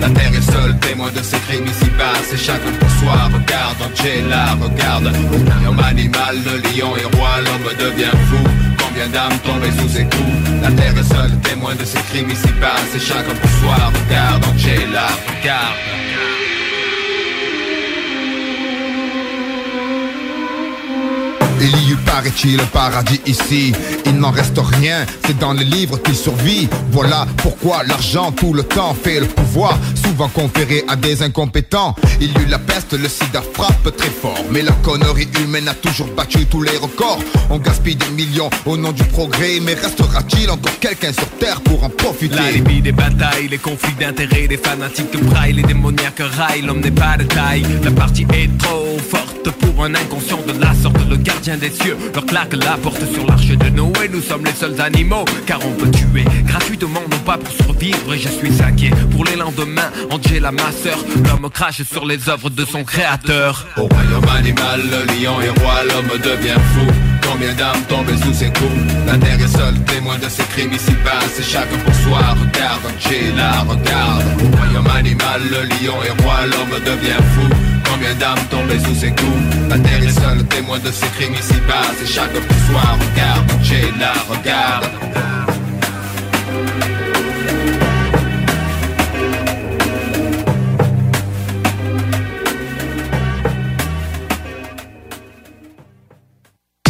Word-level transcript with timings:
La 0.00 0.08
terre 0.08 0.32
est 0.34 0.50
seule 0.50 0.78
témoin 0.78 1.10
de 1.10 1.22
ses 1.22 1.36
crimes 1.40 1.66
ici-bas. 1.66 2.14
C'est 2.30 2.38
chacun 2.38 2.72
pour 2.80 2.88
soi, 2.90 3.12
regarde, 3.34 3.76
Angela, 3.82 4.54
regarde. 4.54 5.12
Homme 5.68 5.78
animal, 5.80 6.36
le 6.44 6.56
lion 6.70 6.96
est 6.96 7.16
roi, 7.16 7.28
l'homme 7.44 7.76
devient 7.78 8.16
fou. 8.30 8.42
Combien 8.78 9.08
d'âmes 9.08 9.38
tombées 9.44 9.72
sous 9.78 9.88
ses 9.88 10.04
coups? 10.04 10.62
La 10.62 10.70
terre 10.70 10.96
est 10.96 11.14
seule 11.14 11.38
témoin 11.42 11.74
de 11.74 11.84
ses 11.84 12.00
crimes 12.10 12.30
ici-bas. 12.30 12.80
C'est 12.92 13.00
chacun 13.00 13.34
pour 13.34 13.50
soi, 13.60 13.76
regarde, 13.92 14.42
Angela, 14.46 15.08
regarde. 15.28 16.33
Il 21.66 21.88
y 21.88 21.92
eut 21.92 21.96
paraît-il 21.96 22.60
un 22.60 22.66
paradis 22.66 23.22
ici. 23.24 23.72
Il 24.04 24.16
n'en 24.18 24.30
reste 24.30 24.58
rien, 24.58 25.06
c'est 25.24 25.38
dans 25.38 25.54
les 25.54 25.64
livres 25.64 25.96
qu'il 25.96 26.14
survit. 26.14 26.68
Voilà 26.90 27.26
pourquoi 27.38 27.82
l'argent 27.84 28.32
tout 28.32 28.52
le 28.52 28.62
temps 28.64 28.94
fait 28.94 29.18
le 29.18 29.26
pouvoir. 29.26 29.78
Souvent 30.04 30.28
conféré 30.28 30.84
à 30.88 30.96
des 30.96 31.22
incompétents 31.22 31.94
Il 32.20 32.28
y 32.28 32.42
eut 32.42 32.50
la 32.50 32.58
peste, 32.58 32.92
le 32.92 33.08
sida 33.08 33.42
frappe 33.54 33.96
très 33.96 34.10
fort. 34.10 34.44
Mais 34.50 34.60
la 34.60 34.72
connerie 34.82 35.28
humaine 35.42 35.66
a 35.68 35.74
toujours 35.74 36.08
battu 36.08 36.44
tous 36.44 36.60
les 36.60 36.76
records. 36.76 37.20
On 37.48 37.58
gaspille 37.58 37.96
des 37.96 38.10
millions 38.10 38.50
au 38.66 38.76
nom 38.76 38.92
du 38.92 39.04
progrès 39.04 39.58
Mais 39.62 39.72
restera-t-il 39.72 40.50
encore 40.50 40.78
quelqu'un 40.80 41.14
sur 41.14 41.28
terre 41.38 41.62
pour 41.62 41.82
en 41.82 41.88
profiter? 41.88 42.36
La 42.36 42.50
limite 42.50 42.82
des 42.82 42.92
batailles, 42.92 43.48
les 43.48 43.58
conflits 43.58 43.94
d'intérêts, 43.98 44.48
des 44.48 44.58
fanatiques 44.58 45.10
que 45.10 45.18
braillent, 45.18 45.54
les 45.54 45.62
démoniaques 45.62 46.20
raillent, 46.20 46.62
l'homme 46.62 46.80
n'est 46.80 46.90
pas 46.90 47.16
de 47.16 47.24
taille. 47.24 47.64
La 47.82 47.90
partie 47.90 48.26
est 48.34 48.50
trop 48.58 48.98
forte 48.98 49.50
pour 49.50 49.84
un 49.84 49.94
inconscient 49.94 50.40
de 50.46 50.52
la 50.60 50.74
sorte, 50.74 50.98
le 51.08 51.16
gardien 51.16 51.53
des 51.56 51.70
cieux 51.70 51.96
leur 52.14 52.24
claque 52.26 52.54
la 52.54 52.76
porte 52.76 53.04
sur 53.12 53.26
l'arche 53.26 53.48
de 53.48 53.68
Noé. 53.70 54.08
Nous 54.10 54.22
sommes 54.22 54.44
les 54.44 54.52
seuls 54.52 54.80
animaux, 54.80 55.24
car 55.46 55.60
on 55.64 55.72
peut 55.72 55.90
tuer 55.90 56.24
gratuitement, 56.46 57.02
non 57.10 57.18
pas 57.18 57.38
pour 57.38 57.52
survivre. 57.52 58.14
Et 58.14 58.18
je 58.18 58.28
suis 58.28 58.62
inquiet 58.62 58.90
pour 59.12 59.24
les 59.24 59.36
lendemains. 59.36 59.90
Angela, 60.10 60.52
ma 60.52 60.72
sœur, 60.72 60.98
l'homme 61.26 61.50
crache 61.50 61.82
sur 61.82 62.06
les 62.06 62.28
œuvres 62.28 62.50
de 62.50 62.64
son 62.64 62.84
créateur. 62.84 63.66
Au 63.76 63.82
royaume 63.82 64.28
animal, 64.36 64.80
le 64.82 65.12
lion 65.14 65.40
est 65.40 65.60
roi, 65.60 65.74
l'homme 65.88 66.18
devient 66.18 66.60
fou. 66.74 66.86
Combien 67.30 67.54
d'âmes 67.54 67.82
tombées 67.88 68.16
sous 68.16 68.32
ses 68.32 68.46
coups? 68.46 68.70
La 69.06 69.16
terre 69.16 69.40
est 69.40 69.48
seule 69.48 69.78
témoin 69.86 70.18
de 70.18 70.28
ses 70.28 70.44
crimes 70.44 70.72
ici-bas 70.72 71.20
C'est 71.34 71.42
chacun 71.42 71.78
pour 71.84 71.94
soi, 71.94 72.18
regarde 72.18 72.82
Angela, 72.86 73.60
regarde 73.62 74.24
Au 74.40 74.56
royaume 74.56 74.96
animal, 74.96 75.40
le 75.50 75.62
lion 75.62 75.96
est 76.04 76.22
roi, 76.22 76.46
l'homme 76.46 76.80
devient 76.84 77.22
fou 77.34 77.73
Combien 77.94 78.14
d'âmes 78.16 78.44
tombées 78.50 78.80
sous 78.80 78.94
ses 78.96 79.10
coups? 79.10 79.68
La 79.68 79.78
terre 79.78 80.02
est 80.02 80.20
seule 80.20 80.44
témoin 80.46 80.80
de 80.80 80.90
ses 80.90 81.06
crimes 81.10 81.34
ici-bas. 81.34 81.94
C'est 81.96 82.12
chacun 82.12 82.40
pour 82.40 82.56
soi, 82.66 82.82
regarde 82.90 83.52
Angela, 83.52 84.12
regarde 84.28 84.90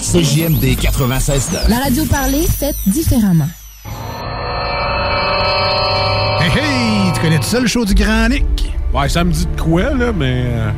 CJMD 0.00 0.76
96 0.80 1.50
La 1.68 1.78
radio 1.78 2.04
parlée, 2.04 2.46
faite 2.46 2.76
différemment. 2.86 3.48
Hey, 6.40 6.50
hey! 6.50 7.12
Tu 7.14 7.20
connais 7.20 7.38
tout 7.38 7.44
ça, 7.44 7.60
le 7.60 7.66
show 7.66 7.84
du 7.84 7.94
Grand 7.94 8.28
Nick? 8.28 8.44
Ouais, 8.92 9.08
ça 9.08 9.24
me 9.24 9.32
dit 9.32 9.46
de 9.46 9.60
quoi, 9.60 9.94
là, 9.94 10.12
mais... 10.14 10.44
euh, 10.46 10.70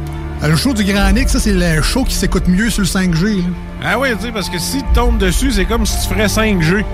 Euh, 0.45 0.49
Le 0.49 0.57
show 0.57 0.73
du 0.73 0.84
Grand 0.84 1.11
Nick, 1.12 1.28
ça, 1.28 1.41
c'est 1.41 1.53
le 1.53 1.83
show 1.83 2.05
qui 2.05 2.15
s'écoute 2.15 2.47
mieux 2.49 2.71
sur 2.71 2.83
le 2.83 2.87
5G. 2.89 3.39
là. 3.39 3.43
Ah 3.84 3.99
oui, 3.99 4.09
tu 4.19 4.27
sais, 4.27 4.33
parce 4.33 4.49
que 4.49 4.59
si 4.59 4.78
tu 4.78 4.84
tombes 4.95 5.19
dessus, 5.19 5.53
c'est 5.53 5.65
comme 5.65 5.84
si 5.84 5.97
tu 6.09 6.15
ferais 6.15 6.27
5G. 6.27 6.84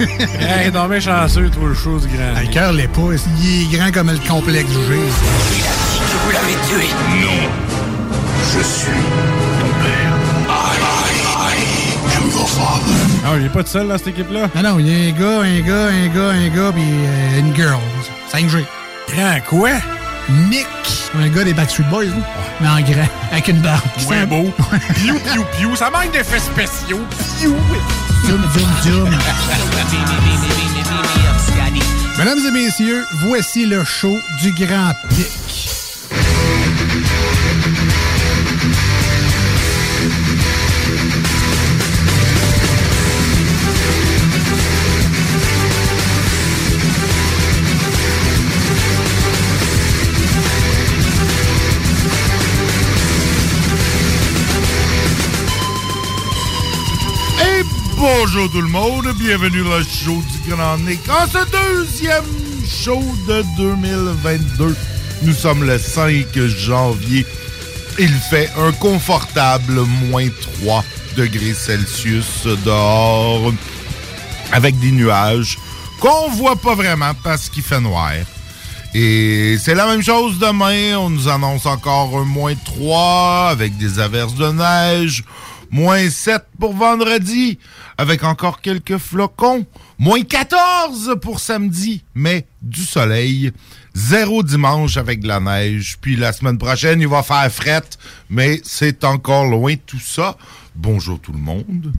hey, 0.40 0.72
non, 0.72 0.88
mais 0.88 1.00
chanceux, 1.00 1.50
toi, 1.50 1.68
le 1.68 1.74
show 1.74 1.98
du 1.98 2.06
grand. 2.08 2.32
Ah, 2.36 2.42
Le 2.42 2.48
cœur 2.48 2.72
l'est 2.72 2.88
pas. 2.88 3.00
Il 3.42 3.62
est 3.74 3.76
grand 3.78 3.92
comme 3.92 4.10
le 4.10 4.18
complexe 4.28 4.68
du 4.70 4.74
G. 4.74 4.80
Que 4.90 6.16
vous 6.24 6.30
l'avez 6.32 6.56
tué 6.68 6.88
Non. 7.20 7.48
Je 8.54 8.62
suis 8.64 8.90
ton 9.60 9.84
père. 9.84 10.17
Ah, 13.24 13.34
il 13.38 13.46
est 13.46 13.48
pas 13.48 13.62
tout 13.62 13.70
seul, 13.70 13.88
dans 13.88 13.98
cette 13.98 14.08
équipe-là? 14.08 14.48
Ah 14.54 14.62
non, 14.62 14.78
il 14.78 14.86
y 14.88 14.90
a 14.90 15.08
un 15.08 15.12
gars, 15.12 15.40
un 15.42 15.60
gars, 15.60 15.88
un 15.88 16.08
gars, 16.08 16.30
un 16.30 16.48
gars, 16.48 16.72
puis 16.72 16.82
euh, 16.84 17.38
une 17.40 17.54
girl. 17.54 17.78
5G. 18.32 18.64
Grand 19.14 19.40
quoi? 19.48 19.70
Nick. 20.50 20.66
Un 21.18 21.28
gars 21.28 21.44
des 21.44 21.54
Backstreet 21.54 21.84
Boys, 21.90 22.04
là. 22.04 22.12
Mais 22.60 22.68
en 22.68 22.80
grand, 22.80 23.08
avec 23.32 23.48
une 23.48 23.60
barbe. 23.60 23.80
Ouais, 24.08 24.26
beau. 24.26 24.52
Piou, 24.94 25.18
piou, 25.18 25.44
piou. 25.58 25.76
Ça 25.76 25.90
manque 25.90 26.12
d'effets 26.12 26.38
spéciaux. 26.38 27.00
Piou. 27.38 27.56
Zoom, 28.26 28.42
zoom, 28.52 28.68
zoom. 28.82 29.10
Mesdames 32.18 32.38
et 32.46 32.50
messieurs, 32.50 33.04
voici 33.26 33.64
le 33.66 33.84
show 33.84 34.18
du 34.42 34.52
Grand 34.52 34.92
Pic. 35.10 35.26
Bonjour 58.20 58.50
tout 58.50 58.60
le 58.60 58.68
monde, 58.68 59.06
bienvenue 59.16 59.62
dans 59.62 59.78
le 59.78 59.84
show 59.84 60.20
du 60.32 60.50
Grand 60.50 60.76
Nick. 60.78 61.00
En 61.08 61.26
ce 61.28 61.38
deuxième 61.52 62.24
show 62.66 63.00
de 63.28 63.44
2022, 63.56 64.76
nous 65.22 65.32
sommes 65.32 65.62
le 65.62 65.78
5 65.78 66.26
janvier. 66.36 67.24
Il 67.96 68.12
fait 68.12 68.50
un 68.58 68.72
confortable 68.72 69.82
moins 70.10 70.26
3 70.62 70.84
degrés 71.16 71.54
Celsius 71.54 72.46
dehors, 72.64 73.52
avec 74.50 74.76
des 74.80 74.90
nuages 74.90 75.56
qu'on 76.00 76.28
voit 76.30 76.56
pas 76.56 76.74
vraiment 76.74 77.12
parce 77.22 77.48
qu'il 77.48 77.62
fait 77.62 77.80
noir. 77.80 78.14
Et 78.94 79.58
c'est 79.62 79.76
la 79.76 79.86
même 79.86 80.02
chose 80.02 80.40
demain. 80.40 80.96
On 80.96 81.10
nous 81.10 81.28
annonce 81.28 81.66
encore 81.66 82.18
un 82.18 82.24
moins 82.24 82.56
3 82.64 83.50
avec 83.50 83.76
des 83.76 84.00
averses 84.00 84.34
de 84.34 84.50
neige. 84.50 85.22
Moins 85.70 86.08
7 86.08 86.44
pour 86.58 86.74
vendredi 86.74 87.58
avec 87.96 88.24
encore 88.24 88.60
quelques 88.60 88.98
flocons. 88.98 89.66
Moins 89.98 90.22
14 90.22 91.16
pour 91.20 91.40
samedi, 91.40 92.04
mais 92.14 92.46
du 92.62 92.82
soleil. 92.82 93.52
Zéro 93.94 94.42
dimanche 94.42 94.96
avec 94.96 95.20
de 95.20 95.28
la 95.28 95.40
neige. 95.40 95.98
Puis 96.00 96.16
la 96.16 96.32
semaine 96.32 96.58
prochaine, 96.58 97.00
il 97.00 97.08
va 97.08 97.22
faire 97.22 97.50
fret, 97.52 97.82
mais 98.30 98.60
c'est 98.64 99.04
encore 99.04 99.46
loin 99.46 99.74
tout 99.86 100.00
ça. 100.00 100.36
Bonjour 100.74 101.18
tout 101.20 101.32
le 101.32 101.38
monde. 101.38 101.92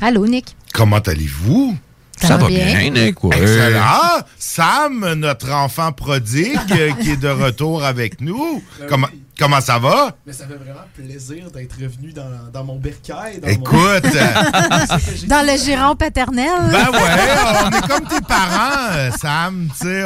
Allô, 0.00 0.26
Nick. 0.26 0.56
Comment 0.72 0.98
allez-vous? 0.98 1.76
Ça 2.16 2.28
Ça 2.28 2.36
va 2.36 2.44
va 2.44 2.48
bien. 2.48 2.64
bien, 2.64 2.90
Nick, 2.90 3.22
ouais. 3.24 3.36
Excellent. 3.40 4.22
Sam, 4.38 5.12
notre 5.14 5.50
enfant 5.52 5.92
prodigue, 5.92 6.58
euh, 6.72 6.92
qui 7.00 7.10
est 7.10 7.16
de 7.16 7.28
retour 7.28 7.84
avec 7.84 8.20
nous. 8.22 8.62
Ben 8.80 8.86
Comment, 8.88 9.08
comment 9.38 9.60
ça 9.60 9.78
va? 9.78 10.16
Mais 10.26 10.32
ça 10.32 10.46
fait 10.46 10.54
vraiment 10.54 10.86
plaisir 10.94 11.50
d'être 11.50 11.74
revenu 11.74 12.12
dans, 12.12 12.50
dans 12.52 12.64
mon 12.64 12.76
bercail. 12.76 13.38
dans 13.40 13.48
Écoute, 13.48 14.04
mon- 14.04 15.28
Dans 15.28 15.46
le 15.46 15.58
giron 15.62 15.94
paternel. 15.94 16.70
Ben 16.70 16.90
ouais, 16.90 17.64
on 17.64 17.70
est 17.70 17.86
comme 17.88 18.08
tes 18.08 18.24
parents, 18.26 18.92
euh, 18.92 19.10
Sam, 19.20 19.68
tu 19.78 19.86
sais, 19.86 20.04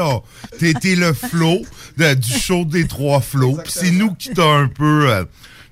t'es 0.59 0.75
t'es 0.75 0.97
le 0.97 1.13
flot 1.13 1.61
de- 1.97 2.15
du 2.15 2.33
show 2.33 2.65
des 2.65 2.89
trois 2.89 3.21
flots, 3.21 3.59
puis 3.63 3.73
c'est 3.75 3.93
nous 3.93 4.15
qui 4.15 4.31
t'a 4.31 4.45
un 4.47 4.67
peu... 4.67 5.11
euh, 5.11 5.25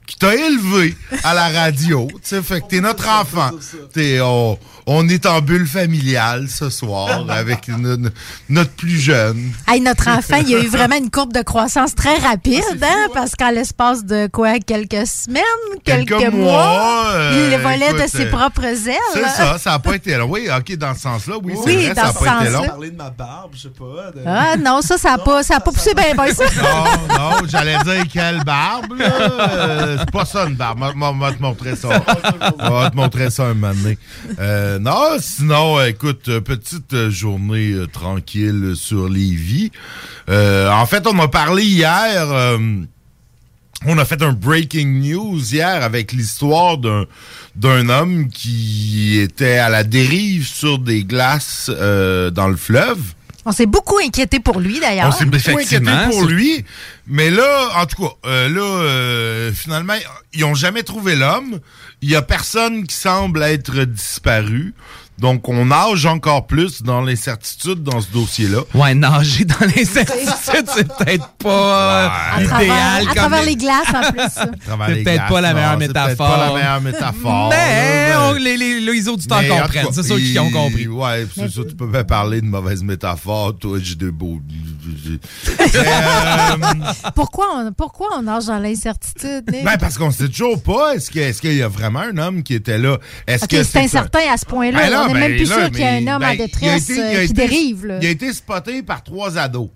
qui 0.07 0.17
t'a 0.17 0.35
élevé 0.35 0.97
à 1.23 1.35
la 1.35 1.49
radio, 1.51 2.09
tu 2.11 2.19
sais, 2.23 2.43
fait 2.43 2.63
que 2.63 2.67
t'es 2.69 2.81
notre 2.81 3.07
enfant. 3.11 3.51
T'es, 3.93 4.21
on, 4.23 4.59
on 4.91 5.07
est 5.09 5.27
en 5.27 5.41
bulle 5.43 5.67
familiale 5.67 6.49
ce 6.49 6.71
soir 6.71 7.27
avec 7.29 7.69
no- 7.69 7.97
no- 7.99 8.09
notre 8.49 8.71
plus 8.71 8.99
jeune. 8.99 9.53
Hey, 9.69 9.81
notre 9.83 10.09
enfant, 10.09 10.37
il 10.47 10.55
a 10.55 10.61
eu 10.61 10.67
vraiment 10.69 10.97
une 10.97 11.11
courbe 11.11 11.33
de 11.35 11.43
croissance 11.43 11.95
très 11.95 12.17
rapide, 12.17 12.63
hein, 12.83 13.09
parce 13.13 13.33
qu'en 13.37 13.51
l'espace 13.51 14.05
de 14.05 14.29
quoi, 14.33 14.59
quelques 14.61 15.07
semaines, 15.07 15.43
quelques, 15.85 16.17
Quelques 16.19 16.33
mois, 16.33 16.53
mois, 16.53 17.07
euh, 17.13 17.51
il 17.53 17.59
volait 17.63 17.93
de 18.03 18.09
ses 18.11 18.27
euh, 18.27 18.31
propres 18.31 18.65
ailes. 18.65 18.97
C'est 19.13 19.29
ça, 19.29 19.59
ça 19.59 19.75
a 19.75 19.79
pas 19.79 19.95
été 19.97 20.17
long. 20.17 20.29
Oui, 20.31 20.49
ok, 20.57 20.77
dans 20.77 20.95
ce 20.95 21.01
sens-là, 21.03 21.35
oui, 21.43 21.53
c'est 21.63 21.67
Oui, 21.77 21.85
vrai, 21.85 21.95
dans 21.95 22.03
ça 22.03 22.09
a 22.09 22.13
ce 22.13 22.19
pas 22.25 22.41
été 22.43 22.51
long. 22.53 22.67
parler 22.67 22.91
de 22.91 22.97
ma 22.97 23.11
barbe, 23.11 23.51
je 23.55 23.61
sais 23.63 23.69
pas. 23.69 24.11
de- 24.13 24.23
Ah 24.27 24.57
non, 24.57 24.81
ça, 24.81 24.97
ça 24.97 25.11
n'a 25.13 25.19
pas, 25.19 25.43
ça 25.43 25.57
a 25.57 25.61
pas 25.61 25.71
poussé 25.71 25.93
bien, 25.95 26.15
bien 26.15 26.33
ça. 26.35 26.45
Non, 26.45 27.15
non, 27.15 27.37
j'allais 27.47 27.77
dire 27.85 28.05
quelle 28.11 28.43
barbe, 28.43 28.99
là. 28.99 29.05
Euh, 29.11 29.97
c'est 30.01 30.11
pas 30.11 30.25
ça 30.25 30.47
une 30.47 30.55
barbe. 30.55 30.83
On 30.83 30.93
va- 31.01 31.11
on 31.11 31.19
va 31.19 31.33
te 31.33 31.43
montrer 31.43 31.77
ça. 31.77 31.89
On 32.59 32.71
va 32.71 32.91
te 32.91 32.97
montrer 32.97 33.29
ça 33.31 33.45
un 33.45 33.55
moment 33.55 33.75
donné. 33.75 33.99
Euh, 34.41 34.78
non, 34.81 35.19
sinon, 35.21 35.79
euh, 35.79 35.87
écoute, 35.87 36.29
euh, 36.29 36.41
petite 36.41 36.93
euh, 36.93 37.11
journée 37.11 37.75
tranquille 37.93 38.73
sur 38.75 39.09
Lévis. 39.09 39.71
Euh, 40.29 40.71
en 40.71 40.87
fait, 40.87 41.07
on 41.07 41.19
a 41.19 41.29
parlé 41.29 41.65
hier. 41.65 42.29
on 43.87 43.99
a 43.99 44.05
fait 44.05 44.23
un 44.23 44.33
breaking 44.33 45.01
news 45.01 45.39
hier 45.39 45.83
avec 45.83 46.13
l'histoire 46.13 46.79
d'un 46.79 47.89
homme 47.89 48.29
qui 48.29 49.19
était 49.19 49.59
à 49.59 49.69
la 49.69 49.85
dérive 49.85 50.47
sur 50.47 50.79
des 50.79 51.05
glaces 51.05 51.71
dans 51.71 52.49
le 52.49 52.57
fleuve. 52.57 53.01
On 53.49 53.53
s'est 53.53 53.65
beaucoup 53.65 53.97
inquiété 53.97 54.41
pour 54.41 54.61
lui, 54.61 54.79
d'ailleurs. 54.79 55.09
On 55.09 55.11
s'est 55.11 55.25
beaucoup 55.25 55.59
inquiété 55.59 55.91
pour 56.11 56.25
lui. 56.27 56.67
Mais 57.07 57.31
là, 57.31 57.71
en 57.77 57.87
tout 57.87 58.03
cas, 58.03 58.13
euh, 58.27 58.47
là, 58.47 58.61
euh, 58.61 59.53
finalement, 59.55 59.95
ils 60.35 60.45
ont 60.45 60.55
jamais 60.55 60.83
trouvé 60.83 61.17
l'homme. 61.17 61.59
Il 62.03 62.11
y 62.11 62.15
a 62.15 62.21
personne 62.21 62.87
qui 62.87 62.95
semble 62.95 63.43
être 63.43 63.85
disparu. 63.85 64.75
Donc, 65.19 65.49
on 65.49 65.67
nage 65.67 66.07
encore 66.07 66.47
plus 66.47 66.83
dans 66.83 67.01
l'incertitude 67.01 67.83
dans 67.83 68.01
ce 68.01 68.11
dossier-là. 68.13 68.61
Ouais, 68.75 68.95
nager 68.95 69.45
dans 69.45 69.57
l'incertitude, 69.61 70.67
c'est 70.75 70.87
peut-être 70.97 71.29
pas 71.43 72.07
À 72.07 72.45
travers, 72.45 72.63
idéal. 73.01 73.09
à 73.11 73.15
travers 73.15 73.43
les 73.45 73.57
glaces, 73.57 73.89
en 73.95 74.13
plus. 74.13 74.23
C'est 74.35 75.03
peut-être 75.05 75.27
pas 75.29 75.41
la 75.41 75.49
non, 75.51 75.55
meilleure 75.57 75.71
c'est 75.81 75.89
peut-être 75.89 76.09
métaphore. 76.09 76.29
pas 76.29 76.47
la 76.47 76.55
meilleure 76.55 76.81
métaphore. 76.81 77.49
Mais 77.51 78.11
là, 78.11 78.29
on- 78.31 78.33
les, 78.35 78.57
les, 78.57 78.81
les 78.81 79.05
temps 79.05 79.17
Mais 79.41 79.49
comprennent. 79.49 79.87
C'est 79.93 80.03
sûr 80.05 80.17
qu'ils 80.17 80.39
ont 80.39 80.51
compris. 80.51 80.87
Ouais, 80.87 81.27
c'est 81.35 81.49
ça, 81.51 81.61
tu 81.69 81.75
peux 81.75 81.91
pas 81.91 82.05
parler 82.05 82.41
de 82.41 82.47
mauvaise 82.47 82.83
métaphore. 82.83 83.57
Toi, 83.59 83.79
j'ai 83.83 83.97
de 83.97 84.11
beaux. 84.11 84.39
Euh, 85.61 86.57
Pourquoi 87.15 87.47
on, 87.57 87.73
pourquoi 87.73 88.09
on 88.17 88.23
nage 88.23 88.47
dans 88.47 88.59
l'incertitude? 88.59 89.45
Ben, 89.47 89.77
parce 89.79 89.99
qu'on 89.99 90.11
sait 90.11 90.29
toujours 90.29 90.63
pas. 90.63 90.95
Est-ce 90.95 91.11
que- 91.11 91.19
est-ce 91.19 91.41
qu'il 91.41 91.55
y 91.55 91.63
a 91.63 91.69
vraiment 91.69 92.01
un 92.01 92.17
homme 92.19 92.43
qui 92.43 92.55
était 92.55 92.79
là? 92.79 92.99
Est-ce 93.27 93.47
que 93.47 93.63
c'est 93.65 93.81
incertain 93.81 94.21
à 94.33 94.37
ce 94.37 94.45
point-là. 94.47 94.79
Ben 94.79 94.91
on 95.11 95.15
n'est 95.15 95.21
ben 95.21 95.29
même 95.29 95.37
plus 95.39 95.49
là, 95.49 95.57
sûr 95.57 95.71
qu'il 95.71 95.81
y 95.81 95.85
a 95.85 95.93
un 95.93 96.07
homme 96.15 96.21
ben, 96.23 96.29
en 96.29 96.33
il 96.33 96.43
a 96.43 96.47
détresse 96.47 96.91
été- 96.91 97.03
euh, 97.03 97.19
qui 97.19 97.25
été- 97.25 97.33
dérive. 97.35 97.87
Là. 97.87 97.99
Il 98.01 98.07
a 98.07 98.11
été 98.11 98.33
spoté 98.33 98.83
par 98.83 99.03
trois 99.03 99.37
ados. 99.39 99.69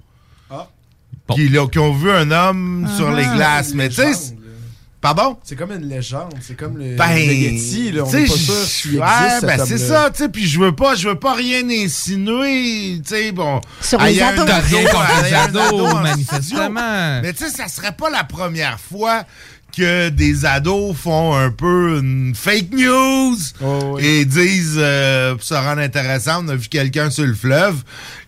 Qui, 1.35 1.49
là, 1.49 1.67
qui 1.69 1.79
ont 1.79 1.95
vu 1.95 2.11
un 2.11 2.31
homme 2.31 2.89
sur 2.97 3.09
Ah. 3.09 3.15
les 3.17 3.25
glaces. 3.25 3.73
Mais 3.75 3.89
tu 3.89 3.95
sais. 3.95 4.37
Pardon? 5.01 5.37
C'est 5.43 5.57
comme 5.57 5.73
une 5.73 5.89
légende. 5.89 6.33
C'est 6.41 6.57
comme 6.57 6.79
le, 6.79 6.95
Ben, 6.95 7.15
le 7.17 7.33
Yeti. 7.33 7.91
Là, 7.91 8.05
on 8.07 8.13
n'est 8.13 8.25
pas 8.25 8.37
sûr 8.37 9.01
ouais, 9.01 9.41
ben 9.43 9.65
c'est 9.67 9.79
ça, 9.79 10.11
tu 10.11 10.23
sais, 10.23 10.29
puis 10.29 10.47
je 10.47 10.61
veux 10.61 10.77
pas, 10.77 10.95
je 10.95 11.09
veux 11.09 11.19
pas 11.19 11.35
rien 11.35 11.69
insinuer, 11.69 13.01
tu 13.05 13.09
sais, 13.09 13.33
bon. 13.33 13.61
Sur 13.81 14.01
ah, 14.01 14.09
les 14.09 14.23
ados. 14.23 14.49
rien 14.49 14.85
contre 14.85 15.11
ah, 15.13 15.23
les 15.27 15.35
ados, 15.35 15.63
ado 15.67 15.87
en 15.87 16.03
manifestement. 16.03 17.21
Mais 17.21 17.33
tu 17.33 17.45
sais, 17.45 17.51
ça 17.51 17.67
serait 17.67 17.93
pas 17.93 18.11
la 18.11 18.23
première 18.23 18.79
fois 18.79 19.25
que 19.77 20.09
des 20.11 20.45
ados 20.45 20.95
font 20.97 21.35
un 21.35 21.51
peu 21.51 21.99
une 21.99 22.35
fake 22.35 22.73
news 22.73 23.37
Oh, 23.63 23.99
et 23.99 24.25
disent, 24.25 24.77
euh, 24.79 25.35
pour 25.35 25.43
se 25.43 25.55
rendre 25.55 25.81
intéressant, 25.81 26.45
on 26.45 26.49
a 26.49 26.57
vu 26.57 26.69
quelqu'un 26.69 27.11
sur 27.11 27.25
le 27.25 27.35
fleuve 27.35 27.77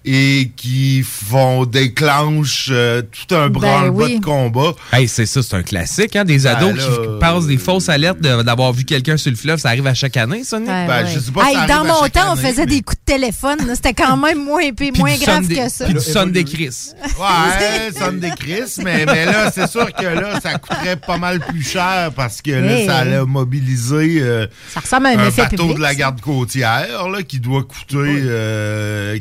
et 0.04 0.50
qui 0.56 1.02
font 1.02 1.64
déclenchent 1.64 2.68
euh, 2.70 3.02
tout 3.02 3.34
un 3.34 3.48
Ben 3.48 3.60
branle-bas 3.60 4.04
oui. 4.04 4.18
de 4.18 4.24
combat. 4.24 4.72
Hey, 4.92 5.08
c'est 5.08 5.26
ça, 5.26 5.42
c'est 5.42 5.54
un 5.56 5.62
classique, 5.62 6.14
hein, 6.16 6.24
des 6.24 6.38
Ben 6.40 6.56
ados 6.56 6.76
là, 6.76 6.84
qui 6.84 7.18
passent 7.20 7.46
des 7.46 7.56
fausses 7.58 7.88
alertes 7.88 8.20
d'avoir 8.20 8.72
vu 8.72 8.84
quelqu'un 8.84 9.16
sur 9.16 9.30
le 9.30 9.36
fleuve. 9.36 9.58
Ça 9.58 9.68
arrive 9.68 9.86
à 9.86 9.94
chaque 9.94 10.16
année, 10.16 10.44
ça, 10.44 10.58
Ben, 10.60 10.86
ouais. 10.88 11.06
je 11.14 11.18
sais 11.20 11.30
pas 11.32 11.44
si 11.44 11.50
Hey, 11.50 11.56
ça 11.56 11.66
dans 11.66 11.84
mon 11.84 12.08
temps, 12.08 12.32
on 12.32 12.36
faisait 12.36 12.66
des 12.66 12.82
coups 12.82 12.98
de 13.06 13.12
téléphone. 13.12 13.58
là. 13.66 13.74
C'était 13.74 13.94
quand 13.94 14.16
même 14.16 14.44
moins, 14.44 14.62
moins 14.98 15.16
grave 15.16 15.46
des- 15.46 15.56
que 15.56 15.68
ça. 15.68 15.84
Puis 15.86 15.94
du 15.94 16.00
sonne 16.00 16.32
des 16.32 16.44
Chris. 16.44 16.90
Ouais, 17.18 17.92
sonne 17.98 18.20
des 18.20 18.30
Chris, 18.30 18.74
mais, 18.84 19.06
mais 19.06 19.24
là, 19.26 19.50
c'est 19.52 19.70
sûr 19.70 19.90
que 19.92 20.04
là, 20.04 20.40
ça 20.40 20.58
coûterait 20.58 20.96
pas 20.96 21.16
mal 21.16 21.40
plus 21.40 21.62
cher 21.62 22.10
parce 22.14 22.42
que 22.42 22.50
là, 22.50 22.72
Hey. 22.78 22.86
ça 22.86 22.96
allait 22.98 23.24
mobiliser 23.24 24.18
euh, 24.20 24.46
Ça 24.72 24.80
ressemble 24.80 25.06
à 25.06 25.10
un 25.10 25.28
effet 25.28 25.42
bateau 25.42 25.56
public, 25.62 25.76
de 25.76 25.82
la 25.82 25.94
garde 25.94 26.20
côtière 26.20 27.08
là, 27.08 27.22
qui 27.22 27.40
doit 27.40 27.62
coûter 27.62 27.96
euh, 27.98 29.18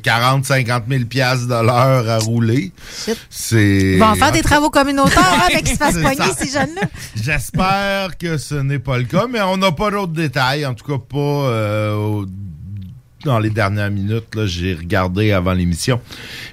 40-50 0.79 0.83
000 0.89 1.05
piastres 1.05 1.47
de 1.47 1.65
l'heure 1.65 2.09
à 2.09 2.17
rouler. 2.19 2.71
C'est... 3.29 3.93
Ils 3.95 3.99
vont 3.99 4.15
faire 4.15 4.31
des 4.31 4.41
travaux 4.41 4.69
communautaires 4.69 5.19
hein, 5.33 5.47
avec 5.47 5.63
qu'ils 5.65 5.73
se 5.73 5.77
fassent 5.77 5.97
poigner, 6.01 6.31
ces 6.37 6.49
jeunes-là. 6.49 6.87
J'espère 7.15 8.17
que 8.17 8.37
ce 8.37 8.55
n'est 8.55 8.79
pas 8.79 8.97
le 8.97 9.03
cas, 9.05 9.25
mais 9.29 9.41
on 9.41 9.57
n'a 9.57 9.71
pas 9.71 9.91
d'autres 9.91 10.13
détails, 10.13 10.65
en 10.65 10.73
tout 10.73 10.85
cas 10.85 10.97
pas 10.97 11.17
euh, 11.17 11.93
au- 11.95 12.25
dans 13.25 13.39
les 13.39 13.49
dernières 13.49 13.91
minutes. 13.91 14.35
Là, 14.35 14.45
j'ai 14.45 14.73
regardé 14.73 15.31
avant 15.31 15.53
l'émission, 15.53 15.99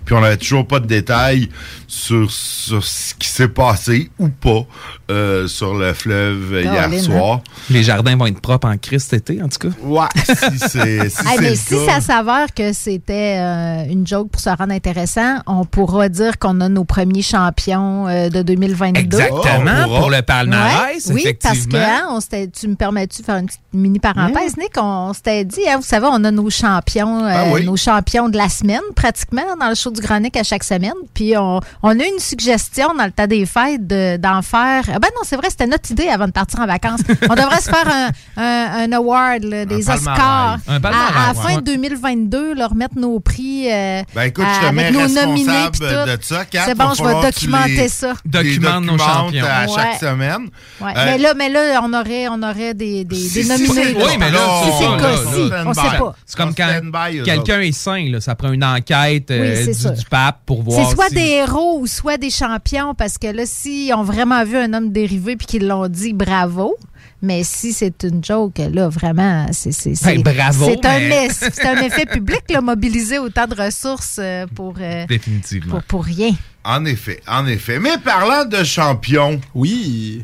puis 0.05 0.15
on 0.15 0.21
n'avait 0.21 0.37
toujours 0.37 0.67
pas 0.67 0.81
de 0.81 0.87
détails 0.87 1.49
sur, 1.87 2.31
sur 2.31 2.85
ce 2.85 3.15
qui 3.15 3.29
s'est 3.29 3.49
passé 3.49 4.11
ou 4.19 4.29
pas 4.29 4.65
euh, 5.11 5.49
sur 5.49 5.75
le 5.75 5.93
fleuve 5.93 6.61
hier 6.63 6.73
Caroline, 6.75 7.01
soir. 7.01 7.41
Les 7.71 7.83
jardins 7.83 8.17
vont 8.17 8.27
être 8.27 8.41
propres 8.41 8.69
en 8.69 8.77
Christ 8.79 9.11
cet 9.11 9.31
été, 9.31 9.43
en 9.43 9.49
tout 9.49 9.69
cas. 9.69 9.75
Ouais, 9.83 10.07
si 10.25 10.59
c'est 10.59 11.09
si 11.11 11.21
Hey, 11.27 11.37
c'est 11.37 11.41
mais 11.41 11.51
le 11.51 11.57
si 11.57 11.87
cas. 11.87 11.95
ça 11.95 12.01
s'avère 12.01 12.55
que 12.55 12.73
c'était 12.73 13.37
euh, 13.39 13.85
une 13.91 14.07
joke 14.07 14.31
pour 14.31 14.41
se 14.41 14.51
rendre 14.51 14.73
intéressant, 14.73 15.39
on 15.47 15.65
pourra 15.65 16.09
dire 16.09 16.39
qu'on 16.39 16.61
a 16.61 16.69
nos 16.69 16.85
premiers 16.85 17.23
champions 17.23 18.07
euh, 18.09 18.29
de 18.29 18.43
2022. 18.43 18.99
Exactement, 19.01 19.99
pour 19.99 20.11
le 20.11 20.23
palmarès, 20.23 21.07
Ouais, 21.07 21.13
Oui, 21.15 21.35
parce 21.43 21.67
que 21.67 21.77
hein, 21.77 22.07
on 22.11 22.19
tu 22.21 22.69
me 22.69 22.75
permets-tu 22.75 23.23
de 23.23 23.27
faire 23.27 23.37
une 23.37 23.47
petite 23.47 23.61
mini 23.73 23.99
parenthèse, 23.99 24.57
Nick? 24.57 24.73
On 24.77 25.13
s'était 25.13 25.45
dit, 25.45 25.69
hein, 25.69 25.77
vous 25.77 25.83
savez, 25.87 26.07
on 26.11 26.23
a 26.25 26.31
nos 26.31 26.49
champions, 26.61 27.25
euh, 27.25 27.31
Ah 27.33 27.45
oui. 27.53 27.65
nos 27.65 27.77
champions 27.77 28.29
de 28.29 28.37
la 28.37 28.49
semaine, 28.49 28.81
pratiquement, 28.95 29.43
dans 29.59 29.69
le 29.69 29.75
show 29.75 29.91
du 29.91 30.01
Granic 30.01 30.37
à 30.37 30.43
chaque 30.43 30.65
semaine. 30.65 30.93
Puis 31.15 31.37
on, 31.37 31.61
on 31.83 31.91
a 31.91 32.03
eu 32.03 32.09
une 32.13 32.19
suggestion 32.21 32.95
dans 32.97 33.05
le 33.05 33.11
tas 33.13 33.27
des 33.27 33.47
fêtes 33.47 33.87
de- 33.87 34.17
d'en 34.17 34.43
faire. 34.43 34.85
Ah 34.89 34.99
Ben 34.99 35.09
non, 35.17 35.23
c'est 35.25 35.37
vrai, 35.37 35.49
c'était 35.51 35.67
notre 35.67 35.91
idée 35.91 36.09
avant 36.09 36.27
de 36.27 36.33
partir 36.33 36.61
en 36.61 36.67
vacances. 36.67 37.01
On 37.29 37.35
devrait 37.35 37.61
se 37.61 37.71
faire 37.71 37.87
un, 37.89 38.09
un, 38.43 38.85
un 38.85 38.93
award, 38.93 39.45
là, 39.45 39.65
des. 39.65 39.89
Oscars. 39.91 40.59
Un 40.69 40.81
palmarès, 40.81 41.17
à, 41.17 41.31
à 41.31 41.33
la 41.33 41.39
ouais. 41.41 41.53
fin 41.55 41.57
de 41.57 41.63
2022, 41.63 42.55
leur 42.55 42.71
remettre 42.71 42.97
nos 42.99 43.19
prix. 43.21 43.71
euh, 43.71 44.03
Ben 44.15 44.23
écoute, 44.25 44.45
je 44.63 44.69
te 44.69 44.73
mets 44.73 44.91
nos 44.91 45.09
nominés 45.09 45.69
de 45.71 46.19
ça. 46.23 46.45
C'est 46.53 46.75
bon, 46.77 46.93
je 46.95 47.03
vais 47.05 47.23
documenter 47.23 47.77
les- 47.77 47.89
ça. 47.89 48.13
Documente 48.25 48.85
nos 48.85 48.99
champions. 48.99 49.45
à 49.45 49.67
Ouais. 49.67 49.69
chaque 49.75 50.01
semaine. 50.01 50.49
Ouais, 50.81 50.93
Euh, 50.97 51.05
mais, 51.07 51.19
là, 51.19 51.35
mais 51.35 51.49
là, 51.49 51.81
on 51.83 51.93
aurait, 51.93 52.29
on 52.29 52.43
aurait 52.43 52.75
des, 52.75 53.05
des, 53.05 53.29
des 53.29 53.43
si 53.43 53.49
nominés. 53.49 53.95
Oui, 53.97 54.17
mais 54.19 54.31
là, 54.31 54.39
si 54.65 54.71
c'est 54.79 54.89
le 54.89 54.97
cas-ci, 55.01 55.49
là, 55.51 55.65
on 55.67 55.75
sait 55.75 55.99
pas. 55.99 56.15
C'est 56.27 56.37
comme 56.37 56.50
quand 56.57 57.25
quelqu'un 57.25 57.61
est 57.61 57.73
sain, 57.73 58.09
là, 58.11 58.21
ça 58.21 58.35
prend 58.35 58.53
une 58.53 58.65
enquête 58.65 59.31
euh, 59.31 59.65
Oui, 59.67 59.75
du, 59.97 60.05
pape 60.11 60.41
pour 60.47 60.63
voir 60.63 60.89
C'est 60.89 60.95
soit 60.95 61.09
si- 61.09 61.15
des 61.15 61.21
héros 61.43 61.79
ou 61.81 61.87
soit 61.87 62.17
des 62.19 62.31
champions, 62.31 62.95
parce 62.95 63.19
que 63.19 63.27
là, 63.29 63.43
s'ils 63.47 63.93
ont 63.95 64.03
vraiment 64.03 64.45
vu 64.45 64.57
un 64.57 64.73
homme 64.73 64.93
dérivé 64.93 65.37
puis 65.37 65.47
qu'ils 65.47 65.67
l'ont 65.67 65.89
dit, 65.89 66.13
bravo. 66.13 66.77
Mais 67.23 67.43
si 67.45 67.75
c'est 67.75 68.03
une 68.05 68.25
joke, 68.25 68.59
là, 68.73 68.89
vraiment, 68.89 69.47
c'est 69.53 69.73
c'est 69.73 69.95
c'est- 69.95 70.17
Ben, 70.19 70.23
bravo, 70.35 70.65
c'est 70.71 70.87
un, 70.87 70.99
mais- 71.01 71.27
mess- 71.29 71.51
c'est 71.53 71.67
un 71.67 71.83
effet 71.83 72.07
public, 72.07 72.41
là, 72.49 72.63
mobiliser 72.63 73.19
autant 73.19 73.47
de 73.47 73.55
ressources 73.55 74.17
euh, 74.19 74.47
pour, 74.55 74.75
euh, 74.81 75.05
Définitivement. 75.07 75.71
pour, 75.75 75.83
pour 75.83 76.05
rien. 76.05 76.31
En 76.65 76.85
effet, 76.87 77.21
en 77.29 77.47
effet. 77.47 77.79
Mais 77.79 77.99
parlant 77.99 78.47
de 78.47 78.65
champions, 78.65 79.39
oui, 79.55 80.23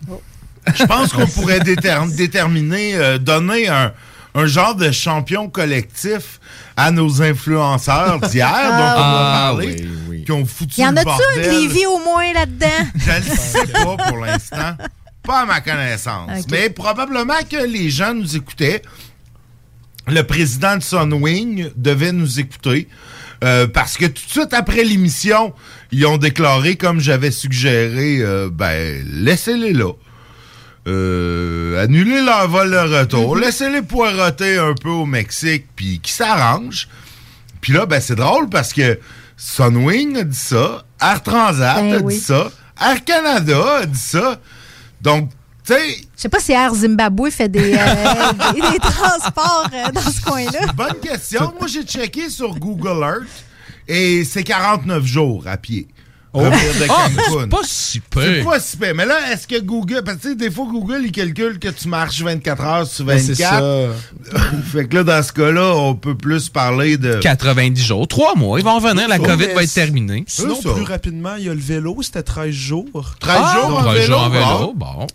je 0.75 0.85
pense 0.85 1.13
qu'on 1.13 1.27
pourrait 1.27 1.61
déter- 1.61 1.95
déterminer, 2.17 2.95
euh, 2.95 3.19
donner 3.19 3.69
un, 3.69 3.93
un 4.37 4.47
genre 4.47 4.75
de 4.75 4.91
champion 4.93 5.49
collectif 5.49 6.41
à 6.77 6.91
nos 6.93 7.23
influenceurs 7.23 8.21
d'hier, 8.21 8.49
dont 8.49 8.75
on 8.75 8.79
va 8.79 8.95
Ah, 8.99 9.47
parler. 9.49 9.77
oui, 9.81 9.89
oui. 10.09 10.25
qui 10.25 10.33
ont 10.33 10.45
foutu 10.47 10.81
Y 10.81 10.87
en 10.87 10.95
a-tu 10.97 11.09
un 11.09 11.15
de 11.15 11.45
bordel. 11.45 11.51
Lévis 11.63 11.87
au 11.87 11.99
moins 11.99 12.33
là-dedans? 12.35 12.67
Je 12.97 13.31
ne 13.31 13.37
sais 13.37 13.67
pas 13.73 13.97
pour 13.97 14.19
l'instant. 14.19 14.77
Pas 15.23 15.41
à 15.41 15.47
ma 15.47 15.61
connaissance. 15.61 16.45
Mais 16.51 16.71
probablement 16.71 17.35
que 17.51 17.67
les 17.67 17.91
gens 17.91 18.15
nous 18.15 18.37
écoutaient. 18.37 18.83
Le 20.07 20.23
président 20.23 20.77
de 20.77 20.83
Sunwing 20.83 21.71
devait 21.75 22.13
nous 22.13 22.39
écouter. 22.39 22.89
euh, 23.45 23.67
parce 23.67 23.97
que 23.97 24.07
tout 24.07 24.25
de 24.25 24.31
suite 24.31 24.55
après 24.55 24.85
l'émission, 24.85 25.53
ils 25.93 26.07
ont 26.07 26.17
déclaré, 26.17 26.77
comme 26.77 27.01
j'avais 27.01 27.31
suggéré, 27.31 28.19
euh, 28.21 28.49
ben, 28.53 29.05
laissez-les 29.11 29.73
là. 29.73 29.93
Euh, 30.87 31.83
annulez 31.83 32.23
leur 32.23 32.49
vol 32.49 32.71
de 32.71 32.77
retour. 32.99 33.37
Laissez-les 33.37 33.83
poireauter 33.83 34.59
un 34.59 34.75
peu 34.75 34.91
au 34.91 35.05
Mexique, 35.07 35.67
puis 35.75 35.99
qui 36.01 36.13
s'arrangent. 36.13 36.89
Puis 37.61 37.73
là, 37.73 37.87
ben, 37.87 38.01
c'est 38.01 38.15
drôle 38.15 38.49
parce 38.49 38.73
que 38.73 38.99
Sunwing 39.37 40.19
a 40.19 40.23
dit 40.23 40.37
ça, 40.37 40.85
Air 41.01 41.23
Transat 41.23 41.77
Ben 41.77 41.95
a 41.95 41.99
oui. 41.99 42.15
dit 42.15 42.21
ça, 42.21 42.51
Air 42.81 43.05
Canada 43.05 43.79
a 43.83 43.87
dit 43.87 43.99
ça. 43.99 44.39
Donc, 45.01 45.31
tu 45.65 45.73
sais, 45.75 45.97
Je 46.17 46.23
sais 46.23 46.29
pas 46.29 46.39
si 46.39 46.53
Air 46.53 46.73
Zimbabwe 46.75 47.31
fait 47.31 47.49
des, 47.49 47.75
euh, 47.75 48.33
des, 48.55 48.61
des 48.61 48.79
transports 48.79 49.69
euh, 49.75 49.91
dans 49.91 50.01
ce 50.01 50.21
coin-là. 50.23 50.73
bonne 50.75 51.01
question. 51.03 51.53
Moi, 51.59 51.67
j'ai 51.67 51.83
checké 51.83 52.31
sur 52.31 52.55
Google 52.57 53.03
Earth 53.03 53.45
et 53.89 54.23
c'est 54.25 54.45
49 54.45 55.05
jours 55.05 55.45
à 55.49 55.57
pied. 55.57 55.89
De 56.37 56.87
Ah, 56.89 57.09
c'est 57.41 57.49
pas 57.49 57.61
si 57.65 58.01
peu. 58.01 58.21
C'est 58.23 58.45
pas 58.45 58.61
si. 58.61 58.77
Mais 58.79 59.07
là, 59.07 59.33
est-ce 59.33 59.47
que 59.47 59.61
Google. 59.61 60.03
Parce 60.05 60.19
que 60.19 60.23
tu 60.23 60.29
sais, 60.31 60.35
des 60.35 60.51
fois, 60.51 60.67
Google, 60.71 61.03
il 61.05 61.13
calcule 61.13 61.59
que 61.59 61.69
tu 61.69 61.89
marches 61.89 62.21
24 62.23 62.63
heures 62.65 62.87
sur 62.87 63.05
Ben, 63.05 63.17
24. 63.19 63.27
c'est 63.27 63.43
ça. 63.43 64.41
fait 64.73 64.87
que 64.89 64.97
là, 64.97 65.05
dans 65.05 65.23
ce 65.23 65.33
cas-là, 65.33 65.75
on 65.77 65.95
peut 65.95 66.15
plus 66.17 66.49
parler 66.49 66.97
de. 66.99 67.17
90 67.17 67.83
jours, 67.85 68.07
3 68.09 68.35
mois, 68.37 68.59
ils 68.59 68.65
vont 68.65 68.77
revenir, 68.79 69.09
la 69.09 69.17
Oh, 69.19 69.25
COVID 69.25 69.47
va 69.55 69.63
être 69.63 69.73
terminée. 69.75 70.25
Sinon, 70.27 70.61
plus 70.61 70.83
rapidement, 70.85 71.37
il 71.39 71.45
y 71.47 71.49
a 71.49 71.55
le 71.55 71.61
vélo, 71.61 71.97
c'était 72.03 72.23
13 72.23 72.51
jours. 72.55 73.15
13 73.21 73.37
Ah, 73.41 73.55
jours 73.69 73.79
en 73.79 73.83
13 73.83 73.95
vélo. 73.95 74.07
jours 74.07 74.23
en 74.23 74.29
vélo, 74.31 74.73
bon. 74.75 74.95
bon. 74.99 75.07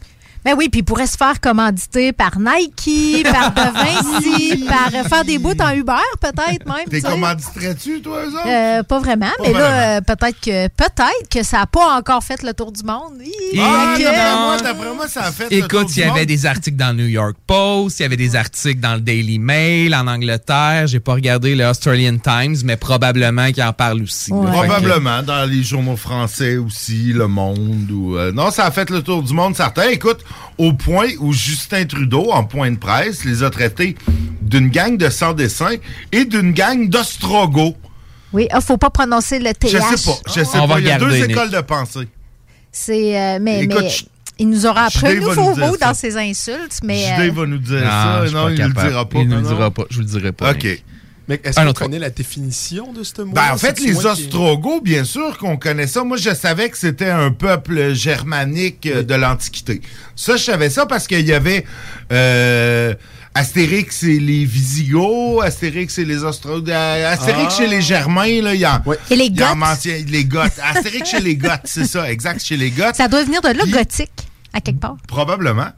Ben 0.43 0.55
oui, 0.57 0.69
puis 0.69 0.79
il 0.79 0.83
pourrait 0.83 1.05
se 1.07 1.17
faire 1.17 1.39
commanditer 1.39 2.13
par 2.13 2.31
Nike, 2.39 3.24
par 3.31 3.51
De 3.53 3.62
Vinci, 4.21 4.65
par 4.67 4.88
euh, 4.93 5.03
faire 5.07 5.24
des 5.24 5.38
bouts 5.38 5.53
en 5.60 5.71
Uber, 5.71 5.93
peut-être 6.19 6.65
même. 6.65 6.86
T'es 6.89 7.01
commanditerais-tu, 7.01 8.01
toi, 8.01 8.24
eux 8.25 8.29
autres? 8.29 8.48
Euh, 8.48 8.81
pas 8.83 9.00
vraiment, 9.00 9.27
Pas 9.38 9.43
mais 9.43 9.51
vraiment. 9.51 9.67
là, 9.67 9.98
euh, 9.98 10.01
peut-être 10.01 10.39
que 10.41 10.67
peut-être 10.69 11.29
que 11.29 11.43
ça 11.43 11.60
n'a 11.60 11.65
pas 11.67 11.95
encore 11.98 12.24
fait 12.24 12.41
le 12.41 12.53
tour 12.53 12.71
du 12.71 12.83
monde. 12.83 13.13
Hi, 13.24 13.60
Ah, 13.60 13.93
que- 13.98 14.03
d'après 14.03 14.36
moi, 14.36 14.57
d'après 14.57 14.93
moi, 14.95 15.07
ça 15.07 15.21
a 15.25 15.31
fait. 15.31 15.43
le 15.51 15.67
tour 15.67 15.81
Écoute, 15.81 15.93
du 15.93 16.00
il 16.00 16.00
y 16.00 16.03
avait 16.03 16.19
monde. 16.21 16.25
des 16.27 16.45
articles 16.45 16.77
dans 16.77 16.95
le 16.98 17.03
New 17.03 17.10
York 17.10 17.36
Post, 17.45 18.00
il 18.00 18.03
y 18.03 18.05
avait 18.05 18.17
des 18.17 18.36
articles 18.36 18.79
dans 18.79 18.95
le 18.95 19.01
Daily 19.01 19.38
Mail 19.38 19.93
en 19.93 20.07
Angleterre. 20.07 20.88
J'ai 20.88 21.00
pas 21.00 21.13
regardé 21.13 21.53
le 21.55 21.65
Australian 21.65 22.17
Times, 22.17 22.57
mais 22.63 22.77
probablement 22.77 23.51
qu'il 23.51 23.63
en 23.63 23.74
parle 23.74 24.01
aussi. 24.01 24.31
là. 24.31 24.38
Que- 24.38 24.51
Probablement, 24.51 25.21
dans 25.21 25.45
les 25.50 25.62
journaux 25.63 25.98
français 25.98 26.57
aussi, 26.57 27.13
Le 27.13 27.27
Monde. 27.27 27.89
Ou, 27.91 28.17
euh, 28.17 28.31
non, 28.31 28.50
ça 28.51 28.65
a 28.65 28.71
fait 28.71 28.89
le 28.89 29.01
tour 29.03 29.21
du 29.21 29.33
monde, 29.33 29.55
certain. 29.55 29.89
Écoute, 29.89 30.19
au 30.57 30.73
point 30.73 31.07
où 31.19 31.33
Justin 31.33 31.85
Trudeau, 31.85 32.31
en 32.31 32.43
point 32.43 32.71
de 32.71 32.77
presse, 32.77 33.25
les 33.25 33.43
a 33.43 33.50
traités 33.50 33.95
d'une 34.41 34.69
gang 34.69 34.97
de 34.97 35.09
sans-dessin 35.09 35.75
et 36.11 36.25
d'une 36.25 36.51
gang 36.53 36.88
d'ostrogoths. 36.89 37.75
Oui, 38.33 38.47
il 38.51 38.55
ne 38.55 38.61
faut 38.61 38.77
pas 38.77 38.89
prononcer 38.89 39.39
le 39.39 39.53
TH. 39.53 39.69
Je 39.71 39.77
sais 39.97 40.09
pas, 40.09 40.17
je 40.27 40.43
sais 40.43 40.57
On 40.57 40.67
pas. 40.67 40.75
va 40.75 40.79
Il 40.79 40.88
y 40.88 40.91
a 40.91 40.97
deux 40.97 41.15
écoles 41.15 41.50
de 41.51 41.61
pensée. 41.61 42.07
C'est, 42.71 43.19
euh, 43.19 43.39
mais, 43.41 43.63
Écoute, 43.65 43.81
mais 43.81 43.89
je- 43.89 44.05
il 44.39 44.50
nous 44.50 44.65
aura 44.65 44.85
appris 44.85 45.07
un 45.07 45.15
nouveau 45.15 45.55
mot 45.55 45.75
dans 45.77 45.93
ses 45.93 46.15
insultes, 46.17 46.79
mais 46.83 47.00
Judé 47.15 47.29
euh, 47.29 47.33
va 47.33 47.45
nous 47.45 47.57
dire 47.57 47.81
Non, 47.81 47.85
ça. 47.89 48.23
Non, 48.31 48.50
il 48.50 48.59
ne 48.59 48.67
le 48.67 48.73
dira 48.73 49.05
pas. 49.09 49.19
Il 49.19 49.27
ne 49.27 49.35
le 49.35 49.41
dira 49.41 49.69
pas. 49.71 49.83
Je 49.89 49.95
vous 49.97 50.01
le 50.01 50.07
dirai 50.07 50.31
pas. 50.31 50.51
OK. 50.51 50.83
Mais 51.27 51.39
est-ce 51.43 51.55
qu'on 51.59 51.67
autre. 51.67 51.81
connaît 51.81 51.99
la 51.99 52.09
définition 52.09 52.91
de 52.93 53.03
ce 53.03 53.21
mot? 53.21 53.31
Ben, 53.33 53.51
en 53.53 53.57
fait, 53.57 53.79
les 53.79 54.05
Ostrogoths, 54.05 54.83
bien 54.83 55.03
sûr 55.03 55.37
qu'on 55.37 55.55
connaît 55.57 55.87
ça. 55.87 56.03
Moi, 56.03 56.17
je 56.17 56.33
savais 56.33 56.69
que 56.69 56.77
c'était 56.77 57.09
un 57.09 57.31
peuple 57.31 57.93
germanique 57.93 58.85
euh, 58.87 59.03
de 59.03 59.13
l'Antiquité. 59.15 59.81
Ça, 60.15 60.35
je 60.35 60.43
savais 60.43 60.69
ça 60.69 60.85
parce 60.85 61.07
qu'il 61.07 61.25
y 61.25 61.31
avait 61.33 61.63
euh, 62.11 62.93
Astérix 63.33 64.03
et 64.03 64.19
les 64.19 64.43
Visigoths, 64.45 65.43
Astérix 65.43 65.97
et 65.99 66.05
les 66.05 66.23
Ostrogoths. 66.23 66.69
Astérix 66.69 67.53
Ah. 67.53 67.57
chez 67.61 67.67
les 67.67 67.81
Germains, 67.81 68.41
là, 68.41 68.53
il 68.53 68.59
y 68.61 68.65
a... 68.65 68.81
Et 69.09 69.15
les 69.15 69.25
il 69.25 69.39
y 69.39 69.43
en 69.43 69.55
Goths? 69.55 69.85
les 69.85 70.25
Goths. 70.25 70.59
Astérix 70.61 71.09
chez 71.09 71.19
les 71.21 71.35
Goths, 71.37 71.61
c'est 71.65 71.85
ça, 71.85 72.11
exact, 72.11 72.43
chez 72.43 72.57
les 72.57 72.71
Goths. 72.71 72.95
ça 72.95 73.07
doit 73.07 73.23
venir 73.23 73.41
de 73.41 73.49
là, 73.49 73.63
Puis- 73.63 73.71
gothique, 73.71 74.11
à 74.53 74.59
quelque 74.59 74.79
part. 74.81 74.97
Probablement. 75.07 75.69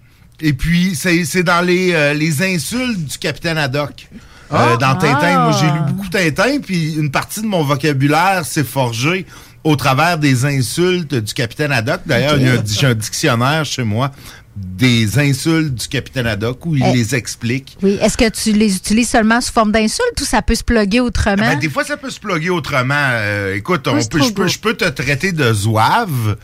Et 0.41 0.53
puis, 0.53 0.95
c'est 0.95 1.23
c'est 1.25 1.43
dans 1.43 1.61
les, 1.61 1.93
euh, 1.93 2.13
les 2.13 2.41
insultes 2.41 2.97
du 3.05 3.17
capitaine 3.19 3.57
Haddock. 3.57 4.07
Euh, 4.53 4.57
Ah. 4.73 4.77
dans 4.77 4.95
Tintin, 4.95 5.17
Ah. 5.21 5.49
moi 5.49 5.57
j'ai 5.59 5.65
lu 5.67 5.79
beaucoup 5.93 6.09
Tintin, 6.09 6.59
puis 6.61 6.93
une 6.95 7.09
partie 7.11 7.41
de 7.41 7.47
mon 7.47 7.63
vocabulaire 7.63 8.45
s'est 8.45 8.63
forgé 8.63 9.25
au 9.63 9.75
travers 9.75 10.17
des 10.17 10.45
insultes 10.45 11.15
du 11.15 11.33
capitaine 11.33 11.71
Haddock. 11.71 12.01
D'ailleurs, 12.05 12.35
il 12.37 12.43
y 12.45 12.49
a 12.49 12.53
un- 12.53 12.63
j'ai 12.65 12.87
un 12.87 12.93
dictionnaire 12.93 13.63
chez 13.65 13.83
moi 13.83 14.11
des 14.55 15.17
insultes 15.17 15.73
du 15.73 15.87
capitaine 15.87 16.27
Haddock 16.27 16.65
où 16.65 16.75
il 16.75 16.83
Eh. 16.85 16.93
les 16.93 17.15
explique. 17.15 17.77
Oui. 17.81 17.97
Est-ce 18.01 18.15
que 18.17 18.29
tu 18.29 18.51
les 18.51 18.75
utilises 18.75 19.09
seulement 19.09 19.41
sous 19.41 19.51
forme 19.51 19.71
d'insultes 19.71 20.21
ou 20.21 20.25
ça 20.25 20.41
peut 20.43 20.53
se 20.55 20.63
plugger 20.63 20.99
autrement? 20.99 21.37
Ben, 21.37 21.57
des 21.59 21.69
fois, 21.69 21.83
ça 21.83 21.97
peut 21.97 22.09
se 22.11 22.19
plugger 22.19 22.49
autrement. 22.51 22.93
Euh, 22.95 23.55
écoute, 23.55 23.87
on 23.87 23.95
Oui, 23.95 24.03
peut, 24.09 24.21
je, 24.21 24.31
peux, 24.31 24.47
je 24.47 24.59
te 24.59 24.89
traiter 24.89 25.31
de 25.31 25.51
zouave. 25.53 26.37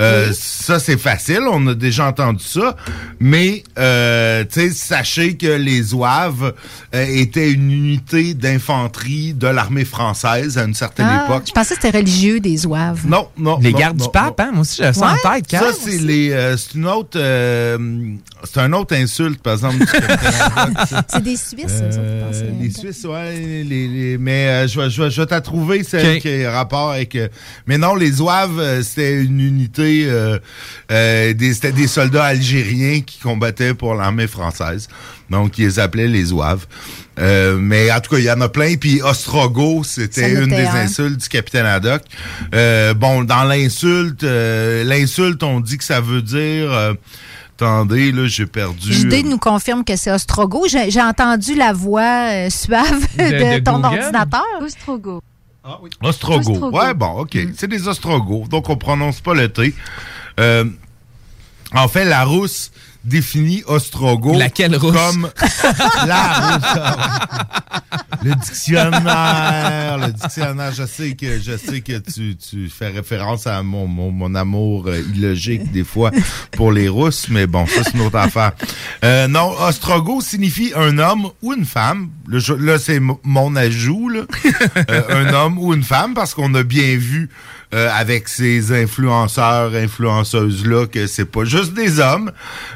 Euh, 0.00 0.30
Ça, 0.34 0.78
c'est 0.78 0.98
facile. 0.98 1.40
On 1.50 1.66
a 1.68 1.74
déjà 1.74 2.06
entendu 2.06 2.44
ça. 2.44 2.76
Mais, 3.18 3.62
euh, 3.78 4.44
tu 4.44 4.60
sais, 4.60 4.70
sachez 4.70 5.36
que 5.36 5.46
les 5.46 5.82
zouaves 5.82 6.52
euh, 6.94 7.06
étaient 7.08 7.50
une 7.50 7.70
unité 7.70 8.34
d'infanterie 8.34 9.32
de 9.34 9.46
l'armée 9.46 9.84
française 9.84 10.58
à 10.58 10.64
une 10.64 10.74
certaine 10.74 11.06
Ah, 11.08 11.24
époque. 11.26 11.44
Je 11.46 11.52
pensais 11.52 11.74
que 11.76 11.82
c'était 11.82 11.96
religieux, 11.98 12.40
des 12.40 12.56
zouaves. 12.58 13.06
Non, 13.06 13.28
non. 13.38 13.58
Les 13.60 13.72
non, 13.72 13.78
gardes 13.78 13.98
non, 13.98 14.04
du 14.06 14.10
pape, 14.10 14.38
non. 14.38 14.44
hein? 14.44 14.50
Moi 14.52 14.60
aussi, 14.62 14.76
j'avais 14.78 14.92
ça 14.98 15.06
en 15.12 15.14
tête, 15.34 15.50
Ça, 15.50 15.58
Carl. 15.60 15.74
c'est 15.82 15.98
les. 15.98 16.30
euh, 16.32 16.56
c'est 16.56 16.74
une 16.74 16.86
autre. 16.86 17.18
Euh, 17.54 17.78
c'est 18.44 18.60
un 18.60 18.72
autre 18.72 18.94
insulte, 18.94 19.42
par 19.42 19.54
exemple, 19.54 19.78
du 19.78 19.86
capitaine 19.86 20.18
Haddock, 20.56 20.86
ça. 20.88 21.04
C'est 21.08 21.22
des 21.22 21.36
Suisses, 21.36 21.64
autres, 21.64 21.98
Euh, 21.98 22.32
je 22.32 22.40
pense. 22.44 22.60
les 22.62 22.70
Suisses, 22.70 23.04
ouais, 23.04 23.34
les, 23.64 23.88
les- 23.88 24.18
mais 24.18 24.46
euh, 24.48 24.68
je 24.68 24.80
vais, 24.80 24.90
je 24.90 25.08
je 25.10 25.20
vais 25.20 25.26
t'en 25.26 25.40
trouver 25.40 25.82
celle 25.84 26.20
qui 26.20 26.44
a 26.44 26.50
rapport 26.52 26.90
avec. 26.90 27.14
euh, 27.16 27.28
mais 27.66 27.78
non, 27.78 27.94
les 27.94 28.10
Zouaves, 28.12 28.58
euh, 28.58 28.82
c'était 28.82 29.22
une 29.22 29.40
unité, 29.40 30.04
euh, 30.06 30.38
euh, 30.90 31.32
des, 31.34 31.54
c'était 31.54 31.72
des 31.72 31.86
soldats 31.86 32.24
algériens 32.24 33.00
qui 33.00 33.18
combattaient 33.20 33.74
pour 33.74 33.94
l'armée 33.94 34.26
française. 34.26 34.88
Donc, 35.30 35.56
ils 35.58 35.64
les 35.66 35.78
appelaient 35.78 36.06
les 36.08 36.24
Zouaves. 36.26 36.66
Euh, 37.18 37.56
mais 37.58 37.90
en 37.92 38.00
tout 38.00 38.10
cas, 38.10 38.18
il 38.18 38.24
y 38.24 38.30
en 38.30 38.40
a 38.40 38.48
plein. 38.48 38.74
Puis 38.76 39.00
Ostrogo, 39.00 39.82
c'était 39.84 40.22
Ça 40.34 40.40
une 40.42 40.48
des 40.50 40.56
un. 40.66 40.74
insultes 40.74 41.20
du 41.22 41.28
capitaine 41.28 41.64
Haddock. 41.64 42.02
Euh, 42.54 42.92
bon, 42.92 43.22
dans 43.24 43.44
l'insulte, 43.44 44.22
euh, 44.24 44.84
l'insulte, 44.84 45.42
on 45.42 45.60
dit 45.60 45.78
que 45.78 45.84
ça 45.84 46.00
veut 46.00 46.22
dire. 46.22 46.94
Euh, 47.62 47.66
attendez, 47.66 48.12
là, 48.12 48.26
j'ai 48.26 48.46
perdu. 48.46 48.92
Judé 48.92 49.22
nous 49.22 49.38
confirme 49.38 49.84
que 49.84 49.96
c'est 49.96 50.10
Ostrogo. 50.12 50.66
J'ai 50.68 50.90
j'ai 50.90 51.02
entendu 51.02 51.54
la 51.54 51.72
voix 51.72 52.28
euh, 52.30 52.50
suave 52.50 53.00
de, 53.16 53.22
De- 53.22 53.58
de 53.58 53.64
ton 53.64 53.80
Google? 53.80 53.86
ordinateur. 54.00 54.44
Ostrogo. 54.60 55.22
Ah 55.62 55.78
oui. 55.82 55.90
Ostrogo. 56.02 56.52
Ostrogo. 56.52 56.76
Ouais, 56.78 56.92
bon, 56.94 57.20
OK. 57.20 57.38
C'est 57.56 57.68
des 57.68 57.88
Ostrogo. 57.88 58.44
Donc, 58.48 58.68
on 58.68 58.76
prononce 58.76 59.20
pas 59.20 59.34
le 59.34 59.48
T. 59.48 59.74
Euh, 60.40 60.64
en 61.74 61.88
fait, 61.88 62.04
la 62.04 62.24
rousse 62.24 62.70
définit 63.04 63.62
Ostrogo 63.66 64.36
Laquelle 64.38 64.76
rousse? 64.76 64.92
comme 64.94 65.30
la 66.06 66.56
rousse. 66.56 66.80
le 68.24 68.34
dictionnaire, 68.34 69.98
le 69.98 70.12
dictionnaire. 70.12 70.72
Je 70.72 70.86
sais 70.86 71.14
que 71.14 71.38
je 71.40 71.56
sais 71.56 71.80
que 71.80 71.98
tu, 71.98 72.36
tu 72.36 72.68
fais 72.68 72.88
référence 72.88 73.46
à 73.46 73.62
mon, 73.62 73.86
mon, 73.86 74.10
mon 74.10 74.34
amour 74.34 74.86
euh, 74.88 75.02
illogique 75.14 75.70
des 75.72 75.84
fois 75.84 76.10
pour 76.52 76.72
les 76.72 76.88
rousses, 76.88 77.26
mais 77.28 77.46
bon, 77.46 77.66
ça 77.66 77.82
c'est 77.84 77.94
une 77.94 78.00
autre 78.02 78.16
affaire. 78.18 78.52
Euh, 79.04 79.28
non, 79.28 79.52
Ostrogo 79.60 80.20
signifie 80.20 80.72
un 80.76 80.98
homme 80.98 81.28
ou 81.42 81.52
une 81.52 81.64
femme. 81.66 82.10
Le- 82.26 82.40
là, 82.64 82.78
c'est 82.78 83.00
mon 83.00 83.56
ajout, 83.56 84.08
là. 84.08 84.22
Euh, 84.90 85.26
un 85.28 85.34
homme 85.34 85.58
ou 85.58 85.74
une 85.74 85.82
femme, 85.84 86.14
parce 86.14 86.34
qu'on 86.34 86.54
a 86.54 86.62
bien 86.62 86.96
vu 86.96 87.28
euh, 87.72 87.88
avec 87.92 88.28
ces 88.28 88.72
influenceurs, 88.72 89.74
influenceuses-là, 89.74 90.86
que 90.86 91.06
c'est 91.06 91.24
pas 91.24 91.44
juste 91.44 91.72
des 91.74 91.98
hommes. 92.00 92.32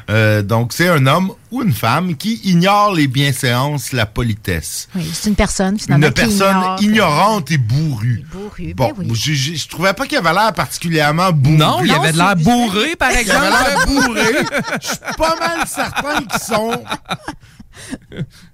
Euh, 0.09 0.41
donc, 0.41 0.73
c'est 0.73 0.87
un 0.87 1.05
homme 1.07 1.31
ou 1.51 1.61
une 1.63 1.73
femme 1.73 2.15
qui 2.15 2.41
ignore 2.43 2.93
les 2.93 3.07
bienséances, 3.07 3.91
la 3.93 4.05
politesse. 4.05 4.87
Oui, 4.95 5.09
c'est 5.13 5.29
une 5.29 5.35
personne, 5.35 5.77
finalement. 5.79 6.07
Une 6.07 6.13
qui 6.13 6.21
personne 6.21 6.55
ignore. 6.57 6.81
ignorante 6.81 7.51
et 7.51 7.57
bourrue. 7.57 8.23
Bourrue, 8.31 8.73
Bon, 8.73 8.89
ben 8.97 9.05
oui. 9.09 9.11
j'ai- 9.13 9.35
j'ai- 9.35 9.55
je 9.55 9.67
trouvais 9.67 9.93
pas 9.93 10.05
qu'il 10.05 10.17
avait 10.17 10.33
l'air 10.33 10.53
particulièrement 10.53 11.31
bourru. 11.31 11.57
Non, 11.57 11.81
il 11.83 11.91
avait 11.91 12.11
de 12.11 12.17
l'air 12.17 12.35
bourré, 12.35 12.95
par 12.95 13.09
Il 13.11 13.13
avait 13.13 13.21
exemple. 13.21 13.45
l'air 13.45 13.85
bourré. 13.87 14.45
Je 14.81 14.87
suis 14.87 14.97
pas 15.17 15.35
mal 15.39 15.67
certain 15.67 16.21
qu'ils 16.23 16.39
sont 16.41 16.83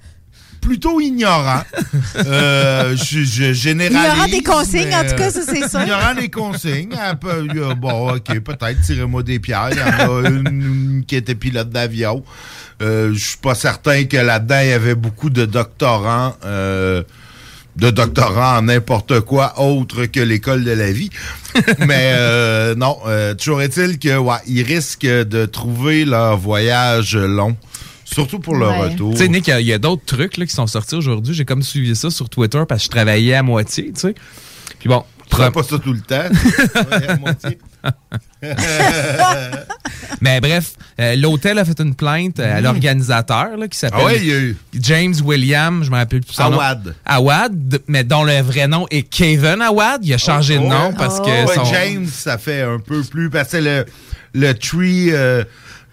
plutôt 0.66 1.00
ignorants. 1.00 1.64
Euh, 2.18 2.96
je, 2.96 3.24
je 3.24 3.54
généralise. 3.54 4.00
Ignorant 4.00 4.28
des 4.28 4.42
consignes, 4.42 4.88
mais, 4.88 4.96
en 4.96 5.04
tout 5.04 5.16
cas, 5.16 5.28
euh, 5.28 5.32
ça, 5.32 5.42
c'est 5.46 5.70
sûr. 5.70 5.82
Ignorant 5.82 6.16
des 6.16 6.30
consignes. 6.30 6.96
Peu, 7.20 7.74
bon, 7.76 8.14
OK, 8.16 8.40
peut-être, 8.40 8.82
tirez-moi 8.82 9.22
des 9.22 9.40
pierres. 9.40 9.70
Il 9.72 9.78
y 9.78 9.82
en 9.82 10.24
a 10.26 10.30
une, 10.30 10.48
une 10.48 11.04
qui 11.06 11.16
était 11.16 11.36
pilote 11.36 11.70
d'avion. 11.70 12.24
Euh, 12.82 13.14
je 13.14 13.20
suis 13.20 13.38
pas 13.38 13.54
certain 13.56 14.06
que 14.06 14.18
là-dedans, 14.18 14.60
il 14.64 14.70
y 14.70 14.74
avait 14.74 14.96
beaucoup 14.96 15.30
de 15.30 15.46
doctorants. 15.46 16.36
euh, 16.46 17.04
de 17.76 17.90
doctorat 17.90 18.60
en 18.60 18.64
n'importe 18.64 19.20
quoi 19.22 19.60
autre 19.60 20.06
que 20.06 20.20
l'école 20.20 20.64
de 20.64 20.72
la 20.72 20.92
vie. 20.92 21.10
Mais 21.80 22.14
euh, 22.16 22.76
non, 22.76 22.98
euh, 23.06 23.34
toujours 23.34 23.62
est-il 23.62 24.00
que 24.00 24.18
ouais, 24.18 24.36
ils 24.48 24.64
risquent 24.64 25.06
de 25.06 25.46
trouver 25.46 26.06
leur 26.06 26.38
voyage 26.38 27.16
long. 27.18 27.56
Surtout 28.06 28.40
pour 28.40 28.56
le 28.56 28.68
retour. 28.68 29.12
Tu 29.14 29.18
sais, 29.18 29.28
Nick, 29.28 29.48
il 29.50 29.66
y 29.66 29.74
a- 29.74 29.78
d'autres 29.80 30.06
trucs 30.06 30.38
là, 30.38 30.46
qui 30.46 30.54
sont 30.54 30.68
sortis 30.68 30.96
aujourd'hui. 30.96 31.34
J'ai 31.34 31.44
comme 31.46 31.64
suivi 31.64 31.96
ça 31.96 32.10
sur 32.10 32.30
Twitter 32.30 32.62
parce 32.68 32.82
que 32.82 32.86
je 32.86 32.92
travaillais 32.92 33.34
à 33.34 33.44
moitié, 33.44 33.92
tu 33.94 34.00
sais. 34.00 34.16
Puis 34.80 34.88
bon. 34.88 35.04
Tu 35.30 35.36
fais 35.38 35.50
pas 35.52 35.64
ça 35.64 35.80
tout 35.80 35.92
le 35.92 36.00
temps. 36.02 36.22
Ouais, 36.92 37.08
à 37.08 37.18
moitié. 37.18 37.58
Mais 40.22 40.40
bref, 40.40 40.74
euh, 41.00 41.16
l'hôtel 41.16 41.58
a 41.60 41.66
fait 41.66 41.80
une 41.80 41.96
plainte 41.96 42.40
euh, 42.40 42.58
à 42.58 42.62
l'organisateur 42.62 43.58
là, 43.58 43.68
qui 43.68 43.78
s'appelle 43.78 44.00
Ah 44.02 44.06
ouais, 44.06 44.18
il 44.22 44.28
y 44.28 44.32
a 44.34 44.38
eu- 44.40 44.58
James 44.80 45.14
William, 45.24 45.84
je 45.84 45.90
me 45.92 45.96
rappelle 45.96 46.22
plus 46.22 46.34
son 46.34 46.50
nom. 46.50 46.58
Awad. 46.60 46.96
Awad, 47.06 47.82
mais 47.88 48.04
dont 48.04 48.24
le 48.24 48.40
vrai 48.42 48.68
nom 48.68 48.86
est 48.92 49.04
Kevin 49.04 49.62
Awad. 49.62 50.06
Il 50.06 50.14
a 50.14 50.18
changé 50.18 50.56
de 50.58 50.64
nom 50.64 50.94
parce 50.94 51.20
que 51.20 51.26
Oh, 51.26 51.48
Ouais, 51.50 51.56
son... 51.56 51.66
James, 51.66 52.08
ça 52.08 52.38
fait 52.38 52.62
un 52.62 52.80
peu 52.80 53.04
plus. 53.04 53.30
Parce 53.30 53.50
que 53.52 53.58
le, 53.58 53.86
le 54.34 54.54
tree. 54.54 55.10
euh, 55.12 55.44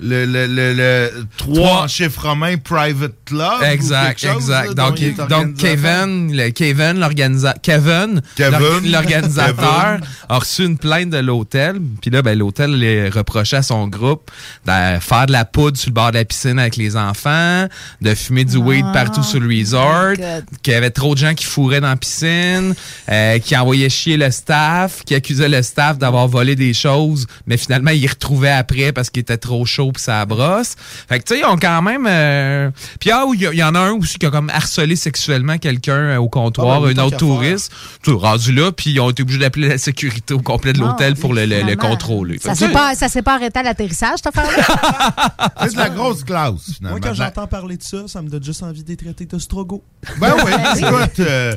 le, 0.03 0.27
le, 0.27 0.47
le, 0.47 0.75
le 0.75 1.11
3 1.37 1.55
Trois. 1.55 1.83
en 1.85 1.89
chiffre 1.89 2.29
romain 2.29 2.57
Private 2.57 3.15
Club. 3.25 3.63
Exact, 3.63 4.19
chose, 4.21 4.37
exact. 4.37 4.69
là, 4.69 4.75
donc, 4.75 5.01
il 5.01 5.15
donc. 5.15 5.55
Kevin, 5.57 6.37
le, 6.37 6.51
Kevin, 6.51 6.99
l'organisa- 6.99 7.55
Kevin, 7.63 8.21
Kevin. 8.37 8.59
l'or- 8.59 8.81
l'organisateur, 8.85 9.97
Kevin. 9.99 10.07
a 10.29 10.39
reçu 10.39 10.65
une 10.65 10.79
plainte 10.79 11.11
de 11.11 11.19
l'hôtel. 11.19 11.77
Puis 12.01 12.11
là, 12.11 12.23
ben, 12.23 12.39
l'hôtel 12.39 12.73
les 12.79 13.09
reprochait 13.09 13.57
à 13.57 13.63
son 13.63 13.87
groupe 13.89 14.31
de 14.67 14.99
faire 15.01 15.27
de 15.27 15.33
la 15.33 15.45
poudre 15.45 15.77
sur 15.77 15.91
le 15.91 15.95
bord 15.95 16.11
de 16.11 16.17
la 16.19 16.25
piscine 16.25 16.59
avec 16.59 16.77
les 16.77 16.97
enfants, 16.97 17.67
de 18.01 18.15
fumer 18.15 18.45
du 18.45 18.57
weed 18.57 18.85
partout 18.93 19.23
sur 19.23 19.41
le 19.41 19.49
resort, 19.49 20.15
qu'il 20.63 20.73
y 20.73 20.77
avait 20.77 20.91
trop 20.91 21.15
de 21.15 21.21
gens 21.21 21.35
qui 21.35 21.45
fourraient 21.45 21.81
dans 21.81 21.89
la 21.89 21.97
piscine, 21.97 22.75
euh, 23.11 23.39
qui 23.39 23.57
envoyaient 23.57 23.89
chier 23.89 24.17
le 24.17 24.31
staff, 24.31 25.03
qui 25.05 25.15
accusaient 25.15 25.49
le 25.49 25.63
staff 25.63 25.99
d'avoir 25.99 26.27
volé 26.29 26.57
des 26.57 26.75
choses, 26.75 27.27
mais 27.47 27.57
finalement, 27.57 27.91
ils 27.91 28.07
retrouvaient 28.09 28.51
après 28.51 28.93
parce 28.93 29.11
qu'il 29.11 29.21
était 29.21 29.37
trop 29.37 29.65
chaud 29.67 29.92
puis 29.93 30.03
ça 30.03 30.25
brosse. 30.27 30.75
Fait 31.09 31.19
que, 31.21 31.25
tu 31.25 31.35
sais, 31.35 31.41
ils 31.41 31.45
ont 31.45 31.57
quand 31.59 31.83
même... 31.83 32.07
euh, 32.09 32.71
Puis 33.01 33.11
ah, 33.13 33.25
il 33.35 33.41
y, 33.43 33.63
en 33.63 33.75
a 33.75 33.79
un 33.81 33.93
aussi 33.93 34.19
qui 34.19 34.27
a 34.27 34.31
comme 34.31 34.51
harcelé 34.51 34.97
sexuellement 34.97 35.59
quelqu'un 35.59 35.93
euh, 35.93 36.17
au 36.17 36.29
comptoir, 36.29 36.83
Ah, 36.83 36.87
ben, 36.93 36.99
un 36.99 37.05
autre 37.05 37.17
touriste. 37.19 37.71
Tu 38.03 38.11
rendu 38.13 38.53
là, 38.53 38.73
puis 38.73 38.91
ils 38.91 39.01
ont 39.01 39.11
été 39.11 39.23
obligés 39.23 39.39
d'appeler 39.41 39.69
la 39.69 39.79
sécurité 39.79 40.35
au 40.35 40.41
complet 40.41 40.73
de 40.73 40.79
l'hôtel 40.81 41.15
pour 41.15 41.35
le, 41.35 41.45
le- 41.47 41.77
contrôler. 41.77 42.39
Ça 42.41 42.55
s'est 42.55 42.69
pas, 42.71 42.95
ça 42.95 43.09
s'est 43.09 43.23
pas 43.23 43.35
arrêté 43.35 43.59
à 43.61 43.63
l'atterrissage, 43.63 44.19
cette 44.23 44.37
affaire-là? 44.37 45.51
C'est 45.63 45.75
de 45.75 45.79
la 45.79 45.91
grosse 45.91 46.25
classe, 46.25 46.73
finalement. 46.77 46.99
Moi, 46.99 47.09
quand 47.09 47.15
j'entends 47.15 47.47
parler 47.47 47.77
de 47.77 47.83
ça, 47.83 47.99
ça 48.07 48.23
me 48.23 48.29
donne 48.29 48.43
juste 48.45 48.63
envie 48.63 48.83
d'être 48.83 49.03
traité 49.03 49.25
d'ostrogo. 49.27 49.83
Ben 50.19 50.35
oui, 50.45 50.53
écoute. 50.79 51.21
euh, 51.21 51.55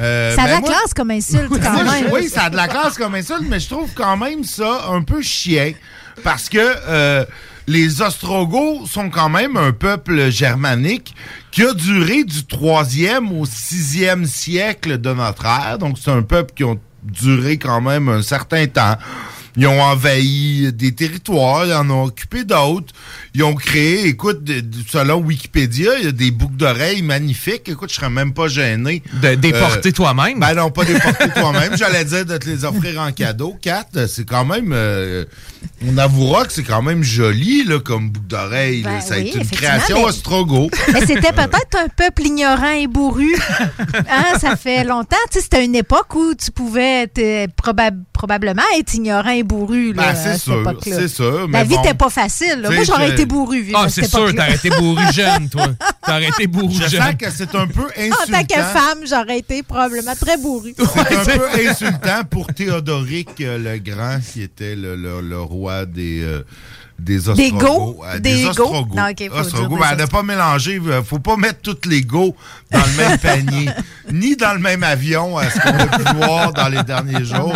euh, 0.00 0.34
ça 0.36 0.42
a 0.42 0.44
de 0.44 0.48
ben 0.48 0.54
la 0.54 0.60
moi- 0.60 0.68
classe 0.70 0.94
comme 0.94 1.10
insulte, 1.10 1.48
quand 1.62 1.72
Moi, 1.72 1.84
même. 1.84 2.08
oui, 2.12 2.28
ça 2.28 2.44
a 2.44 2.50
de 2.50 2.56
la 2.56 2.68
classe 2.68 2.96
comme 2.96 3.14
insulte, 3.14 3.44
mais 3.48 3.58
je 3.60 3.68
trouve 3.68 3.90
quand 3.94 4.16
même 4.16 4.44
ça 4.44 4.86
un 4.90 5.02
peu 5.02 5.20
chien. 5.22 5.72
Parce 6.24 6.48
que 6.48 6.58
euh, 6.58 7.24
les 7.68 8.00
Ostrogoths 8.00 8.86
sont 8.86 9.10
quand 9.10 9.28
même 9.28 9.58
un 9.58 9.72
peuple 9.72 10.30
germanique 10.30 11.14
qui 11.50 11.62
a 11.62 11.74
duré 11.74 12.24
du 12.24 12.40
3e 12.40 13.28
au 13.28 13.44
6e 13.44 14.24
siècle 14.24 14.98
de 14.98 15.12
notre 15.12 15.44
ère. 15.44 15.78
Donc, 15.78 15.98
c'est 16.02 16.10
un 16.10 16.22
peuple 16.22 16.54
qui 16.56 16.64
a 16.64 16.74
duré 17.02 17.58
quand 17.58 17.82
même 17.82 18.08
un 18.08 18.22
certain 18.22 18.66
temps. 18.66 18.96
Ils 19.54 19.66
ont 19.66 19.82
envahi 19.82 20.72
des 20.72 20.92
territoires, 20.92 21.66
ils 21.66 21.74
en 21.74 21.90
ont 21.90 22.04
occupé 22.04 22.44
d'autres. 22.44 22.94
Ils 23.38 23.44
ont 23.44 23.54
créé, 23.54 24.04
écoute, 24.08 24.42
de- 24.42 24.58
de- 24.58 24.76
selon 24.90 25.18
Wikipédia, 25.20 25.92
il 26.00 26.04
y 26.06 26.08
a 26.08 26.12
des 26.12 26.32
boucles 26.32 26.56
d'oreilles 26.56 27.02
magnifiques. 27.02 27.68
Écoute, 27.68 27.88
je 27.90 27.94
serais 27.94 28.10
même 28.10 28.32
pas 28.34 28.48
gêné. 28.48 29.00
De 29.22 29.36
déporter 29.36 29.90
Euh, 29.90 29.92
toi-même? 29.92 30.40
Ben 30.40 30.54
non, 30.54 30.72
pas 30.72 30.84
déporter 30.84 31.28
toi-même. 31.36 31.76
J'allais 31.76 32.04
dire 32.04 32.26
de 32.26 32.36
te 32.36 32.48
les 32.50 32.64
offrir 32.64 33.00
en 33.00 33.12
cadeau. 33.12 33.54
Kat, 33.62 33.84
c'est 34.08 34.24
quand 34.28 34.44
même... 34.44 34.72
euh, 34.72 35.24
on 35.86 35.96
avouera 35.98 36.46
que 36.46 36.52
c'est 36.52 36.64
quand 36.64 36.82
même 36.82 37.04
joli, 37.04 37.62
là, 37.62 37.78
comme 37.78 38.10
boucle 38.10 38.26
d'oreille. 38.26 38.82
Ben 38.82 39.00
ça 39.00 39.14
a 39.14 39.18
été 39.18 39.38
une 39.38 39.46
création 39.48 39.98
mais- 39.98 40.04
ostrogo. 40.06 40.68
Mais 40.92 41.06
c'était 41.06 41.32
peut-être 41.32 41.76
un 41.78 41.88
peuple 41.96 42.22
ignorant 42.26 42.72
et 42.72 42.88
bourru. 42.88 43.36
Hein, 44.10 44.38
ça 44.40 44.56
fait 44.56 44.84
longtemps. 44.84 45.16
Tu 45.30 45.38
sais, 45.38 45.40
c'était 45.42 45.64
une 45.64 45.74
époque 45.74 46.14
où 46.14 46.34
tu 46.34 46.50
pouvais 46.50 47.02
être, 47.04 47.20
probab- 47.56 48.02
probablement 48.12 48.62
être 48.78 48.94
ignorant 48.94 49.30
et 49.30 49.42
bourru. 49.42 49.92
Là, 49.92 50.12
Ben, 50.12 50.14
c'est 50.14 50.38
sûr, 50.38 50.62
c'est 50.82 51.08
sûr, 51.08 51.40
La 51.42 51.46
mais 51.46 51.64
vie 51.64 51.74
bon. 51.76 51.82
n'était 51.82 51.94
pas 51.94 52.08
facile. 52.10 52.60
là. 52.62 52.70
Moi, 52.70 52.84
j'aurais 52.84 53.10
été 53.10 53.26
bourru. 53.28 53.66
Ah, 53.74 53.86
c'est 53.88 54.06
sûr, 54.08 54.34
t'aurais 54.34 54.54
été 54.56 54.70
bourru 54.70 55.02
jeune, 55.12 55.48
toi. 55.48 55.66
T'aurais 56.04 56.28
été 56.28 56.46
bourru 56.46 56.74
Je 56.74 56.88
jeune. 56.88 57.02
sens 57.02 57.14
que 57.16 57.30
c'est 57.30 57.54
un 57.54 57.66
peu 57.68 57.86
insultant. 57.96 58.22
En 58.22 58.32
tant 58.32 58.44
que 58.44 58.62
femme, 58.62 58.98
j'aurais 59.08 59.38
été 59.38 59.62
probablement 59.62 60.14
très 60.16 60.36
bourru. 60.38 60.74
C'est 60.76 61.16
un 61.16 61.24
peu 61.38 61.68
insultant 61.68 62.24
pour 62.30 62.46
Théodoric 62.48 63.40
euh, 63.40 63.58
le 63.58 63.78
Grand, 63.78 64.18
qui 64.20 64.42
était 64.42 64.74
le, 64.74 64.96
le- 64.96 65.20
le 65.20 65.40
roi 65.40 65.84
des, 65.86 66.22
euh, 66.22 66.42
des 66.98 67.16
Des 67.18 67.28
Ostrogoths. 67.28 67.58
Goths? 67.60 67.96
Euh, 68.14 68.18
Des 68.18 68.42
Goths? 68.42 68.50
Ostrogoths. 68.50 68.94
Non, 68.96 69.08
ok, 69.10 69.28
faut 69.30 69.38
Ostrogoths. 69.38 69.68
dire 69.68 69.78
Ben, 69.78 69.96
des 69.96 70.02
ne 70.02 70.08
pas 70.08 70.22
mélanger, 70.22 70.80
euh, 70.86 71.02
faut 71.02 71.18
pas 71.20 71.36
mettre 71.36 71.60
toutes 71.62 71.86
les 71.86 72.02
Goths 72.02 72.34
dans 72.70 72.80
le 72.80 72.96
même 72.96 73.18
panier, 73.18 73.70
ni 74.12 74.36
dans 74.36 74.52
le 74.52 74.58
même 74.58 74.82
avion, 74.82 75.38
à 75.38 75.48
ce 75.48 75.58
qu'on 75.60 75.78
a 75.78 75.86
pu 75.86 76.16
voir 76.16 76.52
dans 76.52 76.68
les 76.68 76.82
derniers 76.82 77.24
jours. 77.24 77.52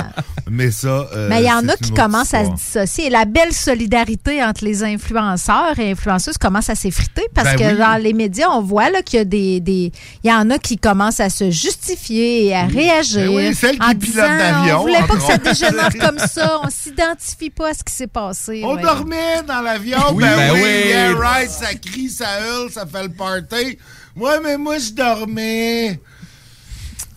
Mais 0.50 0.70
ça. 0.70 0.88
euh, 1.14 1.28
Mais 1.31 1.42
il 1.42 1.46
y 1.46 1.52
en 1.52 1.66
a 1.68 1.76
qui 1.76 1.92
commencent 1.92 2.35
à 2.35 2.44
se 2.44 2.50
dissocier. 2.50 3.11
La 3.11 3.24
belle 3.24 3.52
solidarité 3.52 4.42
entre 4.44 4.64
les 4.64 4.85
influenceurs 4.85 5.78
et 5.78 5.90
influenceuses 5.92 6.38
commence 6.38 6.68
à 6.70 6.74
s'effriter 6.74 7.22
parce 7.35 7.50
Ben 7.50 7.57
que 7.59 7.72
oui. 7.72 7.78
dans 7.78 8.00
les 8.02 8.12
médias, 8.12 8.48
on 8.50 8.61
voit 8.62 8.90
qu'il 9.02 9.18
y 9.18 9.22
a 9.22 9.24
des, 9.24 9.61
des- 9.61 9.92
Il 10.24 10.31
y 10.31 10.33
en 10.33 10.50
a 10.50 10.59
qui 10.59 10.76
commencent 10.78 11.20
à 11.20 11.31
se 11.31 11.50
justifier 11.50 12.46
et 12.46 12.55
à 12.55 12.64
réagir. 12.66 13.31
Ben 13.31 13.37
oui, 13.37 13.55
celle 13.55 13.78
qui 13.78 13.85
en 13.87 13.94
pilote 13.94 14.16
d'avion, 14.38 14.78
On 14.78 14.83
voulait 14.83 14.98
pas 15.07 15.14
que 15.16 15.22
ça 15.22 15.38
dégénère 15.38 15.90
comme 16.00 16.18
ça. 16.18 16.61
On 16.62 16.68
s'identifie 16.70 17.50
pas 17.50 17.70
à 17.70 17.74
ce 17.74 17.83
qui 17.85 17.94
s'est 17.94 18.07
passé. 18.07 18.62
On 18.64 18.74
Ouais. 18.76 18.83
dormait 18.83 19.32
dans 19.47 19.61
l'avion. 19.62 19.99
Oui, 20.12 20.23
ben, 20.25 20.37
ben 20.37 20.53
oui, 20.55 20.61
oui. 20.62 20.88
yeah, 20.88 21.14
right, 21.16 21.51
ça 21.51 21.75
crie, 21.75 22.09
ça 22.11 22.27
hurle, 22.47 22.71
ça 22.71 22.85
fait 22.87 23.03
le 23.05 23.09
party. 23.11 23.79
Ouais, 24.16 24.38
mais 24.45 24.57
moi, 24.59 24.77
je 24.79 24.92
dormais. 24.92 25.99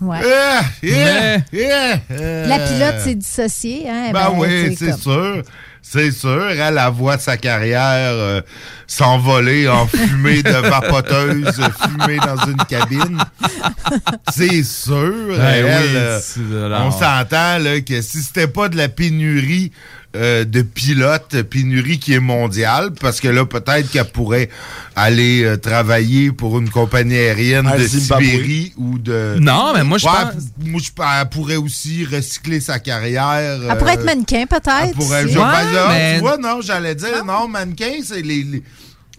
Ouais. 0.02 0.20
Ah, 0.24 0.62
yeah, 0.84 1.38
Mais- 1.52 1.60
yeah, 1.60 2.00
euh, 2.12 2.48
La 2.48 2.60
pilote 2.60 3.00
s'est 3.04 3.16
dissociée. 3.16 3.86
Hein, 3.90 4.12
Ben, 4.14 4.30
oui, 4.36 4.76
c'est 4.78 4.92
comme- 4.92 5.00
sûr. 5.02 5.42
C'est 5.88 6.12
sûr. 6.12 6.50
Elle, 6.50 6.82
elle 6.84 6.94
voit 6.94 7.20
sa 7.20 7.38
carrière 7.38 8.10
euh, 8.12 8.42
s'envoler 8.88 9.70
en 9.70 9.86
fumée 9.86 10.42
de 10.42 10.50
vapoteuse, 10.50 11.46
fumée 11.84 12.18
dans 12.18 12.44
une 12.48 12.58
cabine. 12.68 13.20
C'est 14.34 14.64
sûr. 14.64 15.14
Ben 15.38 15.40
elle, 15.44 15.66
oui, 15.66 15.90
euh, 15.96 16.80
on 16.82 16.90
s'entend 16.92 17.60
que 17.88 18.02
si 18.02 18.22
c'était 18.24 18.48
pas 18.48 18.68
de 18.68 18.78
la 18.78 18.90
pénurie 18.90 19.72
euh, 20.16 20.46
de 20.46 20.62
pilotes, 20.62 21.42
pénurie 21.44 22.00
qui 22.00 22.14
est 22.14 22.20
mondiale, 22.20 22.92
parce 23.00 23.20
que 23.20 23.28
là, 23.28 23.46
peut-être 23.46 23.90
qu'elle 23.92 24.06
pourrait 24.06 24.50
aller 24.96 25.44
euh, 25.44 25.58
travailler 25.58 26.32
pour 26.32 26.58
une 26.60 26.70
compagnie 26.70 27.16
aérienne 27.18 27.68
À 27.68 27.78
de 27.78 27.84
Zimbabwe. 27.86 28.24
Sibérie 28.26 28.74
ou 28.78 28.98
de... 28.98 29.36
Non, 29.40 29.74
mais 29.76 29.84
moi, 29.84 29.98
je 29.98 30.06
Ouais, 30.06 30.12
pense- 30.14 30.44
moi, 30.66 30.82
je 30.84 30.92
pense- 30.96 31.06
elle 31.22 31.30
pourrait 31.30 31.56
aussi 31.58 32.06
recycler 32.06 32.60
sa 32.62 32.80
carrière. 32.80 33.60
Elle 33.70 33.78
pourrait 33.78 33.92
euh, 33.92 34.00
être 34.00 34.06
mannequin, 34.06 34.46
peut-être. 34.46 34.70
elle 34.84 34.94
pourrait- 34.94 35.28
si- 35.28 35.34
je- 35.34 35.38
Ouais, 35.40 35.46
ben 35.46 35.72
là, 35.74 35.88
mais- 35.90 36.14
Tu 36.16 36.20
vois, 36.22 36.38
non, 36.38 36.62
j'allais 36.62 36.96
dire, 36.96 37.24
non, 37.26 37.48
mannequin, 37.48 37.92
c'est 38.04 38.22
les, 38.22 38.44
les, 38.44 38.64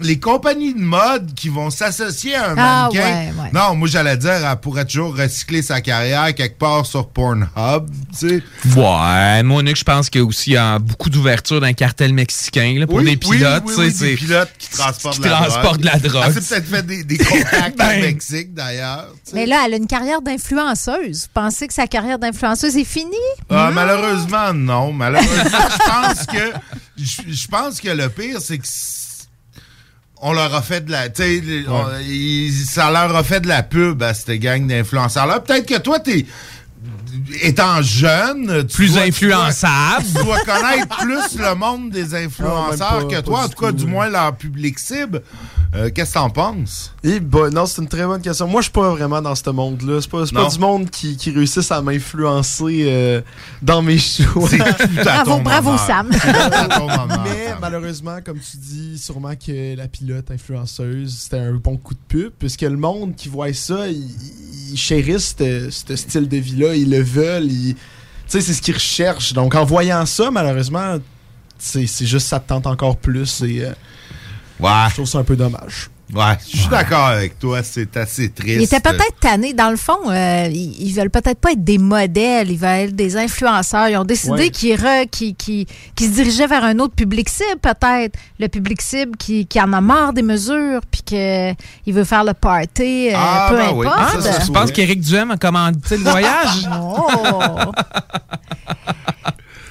les 0.01 0.19
compagnies 0.21 0.75
de 0.75 0.81
mode 0.81 1.33
qui 1.35 1.49
vont 1.49 1.71
s'associer 1.71 2.35
à 2.35 2.51
un 2.51 2.55
Ah, 2.59 2.89
mannequin. 2.91 3.01
ouais, 3.01 3.33
ouais. 3.43 3.51
Non, 3.55 3.75
moi, 3.75 3.89
j'allais 3.89 4.17
dire, 4.17 4.31
elle 4.33 4.57
pourrait 4.61 4.85
toujours 4.85 5.17
recycler 5.17 5.63
sa 5.63 5.81
carrière 5.81 6.35
quelque 6.35 6.59
part 6.59 6.85
sur 6.87 7.09
Pornhub, 7.09 7.89
tu 8.19 8.29
sais. 8.29 8.43
Ouais, 8.77 9.43
moi, 9.43 9.63
Nick, 9.63 9.77
je 9.77 9.85
pense 9.85 10.11
qu'il 10.11 10.21
y 10.21 10.25
a 10.25 10.27
aussi 10.27 10.57
euh, 10.57 10.79
beaucoup 10.79 11.09
d'ouverture 11.11 11.61
d'un 11.61 11.73
cartel 11.73 12.13
mexicain 12.13 12.75
là, 12.79 12.87
pour 12.87 12.97
Oui, 12.97 13.05
des 13.05 13.17
pilotes. 13.17 13.63
oui, 13.67 13.73
tu 13.75 13.81
sais, 13.81 13.87
oui, 13.87 13.93
c'est- 13.97 14.05
des 14.07 14.17
pilotes 14.17 14.51
qui 14.59 14.69
transportent 14.71 15.17
qui 15.17 15.23
la 15.29 15.37
transportent 15.37 15.63
drogue. 15.65 15.81
de 15.81 15.87
la 15.87 15.99
drogue. 15.99 16.23
Elle 16.27 16.43
s'est 16.43 16.55
peut-être 16.61 16.69
fait 16.69 16.83
des, 16.87 17.05
des 17.05 17.19
contacts 17.19 17.77
Ben. 17.79 17.99
au 17.99 18.03
Mexique, 18.03 18.55
d'ailleurs. 18.55 19.07
Mais 19.33 19.47
là, 19.47 19.63
elle 19.67 19.75
a 19.75 19.77
une 19.77 19.87
carrière 19.87 20.21
d'influenceuse. 20.23 21.23
Vous 21.23 21.29
pensez 21.33 21.67
que 21.69 21.75
sa 21.75 21.87
carrière 21.87 22.19
d'influenceuse 22.19 22.77
est 22.77 22.85
finie? 22.85 23.13
Ah, 23.51 23.71
malheureusement, 23.73 24.53
non. 24.53 24.93
Malheureusement, 24.93 25.35
je 25.45 25.91
pense 25.91 26.27
que 26.27 26.53
je, 26.99 27.47
pense 27.49 27.81
que 27.81 27.89
le 27.89 28.09
pire, 28.09 28.41
c'est 28.41 28.59
que 28.59 28.67
on 30.23 30.33
leur 30.33 30.55
a 30.55 30.63
fait 30.63 30.85
de 30.85 30.91
la. 30.93 31.09
tu 31.09 31.23
sais, 31.23 31.41
les- 31.45 31.69
on- 31.69 31.85
ils- 32.09 32.53
ça 32.53 32.91
leur 32.91 33.15
a 33.15 33.23
fait 33.23 33.41
de 33.41 33.49
la 33.49 33.63
pub 33.63 34.03
à 34.03 34.15
cette 34.15 34.31
gang 34.41 34.67
d'influenceurs-là. 34.67 35.41
Peut-être 35.41 35.67
que 35.67 35.79
toi, 35.79 35.99
t'es. 36.01 36.27
Étant 37.43 37.83
jeune, 37.83 38.67
tu 38.67 38.77
Plus 38.77 38.93
dois- 38.95 39.03
tu 39.03 39.09
influençable. 39.09 40.05
dois- 40.13 40.21
Tu 40.23 40.25
dois 40.25 40.41
connaître 40.41 40.97
plus 40.99 41.39
le 41.39 41.55
monde 41.55 41.91
des 41.91 42.15
influenceurs 42.15 42.89
Ah, 42.91 43.03
pas- 43.03 43.05
que 43.05 43.21
toi, 43.21 43.45
en 43.45 43.49
tout 43.49 43.61
cas, 43.63 43.73
du 43.73 43.87
moins 43.87 44.09
leur 44.09 44.35
public 44.37 44.79
cible. 44.79 45.23
Euh, 45.75 45.91
Qu'est-ce 45.95 46.11
que 46.15 46.19
t'en 46.19 46.31
penses? 46.31 46.93
Eh 47.03 47.21
ben, 47.21 47.51
non, 47.51 47.67
c'est 47.67 47.83
une 47.83 47.89
très 47.89 48.07
bonne 48.07 48.23
question. 48.23 48.47
Moi, 48.47 48.61
je 48.63 48.67
suis 48.67 48.73
pas 48.73 48.91
vraiment 48.91 49.21
dans 49.21 49.35
ce 49.35 49.51
monde-là. 49.51 50.01
C'est 50.01 50.11
pas, 50.11 50.25
c'est 50.25 50.35
pas 50.35 50.49
du 50.49 50.59
monde 50.59 50.89
qui, 50.89 51.17
qui 51.17 51.31
réussissent 51.33 51.71
à 51.73 51.83
m'influencer 51.83 52.85
euh, 52.87 53.21
dans 53.61 53.83
mes 53.83 53.99
choix. 53.99 54.49
C'est 54.49 54.59
tout 54.59 55.01
à 55.01 55.03
Bravo, 55.25 55.31
ton 55.33 55.43
bravo, 55.43 55.69
honneur. 55.71 55.87
Sam. 55.87 56.09
C'est 56.13 56.33
tout 56.33 56.39
à 56.53 56.69
ton 56.69 56.85
honneur, 56.85 57.21
Mais 57.25 57.47
Sam. 57.49 57.59
malheureusement, 57.61 58.19
comme 58.25 58.39
tu 58.39 58.57
dis, 58.57 58.97
sûrement 58.99 59.35
que 59.35 59.77
la 59.77 59.89
pilote 59.89 60.31
influenceuse, 60.31 61.15
c'était 61.21 61.39
un 61.41 61.53
bon 61.55 61.77
coup 61.77 61.95
de 61.95 62.01
pub, 62.09 62.33
puisque 62.39 62.63
le 62.63 62.77
monde 62.77 63.15
qui 63.15 63.29
voit 63.29 63.53
ça, 63.53 63.89
il, 63.89 64.09
ils 64.73 64.77
chérissent 64.79 65.35
ce 65.39 65.97
style 65.97 66.29
de 66.29 66.37
vie-là, 66.39 66.75
ils 66.75 66.89
le 66.91 67.03
veulent, 67.07 67.51
ils- 67.51 67.75
tu 67.75 67.81
sais, 68.27 68.41
c'est 68.41 68.53
ce 68.55 68.61
qu'ils 68.63 68.75
recherchent. 68.75 69.33
Donc, 69.33 69.55
en 69.55 69.65
voyant 69.65 70.05
ça, 70.07 70.31
malheureusement, 70.31 70.99
c'est 71.59 71.87
c'est 71.87 72.07
juste 72.07 72.27
ça 72.29 72.39
te 72.41 72.49
tente 72.49 72.67
encore 72.67 72.97
plus 72.97 73.43
et 73.43 73.65
euh, 73.65 73.73
Ouais. 74.61 74.71
je 74.89 74.95
trouve 74.95 75.07
ça 75.07 75.19
un 75.19 75.25
peu 75.25 75.37
dommage. 75.37 75.91
Ouais, 76.15 76.23
je 76.49 76.57
suis 76.59 76.69
d'accord 76.69 77.07
avec 77.07 77.37
toi, 77.41 77.65
c'est 77.65 77.97
assez 77.97 78.31
triste. 78.31 78.59
Ils 78.61 78.63
étaient 78.63 78.79
peut-être 78.81 79.19
tannés. 79.21 79.53
Dans 79.55 79.71
le 79.71 79.77
fond, 79.77 79.99
euh, 80.09 80.49
ils, 80.53 80.81
ils 80.89 80.93
veulent 80.95 81.11
peut-être 81.11 81.41
pas 81.41 81.51
être 81.51 81.65
des 81.65 81.79
modèles, 81.79 82.49
ils 82.49 82.57
veulent 82.59 82.71
être 82.89 82.95
des 82.95 83.17
influenceurs. 83.17 83.89
Ils 83.89 83.97
ont 83.97 84.05
décidé 84.05 84.33
Ouais. 84.45 84.51
qu'ils 84.51 84.77
re- 84.77 85.09
qu'ils- 85.11 85.35
qu'ils- 85.35 85.67
qu'ils 85.97 86.07
se 86.07 86.13
dirigeaient 86.13 86.47
vers 86.47 86.63
un 86.63 86.79
autre 86.79 86.95
public 86.95 87.29
cible, 87.29 87.59
peut-être. 87.61 88.17
Le 88.39 88.47
public 88.47 88.81
cible 88.83 89.17
qui, 89.17 89.47
qui 89.47 89.61
en 89.61 89.73
a 89.73 89.81
marre 89.81 90.13
des 90.13 90.23
mesures, 90.23 90.81
puis 90.89 91.03
qu'il 91.03 91.93
veut 91.95 92.05
faire 92.05 92.23
le 92.23 92.35
party, 92.35 93.09
euh, 93.11 93.15
Ah, 93.17 93.47
peu 93.51 93.57
ben 93.57 93.73
oui. 93.75 93.87
importe. 93.89 94.13
Ah, 94.17 94.21
ça, 94.21 94.45
je 94.45 94.53
pense 94.53 94.71
qu'Éric 94.71 95.01
Duhem 95.01 95.33
a 95.33 95.37
commandité 95.37 95.97
le 95.97 96.05
voyage? 96.05 96.69
Oh! 96.79 97.73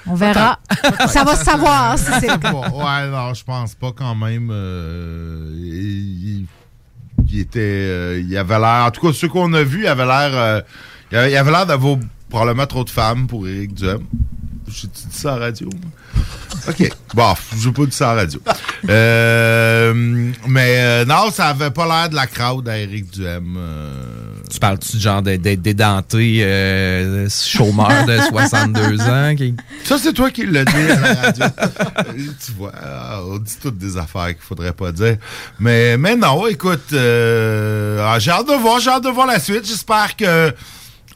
On 0.07 0.13
verra. 0.15 0.59
Ça 1.07 1.23
va 1.23 1.35
se 1.35 1.43
savoir 1.43 1.97
si 1.97 2.05
c'est 2.19 2.27
le 2.27 2.37
cas. 2.37 2.51
Ouais, 2.53 3.09
non, 3.09 3.33
je 3.33 3.43
pense 3.43 3.73
pas 3.75 3.91
quand 3.91 4.13
même. 4.15 4.49
euh, 4.51 5.51
il, 5.57 6.45
était. 7.39 7.59
euh, 7.59 8.21
il 8.25 8.37
avait 8.37 8.59
l'air. 8.59 8.85
En 8.85 8.91
tout 8.91 9.01
cas, 9.07 9.13
ceux 9.13 9.27
qu'on 9.29 9.51
a 9.53 9.63
vus, 9.63 9.81
il 9.81 9.87
avait 9.87 10.05
l'air. 10.05 10.29
euh, 10.33 10.61
il 11.11 11.17
avait- 11.17 11.51
l'air 11.51 11.65
d'avoir 11.65 11.97
probablement 12.29 12.67
trop 12.67 12.83
de 12.83 12.89
femmes 12.89 13.27
pour 13.27 13.47
Éric 13.47 13.73
Duhem. 13.73 14.05
J'ai 14.67 14.87
dit 14.87 15.05
ça 15.11 15.33
à 15.35 15.39
la 15.39 15.45
radio? 15.45 15.69
OK. 16.67 16.89
Bon, 17.13 17.33
je 17.57 17.69
pas 17.69 17.85
dit 17.85 17.91
ça 17.91 18.11
à 18.11 18.15
la 18.15 18.21
radio. 18.21 18.41
Euh, 18.89 19.93
mais 20.47 20.75
euh, 20.79 21.05
non, 21.05 21.29
ça 21.31 21.47
avait 21.47 21.71
pas 21.71 21.85
l'air 21.85 22.09
de 22.09 22.15
la 22.15 22.27
crowd 22.27 22.67
à 22.67 22.77
Éric 22.77 23.11
Duhem. 23.11 23.55
Euh. 24.45 24.51
Tu 24.51 24.59
parles-tu 24.59 24.97
de 24.97 25.01
genre 25.01 25.21
dédenté, 25.21 26.39
euh, 26.43 27.27
chômeur 27.29 28.05
de 28.05 28.17
62 28.29 29.01
ans? 29.01 29.35
Qui... 29.35 29.55
Ça, 29.83 29.97
c'est 29.97 30.13
toi 30.13 30.31
qui 30.31 30.45
l'as 30.45 30.65
dit 30.65 30.91
à 30.91 30.99
la 30.99 31.13
radio. 31.13 31.45
Euh, 31.45 32.13
tu 32.45 32.51
vois, 32.57 32.71
ah, 32.81 33.21
on 33.27 33.37
dit 33.37 33.57
toutes 33.61 33.77
des 33.77 33.97
affaires 33.97 34.27
qu'il 34.27 34.41
faudrait 34.41 34.73
pas 34.73 34.91
dire. 34.91 35.17
Mais, 35.59 35.97
mais 35.97 36.15
non, 36.15 36.47
écoute, 36.47 36.93
euh, 36.93 38.05
ah, 38.07 38.19
j'ai 38.19 38.31
hâte 38.31 38.47
de 38.47 38.53
voir, 38.53 38.79
j'ai 38.79 38.91
hâte 38.91 39.03
de 39.03 39.09
voir 39.09 39.27
la 39.27 39.39
suite. 39.39 39.65
J'espère 39.65 40.15
que 40.15 40.53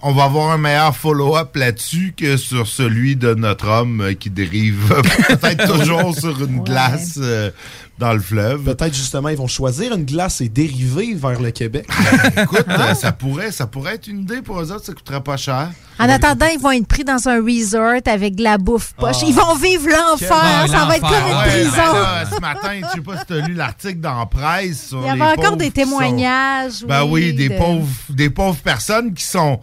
on 0.01 0.13
va 0.13 0.23
avoir 0.25 0.51
un 0.51 0.57
meilleur 0.57 0.95
follow-up 0.95 1.55
là-dessus 1.55 2.13
que 2.15 2.37
sur 2.37 2.67
celui 2.67 3.15
de 3.15 3.33
notre 3.33 3.67
homme 3.67 4.01
euh, 4.01 4.13
qui 4.13 4.29
dérive 4.29 4.93
peut-être 5.27 5.77
toujours 5.77 6.15
sur 6.17 6.41
une 6.41 6.63
glace 6.63 7.19
euh, 7.21 7.51
dans 7.99 8.13
le 8.13 8.19
fleuve. 8.21 8.63
Peut-être 8.63 8.93
justement, 8.95 9.27
ils 9.29 9.37
vont 9.37 9.47
choisir 9.47 9.93
une 9.93 10.05
glace 10.05 10.39
et 10.39 10.47
dériver 10.47 11.13
vers 11.15 11.39
le 11.41 11.51
Québec. 11.51 11.85
Écoute, 12.41 12.65
euh, 12.69 12.93
ça 12.95 13.11
pourrait, 13.11 13.51
ça 13.51 13.67
pourrait 13.67 13.95
être 13.95 14.07
une 14.07 14.21
idée 14.21 14.41
pour 14.41 14.59
eux 14.61 14.71
autres, 14.71 14.85
ça 14.85 14.93
coûterait 14.93 15.21
pas 15.21 15.35
cher. 15.35 15.69
En 15.99 16.07
attendant, 16.07 16.45
ils 16.47 16.59
vont 16.59 16.71
être 16.71 16.87
pris 16.87 17.03
dans 17.03 17.27
un 17.27 17.43
resort 17.43 17.99
avec 18.05 18.35
de 18.35 18.43
la 18.43 18.57
bouffe 18.57 18.93
poche. 18.93 19.17
Ils 19.27 19.33
vont 19.35 19.53
vivre 19.55 19.87
l'enfer. 19.89 20.29
Ah, 20.31 20.65
ça 20.65 20.85
va 20.85 20.95
être 20.95 21.01
comme 21.07 21.27
une 21.29 21.37
Ouais, 21.37 21.47
prison. 21.61 21.71
ben 21.75 21.93
là, 21.93 22.25
ce 22.33 22.39
matin, 22.39 22.87
je 22.87 22.95
sais 22.95 23.01
pas 23.01 23.17
si 23.17 23.25
tu 23.25 23.33
as 23.33 23.47
lu 23.47 23.53
l'article 23.53 23.99
dans 23.99 24.17
la 24.19 24.25
presse 24.25 24.87
sur 24.87 25.01
Il 25.01 25.07
y 25.07 25.09
avait 25.09 25.21
encore 25.37 25.57
des 25.57 25.65
sont- 25.65 25.71
témoignages. 25.71 26.85
Ben 26.87 27.03
oui, 27.03 27.33
des 27.33 27.49
de- 27.49 27.57
pauvres 27.57 27.87
des 28.09 28.29
pauvres 28.29 28.59
personnes 28.61 29.13
qui 29.13 29.25
sont 29.25 29.59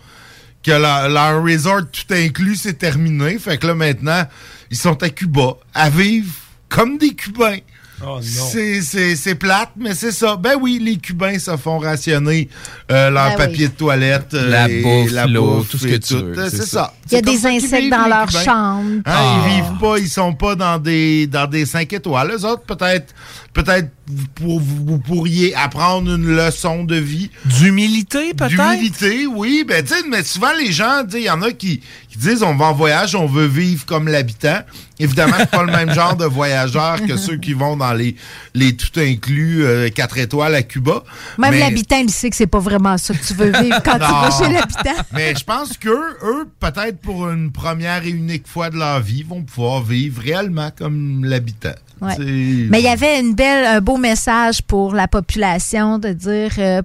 que 0.63 0.73
leur, 0.73 1.09
leur 1.09 1.43
resort 1.43 1.83
tout 1.91 2.13
inclus 2.13 2.57
c'est 2.57 2.75
terminé, 2.75 3.39
fait 3.39 3.57
que 3.57 3.67
là 3.69 3.75
maintenant, 3.75 4.25
ils 4.71 4.77
sont 4.77 5.03
à 5.03 5.09
Cuba 5.09 5.55
à 5.73 5.89
vivre 5.89 6.33
comme 6.69 6.99
des 6.99 7.15
Cubains. 7.15 7.59
Oh. 8.05 8.19
C'est- 8.21 8.83
C'est 8.83 9.17
c'est 9.17 9.35
plate, 9.37 9.71
mais 9.77 9.95
c'est 9.95 10.13
ça. 10.13 10.37
Ben 10.37 10.57
oui, 10.61 10.79
les 10.83 10.97
Cubains 10.97 11.39
se 11.39 11.57
font 11.57 11.79
rationner 11.79 12.49
euh, 12.91 13.09
leur 13.11 13.31
Ben 13.31 13.37
papier 13.37 13.65
oui. 13.67 13.71
de 13.73 13.77
toilette. 13.77 14.35
euh, 14.35 14.51
La 14.51 14.69
et 14.69 14.83
bouffe, 14.83 15.13
la 15.13 15.27
l'eau, 15.27 15.57
bouffe 15.57 15.69
tout 15.71 15.79
ce 15.79 15.87
que 15.87 15.97
tu 15.97 16.15
veux, 16.15 16.39
Euh, 16.39 16.49
c'est 16.51 16.59
ça. 16.59 16.67
ça. 16.67 16.95
Il 17.11 17.15
y 17.15 17.17
a 17.17 17.23
des 17.23 17.47
insectes 17.47 17.91
dans 17.91 18.07
leur 18.07 18.27
Cubains. 18.27 18.45
chambre. 18.45 18.91
Hein, 18.99 19.03
Ah. 19.07 19.47
Ils 19.47 19.55
vivent 19.55 19.79
pas, 19.81 19.97
ils 19.99 20.09
sont 20.11 20.35
pas 20.35 20.55
dans 20.55 20.79
des 20.79 21.27
dans 21.27 21.47
des 21.47 21.65
5 21.65 21.91
étoiles. 21.95 22.33
Les 22.37 22.45
autres, 22.45 22.65
peut-être, 22.65 23.15
peut-être 23.57 23.89
pour, 24.35 24.61
vous 24.61 24.99
pourriez 24.99 25.55
apprendre 25.55 26.15
une 26.15 26.37
leçon 26.37 26.85
de 26.85 26.97
vie. 26.97 27.31
D'humilité, 27.47 28.35
peut-être? 28.35 28.51
D'humilité, 28.51 29.27
oui. 29.27 29.65
Ben, 29.67 29.83
mais 30.11 30.23
souvent, 30.23 30.53
les 30.59 30.73
gens, 30.73 31.05
il 31.15 31.23
y 31.23 31.31
en 31.31 31.41
a 31.41 31.51
qui, 31.53 31.81
qui 32.11 32.19
disent 32.19 32.43
on 32.43 32.55
va 32.55 32.67
en 32.67 32.75
voyage, 32.75 33.15
on 33.15 33.27
veut 33.27 33.47
vivre 33.47 33.87
comme 33.87 34.09
l'habitant. 34.09 34.61
Évidemment, 34.99 35.37
c'est 35.39 35.51
pas 35.51 35.63
le 35.63 35.73
même 35.73 35.93
genre 35.93 36.17
de 36.17 36.27
voyageurs 36.27 37.01
que 37.07 37.17
ceux 37.17 37.37
qui 37.37 37.55
vont 37.55 37.77
dans 37.77 37.93
les, 37.95 38.15
les 38.55 38.77
tout 38.77 38.99
inclus 38.99 39.65
4 39.95 40.19
étoiles 40.19 40.55
à 40.55 40.63
Cuba. 40.63 41.03
Même 41.39 41.53
Mais- 41.53 41.61
l'habitant, 41.61 41.99
il 41.99 42.11
sait 42.11 42.29
que 42.31 42.37
c'est 42.37 42.47
pas 42.47 42.61
vraiment 42.61 42.99
ça 42.99 43.15
que 43.15 43.25
tu 43.25 43.35
veux 43.35 43.53
vivre 43.53 43.81
quand 43.83 43.95
tu 43.95 43.99
vas 44.01 44.31
chez 44.39 44.53
l'habitant. 44.53 45.03
Mais 45.13 45.35
je 45.35 45.45
pense 45.45 45.77
qu'eux, 45.79 46.17
eux, 46.23 46.49
peut-être 46.61 46.99
pour 47.01 47.29
une 47.31 47.51
première 47.53 48.05
et 48.05 48.11
unique 48.11 48.47
fois 48.47 48.69
de 48.69 48.77
leur 48.77 49.01
vie, 49.01 49.23
vont 49.23 49.43
pouvoir 49.43 49.83
vivre 49.83 50.23
réellement 50.23 50.71
comme 50.77 51.25
l'habitant. 51.25 51.75
Ouais. 52.01 52.17
Mais 52.19 52.81
il 52.81 52.85
y 52.85 52.89
avait 52.89 53.21
une 53.21 53.35
belle, 53.35 53.65
un 53.65 53.81
beau 53.81 53.97
message 53.97 54.63
pour 54.63 54.95
la 54.95 55.09
population 55.09 55.99
de 55.99 56.11
dire 56.11 56.53
euh, 56.59 56.83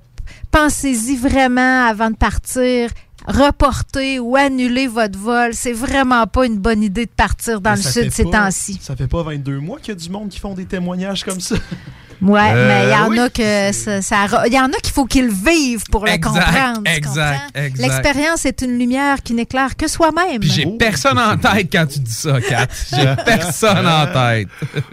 pensez-y 0.51 1.15
vraiment 1.15 1.85
avant 1.85 2.11
de 2.11 2.15
partir. 2.15 2.89
Reporter 3.27 4.19
ou 4.19 4.35
annuler 4.35 4.87
votre 4.87 5.19
vol, 5.19 5.53
c'est 5.53 5.73
vraiment 5.73 6.25
pas 6.25 6.47
une 6.47 6.57
bonne 6.57 6.81
idée 6.81 7.05
de 7.05 7.11
partir 7.11 7.61
dans 7.61 7.71
Mais 7.71 7.75
le 7.75 7.81
sud 7.83 8.11
ces 8.11 8.23
temps-ci. 8.23 8.79
Ça 8.81 8.95
fait 8.95 9.07
pas 9.07 9.21
22 9.21 9.59
mois 9.59 9.77
qu'il 9.77 9.89
y 9.89 9.91
a 9.91 9.95
du 9.95 10.09
monde 10.09 10.29
qui 10.29 10.39
font 10.39 10.55
des 10.55 10.65
témoignages 10.65 11.23
comme 11.23 11.39
ça. 11.39 11.55
Ouais, 12.21 12.39
Euh, 12.53 12.67
mais 12.67 12.83
il 12.85 12.91
y 12.91 12.95
en 12.95 13.09
oui. 13.09 13.19
a 13.19 13.29
que 13.29 13.71
ça, 13.75 14.01
ça- 14.01 14.43
il 14.47 14.53
y 14.53 14.59
en 14.59 14.67
a 14.67 14.77
qu'il 14.81 14.93
faut 14.93 15.05
qu'ils 15.05 15.25
le 15.25 15.33
vivent 15.33 15.83
pour 15.91 16.05
le 16.05 16.11
Exact, 16.11 16.33
comprendre. 16.33 16.81
exact, 16.85 17.41
exact. 17.55 17.77
L'expérience 17.79 18.45
est 18.45 18.61
une 18.61 18.77
lumière 18.77 19.23
qui 19.23 19.33
n'éclaire 19.33 19.75
que 19.75 19.87
soi-même. 19.87 20.39
Puis 20.39 20.51
j'ai 20.51 20.65
personne 20.77 21.17
en 21.17 21.35
tête 21.37 21.67
quand 21.71 21.85
tu 21.87 21.99
dis 21.99 22.11
ça, 22.11 22.39
Kat. 22.39 22.67
J'ai 22.95 23.15
personne 23.25 23.87
en 23.87 24.05
tête. 24.07 24.47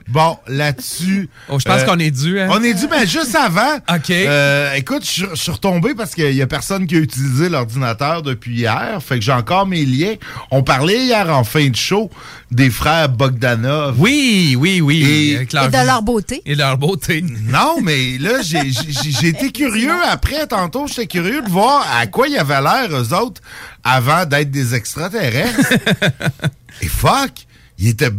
Bon, 0.09 0.39
là-dessus. 0.47 1.29
Oh, 1.49 1.59
je 1.59 1.65
pense 1.65 1.83
euh, 1.83 1.85
qu'on 1.85 1.99
est 1.99 2.11
dû, 2.11 2.41
hein? 2.41 2.49
On 2.51 2.63
est 2.63 2.75
dû, 2.75 2.87
mais 2.91 3.07
juste 3.07 3.35
avant. 3.35 3.77
OK. 3.95 4.11
euh, 4.11 4.73
écoute, 4.75 5.05
je 5.05 5.27
je 5.35 5.35
suis 5.35 5.53
retombé 5.53 5.95
parce 5.95 6.15
qu'il 6.15 6.33
y 6.35 6.43
a 6.43 6.47
personne 6.47 6.87
qui 6.87 6.97
a 6.97 6.99
utilisé 6.99 7.49
l'ordinateur 7.49 8.23
depuis 8.23 8.55
hier. 8.57 8.99
Fait 9.07 9.19
que 9.19 9.25
j'ai 9.25 9.33
encore 9.33 9.67
mes 9.67 9.85
liens. 9.85 10.15
On 10.51 10.63
parlait 10.63 10.99
hier 11.05 11.29
en 11.37 11.45
fin 11.45 11.69
de 11.69 11.77
show 11.77 12.11
des 12.51 12.71
frères 12.71 13.09
Bogdanov. 13.11 13.97
Oui, 13.99 14.57
oui, 14.59 14.81
oui. 14.81 15.03
Et, 15.03 15.33
Et 15.43 15.45
de 15.47 15.87
leur 15.87 16.03
beauté. 16.03 16.43
Et 16.47 16.55
leur 16.55 16.79
beauté. 16.79 17.18
Non, 17.23 17.81
mais 17.83 18.19
là, 18.19 18.43
j'ai- 18.43 19.29
été 19.29 19.51
curieux 19.53 19.95
après, 20.11 20.47
tantôt, 20.47 20.87
j'étais 20.87 21.07
curieux 21.07 21.43
de 21.43 21.49
voir 21.51 21.87
à 21.99 22.07
quoi 22.07 22.29
ils 22.29 22.39
avaient 22.39 22.61
l'air, 22.63 22.89
eux 22.91 23.13
autres, 23.15 23.41
avant 23.85 24.25
d'être 24.27 24.51
des 24.51 24.75
extraterrestres. 24.75 25.73
Et 26.83 26.89
fuck, 26.89 27.33
ils 27.79 27.89
étaient... 27.89 28.11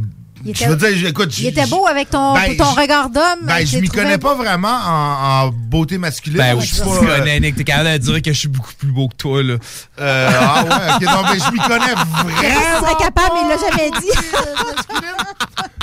Il 0.46 0.56
je 0.56 0.64
était- 0.64 0.68
veux 0.70 0.76
dire, 0.94 1.08
écoute... 1.10 1.38
Il 1.38 1.48
était 1.48 1.66
beau 1.66 1.86
avec 1.86 2.10
ton, 2.12 2.34
Ben, 2.34 2.56
ton 2.56 2.72
je- 2.74 2.80
regard 2.80 3.10
d'homme. 3.10 3.40
Ben, 3.44 3.66
je 3.68 3.78
m'y 3.78 3.90
connais 3.90 4.18
beau. 4.18 4.30
pas 4.30 4.36
vraiment 4.36 4.70
en, 4.70 5.48
en 5.48 5.50
beauté 5.50 5.98
masculine. 5.98 6.38
Ben 6.38 6.56
oui, 6.56 6.62
je 6.62 6.70
je 6.70 6.76
suis 6.76 6.84
pas, 6.84 6.92
euh, 6.92 7.18
connais, 7.20 7.40
Nick. 7.42 7.56
T'es 7.58 7.66
capable 7.66 7.90
de 7.92 7.98
dire 7.98 8.22
que 8.22 8.32
je 8.32 8.40
suis 8.40 8.48
beaucoup 8.48 8.72
plus 8.78 8.88
beau 8.92 9.10
que 9.10 9.16
toi, 9.16 9.44
là. 9.44 9.56
euh, 10.00 10.32
ah 10.40 10.64
ouais, 10.64 10.94
ok, 10.96 11.02
non, 11.14 11.24
mais 11.30 11.40
je 11.40 11.52
m'y 11.52 11.60
connais 11.60 11.92
Il 11.92 12.34
vraiment 12.38 12.80
serait 12.88 13.04
capable, 13.04 13.32
mais 13.34 13.42
il 13.44 13.50
l'a 13.50 13.58
jamais 13.70 13.92
dit. 14.00 14.18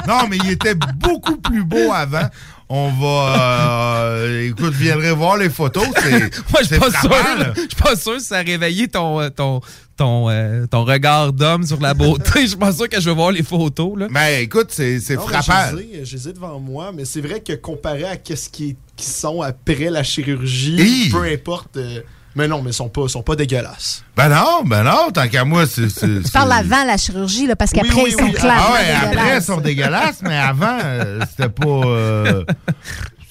Non, 0.08 0.20
mais 0.30 0.36
il 0.42 0.50
était 0.52 0.74
beaucoup 0.74 1.36
plus 1.36 1.64
beau 1.64 1.92
avant. 1.92 2.28
On 2.68 2.90
va... 2.90 4.02
euh, 4.10 4.48
écoute, 4.48 4.72
je 4.72 4.78
viendrai 4.78 5.12
voir 5.12 5.36
les 5.36 5.48
photos. 5.50 5.84
C'est, 6.02 6.10
Moi, 6.50 6.60
je 6.62 6.66
suis 6.66 6.66
c'est 6.74 6.78
pas 6.78 6.90
sûr. 6.90 7.10
Je 7.54 7.60
suis 7.60 7.68
pas 7.82 7.96
sûr 7.96 8.14
que 8.14 8.22
ça 8.22 8.38
a 8.38 8.42
réveillé 8.42 8.88
ton, 8.88 9.20
euh, 9.20 9.28
ton, 9.30 9.60
ton, 9.96 10.28
euh, 10.30 10.66
ton 10.66 10.84
regard 10.84 11.32
d'homme 11.32 11.64
sur 11.64 11.80
la 11.80 11.94
beauté. 11.94 12.24
Je 12.42 12.46
suis 12.48 12.56
pas 12.56 12.72
sûr 12.72 12.88
que 12.88 13.00
je 13.00 13.08
vais 13.08 13.14
voir 13.14 13.30
les 13.30 13.42
photos, 13.44 13.96
là. 13.96 14.08
Mais 14.10 14.42
écoute, 14.42 14.68
c'est, 14.70 14.98
c'est 14.98 15.14
Non, 15.14 15.26
mais 15.28 15.34
frappant. 15.42 15.70
je 15.72 15.76
les 15.76 15.98
ai- 16.00 16.04
Je 16.04 16.16
les 16.16 16.28
ai 16.28 16.32
devant 16.32 16.58
moi, 16.58 16.90
mais 16.92 17.04
c'est 17.04 17.20
vrai 17.20 17.40
que 17.40 17.52
comparé 17.52 18.04
à 18.04 18.16
qu'est-ce 18.16 18.48
qui, 18.50 18.76
qui 18.96 19.06
sont 19.06 19.42
après 19.42 19.88
la 19.90 20.02
chirurgie, 20.02 20.76
Hi! 21.06 21.10
peu 21.10 21.22
importe. 21.22 21.76
euh, 21.76 22.00
mais 22.36 22.46
non, 22.46 22.62
mais 22.62 22.70
ils 22.70 22.74
sont 22.74 22.88
pas, 22.88 23.08
sont 23.08 23.22
pas 23.22 23.34
dégueulasses. 23.34 24.04
Ben 24.16 24.28
non, 24.28 24.62
ben 24.64 24.84
non, 24.84 25.10
tant 25.12 25.26
qu'à 25.26 25.44
moi, 25.44 25.66
c'est... 25.66 25.88
c'est, 25.88 26.06
Je 26.06 26.22
c'est- 26.22 26.32
parle 26.32 26.52
avant 26.52 26.84
la 26.84 26.96
chirurgie, 26.96 27.46
là, 27.46 27.56
parce 27.56 27.72
qu'après, 27.72 27.90
Oui, 27.94 28.02
oui, 28.04 28.10
ils 28.10 28.18
sont 28.18 28.24
oui. 28.26 28.32
clairement 28.32 28.62
Ah 28.68 28.72
ouais, 28.74 29.18
après, 29.18 29.36
ils 29.38 29.42
sont 29.42 29.60
dégueulasses, 29.60 30.20
mais 30.22 30.36
avant, 30.36 30.78
euh, 30.84 31.20
c'était 31.30 31.48
pas... 31.48 31.66
euh, 31.66 32.44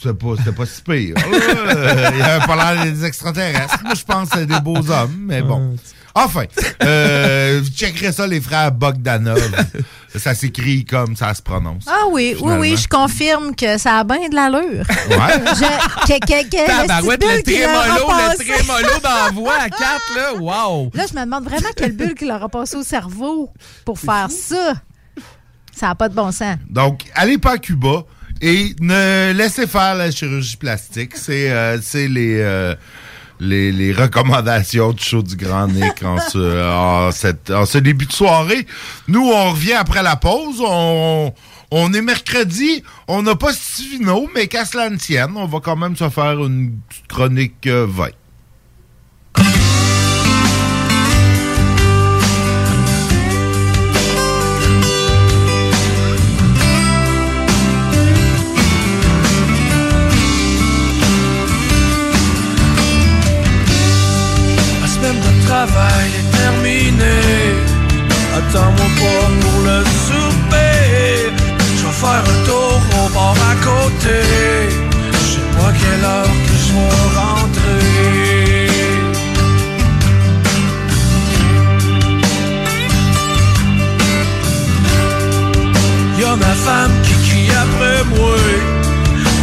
c'était 0.02 0.14
pas, 0.14 0.36
c'était 0.38 0.52
pas 0.52 0.66
si 0.66 0.82
pire. 0.82 1.16
Euh, 1.68 2.12
Il 2.16 2.22
avait 2.22 2.46
pas 2.46 2.74
l'air 2.76 2.84
des 2.84 3.06
extraterrestres. 3.06 3.80
Moi, 3.84 3.94
je 3.96 4.04
pense 4.04 4.30
que 4.30 4.40
c'est 4.40 4.46
des 4.46 4.60
beaux 4.60 4.90
hommes, 4.92 5.16
mais 5.20 5.42
bon. 5.42 5.76
Enfin, 6.18 6.46
euh, 6.84 7.60
vous 7.62 7.70
checkerez 7.72 8.14
ça, 8.14 8.26
les 8.26 8.40
frères 8.40 8.72
Bogdanov. 8.72 9.38
Ça 10.16 10.34
s'écrit 10.34 10.86
comme 10.86 11.16
ça 11.18 11.34
se 11.34 11.42
prononce. 11.42 11.84
Ah 11.88 12.06
oui, 12.10 12.30
oui, 12.32 12.36
Finalement. 12.38 12.60
oui, 12.62 12.78
je 12.78 12.88
confirme 12.88 13.54
que 13.54 13.78
ça 13.78 13.98
a 14.00 14.04
bien 14.06 14.30
de 14.30 14.34
l'allure. 14.36 14.86
Ouais. 15.10 15.44
Je, 15.56 16.08
que, 16.08 16.20
que, 16.26 16.50
que, 16.50 16.66
Tabarouette, 16.66 17.22
le 17.22 17.30
le 17.38 17.42
petit 17.42 17.52
bulle 17.52 17.54
qui 17.54 17.60
leur 17.60 17.82
a 17.82 18.34
trémolo, 18.34 18.38
le 18.40 18.46
trémolo 18.46 19.00
dans 19.04 19.10
la 19.26 19.32
voix 19.32 19.56
à 19.60 19.70
4, 19.70 19.82
là. 20.16 20.34
Wow! 20.40 20.92
Là, 20.94 21.04
je 21.12 21.16
me 21.20 21.26
demande 21.26 21.44
vraiment 21.44 21.68
quelle 21.76 21.92
bulle 21.92 22.16
qui 22.16 22.26
leur 22.26 22.42
a 22.42 22.48
passé 22.48 22.78
au 22.78 22.84
cerveau 22.84 23.52
pour 23.84 24.00
faire 24.00 24.30
ça. 24.32 24.76
Ça 25.76 25.88
n'a 25.88 25.96
pas 25.96 26.08
de 26.08 26.16
bon 26.16 26.32
sens. 26.32 26.56
Donc, 26.70 27.02
allez 27.14 27.38
pas 27.38 27.54
à 27.54 27.58
Cuba 27.58 28.06
et 28.40 28.74
ne 28.80 29.34
laissez 29.34 29.68
faire 29.68 29.96
la 29.96 30.12
chirurgie 30.12 30.56
plastique. 30.56 31.18
C'est 31.18 31.52
euh, 31.52 31.78
c'est 31.82 32.08
les... 32.08 32.40
euh, 32.40 32.74
les, 33.40 33.72
les, 33.72 33.92
recommandations 33.92 34.94
du 34.94 35.04
show 35.04 35.22
du 35.22 35.36
Grand 35.36 35.68
Nick 35.68 36.04
en, 36.04 36.20
ce, 36.20 36.72
en, 36.72 37.12
cette, 37.12 37.52
en 37.52 37.66
ce 37.66 37.78
début 37.78 38.06
de 38.06 38.14
soirée. 38.14 38.66
Nous, 39.08 39.22
on 39.22 39.52
revient 39.52 39.74
après 39.74 40.04
la 40.04 40.16
pause. 40.16 40.62
On, 40.62 41.34
on 41.72 41.94
est 41.94 42.02
mercredi. 42.02 42.84
On 43.08 43.24
n'a 43.24 43.36
pas 43.36 43.54
Stivino, 43.54 44.30
mais 44.34 44.48
qu'à 44.48 44.66
cela 44.66 44.90
ne 44.90 44.98
tienne, 44.98 45.34
on 45.36 45.46
va 45.46 45.60
quand 45.60 45.76
même 45.76 45.96
se 45.96 46.10
faire 46.10 46.44
une 46.44 46.80
chronique 47.08 47.68
euh, 47.68 47.86
20. 47.90 48.10
Attends-moi 68.56 68.90
pas 69.02 69.28
pour 69.42 69.60
le 69.66 69.84
souper. 69.84 71.34
Je 71.78 71.84
vais 71.86 71.92
faire 71.92 72.24
un 72.24 72.40
tour 72.46 72.80
au 73.00 73.06
bar 73.10 73.36
à 73.52 73.56
côté. 73.56 74.20
Je 75.12 75.18
sais 75.18 75.48
pas 75.58 75.72
quelle 75.74 76.06
heure 76.06 76.36
que 76.48 76.56
je 76.64 76.72
vais 76.72 77.06
rentrer. 77.20 78.68
Y'a 86.18 86.34
ma 86.38 86.54
femme 86.66 86.96
qui 87.04 87.16
crie 87.28 87.52
après 87.52 88.00
moi. 88.16 88.38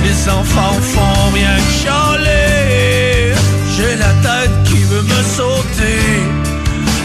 Les 0.04 0.20
enfants 0.30 0.78
font 0.80 1.24
rien 1.34 1.56
que 1.56 1.72
chialer. 1.82 3.34
J'ai 3.76 3.94
la 3.96 4.12
tête 4.26 4.56
qui 4.64 4.80
veut 4.84 5.02
me 5.02 5.22
sauter. 5.36 6.02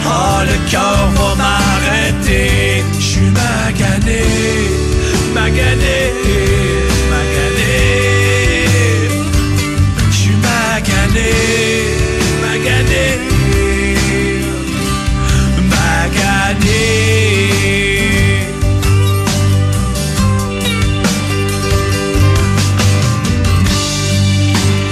Ah, 0.06 0.42
le 0.46 0.56
cœur 0.70 1.10
va 1.16 1.77
Je 2.10 3.00
suis 3.00 3.20
magané, 3.20 4.22
magané, 5.34 6.12
magané. 7.10 7.74
Je 10.10 10.16
suis 10.16 10.36
magané, 10.36 11.30
magané, 12.40 13.06
magané. 15.74 16.82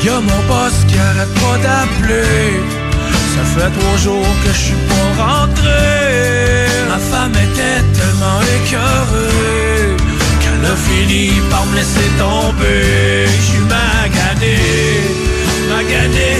Y'a 0.05 0.21
mon 0.21 0.43
boss 0.49 0.85
qui 0.87 0.99
arrête 0.99 1.35
pas 1.35 1.59
d'appeler. 1.63 2.56
Fait 3.57 3.71
trois 3.71 3.97
jours 3.97 4.27
que 4.45 4.53
je 4.53 4.63
suis 4.67 4.83
pas 4.87 5.23
rentré. 5.23 6.67
Ma 6.89 6.99
femme 6.99 7.33
était 7.33 7.83
tellement 7.99 8.41
écœurée 8.59 9.97
qu'elle 10.41 10.65
a 10.71 10.77
fini 10.77 11.31
par 11.49 11.65
me 11.65 11.77
laisser 11.77 12.09
tomber. 12.19 13.25
Je 13.27 13.43
suis 13.51 13.65
magané, 13.77 14.59
magané. 15.71 16.33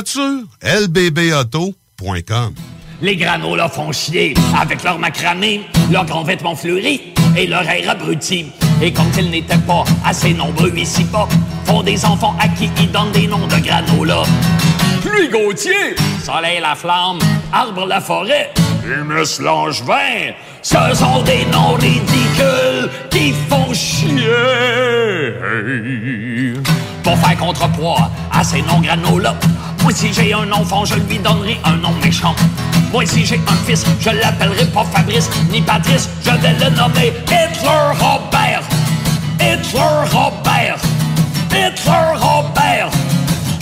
Voiture? 0.00 0.44
lbbauto.com 0.62 2.54
Les 3.02 3.16
granolas 3.16 3.68
font 3.68 3.92
chier 3.92 4.34
avec 4.58 4.82
leur 4.82 4.98
macramé, 4.98 5.60
leurs 5.90 6.06
grands 6.06 6.24
vêtements 6.24 6.56
fleuris 6.56 7.12
et 7.36 7.46
leur 7.46 7.68
air 7.68 7.90
abruti. 7.90 8.46
Et 8.82 8.92
comme 8.92 9.10
ils 9.18 9.30
n'étaient 9.30 9.58
pas 9.58 9.84
assez 10.04 10.32
nombreux 10.32 10.72
ici 10.74 11.04
pas, 11.04 11.28
font 11.66 11.82
des 11.82 12.02
enfants 12.06 12.34
à 12.40 12.48
qui 12.48 12.70
ils 12.80 12.90
donnent 12.90 13.12
des 13.12 13.26
noms 13.26 13.46
de 13.46 13.58
granola. 13.62 14.22
Pluie 15.02 15.28
Gauthier, 15.28 15.94
Soleil 16.22 16.60
la 16.60 16.74
flamme, 16.74 17.18
Arbre 17.52 17.86
la 17.86 18.00
forêt, 18.00 18.50
Humus 18.84 19.38
Langevin, 19.40 20.32
ce 20.62 20.94
sont 20.94 21.22
des 21.22 21.44
noms 21.52 21.74
ridicules 21.74 22.88
qui 23.10 23.34
font 23.48 23.72
chier. 23.74 24.20
Pour 27.02 27.16
faire 27.18 27.38
contrepoids 27.38 28.10
à 28.32 28.44
ces 28.44 28.62
noms 28.62 28.80
granola, 28.80 29.34
moi 29.82 29.92
si 29.92 30.12
j'ai 30.12 30.32
un 30.32 30.50
enfant, 30.52 30.84
je 30.84 30.94
lui 30.94 31.18
donnerai 31.18 31.58
un 31.64 31.76
nom 31.76 31.92
méchant. 32.04 32.34
Moi 32.92 33.04
si 33.06 33.24
j'ai 33.24 33.40
un 33.46 33.66
fils, 33.66 33.84
je 34.00 34.10
l'appellerai 34.10 34.66
pas 34.66 34.84
Fabrice 34.84 35.30
ni 35.50 35.60
Patrice, 35.60 36.08
je 36.24 36.30
vais 36.30 36.52
le 36.52 36.70
nommer 36.76 37.12
Hitler 37.24 37.86
Robert. 37.98 38.62
Hitler 39.40 39.80
Robert. 40.12 40.78
Hitler 41.50 42.14
Robert. 42.16 42.90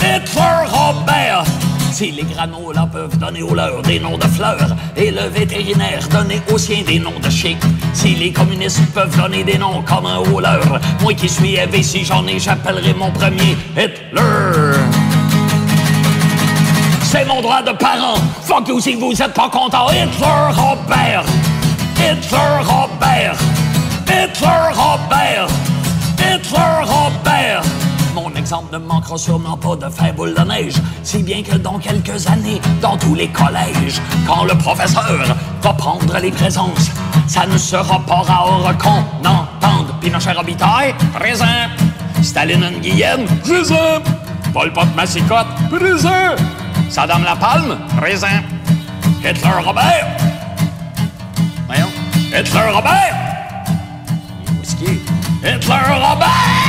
Hitler 0.00 0.66
Robert. 0.66 1.44
Si 1.92 2.12
les 2.12 2.22
granolas 2.22 2.88
peuvent 2.92 3.18
donner 3.18 3.42
aux 3.42 3.54
leurs 3.54 3.82
des 3.82 3.98
noms 3.98 4.18
de 4.18 4.26
fleurs 4.26 4.76
et 4.96 5.10
le 5.10 5.28
vétérinaire 5.28 6.06
donner 6.08 6.40
aux 6.52 6.58
siens 6.58 6.82
des 6.86 6.98
noms 6.98 7.18
de 7.20 7.30
chiens, 7.30 7.56
si 7.92 8.14
les 8.14 8.32
communistes 8.32 8.82
peuvent 8.94 9.16
donner 9.16 9.42
des 9.42 9.58
noms 9.58 9.82
communs 9.82 10.18
aux 10.18 10.40
leurs, 10.40 10.80
moi 11.00 11.14
qui 11.14 11.28
suis 11.28 11.56
élevé, 11.56 11.82
si 11.82 12.04
j'en 12.04 12.26
ai, 12.26 12.38
j'appellerai 12.38 12.94
mon 12.94 13.10
premier 13.10 13.56
Hitler. 13.76 14.97
C'est 17.10 17.24
mon 17.24 17.40
droit 17.40 17.62
de 17.62 17.72
parent. 17.72 18.16
Fuck 18.42 18.68
you 18.68 18.78
si 18.80 18.94
vous 18.94 19.12
êtes 19.12 19.32
pas 19.32 19.48
content. 19.48 19.88
Hitler 19.88 20.50
Robert. 20.50 21.24
Hitler 21.96 22.58
Robert. 22.66 23.34
Hitler 24.04 24.74
Robert. 24.74 25.48
Hitler 26.18 26.84
Robert. 26.84 27.62
Mon 28.14 28.28
ex 28.32 28.40
exemple, 28.40 28.74
ne 28.74 28.78
manquera 28.78 29.16
sûrement 29.16 29.56
pas 29.56 29.74
de 29.76 29.88
faire 29.88 30.12
boule 30.12 30.34
de 30.34 30.42
neige. 30.42 30.74
Si 31.02 31.22
bien 31.22 31.42
que 31.42 31.56
dans 31.56 31.78
quelques 31.78 32.26
années, 32.26 32.60
dans 32.82 32.98
tous 32.98 33.14
les 33.14 33.28
collèges, 33.28 34.02
quand 34.26 34.44
le 34.44 34.54
professeur 34.58 35.34
va 35.62 35.72
prendre 35.72 36.18
les 36.18 36.30
présences, 36.30 36.90
ça 37.26 37.46
ne 37.46 37.56
sera 37.56 38.00
pas 38.00 38.20
rare 38.20 38.76
qu'on 38.76 39.26
entende 39.26 39.94
Pinochet 40.02 40.32
Robitaille, 40.32 40.94
présent. 41.14 41.46
Staline 42.22 42.70
Nguyen, 42.82 43.24
présent. 43.44 44.02
Paul 44.52 44.70
Pot 44.74 44.94
Massicotte, 44.94 45.46
présent. 45.70 46.36
Saddam 46.90 47.22
Lapalme, 47.22 47.76
présent. 47.98 48.42
Hitler 49.22 49.62
Robert. 49.64 50.06
Voyons. 51.66 51.92
Hitler 52.32 52.72
Robert. 52.72 53.14
Whisky. 54.60 55.00
Hitler 55.42 55.84
Robert. 56.00 56.67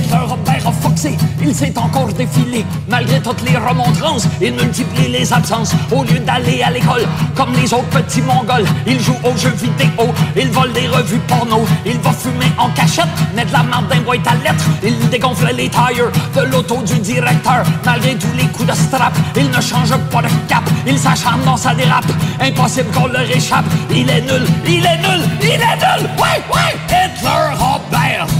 Hitler 0.00 0.24
Robert 0.26 0.66
a 0.66 0.72
foxé, 0.72 1.16
il 1.42 1.54
s'est 1.54 1.76
encore 1.76 2.12
défilé. 2.12 2.64
Malgré 2.88 3.20
toutes 3.20 3.42
les 3.42 3.56
remontrances, 3.56 4.26
il 4.40 4.54
multiplie 4.54 5.08
les 5.08 5.32
absences. 5.32 5.74
Au 5.90 6.02
lieu 6.04 6.18
d'aller 6.20 6.62
à 6.62 6.70
l'école, 6.70 7.06
comme 7.34 7.52
les 7.54 7.72
autres 7.72 7.88
petits 7.90 8.22
mongols, 8.22 8.64
il 8.86 8.98
joue 9.00 9.16
aux 9.24 9.36
jeux 9.36 9.54
vidéo, 9.54 10.12
il 10.36 10.48
vole 10.50 10.72
des 10.72 10.88
revues 10.88 11.20
porno, 11.28 11.64
il 11.84 11.98
va 11.98 12.12
fumer 12.12 12.50
en 12.56 12.70
cachette, 12.70 13.08
met 13.34 13.44
de 13.44 13.52
la 13.52 13.62
marde 13.62 13.88
d'un 13.88 14.00
boîte 14.00 14.26
à 14.26 14.34
lettres, 14.36 14.64
il 14.82 15.08
dégonfle 15.10 15.52
les 15.54 15.68
tires 15.68 16.10
de 16.34 16.42
l'auto 16.50 16.82
du 16.82 16.98
directeur. 16.98 17.62
Malgré 17.84 18.14
tous 18.14 18.32
les 18.36 18.46
coups 18.46 18.68
de 18.68 18.74
strap, 18.74 19.12
il 19.36 19.50
ne 19.50 19.60
change 19.60 19.96
pas 20.10 20.22
de 20.22 20.28
cap, 20.48 20.64
il 20.86 20.98
s'acharne 20.98 21.42
dans 21.44 21.56
sa 21.56 21.74
dérape. 21.74 22.10
Impossible 22.40 22.90
qu'on 22.92 23.06
leur 23.06 23.30
échappe, 23.30 23.66
il 23.90 24.08
est 24.08 24.22
nul, 24.22 24.46
il 24.66 24.86
est 24.86 24.98
nul, 24.98 25.28
il 25.42 25.48
est 25.48 25.58
nul! 25.58 26.08
Ouais, 26.16 26.42
ouais! 26.54 26.76
Hitler 26.88 27.54
Robert! 27.58 28.39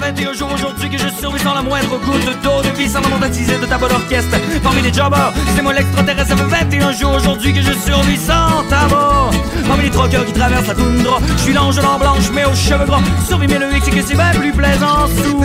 Ça 0.00 0.06
fait 0.06 0.12
21 0.12 0.32
jours 0.32 0.52
aujourd'hui 0.54 0.88
que 0.88 0.98
je 0.98 1.08
survis 1.08 1.40
sans 1.40 1.54
la 1.54 1.62
moindre 1.62 1.98
goutte 1.98 2.42
d'eau 2.42 2.62
de 2.62 2.68
vie 2.76 2.88
sans 2.88 3.00
la 3.00 3.28
de 3.28 3.66
ta 3.66 3.76
bonne 3.76 3.92
orchestre. 3.92 4.36
Parmi 4.62 4.80
les 4.82 4.92
jobbers, 4.92 5.32
c'est 5.54 5.62
moi 5.62 5.74
l'extraterrestre. 5.74 6.28
Ça 6.28 6.36
fait 6.36 6.64
21 6.64 6.92
jours 6.92 7.14
aujourd'hui 7.14 7.52
que 7.52 7.60
je 7.60 7.72
survis 7.72 8.16
sans 8.16 8.64
tabac. 8.68 9.30
Parmi 9.68 9.84
les 9.84 9.90
troqueurs 9.90 10.24
qui 10.24 10.32
traversent 10.32 10.68
la 10.68 10.74
toundra, 10.74 11.18
je 11.36 11.42
suis 11.42 11.52
l'ange 11.52 11.80
l'an 11.80 11.98
blanche 11.98 12.30
mais 12.32 12.44
aux 12.44 12.54
cheveux 12.54 12.86
gras. 12.86 13.00
Survis 13.26 13.46
mais 13.48 13.58
le 13.58 13.76
hic 13.76 13.82
c'est 13.84 13.90
que 13.90 14.02
c'est 14.02 14.14
bien 14.14 14.30
plus 14.32 14.52
plaisant 14.52 15.06
sous. 15.06 15.44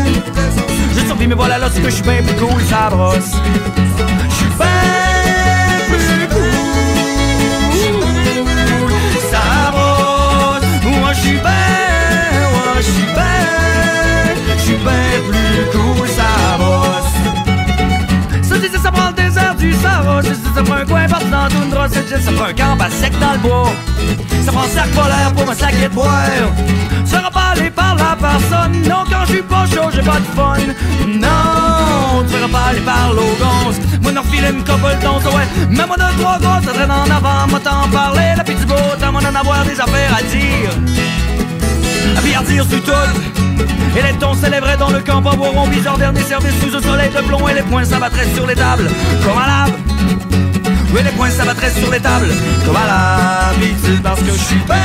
Je 0.95 1.05
survis 1.05 1.27
mais 1.27 1.35
voilà 1.35 1.57
là 1.57 1.69
c'est 1.71 1.81
que 1.81 1.89
je 1.89 1.95
suis 1.95 2.03
bien 2.03 2.23
plus 2.23 2.35
cool, 2.35 2.61
ça 2.69 2.89
brosse. 2.89 3.33
Désert 19.65 19.71
du 19.71 19.73
Sahara, 19.81 20.21
ça 20.55 20.63
prend 20.63 20.75
un 20.75 20.85
coin 20.85 21.07
partout 21.07 21.25
dans 21.29 21.47
tout 21.47 21.93
ça 21.93 22.01
dit 22.01 22.23
ça 22.23 22.31
prend 22.31 22.45
un 22.45 22.53
camp 22.53 22.79
à 22.79 22.89
sec 22.89 23.13
dans 23.19 23.33
le 23.33 23.39
bois. 23.39 23.71
Ça 24.45 24.51
prend 24.51 24.61
un 24.61 24.67
sac 24.67 24.89
polaire 24.91 25.33
pour 25.35 25.45
me 25.47 25.53
sac 25.55 25.73
de 25.81 25.87
boire. 25.87 26.11
Ça 27.05 27.29
aller 27.51 27.69
par 27.69 27.95
la 27.95 28.15
personne, 28.15 28.81
non 28.83 29.03
quand 29.09 29.25
je 29.27 29.33
suis 29.33 29.41
pas 29.41 29.65
chaud, 29.65 29.89
j'ai 29.93 30.01
pas 30.01 30.19
de 30.19 30.29
fun. 30.35 30.57
Non, 31.07 32.23
tu 32.27 32.33
feras 32.33 32.47
pas 32.47 32.69
aller 32.69 32.81
par 32.81 33.13
l'ogance. 33.13 33.77
Moi 34.01 34.11
non 34.11 34.23
filer 34.23 34.49
une 34.49 34.63
couple 34.63 34.95
d'once, 35.01 35.25
ouais. 35.25 35.47
Même 35.69 35.87
moi 35.87 35.97
de 35.97 36.19
trois 36.19 36.37
gosses, 36.39 36.65
ça 36.65 36.73
traîne 36.73 36.91
en 36.91 37.03
avant, 37.03 37.47
moi 37.49 37.59
t'en 37.59 37.87
parler, 37.89 38.33
la 38.37 38.43
petite 38.43 38.67
beau 38.67 38.75
temps, 38.99 39.11
moi 39.11 39.21
d'en 39.21 39.35
avoir 39.35 39.63
des 39.65 39.79
affaires 39.79 40.15
à 40.17 40.21
dire. 40.23 41.24
À 42.17 42.43
dire 42.43 42.65
sur 42.65 42.81
tout. 42.83 42.91
Et 43.97 44.01
les 44.01 44.17
tons 44.19 44.33
s'élèveraient 44.33 44.77
dans 44.77 44.89
le 44.89 44.99
camp, 44.99 45.21
boiront 45.21 45.67
bizarre, 45.67 45.97
dernier 45.97 46.21
service 46.21 46.53
sous 46.61 46.75
un 46.75 46.81
soleil 46.81 47.09
de 47.09 47.21
plomb, 47.21 47.47
et 47.47 47.53
les 47.53 47.61
poings 47.61 47.85
s'abattraient 47.85 48.27
sur 48.33 48.45
les 48.45 48.55
tables, 48.55 48.89
comme 49.23 49.37
à 49.37 49.47
lave. 49.47 49.71
Oui, 50.93 51.01
les 51.03 51.11
poings 51.11 51.29
s'abattraient 51.29 51.71
sur 51.71 51.89
les 51.89 51.99
tables, 51.99 52.27
comme 52.65 52.75
à 52.75 53.53
l'habitude, 53.53 54.01
parce 54.01 54.19
que 54.19 54.31
je 54.31 54.43
suis 54.43 54.61
bien 54.67 54.75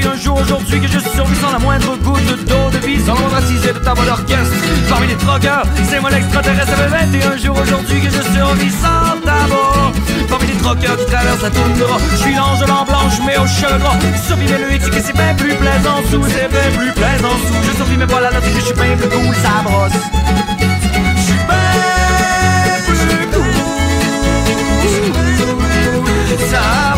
21 0.00 0.16
jours 0.16 0.40
aujourd'hui 0.40 0.80
que 0.80 0.86
je 0.86 0.98
survécu 0.98 1.40
sans 1.40 1.52
la 1.52 1.58
moindre 1.58 1.96
goutte 1.96 2.44
d'eau 2.44 2.70
de 2.70 2.78
vie, 2.86 3.00
sans 3.04 3.16
assisé 3.34 3.72
de 3.72 3.78
ta 3.78 3.94
bonne 3.94 4.08
orchestre. 4.08 4.54
Parmi 4.88 5.08
les 5.08 5.16
troqueurs, 5.16 5.64
c'est 5.88 6.00
moi 6.00 6.10
l'extraterrestre. 6.10 6.70
Ça 6.70 6.76
fait 6.76 6.88
21 6.88 7.36
jours 7.36 7.58
aujourd'hui 7.60 8.00
que 8.00 8.10
je 8.10 8.22
survis 8.22 8.70
sans 8.70 9.18
tabac. 9.24 9.92
Parmi 10.28 10.46
les 10.46 10.58
troqueurs 10.58 10.96
qui 10.96 11.06
traversent 11.06 11.42
la 11.42 11.50
toundra, 11.50 11.98
je 12.12 12.16
suis 12.16 12.34
l'ange 12.34 12.60
de 12.60 12.66
l'an 12.66 12.84
blanche, 12.84 13.18
mais 13.26 13.36
au 13.38 13.46
cheveux 13.46 13.78
gras. 13.78 13.96
Survivre 14.26 14.58
le 14.58 14.74
hic, 14.74 14.82
c'est 14.84 14.90
que 14.90 15.00
c'est 15.00 15.16
bien 15.16 15.34
plus 15.34 15.54
plaisant 15.54 15.98
sous, 16.10 16.22
c'est 16.28 16.48
bien 16.48 16.78
plus 16.78 16.92
plaisant 16.92 17.36
sous. 17.46 17.70
Je 17.70 17.76
survis, 17.76 17.96
mais 17.96 18.06
voilà, 18.06 18.30
là, 18.30 18.38
c'est 18.42 18.52
que 18.52 18.60
je 18.60 18.66
suis 18.66 18.74
bien 18.74 18.96
plus 18.96 19.08
cool, 19.08 19.34
ça 19.34 19.62
brosse. 19.64 19.92
Ça 26.50 26.60
brosse. 26.92 26.97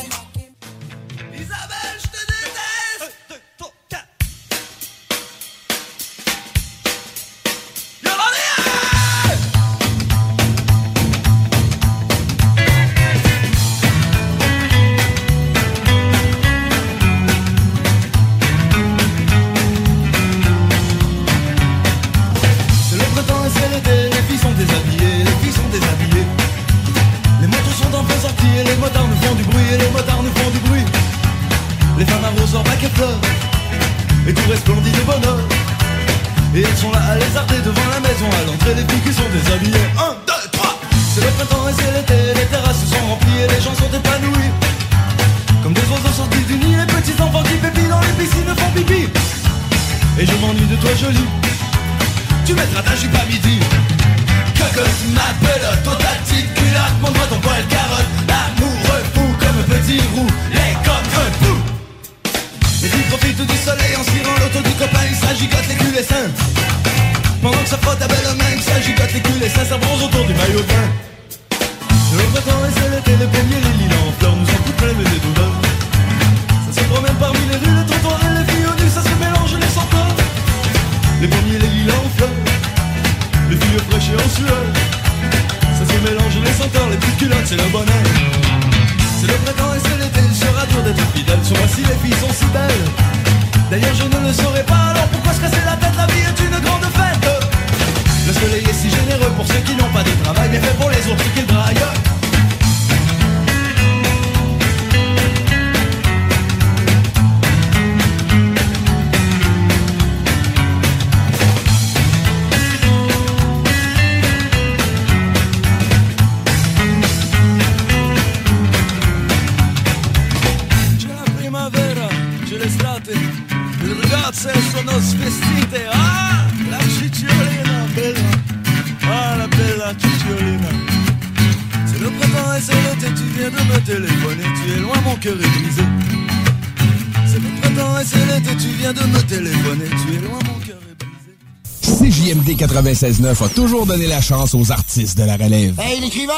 96.9 143.01 143.45
a 143.45 143.49
toujours 143.49 143.87
donné 143.87 144.05
la 144.05 144.21
chance 144.21 144.53
aux 144.53 144.71
artistes 144.71 145.17
de 145.17 145.23
la 145.23 145.35
relève. 145.35 145.79
Hey, 145.79 145.99
l'écrivain! 145.99 146.33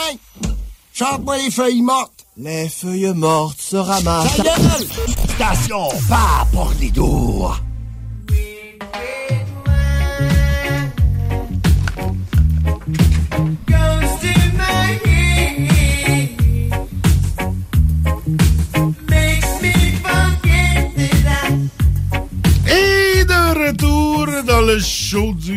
Chante-moi 0.93 1.37
les 1.37 1.51
feuilles 1.51 1.81
mortes! 1.81 2.25
Les 2.37 2.69
feuilles 2.69 3.13
mortes 3.13 3.59
se 3.59 3.75
ramassent. 3.75 4.37
Ta 4.37 4.43
gueule! 4.43 4.87
Station, 5.35 5.89
pas 6.07 6.47
pour 6.53 6.71
les! 6.79 7.62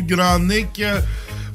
Grand 0.07 0.39
Nick. 0.39 0.83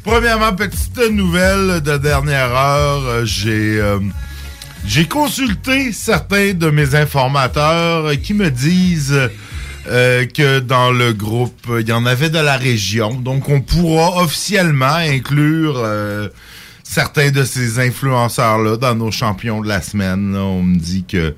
Premièrement, 0.04 0.54
petite 0.54 0.98
nouvelle 1.12 1.82
de 1.82 1.98
dernière 1.98 2.54
heure. 2.56 3.04
Euh, 3.06 3.26
J'ai 3.26 3.80
euh, 3.80 4.00
j'ai 4.86 5.06
consulté 5.06 5.92
certains 5.92 6.54
de 6.54 6.70
mes 6.72 6.96
informateurs 6.96 8.12
qui 8.22 8.34
me 8.34 8.50
disent 8.50 9.30
euh, 9.88 10.26
que 10.26 10.60
dans 10.60 10.92
le 10.92 11.14
groupe, 11.14 11.68
il 11.80 11.88
y 11.88 11.92
en 11.92 12.06
avait 12.06 12.32
de 12.32 12.40
la 12.40 12.58
région. 12.58 13.14
Donc, 13.14 13.48
on 13.48 13.62
pourra 13.62 14.24
officiellement 14.24 14.96
inclure 14.96 15.86
certains 16.84 17.30
de 17.30 17.44
ces 17.44 17.80
influenceurs-là 17.80 18.78
dans 18.78 18.96
nos 18.96 19.12
champions 19.12 19.62
de 19.62 19.68
la 19.68 19.84
semaine. 19.84 20.36
On 20.36 20.64
me 20.64 20.80
dit 20.80 21.06
que 21.06 21.36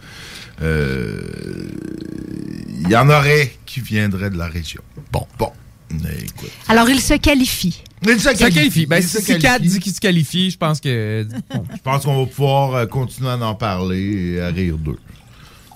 il 2.86 2.90
y 2.90 2.96
en 2.96 3.10
aurait 3.10 3.52
qui 3.66 3.82
viendraient 3.82 4.30
de 4.30 4.38
la 4.38 4.48
région. 4.48 4.82
Bon, 5.12 5.28
bon. 5.38 5.52
Écoute. 6.00 6.52
Alors, 6.68 6.90
il 6.90 7.00
se 7.00 7.16
qualifie. 7.16 7.82
Il 8.04 8.20
se 8.20 8.30
qualifie. 8.30 8.54
qualifie. 8.56 8.86
Ben, 8.86 8.98
Il 8.98 9.04
si 9.04 9.10
se 9.10 9.22
si 9.22 9.34
Kat 9.34 9.40
qualifie. 9.40 9.74
dit 9.74 9.80
qu'il 9.80 9.94
se 9.94 10.00
qualifie, 10.00 10.52
je 10.52 10.58
pense 10.58 10.80
que. 10.80 11.28
Je 11.52 11.82
pense 11.84 12.04
qu'on 12.04 12.20
va 12.20 12.26
pouvoir 12.30 12.76
euh, 12.76 12.86
continuer 12.86 13.30
à 13.30 13.38
en 13.38 13.56
parler 13.56 14.34
et 14.36 14.42
à 14.42 14.48
rire 14.48 14.78
d'eux. 14.78 15.00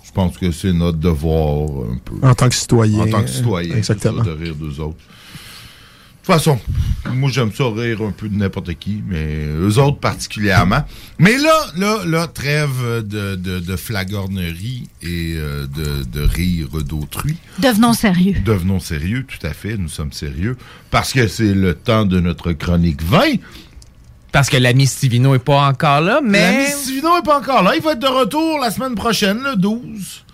Je 0.04 0.12
pense 0.12 0.38
que 0.38 0.52
c'est 0.52 0.74
notre 0.74 0.98
devoir 0.98 1.70
un 1.92 1.98
peu. 2.04 2.16
En 2.28 2.34
tant 2.34 2.50
que 2.50 2.56
citoyen. 2.56 3.00
En 3.02 3.08
tant 3.10 3.22
que 3.24 3.30
citoyen. 3.30 3.76
Exactement. 3.76 4.24
ça, 4.24 4.30
de 4.32 4.36
rire 4.36 4.56
d'eux 4.56 4.80
autres. 4.82 4.98
De 6.28 6.34
toute 6.34 6.44
façon, 6.44 6.60
moi 7.14 7.30
j'aime 7.32 7.54
ça 7.54 7.64
rire 7.74 8.02
un 8.02 8.12
peu 8.12 8.28
de 8.28 8.36
n'importe 8.36 8.74
qui, 8.74 9.02
mais 9.08 9.46
eux 9.46 9.78
autres 9.78 9.98
particulièrement. 9.98 10.84
Mais 11.20 11.38
là, 11.38 11.58
là, 11.78 12.00
là, 12.06 12.28
trêve 12.28 13.06
de, 13.08 13.36
de, 13.36 13.60
de 13.60 13.76
flagornerie 13.78 14.90
et 15.02 15.36
euh, 15.38 15.68
de, 15.68 16.04
de 16.04 16.22
rire 16.22 16.84
d'autrui. 16.84 17.38
Devenons 17.60 17.94
sérieux. 17.94 18.36
Devenons 18.44 18.82
sérieux, 18.82 19.26
tout 19.26 19.48
à 19.48 19.54
fait, 19.54 19.78
nous 19.78 19.88
sommes 19.88 20.12
sérieux, 20.12 20.58
parce 20.92 21.14
que 21.14 21.30
c'est 21.30 21.54
le 21.54 21.74
temps 21.74 22.04
de 22.04 22.20
notre 22.20 22.52
chronique 22.52 23.02
20. 23.04 23.22
Parce 24.34 24.50
que 24.50 24.58
l'ami 24.58 24.86
Stivino 24.86 25.34
est 25.34 25.40
pas 25.40 25.66
encore 25.70 26.02
là, 26.02 26.20
mais. 26.22 26.58
L'ami 26.58 26.72
Stivino 26.72 27.16
n'est 27.16 27.24
pas 27.24 27.40
encore 27.40 27.64
là. 27.64 27.72
Il 27.78 27.82
va 27.82 27.94
être 27.94 28.00
de 28.00 28.06
retour 28.06 28.60
la 28.60 28.70
semaine 28.70 28.96
prochaine, 28.96 29.40
le 29.44 29.56
12. 29.56 30.26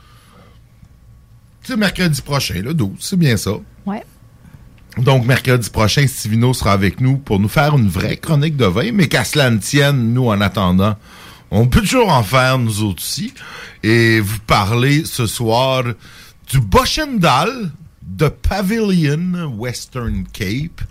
C'est 1.61 1.77
mercredi 1.77 2.19
prochain, 2.23 2.63
le 2.63 2.73
12. 2.73 2.93
C'est 2.99 3.19
bien 3.19 3.37
ça. 3.37 3.51
Ouais. 3.85 4.03
Donc, 4.97 5.25
mercredi 5.25 5.69
prochain, 5.69 6.05
Stivino 6.05 6.53
sera 6.53 6.71
avec 6.73 7.01
nous 7.01 7.17
pour 7.17 7.39
nous 7.39 7.47
faire 7.47 7.75
une 7.75 7.89
vraie 7.89 8.17
chronique 8.17 8.55
de 8.55 8.65
vin, 8.65 8.91
mais 8.91 9.07
qu'à 9.07 9.23
cela 9.23 9.49
ne 9.49 9.57
tienne, 9.57 10.13
nous, 10.13 10.27
en 10.27 10.39
attendant, 10.39 10.95
on 11.49 11.67
peut 11.67 11.81
toujours 11.81 12.09
en 12.09 12.23
faire, 12.23 12.59
nous 12.59 12.83
aussi, 12.83 13.33
et 13.81 14.19
vous 14.19 14.39
parler 14.45 15.03
ce 15.05 15.25
soir 15.25 15.83
du 16.49 16.59
Boschendal 16.59 17.71
de 18.03 18.27
Pavilion 18.27 19.51
Western 19.57 20.25
Cape, 20.31 20.81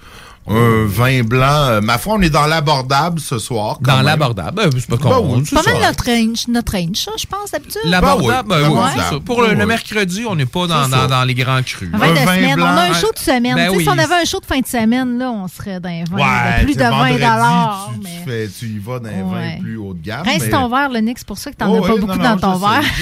Un 0.49 0.87
vin 0.87 1.23
blanc. 1.23 1.45
euh, 1.69 1.81
ma 1.81 1.99
foi, 1.99 2.15
on 2.19 2.21
est 2.23 2.29
dans 2.31 2.47
l'abordable 2.47 3.21
ce 3.21 3.39
soir. 3.39 3.79
quand 3.83 3.93
Dans 3.97 4.03
l'abordable, 4.03 4.57
ben, 4.57 4.71
c'est 4.75 4.89
pas 4.89 4.97
Ben 4.97 5.03
con. 5.17 5.35
oui, 5.37 5.43
C'est 5.47 5.55
pas 5.55 5.63
mal 5.73 5.81
notre 5.83 6.05
range, 6.05 6.49
notre 6.49 6.73
range, 6.73 6.97
ça, 6.97 7.13
je 7.17 7.27
pense, 7.27 7.53
d'habitude. 7.53 7.81
L'abordable, 7.85 8.49
Ben 8.49 8.57
ben 8.57 8.63
oui, 8.63 8.69
oui, 8.69 8.75
l'abordable. 8.75 9.03
c'est 9.09 9.15
ça. 9.15 9.21
Pour 9.25 9.41
le, 9.43 9.49
Ben 9.49 9.55
le 9.55 9.61
oui. 9.61 9.67
mercredi, 9.69 10.25
on 10.29 10.35
n'est 10.35 10.45
pas 10.47 10.67
dans, 10.67 11.25
les 11.25 11.35
grands 11.35 11.63
crus. 11.63 11.91
Un 11.93 11.97
vin 11.99 12.11
de 12.13 12.17
semaine. 12.17 12.61
On 12.61 12.65
a 12.65 12.69
un 12.71 12.89
blanc. 12.91 12.99
show 13.01 13.13
de 13.15 13.19
semaine. 13.21 13.55
Ben 13.55 13.71
Tu 13.71 13.77
oui. 13.77 13.83
Si 13.85 13.89
on 13.89 13.93
avait 13.99 14.15
un 14.21 14.25
show 14.25 14.41
de 14.41 14.47
fin 14.47 14.59
de 14.59 14.67
semaine, 14.67 15.19
là, 15.19 15.31
on 15.31 15.47
serait 15.47 15.79
dans 15.79 15.89
les 15.89 16.05
vins 16.11 16.17
Ouais, 16.17 16.59
de 16.59 16.65
plus 16.65 16.73
tu 16.73 16.79
de 16.79 16.83
sais, 16.83 16.91
20 16.91 16.97
vendredi, 16.97 17.15
dollars. 17.19 17.91
tu, 17.95 18.01
tu 18.01 18.07
fais- 18.31 18.49
tu 18.59 18.67
y 18.67 18.79
vas 18.79 18.99
dans 18.99 19.09
un 19.09 19.13
Ouais. 19.13 19.55
vin 19.57 19.63
plus 19.63 19.77
haut 19.77 19.95
de 19.95 20.03
gamme. 20.05 20.23
Rince 20.27 20.41
mais- 20.43 20.51
ton 20.51 20.69
verre, 20.69 20.89
le 20.91 20.99
Nick, 21.01 21.19
c'est 21.19 21.27
pour 21.27 21.39
ça 21.39 21.51
que 21.53 21.57
t'en 21.57 21.71
Oh, 21.71 21.85
as 21.85 21.87
pas 21.87 21.95
oui, 21.95 22.01
beaucoup 22.01 22.19
non, 22.19 22.25
dans 22.35 22.37
ton 22.39 22.57
verre. 22.57 22.83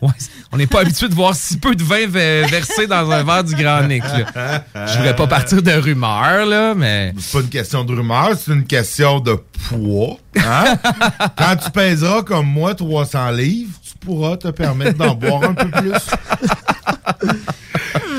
Ouais, 0.00 0.10
on 0.52 0.56
n'est 0.56 0.66
pas 0.66 0.80
habitué 0.82 1.08
de 1.08 1.14
voir 1.14 1.34
si 1.34 1.56
peu 1.58 1.74
de 1.74 1.82
vin 1.82 2.06
ve- 2.06 2.48
versé 2.48 2.86
dans 2.86 3.10
un 3.10 3.22
verre 3.24 3.42
du 3.44 3.54
Grand 3.56 3.82
Nick. 3.82 4.02
Je 4.04 5.02
pas 5.14 5.26
partir 5.26 5.62
de 5.62 5.72
rumeurs, 5.72 6.46
là, 6.46 6.74
mais... 6.74 7.12
C'est 7.18 7.32
pas 7.32 7.40
une 7.40 7.50
question 7.50 7.84
de 7.84 7.94
rumeur, 7.94 8.30
c'est 8.36 8.52
une 8.52 8.64
question 8.64 9.20
de 9.20 9.36
poids. 9.68 10.18
hein? 10.36 10.76
Quand 11.36 11.56
tu 11.56 11.70
pèseras 11.70 12.22
comme 12.22 12.46
moi 12.46 12.74
300 12.74 13.30
livres, 13.32 13.72
tu 13.82 13.94
pourras 13.98 14.36
te 14.36 14.48
permettre 14.48 14.98
d'en 14.98 15.14
boire 15.14 15.44
un 15.44 15.54
peu 15.54 15.68
plus. 15.68 15.92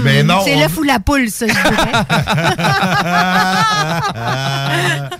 Mais 0.04 0.24
non. 0.24 0.42
C'est 0.44 0.56
on- 0.56 0.60
l'œuf 0.60 0.78
ou 0.78 0.84
la 0.84 1.00
poule, 1.00 1.30
ça, 1.30 1.46
je 1.48 1.54
dirais. 1.54 1.70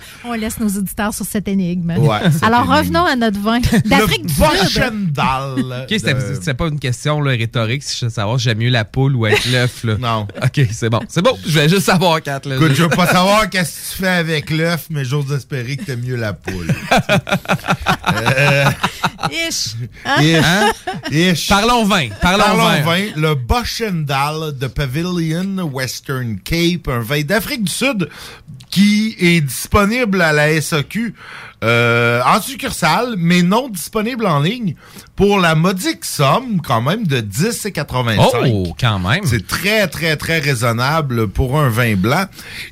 on 0.24 0.32
laisse 0.34 0.58
nos 0.60 0.68
auditeurs 0.68 1.14
sur 1.14 1.24
cette 1.26 1.48
énigme. 1.48 1.90
Ouais, 1.98 2.18
cette 2.32 2.42
Alors, 2.44 2.60
énigme. 2.64 2.74
revenons 2.76 3.04
à 3.06 3.16
notre 3.16 3.40
vin 3.40 3.58
d'Afrique 3.86 4.26
du 4.26 4.34
Sud. 4.34 4.42
Ok, 5.18 5.88
c'était 5.88 6.54
pas 6.54 6.66
une 6.68 6.78
question 6.78 7.20
là, 7.20 7.32
rhétorique, 7.32 7.82
si 7.82 7.98
je 8.00 8.06
veux 8.06 8.10
savoir 8.10 8.38
si 8.38 8.44
j'aime 8.44 8.58
mieux 8.58 8.70
la 8.70 8.84
poule 8.84 9.16
ou 9.16 9.26
être 9.26 9.50
l'œuf. 9.50 9.84
là. 9.84 9.96
Non. 9.98 10.26
Ok, 10.42 10.60
c'est 10.72 10.90
bon. 10.90 11.00
C'est 11.08 11.22
bon. 11.22 11.36
Je 11.44 11.50
voulais 11.52 11.68
juste 11.68 11.86
savoir, 11.86 12.22
Kat. 12.22 12.40
Là. 12.44 12.56
Écoute, 12.56 12.72
je 12.74 12.82
veux 12.82 12.88
pas 12.88 13.06
savoir 13.06 13.48
qu'est-ce 13.50 13.70
que 13.70 13.96
tu 13.96 14.02
fais 14.02 14.08
avec 14.08 14.50
l'œuf, 14.50 14.86
mais 14.90 15.04
j'ose 15.04 15.32
espérer 15.32 15.76
que 15.76 15.84
t'aimes 15.84 16.02
mieux 16.04 16.16
la 16.16 16.32
poule. 16.32 16.68
Euh, 18.12 18.64
Ish. 19.30 19.74
Ish. 20.20 20.44
Hein? 20.44 20.72
Ish. 21.10 21.48
Parlons 21.48 21.84
vin. 21.84 22.08
Parlons, 22.20 22.56
vin. 22.56 22.82
vin. 22.82 23.06
Le 23.16 23.34
Bochendal 23.34 24.56
de 24.58 24.66
Pavilion 24.66 25.58
Western 25.72 26.38
Cape, 26.40 26.88
un 26.88 27.00
vin 27.00 27.22
d'Afrique 27.22 27.64
du 27.64 27.72
Sud 27.72 28.08
qui 28.70 29.16
est 29.18 29.40
disponible 29.40 30.22
à 30.22 30.32
la 30.32 30.60
SAQ 30.60 31.14
euh, 31.62 32.22
en 32.24 32.40
succursale, 32.40 33.14
mais 33.18 33.42
non 33.42 33.68
disponible 33.68 34.26
en 34.26 34.40
ligne 34.40 34.76
pour 35.20 35.38
la 35.38 35.54
modique 35.54 36.06
somme 36.06 36.62
quand 36.66 36.80
même 36.80 37.06
de 37.06 37.20
10,85. 37.20 38.50
Oh, 38.54 38.74
quand 38.80 38.98
même. 38.98 39.20
C'est 39.26 39.46
très, 39.46 39.86
très, 39.86 40.16
très 40.16 40.38
raisonnable 40.38 41.28
pour 41.28 41.60
un 41.60 41.68
vin 41.68 41.94
blanc. 41.94 42.24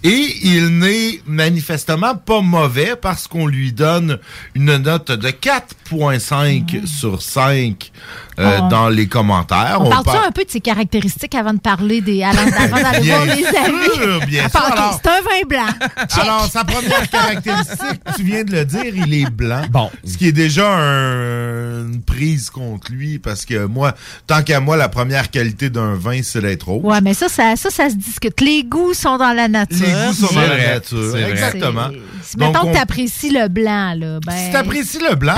Et 0.03 0.35
il 0.45 0.79
n'est 0.79 1.21
manifestement 1.27 2.15
pas 2.15 2.41
mauvais 2.41 2.95
parce 2.99 3.29
qu'on 3.29 3.47
lui 3.47 3.75
donne 3.75 4.19
une 4.55 4.79
note 4.79 5.11
de 5.13 5.29
4,5 5.29 6.87
sur 6.87 7.21
5 7.21 7.93
euh, 8.39 8.59
Oh. 8.63 8.69
dans 8.71 8.89
les 8.89 9.09
commentaires. 9.09 9.79
On 9.81 9.91
parle-tu 9.91 10.11
parle- 10.13 10.27
un 10.29 10.31
peu 10.31 10.45
de 10.45 10.51
ses 10.51 10.61
caractéristiques 10.61 11.35
avant 11.35 11.53
de 11.55 11.59
parler 11.59 12.01
des. 12.01 12.23
Avant 12.23 12.45
d'aller 12.47 13.01
Bien 13.03 13.25
voir 13.25 13.37
les 13.37 13.43
sûr, 13.43 14.15
avis? 14.15 14.27
bien 14.27 14.45
Ah, 14.55 14.59
sûr. 14.59 14.73
Alors- 14.73 15.01
C'est 15.03 15.11
un 15.11 15.21
vin 15.21 15.47
blanc. 15.49 15.89
Check. 16.09 16.19
Alors, 16.25 16.47
sa 16.47 16.65
première 16.65 17.11
caractéristique, 17.11 18.01
tu 18.17 18.23
viens 18.23 18.45
de 18.45 18.53
le 18.53 18.65
dire, 18.65 18.85
il 18.95 19.13
est 19.13 19.29
blanc. 19.31 19.63
Bon. 19.71 19.91
Ce 20.07 20.17
qui 20.17 20.29
est 20.29 20.33
déjà 20.33 20.73
un- 20.73 21.89
une 21.89 22.03
prise 22.03 22.38
contre 22.51 22.93
lui, 22.93 23.19
parce 23.19 23.45
que 23.45 23.67
moi, 23.67 23.95
tant 24.27 24.43
qu'à 24.43 24.61
moi, 24.61 24.77
la 24.77 24.89
première 24.89 25.31
qualité 25.31 25.71
d'un 25.71 25.95
vin, 25.95 26.21
c'est 26.23 26.41
d'être 26.41 26.69
rouge. 26.69 26.85
Ouais, 26.85 27.01
mais 27.01 27.15
ça, 27.15 27.29
ça, 27.29 27.57
ça, 27.57 27.71
ça 27.71 27.91
se 27.91 27.95
discute. 27.97 28.41
Les 28.41 28.63
goûts 28.65 28.95
sont 28.95 29.17
dans 29.19 29.33
la 29.35 29.49
nature. 29.49 29.79
Les 29.87 29.93
goûts 30.09 30.27
sont 30.27 30.35
dans 30.35 30.41
la 30.41 30.75
nature. 30.75 31.17
Exactement. 31.17 31.89
Si 32.23 32.37
Donc, 32.37 32.53
mettons 32.55 32.67
on- 32.67 32.71
que 32.71 32.77
tu 32.77 32.83
apprécies 32.83 33.31
le 33.31 33.49
blanc, 33.49 33.95
là. 33.97 34.19
Ben, 34.25 34.33
Si 34.37 34.53
t'apprécies 34.53 34.99
le 35.09 35.15
blanc, 35.17 35.35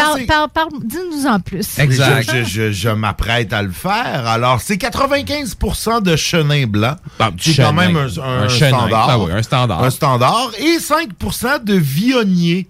dis-nous 0.85 1.27
en 1.27 1.41
plus. 1.41 1.79
Exact. 1.79 2.31
Je, 2.33 2.45
je- 2.45 2.45
je- 2.45 2.73
je 2.73 2.89
m'apprête 2.91 3.53
à 3.53 3.63
le 3.63 3.71
faire. 3.71 4.27
Alors, 4.27 4.61
c'est 4.61 4.77
95% 4.77 6.01
de 6.01 6.17
chenin 6.17 6.67
blanc. 6.67 6.97
petit 7.19 7.55
c'est 7.55 7.63
quand 7.63 7.71
chenin. 7.71 7.89
même 7.93 7.97
un, 7.97 8.23
un 8.23 8.43
Un 8.45 8.49
chenin. 8.49 8.79
standard. 8.79 9.07
Ah 9.11 9.19
oui, 9.19 9.33
un 9.33 9.43
standard. 9.43 9.83
Un 9.85 9.91
standard. 9.91 10.51
Et 10.59 10.79
5% 10.79 11.59
de 11.65 11.75
vionnier. 11.75 12.69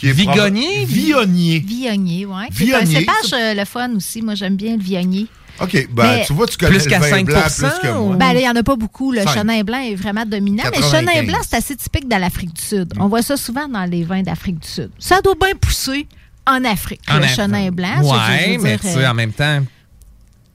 Qui 0.00 0.08
est 0.08 0.12
Vigonnier? 0.12 0.86
Vionnier. 0.86 1.58
Viognier, 1.60 2.24
oui. 2.24 2.44
C'est 2.52 2.74
un 2.74 2.86
cépage 2.86 3.32
euh, 3.34 3.52
le 3.54 3.64
fun 3.66 3.94
aussi. 3.94 4.22
Moi, 4.22 4.34
j'aime 4.34 4.56
bien 4.56 4.76
le 4.76 4.82
viognier. 4.82 5.26
OK, 5.60 5.88
ben, 5.92 6.02
Mais- 6.04 6.24
tu 6.24 6.32
vois, 6.32 6.46
tu 6.46 6.56
connais 6.56 6.70
Plus 6.70 6.84
le 6.86 6.90
qu'à 6.90 6.98
vin 7.00 7.10
5 7.10 7.26
blanc 7.26 7.40
plus 7.42 7.78
que 7.82 7.92
moi. 7.92 8.16
Ben, 8.16 8.32
il 8.32 8.38
n'y 8.38 8.48
en 8.48 8.56
a 8.56 8.62
pas 8.62 8.76
beaucoup. 8.76 9.12
Le 9.12 9.20
chenin 9.26 9.62
blanc 9.62 9.80
est 9.80 9.94
vraiment 9.94 10.24
dominant. 10.24 10.62
Mais 10.64 10.78
le 10.78 10.82
95. 10.82 11.00
chenin 11.00 11.22
blanc, 11.26 11.38
c'est 11.46 11.56
assez 11.56 11.76
typique 11.76 12.08
de 12.08 12.16
l'Afrique 12.16 12.54
du 12.54 12.62
Sud. 12.62 12.94
On 12.98 13.08
voit 13.08 13.20
ça 13.20 13.36
souvent 13.36 13.68
dans 13.68 13.84
les 13.84 14.02
vins 14.04 14.22
d'Afrique 14.22 14.60
du 14.60 14.68
Sud. 14.68 14.90
Ça 14.98 15.20
doit 15.20 15.34
bien 15.38 15.54
pousser 15.54 16.06
en 16.46 16.64
Afrique, 16.64 17.02
En 17.10 17.18
le 17.18 17.26
chenin 17.26 17.70
blanc. 17.70 18.00
Veux 18.00 18.58
mais 18.62 18.78
tu 18.78 18.86
sais, 18.88 19.04
euh, 19.04 19.10
en 19.10 19.14
même 19.14 19.32
temps. 19.32 19.60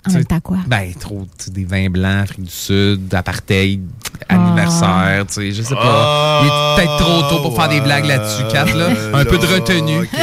En 0.07 0.11
même 0.13 0.25
temps 0.25 0.39
quoi? 0.39 0.57
Ben, 0.67 0.93
trop, 0.99 1.25
des 1.47 1.65
vins 1.65 1.89
blancs, 1.89 2.23
Afrique 2.23 2.43
du 2.45 2.51
Sud, 2.51 3.13
apartheid, 3.13 3.81
anniversaire, 4.29 5.25
tu 5.27 5.33
sais, 5.33 5.51
je 5.51 5.61
sais 5.63 5.75
pas. 5.75 6.41
Il 6.43 6.47
est 6.47 6.75
peut-être 6.85 6.97
trop 6.97 7.21
tôt 7.29 7.41
pour 7.41 7.55
faire 7.55 7.69
des 7.69 7.81
blagues 7.81 8.05
là-dessus, 8.05 8.43
Kat, 8.51 8.65
là. 8.65 8.89
Un 9.13 9.25
peu 9.25 9.37
de 9.37 9.45
retenue. 9.47 10.09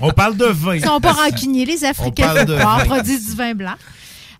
On 0.00 0.10
parle 0.10 0.36
de 0.36 0.46
vin. 0.46 0.74
Ils 0.76 0.84
sont 0.84 1.00
pas 1.00 1.12
rancuniers, 1.12 1.64
les 1.64 1.84
Africains. 1.84 2.28
On 2.30 2.34
parle 2.34 2.46
de 2.46 2.54
On 2.54 2.58
vin. 2.58 2.84
produit 2.84 3.18
du 3.20 3.34
vin 3.36 3.54
blanc. 3.54 3.74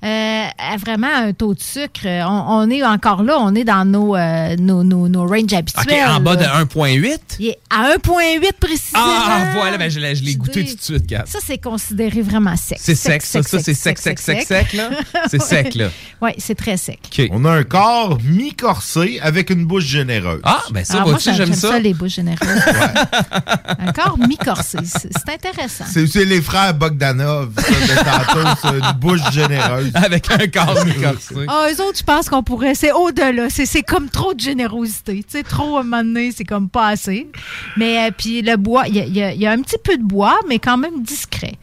Euh, 0.05 0.45
vraiment 0.79 1.09
un 1.15 1.33
taux 1.33 1.55
de 1.55 1.61
sucre. 1.61 2.07
On, 2.07 2.45
on 2.49 2.71
est 2.71 2.83
encore 2.83 3.23
là, 3.23 3.37
on 3.39 3.55
est 3.55 3.65
dans 3.65 3.85
nos, 3.85 4.17
euh, 4.17 4.57
nos, 4.59 4.83
nos, 4.83 5.09
nos 5.09 5.27
ranges 5.27 5.53
habituels. 5.53 6.05
en 6.09 6.21
bas 6.21 6.35
de 6.37 6.43
là. 6.43 6.65
1,8? 6.65 7.19
Il 7.39 7.47
est 7.49 7.59
à 7.71 7.95
1,8 7.97 8.53
précisément. 8.61 9.05
Ah, 9.05 9.51
voilà, 9.55 9.79
ben, 9.79 9.91
je 9.91 10.01
l'ai 10.01 10.15
je 10.17 10.25
l'ai 10.25 10.35
goûté 10.35 10.65
dis- 10.65 10.71
tout 10.73 10.77
de 10.79 10.83
suite, 10.83 11.07
Kat. 11.07 11.25
Ça, 11.27 11.39
c'est 11.45 11.59
considéré 11.59 12.21
vraiment 12.23 12.57
sec. 12.57 12.79
C'est 12.81 12.95
sec, 12.95 13.23
ça, 13.23 13.43
ça, 13.43 13.59
c'est 13.61 13.75
sec, 13.75 13.99
sec, 13.99 14.19
sec, 14.19 14.43
sec, 14.43 14.73
là. 14.73 14.91
C'est 15.31 15.41
sec, 15.41 15.75
là. 15.75 15.89
Oui, 16.21 16.31
c'est 16.39 16.55
très 16.57 16.77
sec. 16.77 16.99
On 17.31 17.45
a 17.45 17.51
un 17.53 17.65
corps 17.65 18.19
mi-corsé 18.25 19.21
avec 19.23 19.51
une 19.51 19.65
bouche 19.65 19.85
généreuse. 19.85 20.41
Ah, 20.45 20.63
ben 20.73 20.85
ça, 20.85 21.01
moi, 21.01 21.17
j'aime 21.19 21.35
j'aime 21.37 21.53
ça. 21.55 21.79
les 21.79 21.95
bouches 21.95 22.15
généreuses. 22.15 22.49
Encore 23.89 24.19
mi-corsé. 24.19 24.79
C'est 24.85 25.11
c'est 25.13 25.33
intéressant. 25.35 25.85
C'est 25.91 26.07
c'est 26.07 26.25
les 26.25 26.41
frères 26.43 26.75
Bogdanov, 26.75 27.51
ça, 27.57 27.71
de 27.71 28.33
tantôt, 28.35 28.49
c'est 28.63 28.69
une 28.79 28.99
bouche 28.99 29.31
généreuse. 29.33 29.91
Avec 30.05 30.30
un 30.30 30.47
corps 30.49 30.84
mi-corsé. 30.86 31.34
Ah, 31.49 31.68
eux 31.70 31.80
autres, 31.82 31.99
je 31.99 32.03
pense 32.05 32.28
qu'on 32.28 32.43
pourrait. 32.43 32.74
C'est 32.74 32.93
au-delà. 32.93 33.51
C'est 33.51 33.66
c'est 33.66 33.82
comme 33.82 34.09
trop 34.09 34.34
de 34.34 34.40
générosité. 34.40 35.16
Tu 35.22 35.38
sais, 35.38 35.43
trop 35.43 35.76
à 35.76 35.80
un 35.80 35.82
moment 35.84 36.03
donné, 36.03 36.32
c'est 36.32 36.45
comme 36.45 36.68
pas 36.68 36.88
assez. 36.88 37.28
Mais 37.76 38.07
euh, 38.07 38.11
puis 38.16 38.43
le 38.43 38.57
bois, 38.57 38.84
il 38.88 38.97
y 38.97 39.01
a, 39.01 39.05
il 39.05 39.16
y 39.16 39.22
a- 39.22 39.32
il 39.34 39.40
y 39.40 39.47
a 39.47 39.53
un 39.53 39.61
petit 39.62 39.78
peu 39.82 39.97
de 39.97 40.03
bois, 40.03 40.38
mais 40.49 40.59
quand 40.59 40.76
même 40.78 41.03
discret. 41.03 41.55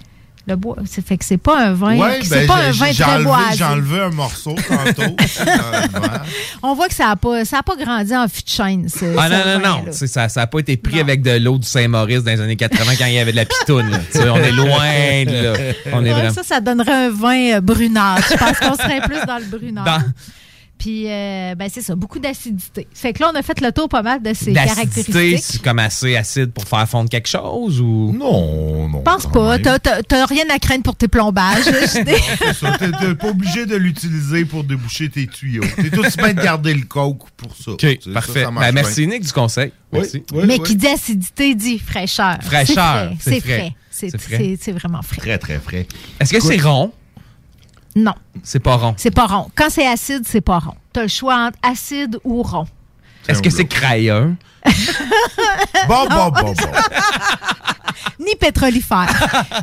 Le 0.50 0.56
bois, 0.56 0.78
c'est 0.90 1.06
fait 1.06 1.16
que 1.16 1.26
c'est 1.26 1.38
pas 1.38 1.68
un 1.68 1.74
vin. 1.74 1.96
Ouais, 1.96 2.22
c'est 2.24 2.30
ben, 2.32 2.48
pas 2.48 2.56
un 2.56 2.72
vin 2.72 2.92
très 2.92 3.24
boisé. 3.24 3.58
j'ai 3.58 3.64
enlevé 3.64 4.00
un 4.02 4.10
morceau 4.10 4.56
tantôt. 4.68 5.16
verre. 5.46 6.26
On 6.64 6.74
voit 6.74 6.88
que 6.88 6.96
ça 6.96 7.10
a 7.10 7.16
pas, 7.16 7.46
ça 7.46 7.60
a 7.60 7.64
pas 7.64 7.76
grandi 7.76 8.16
en 8.16 8.28
fût 8.28 8.42
de 8.42 8.50
chêne. 8.50 8.88
Ah 8.88 8.98
ce 9.00 9.06
non, 9.06 9.60
non, 9.60 9.84
non. 9.86 9.92
Ça 9.92 10.28
n'a 10.36 10.48
pas 10.48 10.58
été 10.58 10.76
pris 10.76 11.00
avec 11.00 11.22
de 11.22 11.38
l'eau 11.38 11.60
du 11.60 11.68
Saint-Maurice 11.68 12.24
dans 12.24 12.32
les 12.32 12.42
années 12.42 12.56
80 12.56 12.94
quand 12.98 13.06
il 13.06 13.14
y 13.14 13.20
avait 13.20 13.32
de 13.32 13.36
la 13.38 13.46
pitoune. 13.46 13.92
on 14.16 14.38
est 14.38 14.52
loin 14.52 15.26
de 15.26 15.44
là. 15.44 15.54
On 15.94 16.04
est 16.04 16.10
Ouais, 16.10 16.14
vraiment. 16.14 16.34
Ça, 16.34 16.42
ça 16.42 16.62
donnerait 16.62 17.06
un 17.06 17.10
vin 17.12 17.58
euh, 17.58 17.62
brunâtre. 17.62 18.28
Je 18.32 18.38
pense 18.38 18.58
qu'on 18.60 18.76
serait 18.76 19.02
plus 19.02 19.24
dans 19.28 19.38
le 19.38 19.46
brunâtre. 19.46 19.86
Dans- 19.86 20.04
Puis, 20.80 21.12
euh, 21.12 21.56
ben, 21.56 21.70
c'est 21.72 21.82
ça, 21.82 21.94
beaucoup 21.94 22.20
d'acidité. 22.20 22.88
Fait 22.94 23.12
que 23.12 23.22
là, 23.22 23.32
on 23.34 23.38
a 23.38 23.44
fait 23.44 23.60
le 23.60 23.72
tour 23.74 23.90
pas 23.90 24.02
mal 24.02 24.22
de 24.24 24.34
ses 24.34 24.54
D'acidité, 24.54 25.04
caractéristiques. 25.12 25.44
c'est 25.44 25.62
comme 25.62 25.78
assez 25.80 26.16
acide 26.16 26.52
pour 26.54 26.64
faire 26.64 26.88
fondre 26.88 27.10
quelque 27.10 27.28
chose 27.28 27.82
ou? 27.82 28.14
Non, 28.18 28.88
non. 28.88 29.00
Je 29.00 29.04
pense 29.04 29.26
pas. 29.28 29.60
T'as- 29.60 30.26
rien 30.26 30.46
à 30.50 30.58
craindre 30.58 30.84
pour 30.84 30.96
tes 30.96 31.10
plombages. 31.10 31.66
t'es 31.94 33.16
pas 33.16 33.28
obligé 33.28 33.66
de 33.66 33.76
l'utiliser 33.76 34.46
pour 34.46 34.64
déboucher 34.64 35.10
tes 35.10 35.28
tuyaux. 35.28 35.64
T'es 35.76 35.98
aussi 35.98 36.18
bien 36.18 36.34
de 36.34 36.42
garder 36.42 36.74
le 36.74 36.84
coke 36.86 37.30
pour 37.36 37.54
ça. 37.56 37.72
OK, 37.72 37.86
ça, 38.02 38.12
parfait. 38.14 38.44
ça 38.46 38.52
Ben, 38.52 38.72
merci. 38.72 39.06
Nick, 39.06 39.24
du 39.26 39.32
conseil. 39.34 39.74
Oui, 39.92 40.00
Merci. 40.02 40.24
oui, 40.34 40.44
Mais 40.46 40.60
oui. 40.60 40.64
qui 40.64 40.76
dit 40.76 40.88
acidité 40.88 41.56
dit 41.56 41.80
fraîcheur. 41.80 42.38
Fraîcheur, 42.42 43.12
C'est 43.20 43.40
frais. 43.42 43.74
C'est 43.92 44.18
frais. 44.18 44.56
C'est 44.62 44.72
vraiment 44.72 45.02
frais. 45.02 45.18
Très, 45.18 45.38
très 45.38 45.60
frais. 45.60 45.88
Est-ce 46.20 46.32
que 46.32 46.40
c'est 46.40 46.62
rond? 46.62 46.94
Non, 47.96 48.14
C'est 48.44 48.60
pas 48.60 48.76
rond. 48.76 48.94
c'est 48.98 49.12
pas 49.12 49.26
rond. 49.26 49.50
Quand 49.56 49.70
c'est 49.70 49.88
acide, 49.88 50.24
c'est 50.26 50.42
pas 50.42 50.60
rond. 50.60 50.76
T'as 50.94 51.02
le 51.04 51.08
choix 51.08 51.36
entre 51.48 51.58
acide 51.64 52.18
ou 52.24 52.42
rond. 52.44 52.68
Est-ce 53.28 53.42
que 53.42 53.50
c'est 53.50 53.66
crayeux? 53.66 54.36
Bon, 55.88 56.06
bon, 56.10 56.30
bon, 56.30 56.54
bon. 56.54 56.54
Ni 58.20 58.36
pétrolifère. 58.36 59.08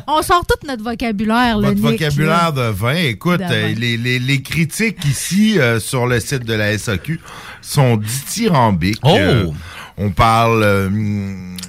On 0.07 0.21
sort 0.21 0.43
tout 0.45 0.67
notre 0.67 0.83
vocabulaire, 0.83 1.57
le 1.59 1.67
Votre 1.69 1.75
Nick, 1.75 1.83
vocabulaire 2.01 2.45
là. 2.45 2.51
de 2.51 2.61
vin, 2.71 2.93
écoute, 2.95 3.39
De 3.39 3.45
vin. 3.45 3.51
euh, 3.51 3.73
les, 3.75 3.97
les- 3.97 4.19
les 4.19 4.41
critiques 4.41 5.03
ici 5.05 5.59
euh, 5.59 5.79
sur 5.79 6.07
le 6.07 6.19
site 6.19 6.43
de 6.43 6.53
la 6.53 6.77
SAQ 6.77 7.19
sont 7.61 7.97
dithyrambiques. 7.97 8.99
Oh! 9.03 9.15
Euh, 9.17 9.45
On 9.97 10.11
parle... 10.11 10.61
euh, 10.63 10.89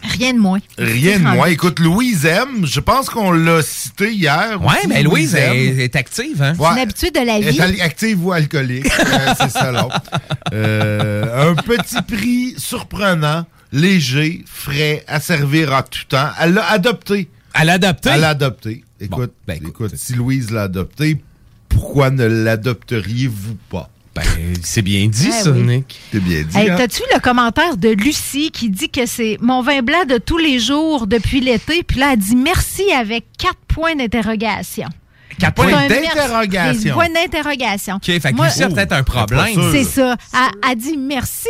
Rien 0.02 0.34
de 0.34 0.38
moins. 0.38 0.58
Rien 0.76 1.18
de 1.18 1.24
moins. 1.24 1.46
Écoute, 1.46 1.78
Louise 1.80 2.26
M, 2.26 2.64
je 2.66 2.80
pense 2.80 3.08
qu'on 3.08 3.30
l'a 3.32 3.62
cité 3.62 4.12
hier. 4.12 4.60
Ouais, 4.60 4.76
aussi, 4.78 4.88
mais 4.88 5.02
Louise 5.02 5.34
M. 5.34 5.52
est, 5.54 5.84
est 5.84 5.96
active, 5.96 6.42
hein? 6.42 6.54
Ouais. 6.58 6.68
Une 6.72 6.78
habitude 6.78 7.14
de 7.14 7.24
la 7.24 7.40
vie. 7.40 7.80
active 7.80 8.24
ou 8.26 8.32
alcoolique. 8.32 8.86
Euh, 8.86 9.34
c'est 9.40 9.50
ça 9.50 9.72
l'autre. 9.72 10.02
Euh, 10.52 11.50
un 11.50 11.54
petit 11.54 12.02
prix 12.02 12.54
surprenant, 12.58 13.46
léger, 13.72 14.44
frais, 14.46 15.04
à 15.08 15.20
servir 15.20 15.72
en 15.72 15.82
tout 15.82 16.04
temps. 16.08 16.28
Elle 16.40 16.54
l'a 16.54 16.70
adopté. 16.70 17.28
Elle 17.54 17.66
l'a 17.68 17.72
adopté? 17.74 18.10
Elle 18.12 18.20
l'a 18.20 18.28
adopté. 18.30 18.84
Écoute, 19.00 19.32
ben, 19.46 19.58
écoute, 19.66 19.94
si 19.96 20.12
Louise 20.14 20.50
l'a 20.50 20.64
adopté, 20.64 21.16
pourquoi 21.68 22.10
ne 22.10 22.26
l'adopteriez-vous 22.26 23.56
pas? 23.70 23.88
Ben, 24.18 24.54
c'est 24.62 24.82
bien 24.82 25.06
dit, 25.06 25.28
Ah 25.30 25.42
ça, 25.42 25.50
oui. 25.50 25.62
Nick. 25.62 26.00
C'est 26.12 26.20
bien 26.20 26.42
dit. 26.42 26.56
Hey, 26.56 26.70
hein? 26.70 26.76
T'as-tu 26.76 27.02
le 27.14 27.20
commentaire 27.20 27.76
de 27.76 27.88
Lucie 27.90 28.50
qui 28.50 28.70
dit 28.70 28.88
que 28.90 29.06
c'est 29.06 29.36
mon 29.40 29.62
vin 29.62 29.82
blanc 29.82 30.04
de 30.08 30.18
tous 30.18 30.38
les 30.38 30.58
jours 30.58 31.06
depuis 31.06 31.40
l'été? 31.40 31.82
Puis 31.82 31.98
là, 32.00 32.10
elle 32.12 32.18
dit 32.18 32.36
merci 32.36 32.90
avec 32.92 33.24
quatre 33.38 33.58
points 33.68 33.94
d'interrogation. 33.96 34.88
Quatre 35.38 35.54
points 35.54 35.88
d'interrogation. 35.88 36.82
Des 36.82 36.90
points 36.90 37.08
d'interrogation. 37.10 37.94
OK, 37.96 38.04
fait 38.06 38.20
que 38.20 38.34
Moi- 38.34 38.46
Lucie 38.46 38.62
a 38.64 38.68
peut-être 38.68 38.92
un 38.92 39.02
problème. 39.04 39.46
C'est 39.72 39.84
ça. 39.84 40.16
Elle, 40.34 40.70
elle 40.72 40.78
dit 40.78 40.96
merci. 40.96 41.48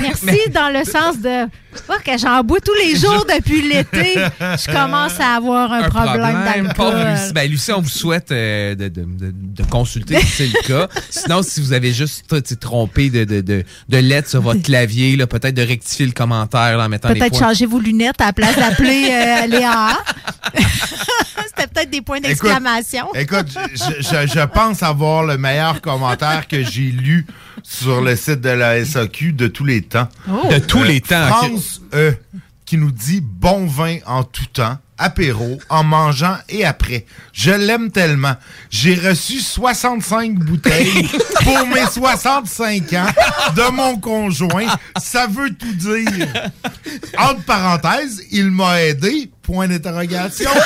Merci 0.00 0.50
dans 0.52 0.68
le 0.70 0.84
sens 0.84 1.18
de 1.20 1.46
oh, 1.88 1.92
que 2.04 2.18
j'en 2.18 2.42
bois 2.42 2.58
tous 2.60 2.74
les 2.74 2.96
jours 2.96 3.24
depuis 3.26 3.62
l'été. 3.62 4.14
Je 4.40 4.66
commence 4.72 5.18
à 5.20 5.36
avoir 5.36 5.72
un, 5.72 5.88
problème, 5.88 6.72
Pauvre 6.74 6.92
d'alcool. 6.92 7.12
Lucie. 7.12 7.32
Ben, 7.32 7.50
Lucie, 7.50 7.72
on 7.72 7.80
vous 7.80 7.88
souhaite 7.88 8.30
euh, 8.32 8.74
de, 8.74 8.88
de- 8.88 9.02
de- 9.04 9.32
de 9.34 9.62
consulter 9.70 10.20
si 10.20 10.26
c'est 10.26 10.46
le 10.46 10.66
cas. 10.66 10.88
Sinon, 11.10 11.42
si 11.42 11.60
vous 11.60 11.72
avez 11.72 11.92
juste 11.92 12.24
trompé 12.60 13.10
de, 13.10 13.24
de, 13.24 13.40
de, 13.40 13.64
de 13.88 13.96
lettres 13.98 14.30
sur 14.30 14.42
votre 14.42 14.62
clavier, 14.62 15.16
là, 15.16 15.26
peut-être 15.26 15.54
de 15.54 15.62
rectifier 15.62 16.06
le 16.06 16.12
commentaire 16.12 16.76
là, 16.76 16.84
en 16.84 16.88
mettant 16.88 17.08
les 17.10 17.18
Peut-être 17.20 17.38
changer 17.38 17.66
vos 17.66 17.78
lunettes 17.80 18.20
à 18.20 18.26
la 18.26 18.32
place 18.32 18.56
d'appeler 18.56 19.08
euh, 19.10 19.46
Léa. 19.48 19.98
C'était 21.46 21.66
peut-être 21.68 21.90
des 21.90 22.00
points 22.00 22.20
d'exclamation. 22.20 23.06
Écoute, 23.14 23.46
je, 23.74 24.02
je- 24.02 24.26
je 24.34 24.44
pense 24.46 24.82
avoir 24.82 25.24
le 25.24 25.38
meilleur 25.38 25.80
commentaire 25.80 26.46
que 26.48 26.62
j'ai 26.64 26.90
lu 26.90 27.26
sur 27.64 28.02
le 28.02 28.14
site 28.14 28.42
de 28.42 28.50
la 28.50 28.84
SAQ 28.84 29.32
de 29.32 29.48
tous 29.48 29.64
les 29.64 29.82
temps. 29.82 30.08
Oh. 30.28 30.48
De 30.52 30.58
tous 30.58 30.84
les 30.84 31.00
temps. 31.00 31.26
France 31.26 31.80
E, 31.94 32.14
qui 32.64 32.76
nous 32.76 32.92
dit 32.92 33.20
bon 33.20 33.66
vin 33.66 33.98
en 34.06 34.22
tout 34.22 34.46
temps, 34.52 34.78
apéro, 34.98 35.58
en 35.70 35.82
mangeant 35.82 36.36
et 36.48 36.64
après. 36.64 37.06
Je 37.32 37.50
l'aime 37.50 37.90
tellement. 37.90 38.36
J'ai 38.70 38.94
reçu 38.94 39.40
65 39.40 40.34
bouteilles 40.34 41.08
pour 41.42 41.66
mes 41.66 41.86
65 41.86 42.92
ans 42.92 43.06
de 43.56 43.70
mon 43.72 43.98
conjoint. 43.98 44.66
Ça 44.98 45.26
veut 45.26 45.52
tout 45.54 45.72
dire. 45.72 46.50
Entre 47.18 47.44
parenthèses, 47.44 48.22
il 48.30 48.50
m'a 48.50 48.82
aidé. 48.82 49.30
Point 49.42 49.68
d'interrogation. 49.68 50.50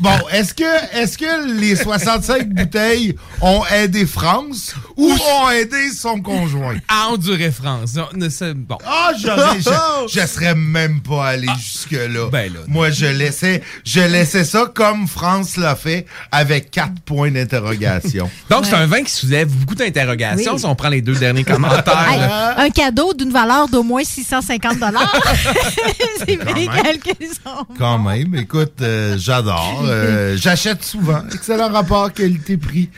Bon, 0.00 0.10
est-ce 0.32 0.54
que, 0.54 0.96
est-ce 0.96 1.16
que 1.16 1.58
les 1.58 1.76
65 1.76 2.48
bouteilles 2.48 3.16
ont 3.40 3.62
aidé 3.72 4.06
France 4.06 4.74
ou 4.96 5.10
ont 5.10 5.50
aidé 5.50 5.90
son 5.96 6.20
conjoint? 6.20 6.76
À 6.88 7.08
endurer 7.08 7.50
France. 7.50 7.94
Non, 7.94 8.06
ne 8.14 8.28
sais- 8.28 8.54
Bon. 8.54 8.78
Ah, 8.86 9.10
j'aurais- 9.18 9.60
je, 9.60 10.20
je 10.20 10.26
serais 10.26 10.54
même 10.54 11.00
pas 11.00 11.26
allé 11.28 11.48
jusque-là. 11.58 12.28
Ben 12.30 12.52
Moi, 12.68 12.90
je 12.90 13.06
laissais, 13.06 13.62
je 13.84 14.00
laissais 14.00 14.44
ça 14.44 14.66
comme 14.74 15.06
France 15.08 15.56
l'a 15.56 15.74
fait 15.76 16.06
avec 16.30 16.70
quatre 16.70 17.00
points 17.04 17.30
d'interrogation. 17.30 18.30
Donc, 18.50 18.66
c'est 18.66 18.74
un 18.74 18.86
vin 18.86 19.02
qui 19.02 19.12
soulève 19.12 19.48
beaucoup 19.48 19.74
d'interrogations 19.74 20.52
Oui. 20.54 20.58
si 20.58 20.66
on 20.66 20.74
prend 20.74 20.88
les 20.88 21.00
deux 21.02 21.14
derniers 21.14 21.44
commentaires. 21.44 22.08
Hey, 22.10 22.18
là. 22.20 22.60
un 22.60 22.70
cadeau 22.70 23.14
d'une 23.14 23.32
valeur 23.32 23.68
d'au 23.68 23.82
moins 23.82 24.04
650 24.04 24.78
C'est 26.18 26.36
bien 26.36 26.54
même. 26.54 26.82
calculé. 26.82 27.30
ça. 27.44 27.58
Quand 27.78 27.98
même, 27.98 28.34
écoute, 28.34 28.74
euh, 28.80 29.16
j'adore. 29.18 29.82
Euh, 29.84 30.36
J'achète 30.36 30.84
souvent. 30.84 31.22
Excellent 31.32 31.70
rapport 31.70 32.12
qualité-prix. 32.12 32.90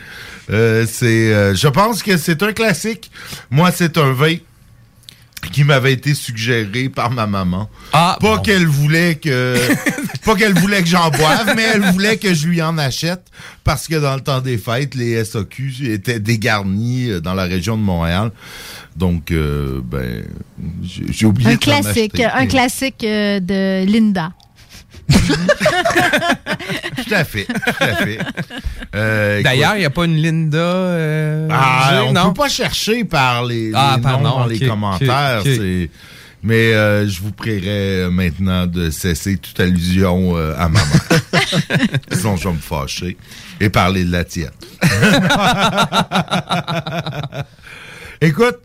Euh, 0.51 0.86
c'est, 0.90 1.32
euh, 1.32 1.55
je 1.55 1.68
pense 1.68 2.03
que 2.03 2.16
c'est 2.16 2.42
un 2.42 2.53
classique. 2.53 3.11
Moi, 3.51 3.70
c'est 3.72 3.97
un 3.99 4.12
vin 4.12 4.36
qui 5.53 5.64
m'avait 5.64 5.92
été 5.92 6.14
suggéré 6.14 6.88
par 6.88 7.11
ma 7.11 7.26
maman. 7.26 7.68
Ah, 7.92 8.16
pas 8.20 8.38
qu'elle 8.38 8.66
voulait 8.66 9.16
que 9.16 9.57
pas 10.24 10.34
qu'elle 10.36 10.55
voulait 10.55 10.82
que 10.82 10.88
j'en 10.88 11.11
boive, 11.11 11.53
mais 11.57 11.64
elle 11.74 11.82
voulait 11.92 12.16
que 12.16 12.34
je 12.34 12.47
lui 12.47 12.62
en 12.62 12.78
achète 12.78 13.22
parce 13.62 13.86
que 13.88 13.97
dans 13.97 14.14
le 14.14 14.20
temps 14.20 14.40
des 14.40 14.59
fêtes, 14.59 14.95
les 14.95 15.22
SAQ 15.24 15.92
étaient 15.92 16.20
dégarnis 16.20 17.11
euh, 17.11 17.20
dans 17.20 17.34
la 17.34 17.45
région 17.45 17.76
de 17.76 17.82
Montréal. 17.82 18.30
Donc 18.97 19.30
euh, 19.30 19.80
ben 19.84 20.24
j'ai 20.82 21.26
oublié 21.26 21.51
Un 21.51 21.55
de 21.55 21.59
classique, 21.59 22.20
un 22.20 22.47
classique 22.47 23.01
de 23.01 23.84
Linda. 23.84 24.32
Tout 26.96 27.14
à 27.14 27.24
fait, 27.24 27.44
tout 27.44 27.52
à 27.80 27.94
fait. 27.96 28.18
Euh, 28.94 29.42
D'ailleurs, 29.42 29.74
il 29.76 29.80
n'y 29.80 29.84
a 29.84 29.90
pas 29.90 30.05
une 30.05 30.16
Linda. 30.16 30.59
euh, 30.59 31.48
Ah, 31.50 32.02
on 32.07 32.12
non? 32.12 32.28
peut 32.32 32.42
pas 32.42 32.48
chercher 32.48 33.05
par 33.05 33.44
les, 33.44 33.70
Ah, 33.74 33.94
les 33.96 34.02
pardon, 34.02 34.24
noms 34.24 34.38
dans 34.40 34.44
ok, 34.46 34.50
les 34.52 34.66
commentaires. 34.66 35.42
Mais 36.42 36.74
euh, 36.74 37.09
je 37.09 37.20
vous 37.20 37.32
prierai 37.32 38.02
euh, 38.05 38.11
maintenant 38.11 38.66
de 38.66 38.90
cesser 38.90 39.36
toute 39.38 39.59
allusion 39.61 40.36
à 40.36 40.68
ma 40.68 40.80
mère. 40.80 41.20
Sinon, 42.12 42.36
je 42.36 42.48
vais 42.48 42.55
me 42.55 42.61
fâcher 42.61 43.16
et 43.61 43.70
parler 43.70 44.05
de 44.05 44.12
la 44.12 44.24
tienne. 44.24 44.50
Écoute, 48.20 48.59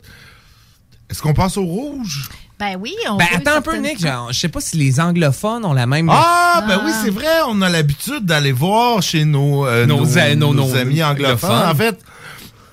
est-ce 1.10 1.22
qu'on 1.22 1.34
passe 1.34 1.58
au 1.58 1.66
rouge? 1.66 2.30
Ben 2.60 2.76
oui, 2.78 2.94
on 3.10 3.16
Ben 3.16 3.26
attends 3.36 3.56
un 3.56 3.62
peu, 3.62 3.78
Nick. 3.78 4.00
genre, 4.02 4.34
je 4.34 4.38
sais 4.40 4.50
pas 4.50 4.60
si 4.60 4.76
les 4.76 5.00
anglophones 5.00 5.64
ont 5.64 5.72
la 5.72 5.86
même. 5.86 6.10
Ah, 6.12 6.64
ben 6.68 6.82
oui, 6.86 6.92
c'est 7.04 7.10
vrai, 7.10 7.28
on 7.48 7.62
a 7.62 7.70
l'habitude 7.70 8.26
d'aller 8.26 8.52
voir 8.52 9.02
chez 9.02 9.24
nos, 9.24 9.66
euh, 9.66 9.86
Nos 9.86 10.02
nos, 10.02 10.18
a- 10.18 10.36
nos- 10.36 10.54
nos 10.54 10.68
nos 10.68 10.76
amis 10.76 11.02
anglophones. 11.02 11.52
anglophones. 11.52 11.70
En 11.72 11.76
fait, 11.76 12.00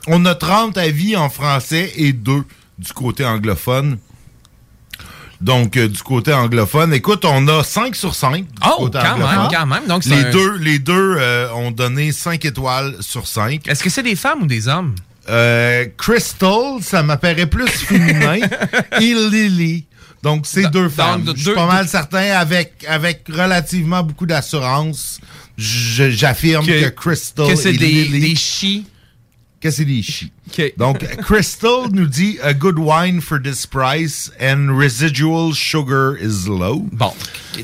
on 0.09 0.25
a 0.25 0.35
30 0.35 0.77
avis 0.77 1.15
en 1.17 1.29
français 1.31 1.93
et 1.97 2.13
2 2.13 2.43
du 2.79 2.93
côté 2.93 3.25
anglophone. 3.25 3.99
Donc, 5.41 5.77
euh, 5.77 5.87
du 5.87 6.03
côté 6.03 6.33
anglophone, 6.33 6.93
écoute, 6.93 7.25
on 7.25 7.47
a 7.47 7.63
5 7.63 7.95
sur 7.95 8.15
5. 8.15 8.45
Du 8.47 8.53
Oh, 8.67 8.85
côté 8.85 8.99
quand 9.01 9.13
anglophone. 9.13 9.39
même, 9.39 9.49
quand 9.53 9.67
même. 9.67 9.87
Donc, 9.87 10.05
les, 10.07 10.25
un- 10.25 10.31
deux, 10.31 10.57
les 10.57 10.79
deux 10.81 11.17
euh, 11.19 11.53
ont 11.53 11.71
donné 11.71 12.11
5 12.11 12.45
étoiles 12.45 12.97
sur 13.01 13.27
5. 13.29 13.69
Est-ce 13.69 13.85
que 13.85 13.91
c'est 13.91 14.03
des 14.03 14.17
femmes 14.17 14.43
ou 14.43 14.47
des 14.47 14.67
hommes? 14.67 14.95
Euh, 15.29 15.87
Crystal, 15.97 16.81
ça 16.83 17.03
m'apparaît 17.03 17.47
plus 17.47 17.69
féminin. 17.69 18.39
et 19.01 19.15
Lily. 19.15 19.87
Donc, 20.23 20.47
c'est 20.47 20.71
deux 20.71 20.89
femmes. 20.89 21.25
Je 21.37 21.43
suis 21.43 21.55
pas 21.55 21.67
mal 21.67 21.89
certain, 21.89 22.31
avec, 22.37 22.85
avec 22.89 23.25
relativement 23.29 24.03
beaucoup 24.03 24.27
d'assurance, 24.27 25.21
j'affirme 25.57 26.67
que, 26.67 26.85
Que- 26.85 26.89
Crystal 26.91 27.49
que 27.49 27.55
c'est 27.57 27.75
et 27.75 27.79
des- 27.79 27.87
Lily... 27.87 28.21
des 28.31 28.35
chi? 28.35 28.87
Que 29.61 29.71
c'est 29.71 29.85
des 29.85 30.03
chi. 30.03 30.33
Donc, 30.77 30.99
Crystal 31.23 31.89
nous 31.93 32.07
dit 32.07 32.39
«A 32.43 32.53
good 32.53 32.79
wine 32.79 33.21
for 33.21 33.39
this 33.41 33.67
price 33.67 34.31
and 34.41 34.77
residual 34.77 35.55
sugar 35.55 36.17
is 36.17 36.47
low.» 36.47 36.87
Bon, 36.93 37.13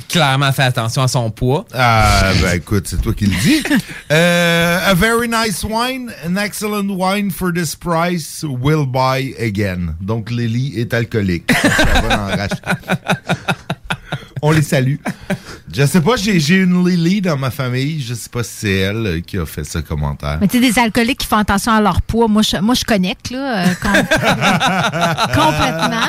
clairement 0.09 0.53
fait 0.53 0.64
attention 0.64 1.03
à 1.03 1.09
son 1.09 1.30
poids. 1.30 1.64
Ah, 1.74 2.32
ben 2.40 2.57
écoute, 2.57 2.86
c'est 2.88 3.01
toi 3.01 3.12
qui 3.12 3.26
le 3.26 3.40
dis. 3.40 3.62
Euh, 4.11 4.90
a 4.90 4.95
very 4.95 5.26
nice 5.26 5.64
wine, 5.64 6.12
an 6.26 6.36
excellent 6.36 6.90
wine 6.90 7.30
for 7.30 7.51
this 7.51 7.74
price, 7.74 8.45
will 8.45 8.84
buy 8.84 9.34
again. 9.38 9.95
Donc, 10.03 10.30
Lily 10.30 10.78
est 10.78 10.93
alcoolique. 10.93 11.51
Ça 11.51 12.01
va 12.03 12.24
en 12.24 12.36
racheter. 12.36 12.70
On 14.45 14.51
les 14.51 14.62
salue. 14.62 14.97
Je 15.74 15.86
sais 15.86 16.01
pas, 16.03 16.16
j'ai 16.16 16.55
une 16.57 16.86
Lily 16.86 17.22
dans 17.22 17.38
ma 17.38 17.51
famille. 17.51 18.03
Je 18.03 18.12
sais 18.12 18.28
pas 18.28 18.43
si 18.43 18.51
c'est 18.59 18.72
elle 18.76 19.07
euh, 19.07 19.20
qui 19.20 19.38
a 19.38 19.47
fait 19.47 19.64
ce 19.64 19.78
commentaire. 19.78 20.36
Mais 20.40 20.47
tu 20.49 20.61
sais, 20.61 20.70
des 20.72 20.78
alcooliques 20.78 21.20
qui 21.20 21.26
font 21.26 21.38
attention 21.38 21.72
à 21.72 21.80
leur 21.80 22.03
poids, 22.03 22.28
moi, 22.28 22.43
je, 22.43 22.59
moi, 22.59 22.74
je 22.74 22.84
connecte, 22.84 23.30
là, 23.30 23.68
euh, 23.68 23.74
com- 23.80 23.93
complètement. 25.32 26.09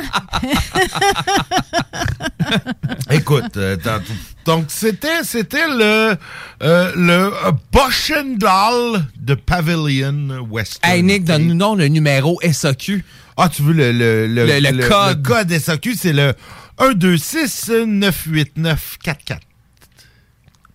Écoute, 3.10 3.56
euh, 3.56 3.76
dans- 3.76 4.00
donc 4.44 4.66
c'était 4.68 5.22
c'était 5.22 5.66
le 5.68 6.16
euh, 6.62 6.92
le 6.96 7.12
euh, 7.12 7.52
Boschendal 7.72 9.06
de 9.18 9.34
Pavilion 9.34 10.40
Western. 10.50 10.92
Hey, 10.92 11.02
Nick, 11.02 11.24
donne-nous 11.24 11.76
le 11.76 11.88
numéro 11.88 12.38
SAQ. 12.42 13.04
Ah, 13.36 13.48
tu 13.48 13.62
veux 13.62 13.72
le, 13.72 13.92
le, 13.92 14.26
le, 14.26 14.46
Le- 14.46 14.60
le 14.60 14.88
code. 14.88 15.16
Le 15.18 15.22
code 15.22 15.58
SAQ, 15.58 15.94
c'est 15.94 16.12
le 16.12 16.34
126 16.78 17.70
989 17.86 18.98
44. 19.02 19.40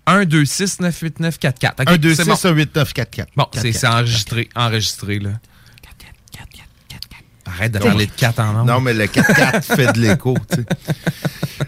126 0.08 0.80
989 0.80 1.40
44. 1.40 1.84
126 1.84 2.16
c'est 2.16 2.26
bon. 2.26 2.36
18944. 2.36 3.30
Bon, 3.36 3.48
c'est 3.54 3.72
c'est 3.72 3.88
enregistré, 3.88 4.50
enregistré, 4.56 5.20
là. 5.20 5.32
Arrête 7.46 7.72
de 7.72 7.80
parler 7.80 8.06
de 8.06 8.12
4 8.12 8.40
en 8.40 8.54
nombre. 8.54 8.66
Non, 8.66 8.80
mais 8.80 8.94
le 8.94 9.06
4-4 9.06 9.62
fait 9.76 9.92
de 9.94 10.00
l'écho, 10.00 10.36
tu 10.52 10.58
sais. 10.58 10.66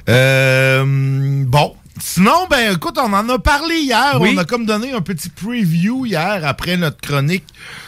Euh, 0.10 1.44
bon. 1.46 1.76
Sinon, 2.00 2.48
ben 2.50 2.74
écoute, 2.74 2.98
on 2.98 3.12
en 3.14 3.28
a 3.30 3.40
parlé 3.40 3.76
hier. 3.80 4.18
Oui. 4.20 4.34
On 4.36 4.38
a 4.38 4.46
comme 4.46 4.66
donné 4.66 4.94
un 4.94 5.02
petit 5.02 5.30
preview 5.30 6.06
hier 6.06 6.46
après 6.46 6.78
notre 6.78 7.02
chronique 7.02 7.46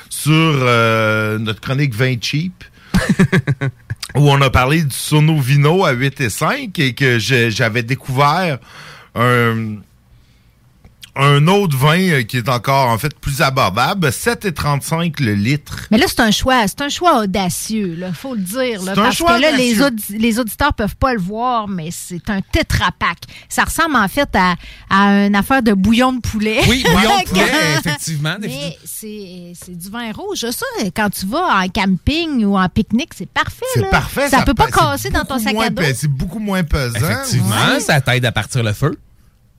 sur 0.09 0.31
euh, 0.31 1.37
notre 1.39 1.61
chronique 1.61 1.93
20 1.93 2.21
cheap. 2.21 2.63
où 4.15 4.29
on 4.29 4.41
a 4.41 4.49
parlé 4.49 4.83
du 4.83 4.95
Sono 4.95 5.39
Vino 5.39 5.85
à 5.85 5.91
8 5.91 6.21
et 6.21 6.29
5 6.29 6.77
et 6.79 6.93
que 6.93 7.19
j'avais 7.19 7.83
découvert 7.83 8.59
un, 9.15 9.77
un 11.15 11.45
autre 11.47 11.77
vin 11.77 11.99
euh, 11.99 12.23
qui 12.23 12.37
est 12.37 12.49
encore 12.49 12.87
en 12.89 12.97
fait 12.97 13.13
plus 13.19 13.41
abordable, 13.41 14.07
7,35 14.07 15.21
le 15.21 15.33
litre. 15.35 15.87
Mais 15.91 15.97
là, 15.97 16.05
c'est 16.07 16.21
un 16.21 16.31
choix, 16.31 16.67
c'est 16.67 16.81
un 16.81 16.89
choix 16.89 17.19
audacieux, 17.21 17.95
là, 17.95 18.11
faut 18.13 18.33
le 18.33 18.41
dire. 18.41 18.81
Là, 18.81 18.93
C'est 18.95 18.99
un 18.99 19.03
parce 19.03 19.15
choix 19.15 19.35
que 19.37 19.41
là, 19.41 19.51
les, 19.51 19.81
audi- 19.81 20.17
les 20.17 20.39
auditeurs 20.39 20.73
peuvent 20.73 20.95
pas 20.95 21.13
le 21.13 21.19
voir, 21.19 21.67
mais 21.67 21.89
c'est 21.91 22.29
un 22.29 22.41
tétrapac. 22.41 23.17
Ça 23.49 23.63
ressemble 23.63 23.95
en 23.95 24.07
fait 24.07 24.29
à, 24.35 24.55
à 24.89 25.25
une 25.27 25.35
affaire 25.35 25.61
de 25.61 25.73
bouillon 25.73 26.13
de 26.13 26.19
poulet. 26.21 26.61
Oui, 26.67 26.83
bouillon 26.83 27.19
de 27.19 27.23
poulet, 27.29 27.51
effectivement. 27.85 28.35
Mais 28.39 28.77
c'est 28.83 29.53
c'est 29.53 29.77
du 29.77 29.89
vin 29.89 30.11
rouge. 30.11 30.39
Ça, 30.49 30.65
quand 30.95 31.09
tu 31.11 31.25
vas 31.27 31.61
en 31.63 31.67
camping 31.69 32.43
ou 32.43 32.57
en 32.57 32.67
pique-nique, 32.69 33.11
c'est 33.15 33.29
parfait. 33.29 33.65
C'est 33.75 33.89
parfait. 33.89 34.29
Ça, 34.29 34.41
peut 34.43 34.53
pas 34.53 34.67
casser 34.67 35.09
dans 35.09 35.25
ton 35.25 35.37
sac 35.37 35.55
à 35.59 35.69
dos. 35.69 35.83
C'est 35.95 36.07
beaucoup 36.07 36.39
moins 36.39 36.63
pesant. 36.63 36.95
Effectivement, 36.97 37.79
ça 37.79 38.01
t'aide 38.01 38.25
à 38.25 38.31
partir 38.31 38.63
le 38.63 38.73
feu. 38.73 38.97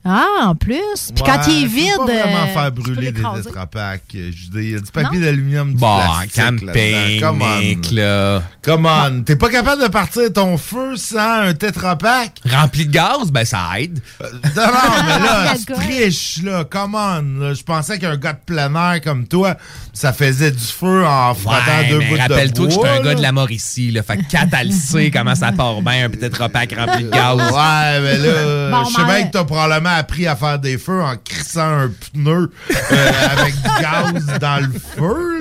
Ah, 0.06 0.48
en 0.48 0.54
plus. 0.54 1.12
Puis 1.14 1.24
quand 1.24 1.40
il 1.48 1.64
est 1.64 1.66
vide. 1.66 1.96
pas 1.96 2.04
vraiment 2.04 2.42
euh, 2.42 2.52
faire 2.52 2.72
brûler 2.72 3.10
des 3.10 3.18
l'écraser. 3.18 3.44
tétrapacks. 3.44 4.02
Je 4.12 4.18
veux 4.20 4.30
dire, 4.30 4.60
il 4.60 4.70
y 4.72 4.74
a 4.74 4.80
du 4.80 4.90
papier 4.90 5.20
d'aluminium, 5.20 5.72
du 5.72 5.78
Bon, 5.78 5.98
plastique 5.98 6.34
camping. 6.34 7.20
Come 7.20 7.42
on. 7.42 7.94
Là. 7.94 8.42
Come 8.62 8.86
on. 8.86 9.22
T'es 9.22 9.36
pas 9.36 9.48
capable 9.48 9.82
de 9.82 9.88
partir 9.88 10.30
ton 10.32 10.58
feu 10.58 10.96
sans 10.96 11.40
un 11.44 11.54
tétrapack? 11.54 12.40
Rempli 12.50 12.84
de 12.86 12.92
gaz, 12.92 13.30
ben 13.32 13.46
ça 13.46 13.66
aide. 13.78 13.98
Non, 14.20 14.28
non, 14.56 15.02
mais 15.06 15.18
là, 15.24 15.54
triches, 15.74 16.42
là. 16.42 16.64
Come 16.64 16.94
on. 16.94 17.54
Je 17.54 17.62
pensais 17.62 17.98
qu'un 17.98 18.16
gars 18.16 18.34
de 18.34 18.38
plein 18.44 18.74
air 18.74 19.00
comme 19.00 19.26
toi, 19.26 19.56
ça 19.94 20.12
faisait 20.12 20.50
du 20.50 20.58
feu 20.64 21.06
en 21.06 21.34
frottant 21.34 21.60
deux 21.88 21.98
mais 22.00 22.08
bouts 22.08 22.16
de 22.16 22.20
rappelle-toi 22.20 22.66
que 22.66 22.72
j'étais 22.74 22.88
un 22.88 23.00
gars 23.00 23.14
de 23.14 23.22
la 23.22 23.32
Mauricie, 23.32 23.90
là. 23.90 24.02
Fait 24.02 24.18
que 24.18 24.30
Kat, 24.30 24.48
elle 24.60 24.72
sait 24.72 25.10
comment 25.10 25.34
ça 25.34 25.50
part 25.52 25.80
bien, 25.80 26.06
un 26.06 26.10
tétrapack 26.10 26.74
rempli 26.76 27.04
de 27.04 27.10
gaz. 27.10 27.36
Ouais, 27.38 28.00
mais 28.00 28.18
là, 28.18 28.70
Bon, 28.70 28.84
je 28.84 28.94
sais 28.94 29.04
bien 29.04 29.26
que 29.26 29.32
t'as 29.32 29.44
probablement 29.44 29.93
appris 29.94 30.26
à 30.26 30.36
faire 30.36 30.58
des 30.58 30.78
feux 30.78 31.02
en 31.02 31.16
crissant 31.16 31.80
un 31.80 31.88
pneu 31.88 32.50
euh, 32.70 33.12
avec 33.30 33.54
du 33.54 33.68
gaz 33.80 34.38
dans 34.40 34.60
le 34.60 34.72
feu, 34.72 35.38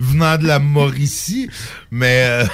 venant 0.00 0.36
de 0.36 0.46
la 0.46 0.58
Mauricie. 0.58 1.50
Mais 1.90 2.26
euh, 2.28 2.44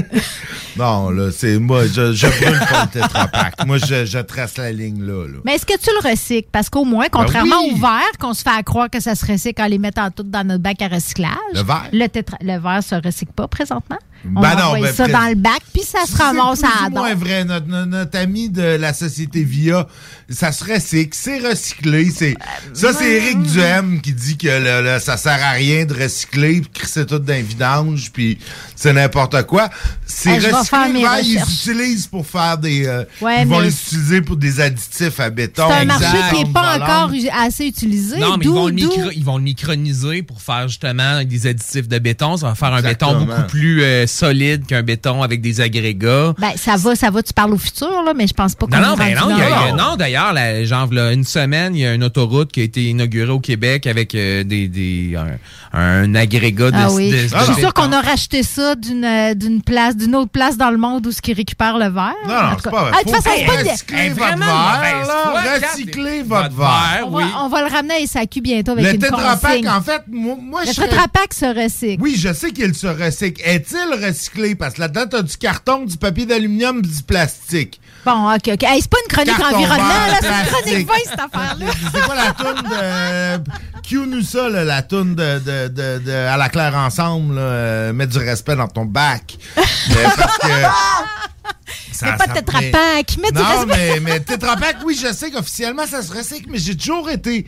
non, 0.76 1.10
là, 1.10 1.30
c'est 1.36 1.58
moi, 1.58 1.84
je, 1.86 2.12
je 2.12 2.26
brûle 2.26 2.58
pas 2.58 2.84
le 2.84 3.00
tétrapack. 3.00 3.66
Moi, 3.66 3.78
je, 3.78 4.04
je 4.04 4.18
trace 4.18 4.56
la 4.56 4.72
ligne 4.72 5.02
là. 5.04 5.26
là. 5.26 5.38
Mais 5.44 5.54
est-ce 5.56 5.66
que 5.66 5.78
tu 5.78 5.90
le 6.02 6.08
recycles? 6.10 6.48
Parce 6.50 6.70
qu'au 6.70 6.84
moins, 6.84 7.06
contrairement 7.10 7.60
Ben 7.62 7.68
oui. 7.68 7.74
au 7.74 7.80
verre, 7.80 8.12
qu'on 8.18 8.34
se 8.34 8.42
fait 8.42 8.50
à 8.56 8.62
croire 8.62 8.88
que 8.90 9.00
ça 9.00 9.14
se 9.14 9.26
recycle 9.26 9.60
en 9.62 9.66
les 9.66 9.78
mettant 9.78 10.10
toutes 10.10 10.30
dans 10.30 10.44
notre 10.46 10.62
bac 10.62 10.80
à 10.82 10.88
recyclage. 10.88 11.30
Le 11.54 11.62
verre? 11.62 11.88
Le, 11.92 12.06
tétra- 12.06 12.38
le 12.40 12.58
verre 12.58 12.82
se 12.82 12.94
recycle 12.94 13.32
pas 13.32 13.48
présentement? 13.48 13.98
On 14.36 14.38
Ben 14.38 14.54
non, 14.54 14.72
ben 14.78 14.92
ça 14.92 15.08
dans 15.08 15.28
le 15.30 15.34
bac, 15.34 15.60
puis 15.72 15.82
ça 15.82 16.04
se 16.04 16.12
C'est 16.14 16.22
ramasse 16.22 16.62
à 16.62 16.90
la 16.92 17.14
vrai. 17.14 17.44
Notre, 17.46 18.18
ami 18.18 18.50
de 18.50 18.76
la 18.76 18.92
société 18.92 19.42
VIA, 19.44 19.86
ça 20.28 20.52
se 20.52 20.62
recycle, 20.62 21.16
c'est 21.18 21.38
recyclé. 21.38 22.10
C'est, 22.10 22.34
ça, 22.74 22.92
c'est 22.92 23.10
Éric 23.12 23.42
Duhem 23.44 24.00
qui 24.02 24.12
dit 24.12 24.36
que 24.36 24.46
le- 24.48 24.82
le- 24.94 24.98
ça 25.00 25.16
sert 25.16 25.42
à 25.42 25.52
rien 25.52 25.86
de 25.86 25.94
recycler, 25.94 26.60
puis 26.60 26.86
c'est 26.86 27.06
tout 27.06 27.18
d'un 27.18 27.40
vidange, 27.40 28.10
puis 28.12 28.38
c'est 28.80 28.94
n'importe 28.94 29.42
quoi. 29.42 29.68
Le 30.24 30.40
verre, 30.40 31.20
ils 31.22 31.34
l'utilisent 31.38 32.06
pour 32.06 32.26
faire 32.26 32.56
des... 32.56 32.86
euh, 32.86 33.04
Ouais, 33.20 33.42
ils 33.42 33.46
vont 33.48 33.58
mais- 33.60 33.66
l'utiliser 33.66 34.22
pour 34.22 34.36
des 34.36 34.60
additifs 34.60 35.20
à 35.20 35.28
béton. 35.30 35.64
C'est 35.68 35.82
un 35.82 35.84
marché 35.84 36.06
qui 36.34 36.44
n'est 36.44 36.50
pas 36.52 36.76
encore 36.78 37.10
assez 37.38 37.66
utilisé. 37.66 38.18
Non, 38.18 38.36
mais 38.38 38.44
ils 38.46 38.50
vont, 38.50 38.66
le 38.68 38.72
micro- 38.72 39.10
ils 39.14 39.24
vont 39.24 39.36
le 39.36 39.42
microniser 39.42 40.22
pour 40.22 40.40
faire 40.40 40.68
justement 40.68 41.22
des 41.24 41.46
additifs 41.46 41.88
de 41.88 41.98
béton. 41.98 42.36
Ça 42.38 42.48
va 42.48 42.54
faire 42.54 42.72
un 42.72 42.80
béton 42.82 43.18
beaucoup 43.24 43.42
plus 43.48 43.82
euh, 43.82 44.06
solide 44.06 44.64
qu'un 44.66 44.82
béton 44.82 45.22
avec 45.22 45.42
des 45.42 45.60
agrégats. 45.60 46.34
Ben, 46.38 46.52
ça 46.56 46.76
va, 46.76 46.94
ça 46.96 47.10
va, 47.10 47.22
tu 47.22 47.32
parles 47.34 47.52
au 47.52 47.58
futur, 47.58 48.02
là, 48.04 48.14
mais 48.16 48.26
je 48.26 48.34
pense 48.34 48.54
pas 48.54 48.66
qu'on 48.66 48.76
Non, 48.78 48.88
non, 48.90 48.96
ben 48.96 49.14
non, 49.14 49.30
y 49.36 49.42
a- 49.42 49.48
y 49.48 49.52
a- 49.70 49.72
non, 49.72 49.96
d'ailleurs, 49.96 50.34
genre, 50.64 50.88
là, 50.92 51.12
une 51.12 51.24
semaine, 51.24 51.74
il 51.76 51.80
y 51.82 51.86
a 51.86 51.92
une 51.94 52.04
autoroute 52.04 52.50
qui 52.50 52.60
a 52.60 52.64
été 52.64 52.84
inaugurée 52.84 53.30
au 53.30 53.40
Québec 53.40 53.86
avec 53.86 54.14
euh, 54.14 54.42
des, 54.42 54.68
des, 54.68 55.16
un, 55.72 55.78
un 55.78 56.14
agrégat 56.14 56.70
de, 56.70 56.76
Ah 56.76 56.90
oui. 56.90 57.10
de- 57.10 57.16
Je 57.18 57.34
de 57.36 57.52
suis 57.52 57.60
sûr 57.60 57.74
qu'on 57.74 57.92
a 57.92 58.00
racheté 58.00 58.42
ça 58.42 58.69
d'une 58.74 59.04
euh, 59.04 59.34
d'une 59.34 59.62
place, 59.62 59.96
d'une 59.96 60.14
autre 60.16 60.30
place 60.30 60.56
dans 60.56 60.70
le 60.70 60.76
monde 60.78 61.06
où 61.06 61.12
ce 61.12 61.20
qui 61.22 61.32
récupère 61.32 61.78
le 61.78 61.88
verre. 61.88 62.14
Non, 62.26 62.34
non, 62.42 62.56
c'est 62.62 62.70
pas 62.70 62.82
vrai. 62.82 62.90
Ah, 62.94 62.98
de 62.98 63.04
toute 63.04 63.16
Faut 63.16 63.22
façon, 63.22 63.36
c'est 63.36 63.42
est 64.06 64.08
votre 64.08 64.18
vraiment 64.18 64.46
verre, 64.80 65.06
là. 65.06 65.58
Recycler 65.68 66.22
Votre 66.22 66.42
votre 66.50 66.56
verre. 66.56 67.04
on, 67.06 67.10
va, 67.10 67.24
on 67.44 67.48
va 67.48 67.62
le 67.68 67.72
ramener 67.74 67.94
à 68.02 68.06
SAQ 68.06 68.40
bientôt 68.40 68.72
avec 68.72 68.84
Le 68.84 68.94
une 68.94 69.00
consigne. 69.10 69.68
en 69.68 69.80
fait, 69.82 70.02
moi, 70.08 70.36
moi 70.40 70.60
le 70.62 70.68
je 70.68 70.72
serais- 70.72 70.88
tétrapack 70.88 71.34
se 71.34 71.46
recycle. 71.46 72.02
Oui, 72.02 72.16
je 72.18 72.32
sais 72.32 72.50
qu'il 72.52 72.74
se 72.74 72.86
recycle. 72.86 73.40
Est-il 73.44 74.04
recyclé? 74.04 74.54
Parce 74.54 74.74
que 74.74 74.80
là-dedans, 74.80 75.04
t'as 75.10 75.22
du 75.22 75.36
carton, 75.36 75.84
du 75.84 75.96
papier 75.96 76.26
d'aluminium, 76.26 76.82
du 76.82 77.02
plastique. 77.02 77.80
Bon, 78.04 78.32
OK, 78.34 78.48
OK. 78.54 78.62
Hey, 78.62 78.80
c'est 78.80 78.90
pas 78.90 78.96
une 79.06 79.12
chronique 79.12 79.36
Carton 79.36 79.56
environnement, 79.56 79.86
vert, 79.88 80.08
là, 80.08 80.18
c'est 80.20 80.28
une 80.28 80.46
chronique 80.46 80.88
vin, 80.88 80.94
cette 81.04 81.20
affaire-là. 81.20 81.66
C'est 81.92 82.00
quoi 82.02 82.14
la 82.14 82.32
toune 82.32 82.62
de... 82.70 83.50
Q 83.86 83.96
nous 84.06 84.22
ça, 84.22 84.48
là, 84.48 84.64
la 84.64 84.82
toune 84.82 85.14
de, 85.14 85.38
de, 85.38 85.68
de, 85.68 85.98
de 86.04 86.12
À 86.12 86.36
la 86.36 86.48
claire 86.48 86.74
ensemble, 86.76 87.34
là, 87.34 87.40
euh, 87.40 87.92
mettre 87.92 88.12
du 88.12 88.18
respect 88.18 88.49
dans 88.56 88.68
ton 88.68 88.84
bac. 88.84 89.36
Mais 89.56 89.94
parce 90.16 90.38
que... 90.38 90.46
ça- 91.92 92.06
Mais 92.12 92.16
pas 92.16 92.26
de 92.26 93.20
mets 93.20 93.30
du 93.30 93.38
Non, 93.38 93.66
respect. 93.66 93.66
mais, 93.66 94.00
mais 94.00 94.20
tétrapack, 94.20 94.76
oui, 94.84 94.98
je 95.00 95.12
sais 95.12 95.30
qu'officiellement, 95.30 95.86
ça 95.86 96.02
se 96.02 96.12
recycle, 96.12 96.48
mais 96.50 96.58
j'ai 96.58 96.76
toujours 96.76 97.10
été... 97.10 97.46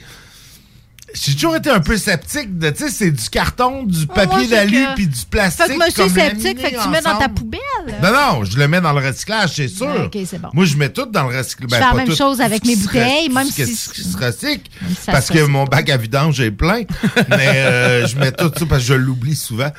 J'ai 1.15 1.35
toujours 1.35 1.57
été 1.57 1.69
un 1.69 1.81
peu 1.81 1.99
sceptique 1.99 2.59
de, 2.59 2.71
tu 2.71 2.85
sais, 2.85 2.91
c'est 2.91 3.11
du 3.11 3.29
carton, 3.29 3.83
du 3.83 4.07
moi, 4.07 4.15
papier 4.15 4.47
d'alu 4.47 4.87
puis 4.95 5.07
du 5.07 5.21
plastique. 5.31 5.67
Fait 5.67 5.75
que 5.75 5.85
monsieur 5.85 6.05
comme 6.05 6.15
sceptique, 6.15 6.43
laminé 6.45 6.61
fait 6.63 6.73
que 6.73 6.83
tu 6.83 6.89
mets 6.89 7.03
dans 7.03 7.19
ta 7.19 7.29
poubelle. 7.29 7.61
Non, 8.03 8.13
non, 8.13 8.45
je 8.45 8.57
le 8.59 8.67
mets 8.67 8.81
dans 8.81 8.93
le 8.95 9.07
recyclage, 9.07 9.53
c'est 9.57 9.69
sûr. 9.69 9.89
Ouais, 9.89 10.25
c'est 10.25 10.41
bon. 10.41 10.49
Moi, 10.55 10.65
je 10.65 10.77
mets 10.77 10.89
tout 10.89 11.05
dans 11.05 11.29
le 11.29 11.37
recyclage. 11.37 11.71
Je 11.71 11.75
fais 11.75 11.81
la 11.81 12.05
même 12.05 12.17
chose 12.17 12.41
avec 12.41 12.65
mes 12.65 12.77
bouteilles, 12.77 13.29
même 13.29 13.47
si... 13.47 13.65
qui 13.65 13.77
se 13.77 14.17
recycle. 14.17 14.71
Parce 15.07 15.29
que 15.29 15.45
mon 15.45 15.65
bac 15.65 15.91
à 15.91 15.99
vidange 15.99 16.41
est 16.41 16.51
plein. 16.51 16.85
mais 17.29 17.49
euh, 17.57 18.07
je 18.07 18.17
mets 18.17 18.33
tout 18.33 18.51
ça 18.57 18.65
parce 18.67 18.81
que 18.81 18.89
je 18.89 18.95
l'oublie 18.95 19.37
souvent. 19.37 19.71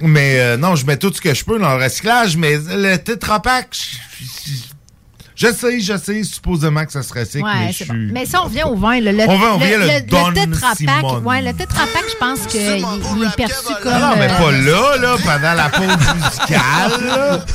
Mais 0.00 0.38
euh, 0.40 0.56
non, 0.56 0.76
je 0.76 0.84
mets 0.86 0.96
tout 0.96 1.12
ce 1.12 1.20
que 1.20 1.34
je 1.34 1.44
peux 1.44 1.58
dans 1.58 1.76
le 1.76 1.82
recyclage. 1.84 2.36
Mais 2.36 2.58
le 2.58 2.96
tétrapack, 2.96 3.68
je- 4.20 4.50
je- 4.52 4.60
je 5.48 5.52
sais, 5.54 5.80
je 5.80 5.96
sais, 5.96 6.22
supposément 6.22 6.84
que 6.84 6.92
ça 6.92 7.02
se 7.02 7.12
recycle. 7.14 7.44
Ouais, 7.44 7.66
mais 7.66 7.72
je 7.72 7.84
bon. 7.84 7.94
suis- 7.94 8.12
Mais 8.12 8.26
ça, 8.26 8.42
on 8.42 8.44
revient 8.44 8.64
au 8.64 8.76
vin. 8.76 9.00
là. 9.00 9.12
Le, 9.12 9.24
On 9.28 9.38
va- 9.38 9.54
on 9.54 9.58
revient 9.58 9.76
le 9.78 10.00
Don 10.02 10.32
tétrapack. 10.32 10.76
Simone. 10.76 11.24
Ouais, 11.24 11.40
le 11.42 11.52
tétrapack, 11.54 12.04
je 12.10 12.16
pense 12.18 12.40
qu'il 12.46 12.60
il 12.60 13.24
est 13.24 13.36
perçu 13.36 13.72
comme. 13.82 13.92
Non, 13.92 13.98
non, 14.00 14.16
mais 14.18 14.28
euh, 14.30 14.38
pas 14.38 14.50
là, 14.52 14.96
là, 14.98 15.16
pendant 15.24 15.54
la 15.54 15.68
pause 15.70 16.14
musicale, 16.14 17.06
là. 17.06 17.44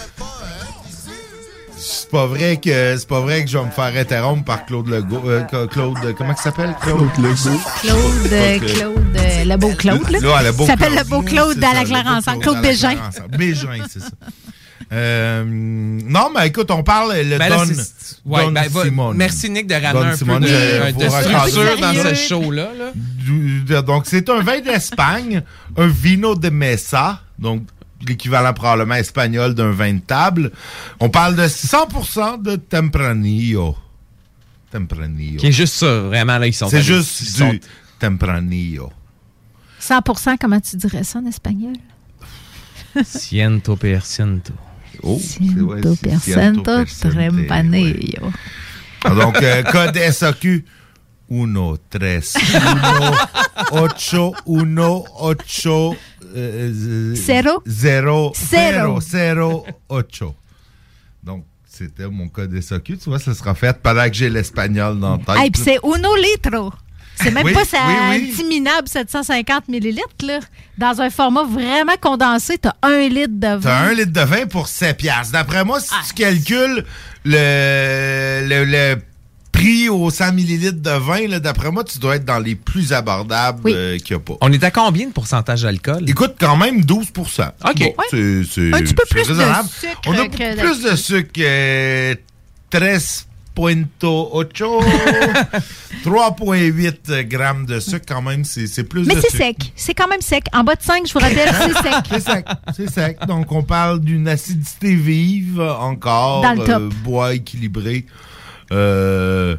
C'est 1.88 2.10
pas 2.10 2.26
vrai 2.26 2.58
que 2.58 2.98
c'est 2.98 3.08
pas 3.08 3.20
vrai 3.20 3.44
que 3.46 3.50
je 3.52 3.58
vais 3.60 3.66
me 3.66 3.70
faire 3.70 3.96
interrompre 3.96 4.44
par 4.44 4.66
Claude 4.66 4.88
Legault. 4.88 5.22
euh, 5.30 5.44
Claude, 5.68 6.16
comment 6.18 6.34
il 6.36 6.42
s'appelle? 6.42 6.76
Claude? 6.82 7.10
Legault. 7.20 7.60
Claude, 7.82 8.32
euh. 8.34 8.60
Claude, 8.60 9.18
euh, 9.18 9.44
le 9.46 9.58
beau 9.58 9.70
Claude, 9.78 10.10
là. 10.10 10.20
Là, 10.20 10.42
le 10.44 10.52
beau 10.52 10.64
Il 10.64 10.68
s'appelle 10.68 10.94
Claude. 10.94 11.04
le 11.06 11.10
beau 11.12 11.22
Claude 11.22 11.62
ça, 11.62 11.84
la. 11.84 12.40
Claude 12.42 12.62
Bégin. 12.62 12.96
Bégin, 13.38 13.86
c'est 13.88 14.00
ça. 14.00 14.10
Euh, 14.94 15.44
non, 15.46 16.30
mais 16.36 16.48
écoute, 16.48 16.70
on 16.72 16.82
parle 16.84 17.14
le 17.16 17.38
Ben 17.38 17.50
Don, 17.50 17.66
ouais, 18.26 18.44
Don 18.46 18.52
ben, 18.52 18.68
va- 18.68 18.84
Simone. 18.84 19.18
merci, 19.18 19.50
Nick, 19.50 19.68
de 19.68 19.74
ramener 19.76 19.94
Don 19.94 20.02
un 20.02 20.10
peu 20.12 20.18
Simone, 20.18 20.42
de- 20.44 20.48
je 20.48 20.92
de 20.92 21.06
vous 21.06 21.22
structure 21.22 21.78
dans 21.82 21.94
ce 21.94 22.14
show-là, 22.16 22.70
là. 22.78 22.92
De- 23.68 23.82
Donc, 23.82 24.04
c'est 24.06 24.30
un 24.30 24.42
vin 24.42 24.60
d'Espagne, 24.60 25.42
un 25.78 25.88
vino 25.88 26.36
de 26.36 26.50
mesa, 26.50 27.20
donc 27.40 27.64
l'équivalent 28.08 28.54
probablement 28.54 28.96
espagnol 28.96 29.54
d'un 29.54 29.72
vin 29.72 29.94
de 29.94 30.00
table. 30.00 30.52
On 31.00 31.10
parle 31.10 31.36
de 31.36 31.44
100% 31.48 32.42
de 32.42 32.56
Tempranillo. 32.58 33.76
Tempranillo. 34.72 35.40
Qui 35.40 35.48
est 35.48 35.52
juste 35.52 35.76
ça, 35.76 36.00
vraiment, 36.02 36.38
là, 36.38 36.48
ils 36.48 36.54
sont 36.54 36.68
C'est 36.70 36.82
juste 36.82 37.22
ils 37.22 37.28
sont- 37.28 37.50
du 37.50 37.62
Tempranillo. 38.00 38.92
100% 39.80 40.38
comment 40.40 40.60
tu 40.60 40.76
dirais 40.78 41.04
ça 41.04 41.20
en 41.20 41.26
espagnol? 41.28 41.74
Ciento 43.06 43.76
per 43.76 44.02
ciento. 44.06 44.54
Oh, 45.04 45.20
Ciento 45.20 45.96
per 46.02 46.20
cento 46.20 46.86
Trempanillo. 47.10 48.32
Ah, 49.04 49.10
Donc, 49.14 49.42
euh, 49.42 49.64
code 49.64 49.98
SAQ 49.98 50.66
1, 51.30 51.78
3, 51.90 52.22
1, 53.68 53.92
8, 53.92 54.34
1, 54.48 54.74
8, 55.28 55.98
Zéro. 57.14 57.62
0, 57.66 58.34
Zéro. 58.36 59.00
0, 59.02 59.02
0, 59.02 59.66
8. 59.90 60.24
Donc, 61.24 61.46
c'était 61.68 62.08
mon 62.08 62.28
code 62.28 62.60
SAQ. 62.62 62.98
Tu 62.98 63.10
vois, 63.10 63.20
ça 63.20 63.34
sera 63.34 63.56
fait 63.56 63.78
pendant 63.82 64.08
que 64.08 64.14
j'ai 64.14 64.30
l'espagnol 64.30 65.00
dans 65.00 65.18
la 65.18 65.24
tête. 65.24 65.44
Hey, 65.44 65.52
puis 65.52 65.62
c'est 65.64 65.80
uno 65.84 66.16
litro. 66.16 66.72
C'est 67.18 67.32
même 67.32 67.46
Oui, 67.46 67.54
pas 67.54 67.64
ça 67.64 67.78
oui, 67.88 67.94
oui. 68.12 68.32
petit 68.34 68.44
minable 68.44 68.90
750 68.90 69.70
millilitres, 69.70 70.26
là. 70.26 70.40
Dans 70.78 71.00
un 71.02 71.10
format 71.10 71.44
vraiment 71.46 71.96
condensé, 72.02 72.58
t'as 72.58 72.74
un 72.82 73.08
litre 73.08 73.30
de 73.36 73.48
vin. 73.56 73.60
T'as 73.62 73.80
un 73.86 73.94
litre 73.94 74.12
de 74.12 74.20
vin 74.20 74.46
pour 74.48 74.68
7 74.68 74.98
piastres. 74.98 75.32
D'après 75.32 75.64
moi, 75.64 75.80
si 75.80 75.90
Ah. 75.94 76.02
tu 76.06 76.14
calcules 76.14 76.84
le, 77.24 78.46
le, 78.50 78.66
le 78.66 78.96
prix 79.56 79.90
aux 79.90 80.10
100 80.10 80.34
ml 80.38 80.82
de 80.82 80.90
vin, 80.92 81.40
d'après 81.40 81.72
moi, 81.72 81.84
tu 81.84 81.98
dois 82.00 82.18
être 82.18 82.26
dans 82.26 82.40
les 82.40 82.56
plus 82.56 82.94
abordables 82.94 83.62
euh, 83.70 83.98
qu'il 83.98 84.16
n'y 84.16 84.22
a 84.22 84.24
pas. 84.26 84.34
On 84.42 84.52
est 84.52 84.64
à 84.64 84.72
combien 84.72 85.08
de 85.08 85.12
pourcentage 85.14 85.62
d'alcool? 85.64 86.04
Écoute, 86.10 86.36
quand 86.40 86.58
même 86.58 86.84
12 86.84 87.08
OK. 87.18 87.94
C'est- 88.10 88.44
c'est- 88.44 88.74
Un 88.74 88.80
petit 88.80 88.94
peu 88.94 89.04
plus 89.10 89.24
de 89.24 89.28
raisonnable. 89.34 89.70
sucre 89.70 90.02
On 90.08 90.14
a 90.14 90.28
que 90.28 90.60
plus 90.60 90.84
de 90.84 90.96
sucre. 90.96 91.32
Euh, 91.40 92.16
13,8 92.72 93.88
3,8 96.04 97.24
grammes 97.28 97.66
de 97.66 97.80
sucre, 97.80 98.06
quand 98.08 98.22
même, 98.22 98.44
c'est 98.44 98.68
c'est 98.68 98.84
plus 98.84 99.06
Mais 99.08 99.16
de 99.16 99.22
c'est 99.22 99.38
sec. 99.38 99.72
C'est 99.76 99.94
quand 99.94 100.08
même 100.08 100.22
sec. 100.22 100.46
En 100.54 100.64
bas 100.64 100.76
de 100.76 100.82
5, 100.84 101.08
je 101.08 101.14
vous 101.14 101.20
rappelle, 101.20 101.50
c'est 101.50 101.74
sec. 101.84 101.96
C'est 102.12 102.20
sec. 102.20 102.46
C'est 102.76 102.90
sec. 102.90 103.18
Donc, 103.28 103.52
on 103.52 103.64
parle 103.64 104.02
d'une 104.02 104.28
acidité 104.28 104.94
vive 104.96 105.62
encore. 105.62 106.42
Dans 106.42 106.54
le 106.54 106.64
top. 106.66 106.82
euh, 106.82 106.90
bois 107.04 107.34
équilibré. 107.34 108.06
Euh, 108.72 109.56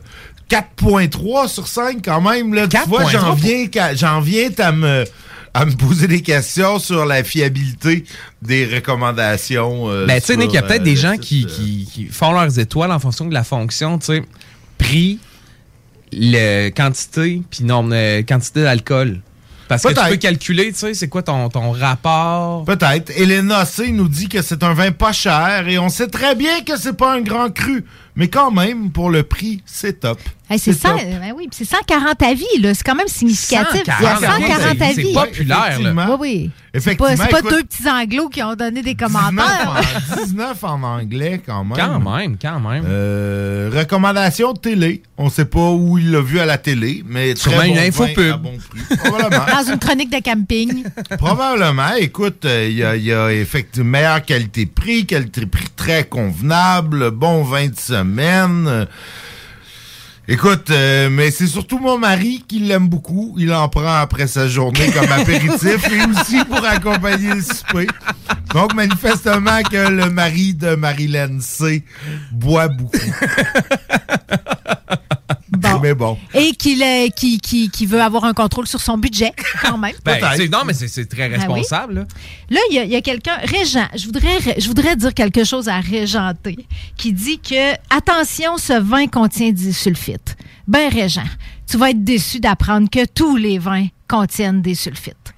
4.3 0.49 1.49
sur 1.49 1.67
5 1.67 1.99
quand 2.05 2.21
même. 2.21 2.55
Là, 2.55 2.67
tu 2.69 2.77
vois, 2.87 3.05
4.3 3.05 3.11
j'en 3.11 3.35
viens, 3.35 3.67
qu'à- 3.67 3.95
j'en 3.95 4.21
viens 4.21 4.49
à 4.59 4.73
me, 4.73 5.05
à 5.55 5.65
me 5.65 5.73
poser 5.73 6.07
des 6.07 6.23
questions 6.23 6.79
sur 6.79 7.05
la 7.05 7.25
fiabilité 7.25 8.05
des 8.43 8.67
recommandations. 8.67 9.89
euh, 9.91 10.07
Ben, 10.07 10.21
tu 10.21 10.27
sais, 10.27 10.37
Nick, 10.37 10.53
il 10.53 10.55
y 10.55 10.59
a 10.59 10.63
peut-être 10.63 10.83
euh, 10.83 10.85
des 10.85 10.97
gens 10.97 11.17
qui, 11.17 11.45
euh, 11.45 11.49
qui- 11.55 11.89
qui 11.93 12.05
font 12.07 12.33
leurs 12.33 12.59
étoiles 12.59 12.93
en 12.93 12.99
fonction 12.99 13.25
de 13.27 13.35
la 13.35 13.43
fonction, 13.45 13.99
tu 13.99 14.07
sais, 14.07 14.23
prix, 14.79 15.19
le 16.13 16.71
quantité, 16.71 17.43
puis 17.51 17.65
euh, 17.69 18.23
quantité 18.23 18.63
d'alcool. 18.63 19.21
Parce 19.69 19.83
que 19.83 19.89
tu 20.05 20.11
peux 20.11 20.17
calculer, 20.19 20.73
tu 20.73 20.79
sais, 20.79 20.95
c'est 20.95 21.09
quoi 21.09 21.23
ton, 21.25 21.49
ton 21.49 21.73
rapport? 21.73 22.65
Peut-être. 22.65 23.11
Elena 23.19 23.65
C. 23.65 23.91
nous 23.91 24.09
dit 24.09 24.29
que 24.29 24.41
c'est 24.41 24.63
un 24.63 24.75
vin 24.75 24.93
pas 24.93 25.11
cher 25.13 25.67
et 25.67 25.77
on 25.81 25.89
sait 25.89 26.07
très 26.07 26.37
bien 26.37 26.61
que 26.63 26.77
c'est 26.79 26.93
pas 26.97 27.15
un 27.15 27.21
grand 27.21 27.51
cru. 27.53 27.85
Mais 28.17 28.29
quand 28.29 28.51
même, 28.51 28.91
pour 28.91 29.11
le 29.11 29.23
prix, 29.25 29.63
c'est 29.67 30.01
top. 30.01 30.19
Hey, 30.49 30.59
c'est 30.59 30.73
C'est 30.73 30.89
100 30.89 30.97
top. 30.97 31.01
ben 31.21 31.35
oui, 31.37 31.49
c'est 31.51 31.65
140 31.65 32.23
avis, 32.23 32.45
là. 32.61 32.73
C'est 32.73 32.85
quand 32.85 32.95
même 32.95 33.09
significatif. 33.09 33.83
Il 33.85 34.05
y 34.05 34.07
a 34.07 34.17
140 34.17 34.43
140 34.43 34.83
avis. 34.83 34.95
C'est 34.95 35.13
populaire, 35.13 35.59
là. 35.59 35.69
Effectivement. 35.73 36.07
Oui, 36.13 36.17
oui. 36.21 36.51
C'est 36.73 36.79
Effectivement, 36.79 37.17
pas, 37.17 37.17
c'est 37.25 37.31
pas 37.31 37.39
écoute- 37.41 37.51
deux 37.51 37.63
petits 37.65 37.89
anglos 37.89 38.29
qui 38.29 38.43
ont 38.43 38.55
donné 38.55 38.83
des 38.83 38.95
19 38.95 39.13
commentaires. 39.13 39.83
en, 40.13 40.25
19 40.25 40.65
en 40.65 40.83
anglais, 40.83 41.41
quand 41.45 41.65
même. 41.65 41.77
Quand 41.77 41.99
même, 42.17 42.37
quand 42.41 42.61
même. 42.61 42.85
Euh, 42.87 43.71
recommandation 43.75 44.53
de 44.53 44.59
télé. 44.59 45.03
On 45.19 45.29
sait 45.31 45.47
pas 45.47 45.71
où 45.71 45.99
il 45.99 46.11
l'a 46.11 46.21
vu 46.21 46.39
à 46.39 46.45
la 46.47 46.59
télé, 46.59 47.03
mais 47.07 47.35
très 47.35 47.51
Sûrement 47.51 47.63
bon 47.63 48.23
une 48.23 48.33
bon 48.37 48.59
prix. 48.59 48.97
Probablement. 48.99 49.45
Dans 49.65 49.73
une 49.73 49.79
chronique 49.79 50.11
de 50.11 50.23
camping. 50.23 50.85
Probablement. 51.19 51.95
Écoute, 51.99 52.45
euh, 52.45 52.69
il 52.71 52.77
y, 52.77 52.85
a, 52.85 52.95
il 52.97 53.05
y 53.05 53.13
a 53.13 53.33
effectivement 53.33 53.91
meilleure 53.91 54.25
qualité-prix, 54.25 55.07
qualité-prix 55.07 55.69
très 55.75 56.05
convenable, 56.05 57.11
bon 57.11 57.43
vin 57.43 57.69
de 57.69 57.77
semaine. 57.77 58.06
Euh, 58.19 58.87
Écoute, 60.29 60.71
euh, 60.71 61.09
mais 61.09 61.31
c'est 61.31 61.47
surtout 61.47 61.79
mon 61.79 61.99
mari 61.99 62.45
qui 62.49 62.59
l'aime 62.59 62.89
beaucoup. 62.89 63.37
Il 63.39 63.55
en 63.55 63.69
prend 63.69 63.95
après 63.95 64.27
sa 64.27 64.49
journée 64.49 64.91
comme 64.91 65.13
apéritif 65.13 65.89
et 65.89 66.05
aussi 66.11 66.45
pour 66.45 66.65
accompagner 66.65 67.35
le 67.35 67.43
souper. 67.43 67.87
Donc, 68.53 68.75
manifestement 68.75 69.63
que 69.63 69.89
le 69.89 70.11
mari 70.11 70.55
de 70.55 70.75
Marilyn 70.75 71.39
C 71.41 71.85
boit 72.33 72.67
beaucoup. 72.67 72.99
Mais 75.81 75.95
bon. 75.95 76.19
Et 76.35 76.53
qu'il 76.53 76.83
qui, 77.15 77.39
qui, 77.39 77.71
qui 77.71 77.87
veut 77.87 78.01
avoir 78.01 78.25
un 78.25 78.33
contrôle 78.35 78.67
sur 78.67 78.81
son 78.81 78.99
budget, 78.99 79.33
quand 79.63 79.79
même. 79.79 79.95
Ben, 80.05 80.19
c'est- 80.37 80.49
non, 80.49 80.61
mais 80.65 80.73
c'est- 80.75 81.07
très 81.07 81.25
Ah 81.25 81.29
oui. 81.49 81.55
responsable. 81.55 82.07
là. 82.51 82.61
Il 82.71 82.89
y 82.91 82.97
a, 82.97 83.01
quelqu'un, 83.01 83.37
Régent, 83.43 83.87
je 83.97 84.05
voudrais, 84.07 84.39
je 84.59 84.67
voudrais 84.67 84.97
dire 84.97 85.15
quelque 85.15 85.45
chose 85.45 85.69
à 85.69 85.81
Régenté, 85.81 86.57
qui 86.97 87.13
dit 87.13 87.39
que, 87.39 87.73
attention, 87.95 88.57
ce 88.59 88.81
vin 88.81 89.07
contient 89.07 89.53
du 89.53 89.73
sulfite. 89.73 90.37
Ben, 90.67 90.91
Régent, 90.93 91.23
tu 91.69 91.77
vas 91.77 91.91
être 91.91 92.03
déçu 92.05 92.41
d'apprendre 92.41 92.89
que 92.91 93.05
tous 93.07 93.37
les 93.37 93.59
vins 93.59 93.87
contiennent 94.09 94.63
des 94.63 94.75
sulfites. 94.75 95.35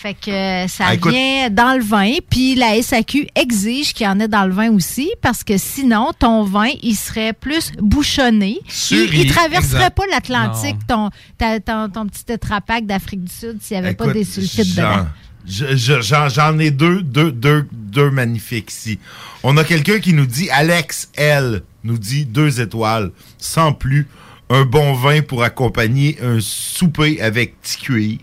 Fait 0.00 0.14
que 0.14 0.30
euh, 0.30 0.66
ça 0.66 0.84
Ah, 0.88 0.94
écoute- 0.94 1.12
vient 1.12 1.50
dans 1.50 1.76
le 1.76 1.84
vin, 1.84 2.14
puis 2.30 2.54
la 2.54 2.80
SAQ 2.82 3.26
exige 3.34 3.92
qu'il 3.92 4.06
y 4.06 4.08
en 4.08 4.18
ait 4.18 4.28
dans 4.28 4.46
le 4.46 4.52
vin 4.54 4.70
aussi, 4.70 5.10
parce 5.20 5.44
que 5.44 5.58
sinon, 5.58 6.12
ton 6.18 6.42
vin, 6.42 6.70
il 6.82 6.94
serait 6.96 7.34
plus 7.34 7.70
bouchonné. 7.78 8.60
Il, 8.66 8.72
Suri, 8.72 9.20
il 9.24 9.30
traverserait 9.30 9.76
exact. 9.76 9.96
pas 9.96 10.04
l'Atlantique, 10.10 10.76
ton, 10.88 11.10
ton, 11.38 11.88
ton 11.90 12.06
petit 12.06 12.24
tétrapac 12.24 12.86
d'Afrique 12.86 13.24
du 13.24 13.30
Sud, 13.32 13.58
s'il 13.60 13.78
n'y 13.78 13.84
avait 13.86 13.94
pas 13.94 14.10
des 14.10 14.24
sulfites 14.24 14.74
j'en- 14.74 14.90
dedans. 14.96 15.06
je- 15.46 15.76
je- 15.76 16.00
J'en 16.00 16.28
j'en 16.30 16.58
ai 16.58 16.70
deux, 16.70 17.02
deux, 17.02 17.30
deux, 17.30 17.66
deux 17.70 18.10
magnifiques 18.10 18.70
ici. 18.72 18.98
On 19.42 19.58
a 19.58 19.64
quelqu'un 19.64 19.98
qui 19.98 20.14
nous 20.14 20.24
dit, 20.26 20.48
Alex 20.48 21.10
L, 21.16 21.62
nous 21.84 21.98
dit 21.98 22.24
deux 22.24 22.60
étoiles, 22.62 23.10
sans 23.36 23.74
plus. 23.74 24.06
Un 24.52 24.64
bon 24.64 24.94
vin 24.94 25.22
pour 25.22 25.44
accompagner 25.44 26.18
un 26.20 26.38
souper 26.40 27.22
avec 27.22 27.60
petit 27.60 27.78
cuir. 27.78 28.18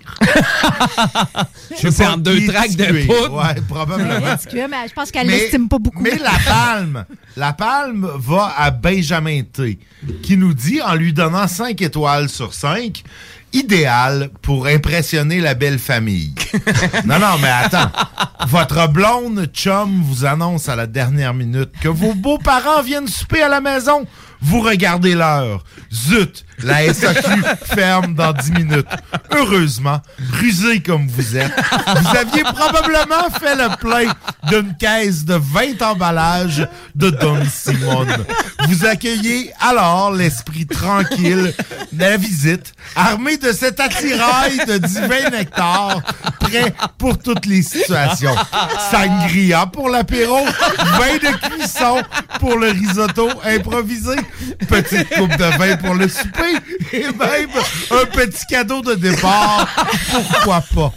Je 1.71 1.75
sais 1.77 1.91
C'est 1.91 2.03
pas 2.03 2.11
en 2.13 2.17
deux 2.17 2.35
petit 2.35 2.75
de 2.75 2.83
cuir. 2.83 3.05
poudre. 3.07 3.37
Ouais, 3.41 3.61
probablement. 3.67 4.19
Mais 4.19 4.87
je 4.89 4.93
pense 4.93 5.09
qu'elle 5.09 5.27
l'estime 5.27 5.69
pas 5.69 5.79
beaucoup. 5.79 6.03
Mais 6.03 6.17
la 6.17 6.37
palme, 6.45 7.05
la 7.37 7.53
palme 7.53 8.09
va 8.17 8.53
à 8.57 8.71
Benjamin 8.71 9.43
T, 9.43 9.79
qui 10.21 10.35
nous 10.35 10.53
dit, 10.53 10.81
en 10.81 10.95
lui 10.95 11.13
donnant 11.13 11.47
5 11.47 11.81
étoiles 11.81 12.27
sur 12.27 12.53
5, 12.53 13.03
idéal 13.53 14.29
pour 14.41 14.67
impressionner 14.67 15.39
la 15.39 15.53
belle 15.53 15.79
famille. 15.79 16.35
non, 17.05 17.19
non, 17.19 17.37
mais 17.41 17.47
attends. 17.47 17.89
Votre 18.47 18.89
blonde 18.89 19.45
chum 19.53 20.01
vous 20.03 20.25
annonce 20.25 20.67
à 20.67 20.75
la 20.75 20.87
dernière 20.87 21.33
minute 21.33 21.71
que 21.81 21.87
vos 21.87 22.13
beaux-parents 22.13 22.81
viennent 22.81 23.07
souper 23.07 23.41
à 23.43 23.47
la 23.47 23.61
maison. 23.61 24.05
Vous 24.41 24.61
regardez 24.61 25.15
l'heure. 25.15 25.63
Zut, 25.91 26.45
la 26.63 26.93
SAQ 26.93 27.43
ferme 27.65 28.13
dans 28.15 28.33
10 28.33 28.51
minutes. 28.51 28.87
Heureusement, 29.31 30.01
rusé 30.33 30.81
comme 30.81 31.07
vous 31.07 31.37
êtes, 31.37 31.51
vous 31.51 32.17
aviez 32.17 32.43
probablement 32.43 33.29
fait 33.39 33.55
le 33.55 33.75
plein 33.77 34.11
d'une 34.49 34.75
caisse 34.77 35.25
de 35.25 35.35
20 35.35 35.81
emballages 35.81 36.67
de 36.95 37.09
Don 37.09 37.39
Simone. 37.51 38.25
Vous 38.67 38.85
accueillez 38.85 39.51
alors 39.59 40.11
l'esprit 40.11 40.65
tranquille 40.65 41.53
de 41.91 41.99
la 41.99 42.17
visite, 42.17 42.73
armé 42.95 43.37
de 43.37 43.51
cet 43.51 43.79
attirail 43.79 44.57
de 44.67 44.77
divin 44.77 45.29
nectar, 45.31 46.01
prêt 46.39 46.73
pour 46.97 47.17
toutes 47.17 47.45
les 47.45 47.61
situations. 47.61 48.35
Sangria 48.91 49.65
pour 49.67 49.89
l'apéro, 49.89 50.43
vin 50.45 51.17
de 51.21 51.49
cuisson 51.49 52.01
pour 52.39 52.57
le 52.57 52.69
risotto 52.69 53.29
improvisé, 53.45 54.15
petite 54.67 55.09
coupe 55.15 55.35
de 55.37 55.57
vin 55.57 55.77
pour 55.77 55.93
le 55.93 56.07
souper 56.07 56.46
et 56.93 57.03
même 57.03 57.49
un 57.91 58.05
petit 58.05 58.45
cadeau 58.49 58.81
de 58.81 58.95
départ. 58.95 59.67
Pourquoi 60.11 60.63
pas? 60.73 60.93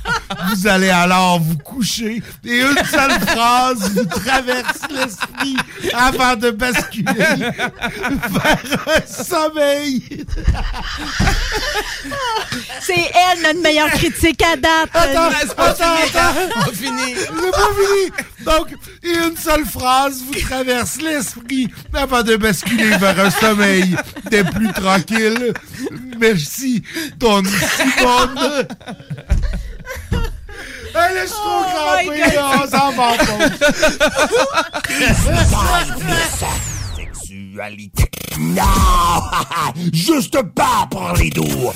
Vous 0.49 0.67
allez 0.67 0.91
alors 0.91 1.41
vous 1.41 1.59
coucher 1.59 2.23
et 2.45 2.61
une 2.61 2.85
seule 2.91 3.21
phrase 3.27 3.91
vous 3.95 4.05
traverse 4.05 4.79
l'esprit 4.91 5.57
avant 5.93 6.37
de 6.37 6.51
basculer 6.51 7.13
vers 7.15 8.59
un 8.87 9.25
sommeil. 9.25 10.25
C'est 12.81 12.95
elle 12.95 13.43
notre 13.43 13.61
meilleure 13.63 13.91
critique 13.91 14.43
à 14.43 14.57
date. 14.57 14.91
Attends, 14.95 15.31
attends, 15.57 15.95
attends. 16.05 16.61
Pas 16.61 16.73
fini. 16.73 17.15
C'est 17.17 17.51
pas 17.51 17.71
fini. 17.77 18.13
Donc, 18.45 18.69
une 19.03 19.37
seule 19.37 19.65
phrase 19.65 20.23
vous 20.27 20.41
traverse 20.41 21.01
l'esprit 21.01 21.69
avant 21.93 22.23
de 22.23 22.37
basculer 22.37 22.97
vers 22.97 23.19
un 23.19 23.31
sommeil 23.31 23.97
des 24.31 24.45
plus 24.45 24.73
tranquilles. 24.73 25.53
Merci, 26.19 26.83
Don 27.19 27.43
Simone. 27.45 28.67
Elle 30.93 31.17
est 31.17 31.27
trop 31.27 31.63
crampée, 31.63 32.39
on 32.39 32.67
s'en 32.69 32.93
va 32.93 33.13
Sexualité. 36.97 38.11
Non! 38.39 38.63
Juste 39.93 40.43
pas 40.55 40.89
pour 40.91 41.13
les 41.17 41.31
doux! 41.31 41.73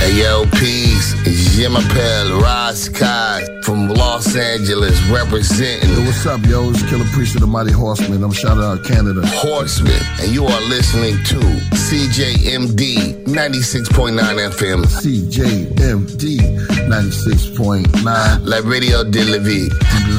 Hey 0.00 0.14
yo, 0.18 0.46
peace. 0.52 1.14
Jim 1.58 1.74
Appel, 1.74 2.40
Ross 2.40 2.88
Kai 2.88 3.44
from 3.64 3.88
Los 3.88 4.36
Angeles 4.36 4.96
representing. 5.10 5.90
Yo, 5.90 6.04
what's 6.04 6.24
up, 6.24 6.40
yo? 6.46 6.70
It's 6.70 6.88
Killer 6.88 7.04
Priest 7.06 7.34
of 7.34 7.40
the 7.40 7.48
Mighty 7.48 7.72
Horseman. 7.72 8.22
I'm 8.22 8.30
shouting 8.30 8.62
out 8.62 8.84
Canada. 8.84 9.22
Horseman, 9.26 10.00
and 10.20 10.30
you 10.30 10.44
are 10.44 10.60
listening 10.68 11.16
to 11.24 11.40
CJMD 11.74 13.24
96.9 13.24 14.20
FM. 14.52 14.84
CJMD 15.02 16.38
96.9. 16.86 18.46
La 18.46 18.58
Radio 18.58 19.02
de 19.02 19.24
la 19.24 19.38
Vie. 19.38 19.68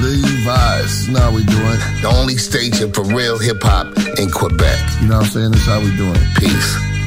Levi's. 0.04 1.08
How 1.08 1.32
we 1.32 1.46
doing. 1.46 1.80
The 2.02 2.12
only 2.20 2.36
station 2.36 2.92
for 2.92 3.06
real 3.06 3.40
hip 3.40 3.64
hop 3.64 3.88
in 4.20 4.30
Quebec. 4.30 4.78
You 5.00 5.08
know 5.08 5.20
what 5.20 5.28
I'm 5.28 5.32
saying? 5.32 5.52
That's 5.52 5.66
how 5.66 5.80
we 5.80 5.96
doing. 5.96 6.20
Peace. 6.36 6.99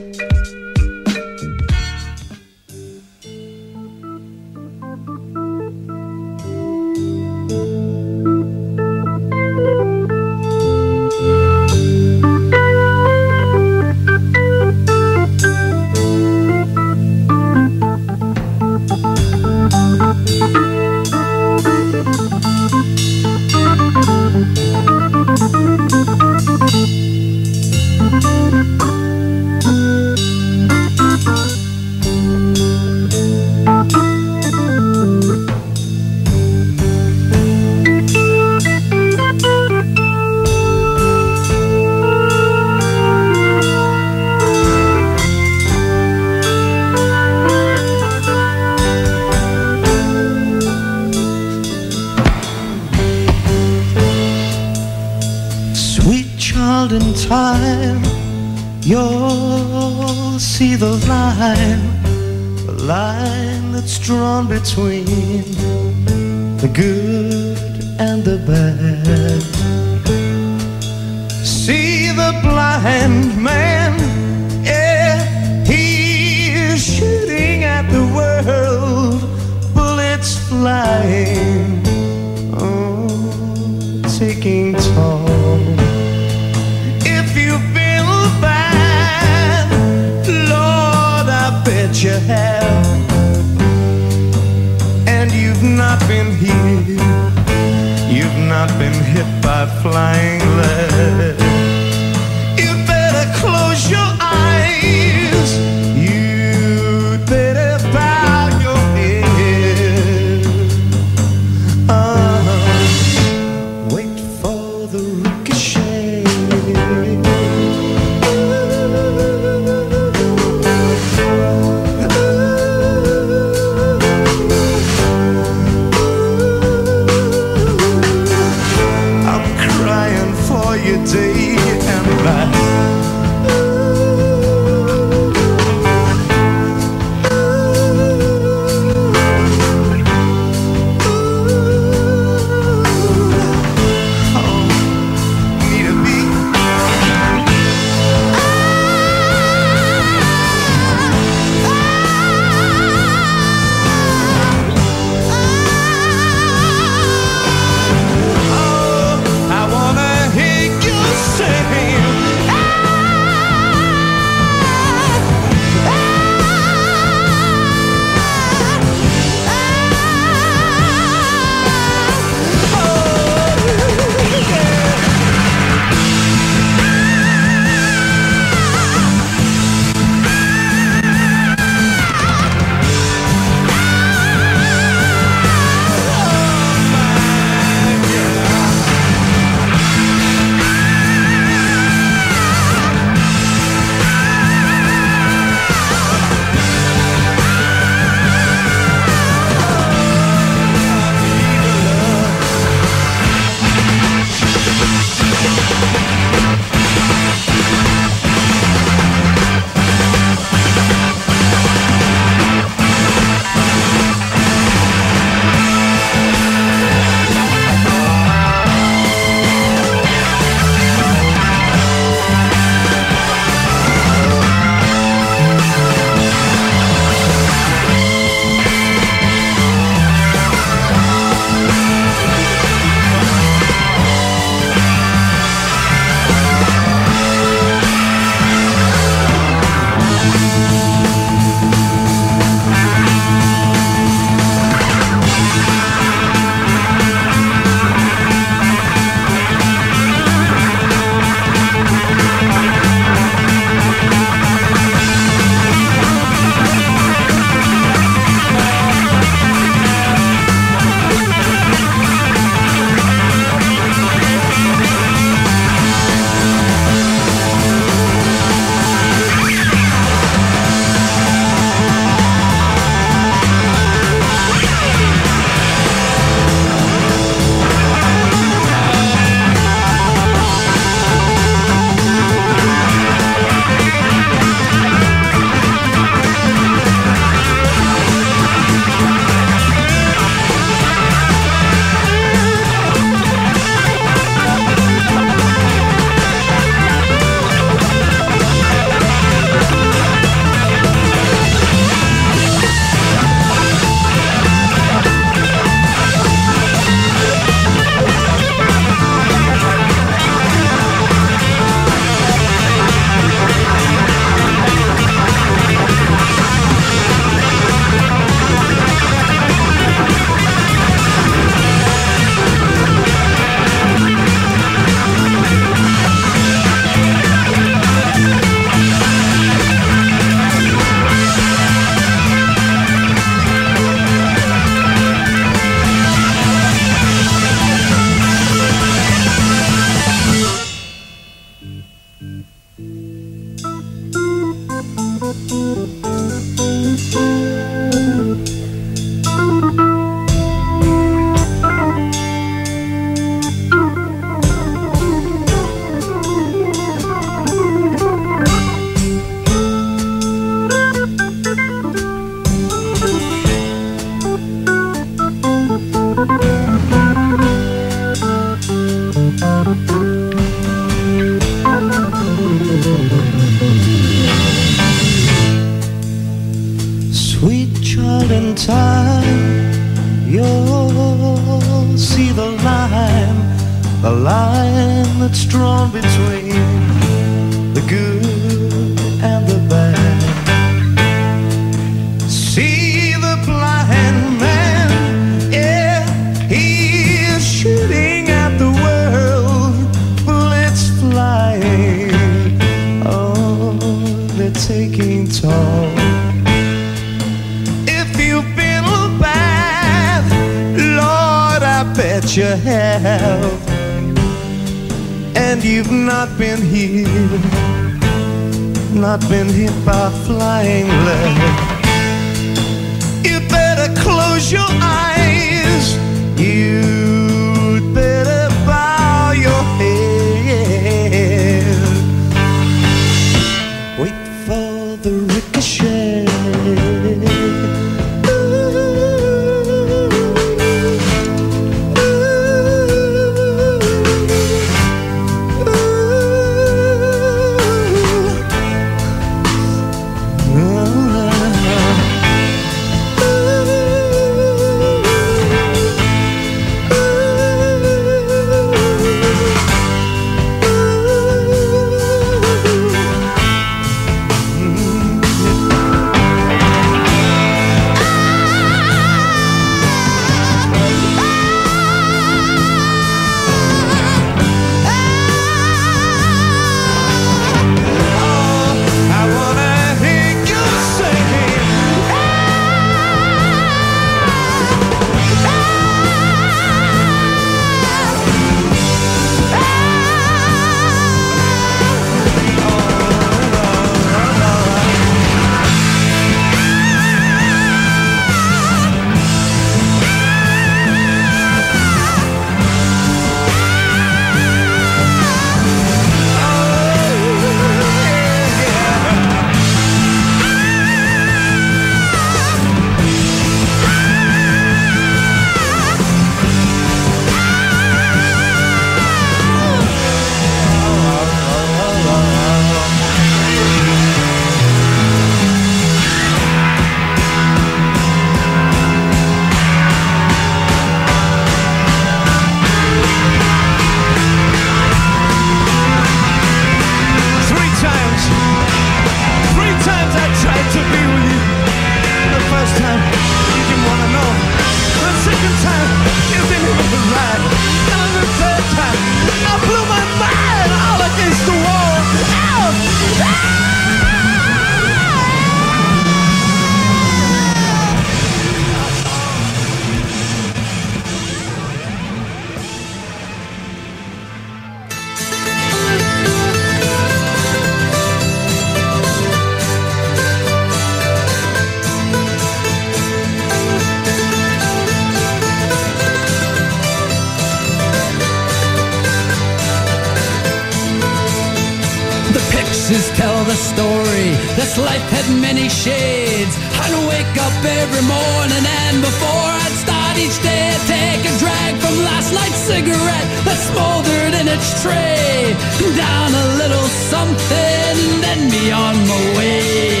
story. 583.73 584.29
This 584.59 584.77
life 584.77 585.05
had 585.15 585.27
many 585.47 585.67
shades. 585.69 586.53
I'd 586.83 586.95
wake 587.13 587.35
up 587.47 587.57
every 587.81 588.05
morning 588.17 588.65
and 588.83 588.97
before 589.01 589.49
I'd 589.63 589.77
start 589.85 590.15
each 590.17 590.37
day, 590.43 590.63
I'd 590.75 590.85
take 590.97 591.23
a 591.31 591.33
drag 591.43 591.71
from 591.83 591.95
last 592.09 592.29
night's 592.33 592.61
cigarette 592.71 593.27
that 593.47 593.59
smoldered 593.69 594.33
in 594.39 594.47
its 594.55 594.69
tray. 594.83 595.55
Down 595.95 596.29
a 596.43 596.47
little 596.61 596.87
something, 597.13 597.95
then 598.23 598.39
be 598.49 598.71
on 598.71 598.95
my 599.09 599.21
way. 599.37 600.00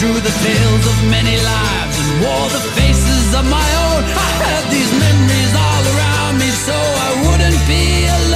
drew 0.00 0.14
the 0.14 0.36
tales 0.44 0.86
of 0.86 0.96
many 1.10 1.36
lives 1.36 1.96
and 2.00 2.10
wore 2.22 2.48
the 2.48 2.64
faces 2.72 3.34
of 3.34 3.44
my 3.44 3.68
own. 3.84 4.00
I 4.28 4.30
had 4.44 4.64
these 4.72 4.92
memories 5.04 5.52
all 5.66 5.84
around 5.92 6.38
me 6.40 6.48
so 6.48 6.72
I 7.06 7.10
wouldn't 7.24 7.60
be 7.68 8.06
alone. 8.08 8.29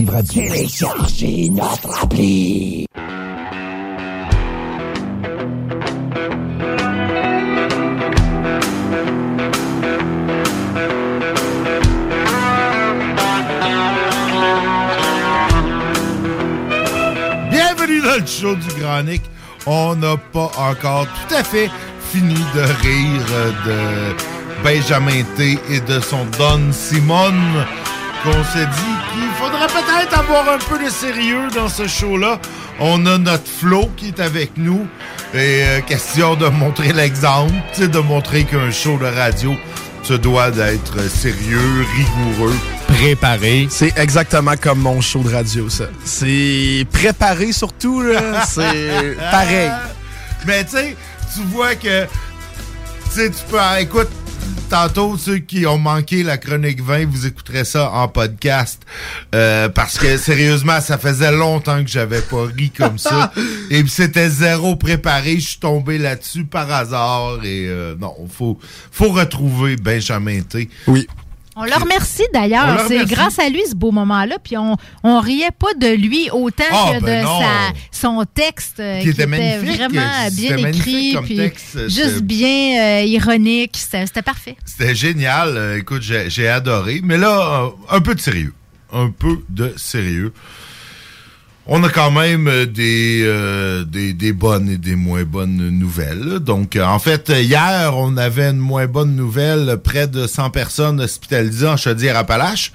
L'alternative 0.00 0.10
radio. 0.10 0.42
Téléchargez 0.42 1.50
notre 1.50 2.02
appli. 2.04 2.86
Bienvenue 17.50 18.00
dans 18.00 18.20
le 18.20 18.26
show 18.26 18.54
du 18.54 18.80
Grand 18.80 19.02
Nick. 19.02 19.22
On 19.66 19.94
n'a 19.96 20.16
pas 20.16 20.50
encore 20.58 21.06
tout 21.06 21.34
à 21.34 21.44
fait 21.44 21.70
fini 22.10 22.34
de 22.34 22.60
rire 22.60 23.54
de 23.66 24.64
Benjamin 24.64 25.22
T 25.36 25.58
et 25.70 25.80
de 25.80 26.00
son 26.00 26.24
Don 26.38 26.72
Simone 26.72 27.64
qu'on 28.22 28.44
s'est 28.44 28.66
dit 28.66 28.91
peut-être 29.66 30.18
avoir 30.18 30.48
un 30.48 30.58
peu 30.58 30.82
de 30.82 30.90
sérieux 30.90 31.48
dans 31.54 31.68
ce 31.68 31.86
show-là. 31.86 32.40
On 32.80 33.06
a 33.06 33.18
notre 33.18 33.46
Flo 33.46 33.90
qui 33.96 34.08
est 34.08 34.20
avec 34.20 34.56
nous 34.56 34.86
et 35.34 35.62
euh, 35.64 35.80
question 35.80 36.34
de 36.34 36.46
montrer 36.46 36.92
l'exemple, 36.92 37.52
de 37.78 37.98
montrer 37.98 38.44
qu'un 38.44 38.70
show 38.70 38.98
de 38.98 39.06
radio 39.06 39.54
se 40.02 40.14
doit 40.14 40.50
d'être 40.50 41.08
sérieux, 41.08 41.86
rigoureux, 41.96 42.54
préparé. 42.88 43.68
C'est 43.70 43.96
exactement 43.96 44.54
comme 44.60 44.80
mon 44.80 45.00
show 45.00 45.22
de 45.22 45.32
radio, 45.32 45.68
ça. 45.68 45.84
C'est 46.04 46.84
préparé 46.92 47.52
surtout, 47.52 48.02
là. 48.02 48.44
C'est 48.48 49.16
pareil. 49.30 49.70
Mais 50.46 50.64
tu 50.64 50.70
sais, 50.70 50.96
tu 51.34 51.42
vois 51.52 51.76
que 51.76 52.04
tu 52.04 52.08
sais, 53.10 53.30
tu 53.30 53.44
peux. 53.48 53.58
Écoute, 53.78 54.08
tantôt, 54.72 55.18
ceux 55.18 55.36
qui 55.36 55.66
ont 55.66 55.76
manqué 55.76 56.22
la 56.22 56.38
chronique 56.38 56.82
20, 56.82 57.04
vous 57.04 57.26
écouterez 57.26 57.66
ça 57.66 57.90
en 57.90 58.08
podcast. 58.08 58.82
Euh, 59.34 59.68
parce 59.68 59.98
que 59.98 60.16
sérieusement, 60.16 60.80
ça 60.80 60.96
faisait 60.96 61.30
longtemps 61.30 61.84
que 61.84 61.90
j'avais 61.90 62.22
pas 62.22 62.44
ri 62.44 62.70
comme 62.70 62.96
ça. 62.96 63.34
et 63.70 63.82
puis 63.82 63.90
c'était 63.90 64.30
zéro 64.30 64.74
préparé. 64.76 65.34
Je 65.34 65.48
suis 65.48 65.60
tombé 65.60 65.98
là-dessus 65.98 66.44
par 66.44 66.72
hasard. 66.72 67.44
Et 67.44 67.66
euh, 67.68 67.94
non, 68.00 68.14
faut, 68.30 68.58
faut 68.90 69.10
retrouver 69.10 69.76
Benjamin 69.76 70.40
T. 70.40 70.70
Oui. 70.86 71.06
On 71.54 71.64
le 71.64 71.74
remercie 71.74 72.22
d'ailleurs. 72.32 72.82
le 72.82 72.88
C'est 72.88 73.04
grâce 73.04 73.38
à 73.38 73.48
lui 73.48 73.60
ce 73.68 73.74
beau 73.74 73.90
moment-là. 73.90 74.38
Puis 74.42 74.56
on, 74.56 74.76
on 75.04 75.20
riait 75.20 75.50
pas 75.58 75.74
de 75.78 75.94
lui 75.94 76.30
autant 76.30 76.64
Ah, 76.70 76.92
que 76.98 77.04
ben 77.04 77.20
de 77.20 77.24
non. 77.26 77.40
sa, 77.40 77.72
son 77.90 78.24
texte 78.24 78.80
euh, 78.80 79.00
Qui 79.02 79.10
était 79.10 79.26
magnifique. 79.26 79.76
vraiment 79.76 80.28
bien 80.32 80.56
écrit. 80.56 81.12
comme 81.14 81.24
Puis 81.26 81.36
texte. 81.36 81.88
Juste 81.90 82.22
bien 82.22 82.80
euh, 82.80 83.04
ironique. 83.04 83.76
C'était 83.76 84.22
parfait. 84.22 84.56
C'était 84.64 84.94
génial. 84.94 85.56
Euh, 85.56 85.78
écoute, 85.78 86.02
j'ai 86.02 86.48
adoré. 86.48 87.00
Mais 87.04 87.18
là, 87.18 87.70
un 87.90 88.00
peu 88.00 88.14
de 88.14 88.20
sérieux. 88.20 88.54
Un 88.92 89.10
peu 89.10 89.38
de 89.50 89.74
sérieux. 89.76 90.32
On 91.66 91.84
a 91.84 91.88
quand 91.88 92.10
même 92.10 92.48
euh, 92.48 92.66
des, 92.66 93.22
euh, 93.22 93.84
des, 93.84 94.32
bonnes 94.32 94.68
et 94.68 94.78
des 94.78 94.96
moins 94.96 95.22
bonnes 95.22 95.68
nouvelles. 95.70 96.40
Donc, 96.40 96.74
euh, 96.74 96.84
en 96.84 96.98
fait, 96.98 97.28
hier, 97.28 97.92
on 97.96 98.16
avait 98.16 98.50
une 98.50 98.58
moins 98.58 98.86
bonne 98.86 99.14
nouvelle. 99.14 99.78
Près 99.82 100.08
de 100.08 100.26
100 100.26 100.50
personnes 100.50 101.00
hospitalisées 101.00 101.68
en 101.68 101.76
Chaudière-Appalaches. 101.76 102.72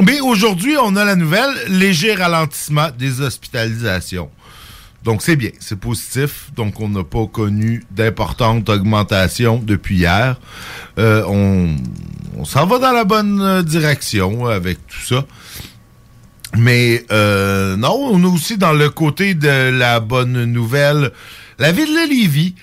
Mais 0.00 0.20
aujourd'hui, 0.20 0.76
on 0.82 0.96
a 0.96 1.04
la 1.04 1.16
nouvelle 1.16 1.50
léger 1.68 2.14
ralentissement 2.14 2.88
des 2.98 3.22
hospitalisations. 3.22 4.28
Donc, 5.02 5.22
c'est 5.22 5.36
bien, 5.36 5.50
c'est 5.58 5.78
positif. 5.78 6.50
Donc, 6.54 6.80
on 6.80 6.90
n'a 6.90 7.04
pas 7.04 7.26
connu 7.26 7.84
d'importante 7.90 8.68
augmentation 8.68 9.62
depuis 9.64 9.98
hier. 9.98 10.38
On 10.98 11.76
s'en 12.44 12.66
va 12.66 12.78
dans 12.78 12.92
la 12.92 13.04
bonne 13.04 13.62
direction 13.62 14.46
avec 14.46 14.86
tout 14.88 15.00
ça. 15.06 15.24
Mais 16.56 17.04
euh, 17.10 17.76
non, 17.76 17.94
on 17.94 18.22
est 18.22 18.26
aussi 18.26 18.56
dans 18.58 18.72
le 18.72 18.90
côté 18.90 19.34
de 19.34 19.70
la 19.70 20.00
bonne 20.00 20.44
nouvelle. 20.44 21.10
La 21.58 21.72
ville 21.72 21.88
de 21.88 22.08
Lévis, 22.08 22.54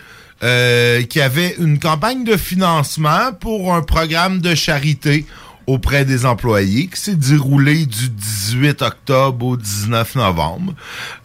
euh, 0.43 1.03
qui 1.03 1.21
avait 1.21 1.55
une 1.59 1.77
campagne 1.77 2.23
de 2.23 2.35
financement 2.35 3.31
pour 3.39 3.73
un 3.75 3.81
programme 3.81 4.39
de 4.39 4.55
charité 4.55 5.25
auprès 5.67 6.03
des 6.03 6.25
employés 6.25 6.87
qui 6.87 6.99
s'est 6.99 7.15
déroulé 7.15 7.85
du 7.85 8.09
18 8.09 8.81
octobre 8.81 9.45
au 9.45 9.57
19 9.57 10.15
novembre. 10.15 10.73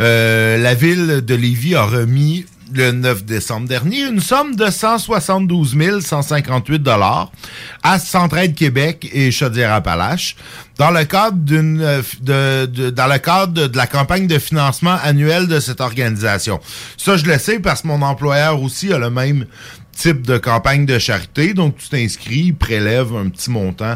Euh, 0.02 0.58
la 0.58 0.74
ville 0.74 1.22
de 1.24 1.34
Lévis 1.34 1.74
a 1.74 1.84
remis 1.84 2.44
le 2.72 2.92
9 2.92 3.24
décembre 3.24 3.68
dernier 3.68 4.02
une 4.02 4.20
somme 4.20 4.56
de 4.56 4.70
172 4.70 5.76
158 6.00 6.78
dollars 6.80 7.30
à 7.82 7.98
Centraide 7.98 8.54
Québec 8.54 9.08
et 9.12 9.30
Chaudière-Appalaches 9.30 10.36
dans 10.78 10.90
le 10.90 11.04
cadre 11.04 11.38
d'une 11.38 11.80
euh, 11.80 12.02
de, 12.20 12.66
de- 12.66 12.90
dans 12.90 13.06
le 13.06 13.18
cadre 13.18 13.52
de, 13.68 13.76
la 13.76 13.86
campagne 13.86 14.26
de 14.26 14.38
financement 14.38 14.96
annuel 15.02 15.46
de 15.48 15.58
cette 15.60 15.80
organisation. 15.80 16.60
Ça 16.96 17.16
je 17.16 17.24
le 17.24 17.38
sais 17.38 17.58
parce 17.60 17.82
que 17.82 17.86
mon 17.88 18.02
employeur 18.02 18.60
aussi 18.62 18.92
a 18.92 18.98
le 18.98 19.10
même 19.10 19.46
type 19.92 20.26
de 20.26 20.36
campagne 20.36 20.84
de 20.84 20.98
charité. 20.98 21.54
Donc, 21.54 21.78
tu 21.78 21.88
t'inscris, 21.88 22.48
ils 22.48 22.54
prélèvent 22.54 23.16
un 23.16 23.30
petit 23.30 23.50
montant 23.50 23.94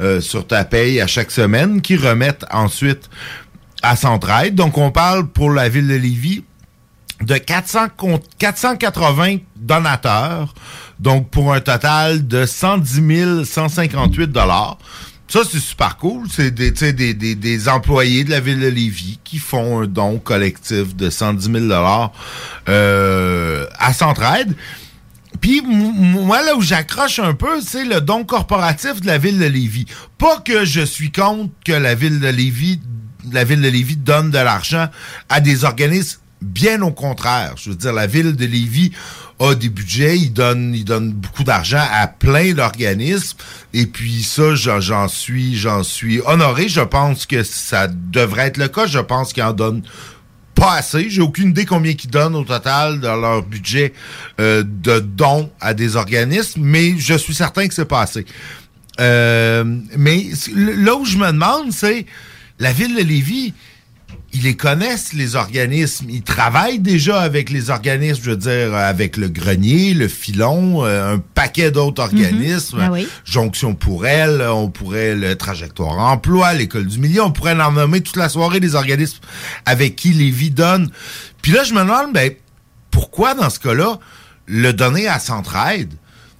euh, 0.00 0.22
sur 0.22 0.46
ta 0.46 0.64
paye 0.64 0.98
à 1.02 1.06
chaque 1.06 1.30
semaine 1.30 1.82
qui 1.82 1.96
remettent 1.96 2.46
ensuite 2.50 3.10
à 3.82 3.94
Centraide. 3.96 4.54
Donc, 4.54 4.78
on 4.78 4.90
parle 4.90 5.26
pour 5.26 5.50
la 5.50 5.68
ville 5.68 5.88
de 5.88 5.94
Lévis 5.96 6.42
de 7.20 7.36
400, 7.36 7.88
con- 7.98 8.20
480 8.38 9.36
donateurs, 9.56 10.54
donc 10.98 11.28
pour 11.28 11.52
un 11.52 11.60
total 11.60 12.26
de 12.26 12.46
110 12.46 13.44
158 13.44 14.28
dollars. 14.32 14.78
Ça, 15.32 15.40
c'est 15.50 15.60
super 15.60 15.96
cool. 15.96 16.26
C'est 16.30 16.50
des, 16.50 16.72
des, 16.72 17.14
des, 17.14 17.34
des 17.34 17.68
employés 17.70 18.22
de 18.22 18.30
la 18.30 18.40
ville 18.40 18.60
de 18.60 18.66
Lévis 18.66 19.18
qui 19.24 19.38
font 19.38 19.80
un 19.80 19.86
don 19.86 20.18
collectif 20.18 20.94
de 20.94 21.08
110 21.08 21.46
000 21.46 21.58
dollars 21.68 22.12
euh, 22.68 23.66
à 23.78 23.94
Centraide. 23.94 24.54
Puis 25.40 25.62
moi, 25.62 26.44
là 26.44 26.54
où 26.54 26.60
j'accroche 26.60 27.18
un 27.18 27.32
peu, 27.32 27.62
c'est 27.62 27.86
le 27.86 28.02
don 28.02 28.24
corporatif 28.24 29.00
de 29.00 29.06
la 29.06 29.16
ville 29.16 29.38
de 29.38 29.46
Lévis. 29.46 29.86
Pas 30.18 30.36
que 30.40 30.66
je 30.66 30.82
suis 30.82 31.10
contre 31.10 31.48
que 31.64 31.72
la 31.72 31.94
ville 31.94 32.20
de 32.20 32.28
Lévis, 32.28 32.82
la 33.32 33.44
ville 33.44 33.62
de 33.62 33.68
Lévis 33.70 33.96
donne 33.96 34.30
de 34.30 34.36
l'argent 34.38 34.88
à 35.30 35.40
des 35.40 35.64
organismes. 35.64 36.20
Bien 36.42 36.82
au 36.82 36.90
contraire. 36.90 37.54
Je 37.56 37.70
veux 37.70 37.76
dire, 37.76 37.92
la 37.92 38.06
ville 38.06 38.34
de 38.34 38.44
Lévis 38.44 38.92
a 39.38 39.54
des 39.54 39.68
budgets, 39.68 40.18
il 40.18 40.32
donne, 40.32 40.74
il 40.74 40.84
donne 40.84 41.12
beaucoup 41.12 41.44
d'argent 41.44 41.84
à 41.92 42.06
plein 42.06 42.52
d'organismes. 42.52 43.38
Et 43.72 43.86
puis 43.86 44.22
ça, 44.22 44.54
j'en 44.54 45.08
suis, 45.08 45.56
j'en 45.56 45.82
suis 45.82 46.20
honoré. 46.26 46.68
Je 46.68 46.80
pense 46.80 47.26
que 47.26 47.42
ça 47.42 47.88
devrait 47.88 48.48
être 48.48 48.58
le 48.58 48.68
cas. 48.68 48.86
Je 48.86 48.98
pense 48.98 49.32
qu'il 49.32 49.42
en 49.42 49.52
donne 49.52 49.82
pas 50.54 50.74
assez. 50.74 51.10
J'ai 51.10 51.22
aucune 51.22 51.50
idée 51.50 51.64
combien 51.64 51.92
ils 51.92 52.10
donnent 52.10 52.36
au 52.36 52.44
total 52.44 53.00
dans 53.00 53.16
leur 53.16 53.42
budget 53.42 53.92
euh, 54.40 54.62
de 54.66 55.00
dons 55.00 55.50
à 55.60 55.74
des 55.74 55.96
organismes, 55.96 56.62
mais 56.62 56.94
je 56.98 57.14
suis 57.14 57.34
certain 57.34 57.66
que 57.66 57.74
c'est 57.74 57.84
pas 57.84 58.02
assez. 58.02 58.26
Euh, 59.00 59.64
mais 59.96 60.26
là 60.54 60.94
où 60.96 61.04
je 61.04 61.16
me 61.16 61.26
demande, 61.28 61.72
c'est 61.72 62.06
la 62.58 62.72
ville 62.72 62.94
de 62.94 63.02
Lévis, 63.02 63.54
ils 64.34 64.42
les 64.42 64.56
connaissent, 64.56 65.12
les 65.12 65.36
organismes. 65.36 66.08
Ils 66.08 66.22
travaillent 66.22 66.78
déjà 66.78 67.20
avec 67.20 67.50
les 67.50 67.68
organismes, 67.68 68.22
je 68.24 68.30
veux 68.30 68.36
dire, 68.36 68.74
avec 68.74 69.18
le 69.18 69.28
grenier, 69.28 69.92
le 69.92 70.08
filon, 70.08 70.84
euh, 70.84 71.14
un 71.14 71.18
paquet 71.18 71.70
d'autres 71.70 72.02
organismes. 72.02 72.78
Ah 72.80 72.90
oui. 72.90 73.06
Jonction 73.24 73.74
pour 73.74 74.06
elle, 74.06 74.40
on 74.42 74.70
pourrait 74.70 75.14
le 75.14 75.36
trajectoire 75.36 75.98
emploi, 75.98 76.54
l'école 76.54 76.86
du 76.86 76.98
milieu, 76.98 77.22
on 77.22 77.30
pourrait 77.30 77.60
en 77.60 77.72
nommer 77.72 78.00
toute 78.00 78.16
la 78.16 78.30
soirée 78.30 78.60
des 78.60 78.74
organismes 78.74 79.18
avec 79.66 79.96
qui 79.96 80.12
Lévis 80.12 80.50
donne. 80.50 80.90
Puis 81.42 81.52
là, 81.52 81.64
je 81.64 81.74
me 81.74 81.80
demande, 81.80 82.14
ben, 82.14 82.32
pourquoi 82.90 83.34
dans 83.34 83.50
ce 83.50 83.58
cas-là, 83.60 83.98
le 84.46 84.72
donner 84.72 85.08
à 85.08 85.18
Centraide? 85.18 85.92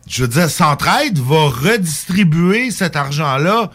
Je 0.08 0.22
veux 0.22 0.28
dire, 0.28 0.48
Centraide 0.48 1.18
va 1.18 1.48
redistribuer 1.48 2.70
cet 2.70 2.96
argent-là 2.96 3.70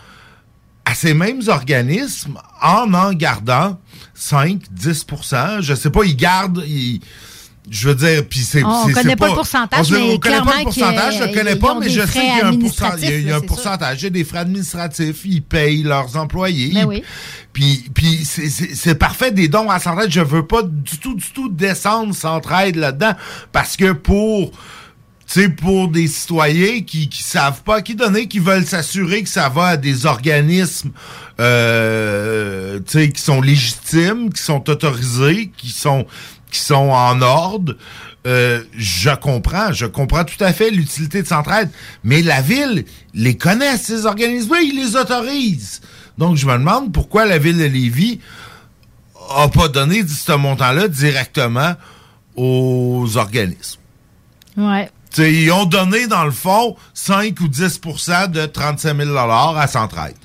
à 0.85 0.95
ces 0.95 1.14
mêmes 1.14 1.41
organismes 1.48 2.38
en 2.61 2.94
en 2.94 3.14
gardant 3.14 3.77
5, 4.18 4.61
10 4.72 5.06
Je 5.61 5.73
sais 5.76 5.89
pas, 5.89 6.03
ils 6.03 6.15
gardent. 6.15 6.64
ils- 6.68 6.99
je 7.69 7.89
veux 7.89 7.95
dire, 7.95 8.23
puis 8.30 8.39
c'est. 8.39 8.64
On 8.64 8.88
c'est- 8.88 8.94
connaît 8.94 9.18
pas 9.18 9.27
le 9.27 9.34
pourcentage, 9.34 9.91
on 9.91 9.94
mais 9.94 10.14
on 10.14 10.18
connaît 10.19 10.38
pas 10.41 10.57
le 10.60 10.64
pourcentage, 10.64 11.18
je 11.18 11.23
le 11.23 11.34
connais 11.34 11.52
ils 11.52 11.60
pas, 11.60 11.77
mais 11.77 11.89
je 11.89 11.99
sais 11.99 12.07
qu'il 12.22 12.23
y 12.23 12.41
a 12.41 12.48
un 12.48 12.57
pourcentage. 12.57 12.99
Il 13.03 13.27
y 13.27 13.31
a, 13.31 13.35
un 13.35 13.41
pourcentage. 13.41 14.02
Il 14.02 14.03
y 14.06 14.07
a 14.07 14.10
des 14.10 14.23
frais 14.23 14.39
administratifs, 14.39 15.26
ils 15.26 15.44
payent 15.44 15.84
leurs 15.84 16.15
employés. 16.15 16.72
Ben 16.73 16.80
Ils- 16.81 16.85
oui. 16.85 17.03
Puis, 17.52 18.23
c'est 18.26 18.95
parfait 18.95 19.31
des 19.31 19.49
dons 19.49 19.69
à 19.69 19.80
Centraide. 19.80 20.11
Je 20.11 20.22
veux 20.22 20.45
pas 20.48 20.61
du 20.64 20.98
tout, 20.98 21.15
du 21.15 21.30
tout 21.31 21.49
descendre 21.49 22.15
Centraide 22.15 22.77
là-dedans. 22.77 23.15
Parce 23.52 23.76
que 23.76 23.91
pour 23.91 24.52
sais, 25.34 25.49
pour 25.49 25.90
des 25.90 26.08
citoyens 26.08 26.82
qui, 26.82 27.10
qui 27.10 27.22
savent 27.22 27.62
pas 27.64 27.82
qui 27.82 27.95
donner, 27.95 28.28
qui 28.28 28.40
veulent 28.40 28.66
s'assurer 28.66 29.24
que 29.24 29.30
ça 29.30 29.49
va 29.49 29.68
à 29.68 29.78
des 29.78 30.06
organismes, 30.06 30.91
euh, 31.40 32.80
qui 32.80 33.22
sont 33.22 33.41
légitimes, 33.41 34.32
qui 34.32 34.41
sont 34.41 34.70
autorisés, 34.70 35.52
qui 35.58 35.70
sont, 35.70 36.06
qui 36.49 36.60
sont 36.60 36.76
en 36.90 37.22
ordre, 37.22 37.76
euh, 38.26 38.64
je 38.76 39.10
comprends, 39.16 39.72
je 39.72 39.86
comprends 39.86 40.26
tout 40.26 40.44
à 40.44 40.52
fait 40.52 40.70
l'utilité 40.70 41.22
de 41.22 41.28
Centraide, 41.28 41.70
mais 42.04 42.22
la 42.22 42.41
ville 42.41 42.86
les 43.14 43.38
connaît, 43.38 43.78
ces 43.78 44.06
organismes-là, 44.06 44.62
ils 44.62 44.76
les 44.76 44.95
autorisent. 44.95 45.82
Donc, 46.18 46.36
je 46.36 46.45
me 46.45 46.54
demande 46.54 46.91
pourquoi 46.91 47.26
la 47.26 47.38
ville 47.38 47.58
de 47.58 47.66
Lévis 47.66 48.20
a 49.36 49.48
pas 49.49 49.68
donné 49.68 50.06
ce 50.08 50.32
montant-là 50.32 50.88
directement 50.88 51.76
aux 52.36 53.06
organismes. 53.16 53.80
Ouais. 54.58 54.90
T'sais, 55.11 55.34
ils 55.34 55.51
ont 55.51 55.65
donné, 55.65 56.07
dans 56.07 56.25
le 56.25 56.31
fond, 56.31 56.75
5 56.93 57.39
ou 57.41 57.47
10% 57.47 58.31
de 58.31 58.45
35 58.45 58.97
000 58.97 59.17
à 59.17 59.67
Centraide. 59.67 60.15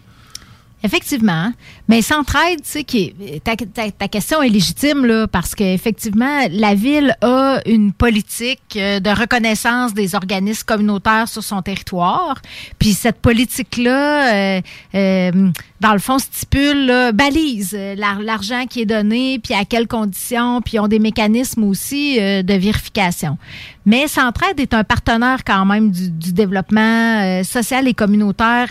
Effectivement. 0.84 1.52
Mais 1.88 2.02
Centraide, 2.02 2.62
tu 2.62 2.68
sais, 2.70 2.84
qui 2.84 3.14
ta, 3.44 3.54
ta- 3.56 4.08
question 4.08 4.42
est 4.42 4.48
légitime, 4.48 5.06
là, 5.06 5.26
parce 5.28 5.54
qu'effectivement, 5.54 6.40
la 6.50 6.74
ville 6.74 7.16
a 7.22 7.60
une 7.66 7.92
politique 7.92 8.60
euh, 8.76 8.98
de 8.98 9.10
reconnaissance 9.10 9.94
des 9.94 10.14
organismes 10.14 10.64
communautaires 10.66 11.28
sur 11.28 11.42
son 11.44 11.62
territoire. 11.62 12.40
Puis 12.78 12.94
cette 12.94 13.18
politique-là, 13.20 14.56
euh, 14.58 14.60
euh, 14.94 15.50
dans 15.80 15.92
le 15.92 15.98
fond, 16.00 16.18
stipule, 16.18 16.86
là, 16.86 17.12
balise 17.12 17.74
euh, 17.78 17.94
l'ar- 17.94 18.20
l'argent 18.20 18.66
qui 18.68 18.82
est 18.82 18.86
donné, 18.86 19.38
puis 19.38 19.54
à 19.54 19.64
quelles 19.64 19.88
conditions, 19.88 20.60
puis 20.62 20.78
ont 20.80 20.88
des 20.88 20.98
mécanismes 20.98 21.64
aussi 21.64 22.16
de 22.18 22.54
vérification. 22.54 23.38
Mais 23.86 24.08
Centraide 24.08 24.58
est 24.60 24.74
un 24.74 24.84
partenaire 24.84 25.44
quand 25.44 25.64
même 25.64 25.90
du, 25.90 26.10
du 26.10 26.32
développement 26.32 27.42
social 27.44 27.86
et 27.88 27.94
communautaire 27.94 28.68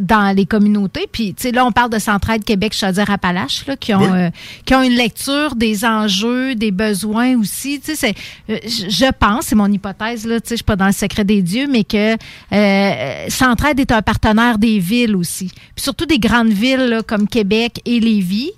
dans 0.00 0.34
les 0.34 0.46
communautés. 0.46 1.06
Puis, 1.12 1.34
tu 1.34 1.42
sais, 1.42 1.52
là, 1.52 1.64
on 1.64 1.72
parle 1.72 1.90
de 1.90 1.98
Centraide 1.98 2.42
Québec, 2.42 2.74
Chaudière-Appalaches, 2.74 3.66
là, 3.66 3.76
qui 3.76 3.94
ont, 3.94 4.00
Oui. 4.00 4.08
euh, 4.12 4.30
qui 4.64 4.74
ont 4.74 4.82
une 4.82 4.94
lecture 4.96 5.54
des 5.54 5.84
enjeux, 5.84 6.54
des 6.54 6.70
besoins 6.72 7.36
aussi. 7.38 7.80
Tu 7.80 7.94
sais, 7.94 8.14
euh, 8.48 8.58
je 8.64 8.88
je 8.88 9.12
pense, 9.12 9.46
c'est 9.46 9.54
mon 9.54 9.70
hypothèse, 9.70 10.26
là, 10.26 10.40
tu 10.40 10.48
sais, 10.48 10.54
je 10.54 10.56
suis 10.56 10.64
pas 10.64 10.76
dans 10.76 10.86
le 10.86 10.92
secret 10.92 11.24
des 11.24 11.42
dieux, 11.42 11.66
mais 11.70 11.84
que 11.84 12.16
euh, 12.52 13.26
Centraide 13.28 13.78
est 13.78 13.92
un 13.92 14.02
partenaire 14.02 14.58
des 14.58 14.78
villes 14.78 15.14
aussi. 15.16 15.48
Puis 15.74 15.84
surtout 15.84 16.06
des 16.06 16.18
grandes 16.18 16.48
villes 16.52 16.86
là, 16.86 17.02
comme 17.02 17.28
Québec 17.28 17.80
et 17.84 18.00
Lévis. 18.00 18.50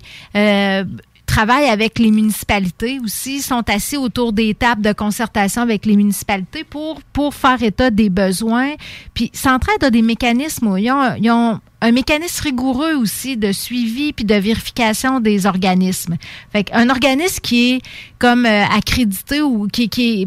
Travaillent 1.25 1.69
avec 1.69 1.99
les 1.99 2.11
municipalités 2.11 2.99
aussi, 3.03 3.41
sont 3.41 3.63
assis 3.69 3.97
autour 3.97 4.33
des 4.33 4.53
tables 4.53 4.81
de 4.81 4.93
concertation 4.93 5.61
avec 5.61 5.85
les 5.85 5.95
municipalités 5.95 6.63
pour, 6.63 7.01
pour 7.13 7.33
faire 7.33 7.61
état 7.63 7.89
des 7.89 8.09
besoins. 8.09 8.73
Puis 9.13 9.31
Centraide 9.33 9.83
a 9.83 9.89
des 9.89 10.01
mécanismes, 10.01 10.75
ils 10.77 10.91
ont, 10.91 11.15
ils 11.19 11.31
ont 11.31 11.59
un 11.81 11.91
mécanisme 11.91 12.43
rigoureux 12.43 12.95
aussi 12.95 13.35
de 13.35 13.51
suivi 13.51 14.13
puis 14.13 14.25
de 14.25 14.35
vérification 14.35 15.19
des 15.19 15.45
organismes. 15.45 16.17
Fait 16.51 16.69
un 16.71 16.89
organisme 16.89 17.39
qui 17.41 17.73
est 17.73 17.81
comme 18.19 18.45
euh, 18.45 18.65
accrédité 18.65 19.41
ou 19.41 19.67
qui, 19.67 19.89
qui 19.89 20.21
est 20.21 20.25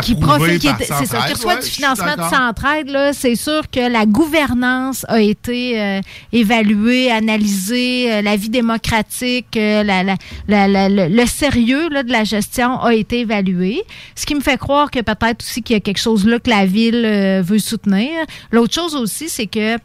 Qui 0.00 0.14
profite, 0.14 0.60
qui 0.60 0.66
est- 0.66 0.86
c'est 0.98 1.06
ça, 1.06 1.18
qui 1.26 1.32
reçoit 1.34 1.54
ouais, 1.54 1.60
du 1.60 1.66
financement 1.68 2.04
de. 2.16 2.34
Centraide, 2.34 2.88
là, 2.88 3.12
c'est 3.12 3.36
sûr 3.36 3.62
que 3.70 3.88
la 3.90 4.04
gouvernance 4.04 5.06
a 5.08 5.20
été 5.20 5.80
euh, 5.80 6.00
évaluée, 6.32 7.10
analysée, 7.10 8.12
euh, 8.12 8.22
la 8.22 8.36
vie 8.36 8.48
démocratique, 8.48 9.56
euh, 9.56 9.82
la- 9.84 10.02
la- 10.02 10.16
la- 10.68 10.88
le, 10.88 11.26
sérieux 11.26 11.88
là, 11.88 12.02
de 12.02 12.10
la 12.10 12.24
gestion 12.24 12.80
a 12.80 12.94
été 12.94 13.20
évalué. 13.20 13.82
Ce 14.16 14.26
qui 14.26 14.34
me 14.34 14.40
fait 14.40 14.58
croire 14.58 14.90
que 14.90 15.00
peut-être 15.00 15.42
aussi 15.44 15.62
qu'il 15.62 15.74
y 15.74 15.76
a 15.76 15.80
quelque 15.80 15.98
chose 16.00 16.26
là 16.26 16.38
que 16.40 16.50
la 16.50 16.66
ville 16.66 17.04
euh, 17.04 17.42
veut 17.44 17.58
soutenir. 17.60 18.10
L'autre 18.50 18.74
chose 18.74 18.96
aussi, 18.96 19.28
c'est 19.28 19.46
que 19.46 19.78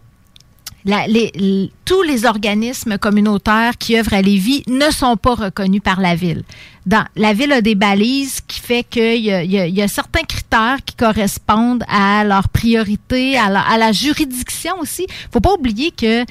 la- 0.83 1.07
les- 1.07 1.71
tous 1.83 2.01
les 2.03 2.25
organismes 2.25 2.97
communautaires 2.97 3.77
qui 3.77 3.97
œuvrent 3.97 4.13
à 4.13 4.21
Lévis 4.21 4.63
ne 4.67 4.89
sont 4.91 5.15
pas 5.17 5.35
reconnus 5.35 5.81
par 5.83 5.99
la 5.99 6.15
ville. 6.15 6.43
Dans, 6.85 7.05
la 7.15 7.33
ville 7.33 7.51
a 7.51 7.61
des 7.61 7.75
balises 7.75 8.41
qui 8.47 8.59
fait 8.59 8.83
qu'il 8.83 9.15
y 9.15 9.29
y 9.29 9.69
y 9.71 9.81
a 9.81 9.87
certains 9.87 10.21
critères 10.23 10.77
qui 10.85 10.95
correspondent 10.95 11.83
à 11.87 12.23
leur 12.23 12.49
priorité, 12.49 13.37
à 13.37 13.49
la, 13.49 13.61
à 13.61 13.77
la 13.77 13.91
juridiction 13.91 14.73
aussi. 14.79 15.07
faut 15.31 15.39
pas 15.41 15.53
oublier 15.53 15.91
que 15.91 16.25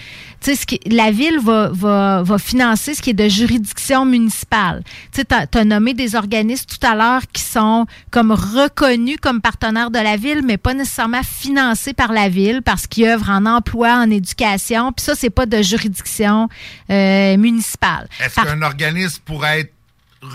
ce 0.52 0.66
qui- 0.66 0.80
la 0.86 1.10
ville 1.10 1.38
va, 1.40 1.70
va, 1.72 2.22
va 2.22 2.38
financer 2.38 2.94
ce 2.94 3.00
qui 3.02 3.10
est 3.10 3.14
de 3.14 3.28
juridiction 3.28 4.04
municipale. 4.04 4.82
Tu 5.12 5.22
as, 5.30 5.64
nommé 5.64 5.94
des 5.94 6.14
organismes 6.14 6.66
tout 6.66 6.86
à 6.86 6.94
l'heure 6.94 7.22
qui 7.32 7.42
sont 7.42 7.86
comme 8.10 8.32
reconnus 8.32 9.16
comme 9.22 9.40
partenaires 9.40 9.90
de 9.90 9.98
la 9.98 10.16
ville, 10.16 10.42
mais 10.44 10.58
pas 10.58 10.74
nécessairement 10.74 11.22
financés 11.22 11.94
par 11.94 12.12
la 12.12 12.28
ville 12.28 12.60
parce 12.62 12.86
qu'ils 12.86 13.06
œuvrent 13.06 13.30
en 13.30 13.46
emploi, 13.46 13.94
en 13.94 14.10
éducation. 14.10 14.92
Puis 14.92 15.04
ça, 15.04 15.14
c'est 15.14 15.30
pas 15.30 15.46
de 15.46 15.62
juridiction 15.62 16.48
euh, 16.90 17.36
municipale. 17.36 18.08
Est-ce 18.24 18.34
qu'un 18.42 18.62
organisme 18.62 19.22
pourrait 19.24 19.60
être 19.60 19.73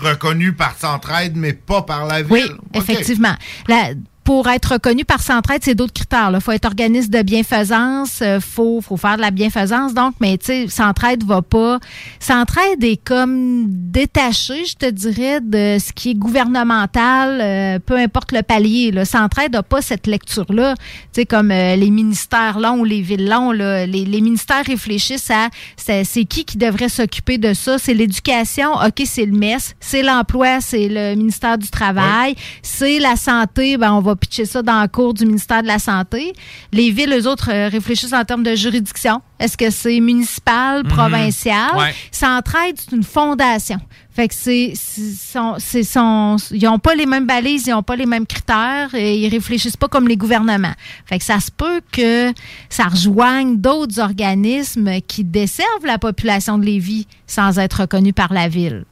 reconnu 0.02 0.52
par 0.52 0.76
Centraide, 0.78 1.36
mais 1.36 1.52
pas 1.52 1.82
par 1.82 2.06
la 2.06 2.22
ville? 2.22 2.30
Oui, 2.30 2.42
effectivement. 2.74 3.34
La- 3.68 3.90
pour 4.24 4.48
être 4.48 4.74
reconnu 4.74 5.04
par 5.04 5.22
Centraide, 5.22 5.62
c'est 5.64 5.74
d'autres 5.74 5.92
critères. 5.92 6.30
Il 6.32 6.40
faut 6.40 6.52
être 6.52 6.66
organisme 6.66 7.10
de 7.10 7.22
bienfaisance, 7.22 8.20
il 8.20 8.40
faut, 8.40 8.80
faut 8.80 8.96
faire 8.96 9.16
de 9.16 9.22
la 9.22 9.30
bienfaisance. 9.30 9.94
Donc, 9.94 10.14
mais 10.20 10.38
tu 10.38 10.46
sais, 10.46 10.68
Centraide 10.68 11.24
va 11.24 11.42
pas. 11.42 11.78
Centraide 12.18 12.82
est 12.84 13.02
comme 13.02 13.64
détaché, 13.68 14.64
je 14.64 14.76
te 14.76 14.90
dirais, 14.90 15.40
de 15.40 15.78
ce 15.80 15.92
qui 15.92 16.10
est 16.10 16.14
gouvernemental, 16.14 17.40
euh, 17.40 17.78
peu 17.78 17.96
importe 17.96 18.32
le 18.32 18.42
palier. 18.42 18.90
Là. 18.90 19.04
Centraide 19.04 19.52
n'a 19.52 19.62
pas 19.62 19.82
cette 19.82 20.06
lecture-là. 20.06 20.74
Tu 20.76 21.20
sais, 21.20 21.26
comme 21.26 21.50
euh, 21.50 21.76
les 21.76 21.90
ministères 21.90 22.58
longs 22.58 22.80
ou 22.80 22.84
les 22.84 23.00
villes 23.00 23.28
longs, 23.28 23.52
là, 23.52 23.86
les, 23.86 24.04
les 24.04 24.20
ministères 24.20 24.64
réfléchissent 24.64 25.30
à 25.30 25.48
c'est 25.76 26.04
c'est 26.04 26.24
qui 26.24 26.44
qui 26.44 26.58
devrait 26.58 26.88
s'occuper 26.88 27.38
de 27.38 27.54
ça? 27.54 27.78
C'est 27.78 27.94
l'éducation, 27.94 28.74
OK, 28.74 29.02
c'est 29.04 29.26
le 29.26 29.36
MES. 29.36 29.58
C'est 29.80 30.02
l'emploi, 30.02 30.60
c'est 30.60 30.88
le 30.88 31.14
ministère 31.14 31.58
du 31.58 31.68
Travail. 31.68 32.34
C'est 32.62 32.98
la 32.98 33.16
santé, 33.16 33.76
ben, 33.76 33.92
on 33.92 34.00
va 34.00 34.16
pitcher 34.20 34.44
ça 34.44 34.62
dans 34.62 34.82
le 34.82 34.88
cours 34.88 35.14
du 35.14 35.24
ministère 35.26 35.62
de 35.62 35.66
la 35.68 35.78
Santé. 35.78 36.32
Les 36.72 36.90
villes, 36.90 37.12
eux 37.18 37.26
autres, 37.26 37.50
euh, 37.52 37.68
réfléchissent 37.68 38.12
en 38.12 38.24
termes 38.24 38.42
de 38.42 38.54
juridiction. 38.54 39.22
Est-ce 39.38 39.56
que 39.56 39.70
c'est 39.70 39.98
municipal, 40.00 40.84
provincial? 40.84 41.76
Ouais. 41.76 41.94
Centraide, 42.12 42.76
c'est 42.78 42.94
une 42.94 43.02
fondation. 43.02 43.78
Fait 44.12 44.28
que 44.28 44.34
c'est, 44.34 44.74
son- 44.76 46.36
ils 46.52 46.68
ont 46.68 46.78
pas 46.78 46.94
les 46.94 47.06
mêmes 47.06 47.26
balises, 47.26 47.66
ils 47.66 47.72
ont 47.72 47.82
pas 47.82 47.96
les 47.96 48.06
mêmes 48.06 48.26
critères, 48.26 48.94
et 48.94 49.16
ils 49.18 49.28
réfléchissent 49.28 49.76
pas 49.76 49.88
comme 49.88 50.08
les 50.08 50.16
gouvernements. 50.16 50.74
Fait 51.06 51.18
que 51.18 51.24
ça 51.24 51.40
se 51.40 51.50
peut 51.50 51.80
que 51.92 52.32
ça 52.68 52.84
rejoigne 52.84 53.56
d'autres 53.56 54.00
organismes 54.00 55.00
qui 55.06 55.24
desservent 55.24 55.86
la 55.86 55.98
population 55.98 56.58
de 56.58 56.64
Lévis 56.64 57.06
sans 57.26 57.58
être 57.58 57.82
reconnus 57.82 58.14
par 58.14 58.32
la 58.32 58.48
ville. 58.48 58.84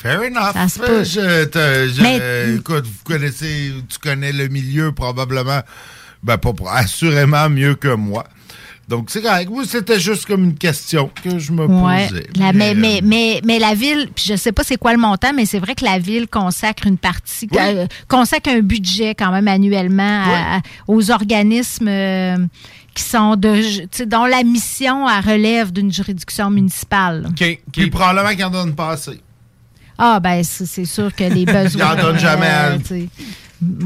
Fair 0.00 0.20
enough. 0.22 0.52
Ça 0.54 0.68
se 0.68 0.78
peut. 0.78 1.04
Je 1.04 1.44
te- 1.44 1.92
je- 1.94 2.02
Mais- 2.02 2.54
écoute, 2.56 2.84
vous 2.86 3.04
connaissez, 3.04 3.72
tu 3.88 3.98
connais 3.98 4.32
le 4.32 4.48
milieu 4.48 4.92
probablement, 4.92 5.60
ben 6.22 6.38
pas 6.38 6.52
assurément 6.72 7.48
mieux 7.50 7.74
que 7.74 7.88
moi. 7.94 8.24
Donc 8.88 9.10
c'est 9.10 9.20
correct. 9.20 9.50
Moi, 9.50 9.64
c'était 9.66 10.00
juste 10.00 10.24
comme 10.24 10.44
une 10.44 10.54
question 10.54 11.10
que 11.22 11.38
je 11.38 11.52
me 11.52 11.66
Ouais. 11.66 12.08
posais. 12.08 12.26
La- 12.38 12.52
mais, 12.54 12.74
Mais, 12.74 12.74
mais, 12.74 13.00
mais, 13.02 13.40
mais 13.44 13.58
la 13.58 13.74
ville, 13.74 14.08
puis 14.14 14.24
je 14.28 14.34
sais 14.36 14.50
pas 14.52 14.64
c'est 14.64 14.78
quoi 14.78 14.92
le 14.92 14.98
montant, 14.98 15.32
mais 15.34 15.44
c'est 15.44 15.58
vrai 15.58 15.74
que 15.74 15.84
la 15.84 15.98
ville 15.98 16.26
consacre 16.26 16.86
une 16.86 16.96
partie, 16.96 17.48
euh, 17.58 17.86
consacre 18.08 18.48
un 18.48 18.60
budget 18.60 19.14
quand 19.14 19.30
même 19.30 19.46
annuellement 19.48 20.22
à- 20.24 20.56
à- 20.56 20.60
aux 20.86 21.10
organismes 21.10 21.88
euh, 21.88 22.36
qui 22.94 23.02
sont 23.02 23.36
de, 23.36 24.04
dont 24.06 24.24
la 24.24 24.42
mission 24.42 25.06
elle 25.06 25.24
relève 25.32 25.70
d'une 25.70 25.92
juridiction 25.92 26.48
municipale. 26.50 27.28
Puis 27.36 27.90
probablement 27.90 28.30
qu'il 28.30 28.44
en 28.44 28.50
donne 28.50 28.74
pas 28.74 28.92
assez. 28.92 29.20
Ah 29.98 30.20
ben 30.20 30.42
c'est 30.44 30.84
sûr 30.84 31.14
que 31.14 31.24
les 31.24 31.44
besoins. 31.46 31.94
Ils 31.94 31.98
en 31.98 32.02
donnent 32.02 32.18
jamais 32.18 32.46
euh. 32.48 32.78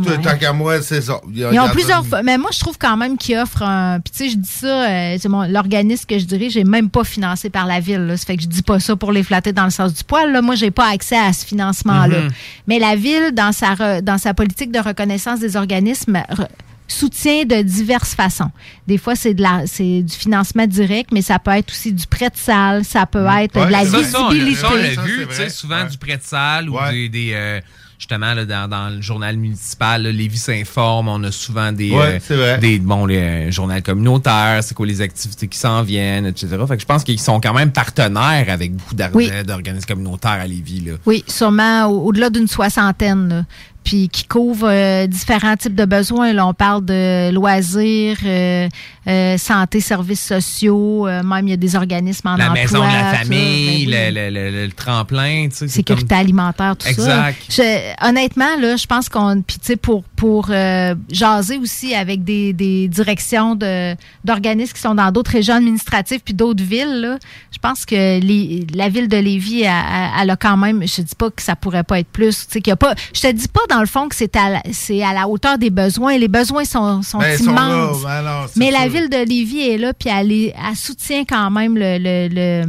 Tout- 0.05 0.17
Tant 0.23 0.37
qu'à 0.37 0.53
moi, 0.53 0.83
c'est 0.83 1.01
ça. 1.01 1.19
Ils 1.35 1.59
ont 1.59 1.69
plusieurs 1.71 2.05
fois. 2.05 2.23
Mais 2.23 2.37
moi, 2.37 2.51
je 2.53 2.61
trouve 2.61 2.77
quand 2.79 2.95
même 2.99 3.17
qu'ils 3.17 3.39
offrent 3.39 3.63
un. 3.63 4.01
Puis, 4.01 4.13
tu 4.13 4.19
sais, 4.25 4.29
je 4.31 4.37
dis 4.37 4.47
ça, 4.51 4.67
euh, 4.87 5.17
c'est 5.19 5.31
mon- 5.31 5.49
l'organisme 5.49 6.05
que 6.07 6.19
je 6.19 6.27
dirige 6.27 6.57
n'est 6.59 6.65
même 6.65 6.91
pas 6.91 7.05
financé 7.05 7.49
par 7.49 7.65
la 7.65 7.81
ville. 7.81 8.01
Là. 8.07 8.19
Ça 8.19 8.27
fait 8.27 8.37
que 8.37 8.43
je 8.43 8.49
dis 8.49 8.61
pas 8.61 8.81
ça 8.81 8.97
pour 8.97 9.13
les 9.13 9.23
flatter 9.23 9.55
dans 9.55 9.65
le 9.65 9.71
sens 9.71 9.95
du 9.95 10.05
poil. 10.05 10.31
Là. 10.31 10.43
Moi, 10.43 10.57
j'ai 10.57 10.71
pas 10.71 10.91
accès 10.93 11.17
à 11.17 11.33
ce 11.33 11.47
financement-là. 11.47 12.21
Mhm. 12.25 12.31
Mais 12.67 12.79
la 12.79 12.97
ville, 12.97 13.31
dans 13.33 13.53
sa, 13.53 13.73
re- 13.73 14.03
dans 14.03 14.19
sa 14.19 14.35
politique 14.35 14.73
de 14.73 14.79
reconnaissance 14.79 15.41
des 15.41 15.57
organismes, 15.57 16.17
re- 16.31 16.49
soutient 16.93 17.45
de 17.45 17.63
diverses 17.63 18.15
façons. 18.15 18.51
Des 18.87 18.99
fois, 18.99 19.15
c'est 19.17 19.35
de 19.35 19.43
la, 19.43 19.63
c'est 19.67 20.03
du 20.03 20.15
financement 20.15 20.67
direct, 20.67 21.11
mais 21.13 21.23
ça 21.23 21.39
peut 21.39 21.51
être 21.53 21.71
aussi 21.71 21.93
du 21.93 22.07
prêt 22.07 22.29
de 22.31 22.37
salle, 22.37 22.85
ça 22.85 23.07
peut 23.07 23.27
être 23.41 23.55
de 23.67 23.71
la 23.73 23.85
ça, 23.85 23.99
visibilité. 23.99 24.55
Ça, 24.61 24.69
on 24.73 24.77
l'a 24.77 24.89
vu, 24.91 25.27
tu 25.29 25.35
sais, 25.35 25.49
souvent 25.49 25.85
du 25.85 25.99
prêt 25.99 26.17
de 26.17 26.23
salle 26.23 26.69
ou 26.69 26.77
des, 26.91 27.09
des, 27.09 27.31
euh, 27.35 27.61
justement 27.99 28.35
là, 28.35 28.45
dans, 28.45 28.69
dans 28.69 28.89
le 28.91 29.01
journal 29.01 29.37
municipal, 29.37 30.03
là, 30.03 30.11
Lévis 30.11 30.39
s'informe, 30.39 31.07
on 31.09 31.23
a 31.23 31.31
souvent 31.31 31.71
des, 31.73 31.91
Ouais, 31.93 32.03
euh, 32.17 32.19
c'est 32.21 32.35
vrai. 32.37 32.59
des 32.59 32.79
bon, 32.81 33.07
les 33.07 33.17
euh, 33.19 33.51
journaux 33.53 33.81
communautaires, 33.81 34.59
c'est 34.63 34.75
quoi 34.75 34.87
les 34.87 35.01
activités 35.01 35.47
qui 35.49 35.57
s'en 35.59 35.83
viennent, 35.83 36.27
etc. 36.27 36.49
Fait 36.67 36.77
que 36.77 36.83
je 36.83 36.87
pense 36.87 37.05
qu'ils 37.05 37.21
sont 37.21 37.41
quand 37.41 37.55
même 37.55 37.71
partenaires 37.71 38.47
avec 38.49 38.75
beaucoup 38.75 38.97
Oui. 39.15 39.31
d'organismes 39.47 39.87
communautaires 39.87 40.33
à 40.33 40.47
Lévis. 40.47 40.81
Là. 40.81 40.93
Oui, 41.07 41.25
sûrement 41.29 41.87
au- 41.87 42.07
au-delà 42.09 42.29
d'une 42.31 42.49
soixantaine. 42.49 43.29
là. 43.29 43.45
Puis 43.85 44.09
qui 44.09 44.25
couvre 44.25 44.69
euh, 44.69 45.07
différents 45.07 45.57
types 45.57 45.75
de 45.75 45.85
besoins. 45.85 46.33
Là, 46.33 46.47
on 46.47 46.55
parle 46.55 46.85
de 46.85 47.31
loisirs, 47.33 48.19
euh, 48.25 48.69
euh, 49.09 49.37
santé, 49.37 49.81
services 49.81 50.25
sociaux, 50.25 51.07
euh, 51.09 51.23
même 51.23 51.49
il 51.49 51.51
y 51.51 51.55
a 51.55 51.57
des 51.57 51.75
organismes 51.75 52.29
en 52.29 52.37
La 52.37 52.51
emploi. 52.51 52.63
maison 52.63 52.79
de 52.81 52.85
la 52.93 53.11
ça, 53.13 53.19
famille, 53.19 53.87
ben 53.87 54.13
oui. 54.15 54.15
le, 54.15 54.31
le- 54.31 54.51
le- 54.51 54.67
le 54.67 54.73
tremplin, 54.73 55.49
tu 55.51 55.57
sais. 55.57 55.69
sécurité 55.69 56.07
comme- 56.09 56.19
alimentaire, 56.19 56.77
tout 56.77 56.87
Exact. 56.87 57.37
ça. 57.49 57.63
Je- 57.65 58.09
honnêtement, 58.09 58.57
là, 58.61 58.77
je 58.77 58.87
pense 58.87 59.09
qu'on. 59.09 59.43
Puis, 59.45 59.59
tu 59.59 59.67
sais, 59.67 59.77
pour, 59.77 60.05
pour 60.05 60.47
euh, 60.51 60.95
jaser 61.11 61.59
aussi 61.59 61.95
avec 61.95 62.23
des, 62.23 62.53
des 62.53 62.87
directions 62.89 63.55
de- 63.57 63.97
d'organismes 64.25 64.73
qui 64.75 64.81
sont 64.81 64.95
dans 64.95 65.11
d'autres 65.11 65.33
régions 65.33 65.55
administratives 65.57 66.21
puis 66.25 66.35
d'autres 66.35 66.63
villes, 66.63 67.01
là, 67.01 67.19
je 67.53 67.59
pense 67.59 67.85
que 67.85 68.21
les- 68.21 68.67
la 68.75 68.89
ville 68.89 69.09
de 69.09 69.17
Lévis, 69.17 69.63
elle, 69.63 69.73
elle- 70.21 70.31
a 70.31 70.37
quand 70.37 70.57
même. 70.57 70.87
Je 70.87 70.97
te 70.97 71.01
dis 71.03 71.15
pas 71.17 71.31
que 71.31 71.43
ça 71.43 71.57
pourrait 71.57 71.83
pas 71.83 71.99
être 71.99 72.09
plus. 72.09 72.47
Tu 72.47 72.53
sais, 72.53 72.61
qu'il 72.61 72.71
y 72.71 72.73
a 72.73 72.77
pas. 72.77 72.95
Je 73.13 73.21
te 73.21 73.33
dis 73.33 73.49
pas, 73.49 73.63
dans 73.69 73.81
le 73.81 73.87
fond, 73.87 74.09
que 74.09 74.15
c'est 74.15 74.37
à, 74.37 74.49
la- 74.49 74.63
c'est 74.73 75.03
à 75.03 75.13
la 75.13 75.27
hauteur 75.29 75.59
des 75.59 75.71
besoins. 75.71 76.17
Les 76.19 76.29
besoins 76.29 76.65
sont, 76.65 77.03
sont 77.03 77.19
Ben, 77.19 77.37
ils 77.39 77.45
sont 77.45 77.53
là, 77.53 77.67
immenses. 77.67 78.03
ben 78.05 78.23
non, 78.23 78.47
mais 78.57 78.71
la. 78.71 78.92
Ville 78.93 79.09
de 79.11 79.25
Lévis 79.29 79.61
est 79.71 79.79
là, 79.79 79.93
puis 79.93 80.09
elle, 80.09 80.33
est- 80.33 80.55
elle 80.69 80.77
soutient 80.77 81.25
quand 81.25 81.51
même 81.51 81.77
le, 81.77 81.99
le, 81.99 82.29
le, 82.29 82.65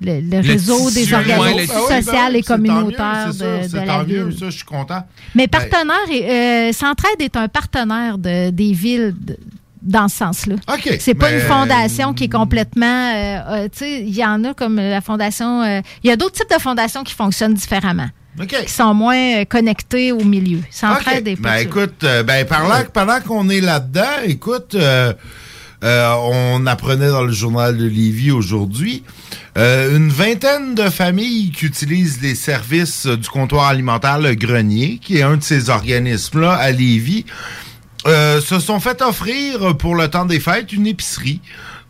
le- 0.00 0.20
le 0.20 0.40
réseau 0.46 0.90
des 0.90 1.12
organismes 1.14 1.42
ouais, 1.42 1.66
sociaux 1.66 1.86
Ah 1.90 1.98
oui, 1.98 2.04
ben, 2.04 2.26
et 2.28 2.36
mieux, 2.38 2.42
communautaires 2.42 3.28
c'est 3.32 3.38
de, 3.38 3.38
ça, 3.38 3.58
de 3.62 3.68
c'est 3.68 3.86
la 3.86 4.04
mieux, 4.04 4.24
ville. 4.28 4.38
ça, 4.38 4.46
je 4.46 4.56
suis 4.56 4.64
content. 4.64 5.06
Mais 5.34 5.46
Ben, 5.46 5.60
partenaire, 5.68 6.06
euh, 6.10 6.72
Centraide 6.72 7.20
est 7.20 7.36
un 7.36 7.48
partenaire 7.48 8.18
de- 8.18 8.50
des 8.50 8.72
villes 8.72 9.14
de- 9.20 9.36
dans 9.80 10.06
ce 10.08 10.16
sens-là. 10.18 10.54
OK. 10.72 10.96
C'est 11.00 11.14
pas 11.14 11.30
mais- 11.30 11.36
une 11.40 11.46
fondation 11.46 12.14
qui 12.14 12.24
est 12.24 12.32
complètement. 12.32 12.86
euh, 13.14 13.38
euh, 13.50 13.68
tu 13.72 13.78
sais, 13.80 14.00
il 14.02 14.14
y 14.14 14.24
en 14.24 14.44
a 14.44 14.54
comme 14.54 14.76
la 14.76 15.00
fondation. 15.00 15.62
euh, 15.62 15.80
Il 16.04 16.08
y 16.08 16.12
a 16.12 16.16
d'autres 16.16 16.36
types 16.36 16.50
de 16.56 16.60
fondations 16.60 17.02
qui 17.02 17.14
fonctionnent 17.14 17.54
différemment. 17.54 18.08
Qui 18.48 18.72
sont 18.72 18.94
moins 18.94 19.44
connectées 19.44 20.10
au 20.10 20.24
milieu. 20.24 20.60
Centraide 20.70 21.28
est 21.28 21.36
pas 21.36 21.50
Ben 21.50 21.66
écoute, 21.66 22.02
euh, 22.04 22.22
ben 22.22 22.46
pendant, 22.46 22.82
pendant 22.90 23.20
qu'on 23.20 23.50
est 23.50 23.60
là-dedans, 23.60 24.22
écoute, 24.24 24.74
euh, 25.82 26.14
on 26.20 26.66
apprenait 26.66 27.08
dans 27.08 27.24
le 27.24 27.32
journal 27.32 27.76
de 27.76 27.86
Lévis 27.86 28.30
aujourd'hui 28.30 29.02
euh, 29.58 29.96
une 29.96 30.08
vingtaine 30.08 30.74
de 30.74 30.88
familles 30.88 31.50
qui 31.50 31.66
utilisent 31.66 32.20
les 32.22 32.34
services 32.34 33.06
du 33.06 33.28
comptoir 33.28 33.66
alimentaire 33.66 34.18
Le 34.18 34.34
Grenier, 34.34 34.98
qui 35.02 35.18
est 35.18 35.22
un 35.22 35.36
de 35.36 35.42
ces 35.42 35.68
organismes-là 35.68 36.52
à 36.52 36.70
Lévis, 36.70 37.26
euh, 38.06 38.40
se 38.40 38.58
sont 38.58 38.80
fait 38.80 39.02
offrir 39.02 39.76
pour 39.76 39.94
le 39.94 40.08
temps 40.08 40.24
des 40.24 40.40
fêtes 40.40 40.72
une 40.72 40.86
épicerie. 40.86 41.40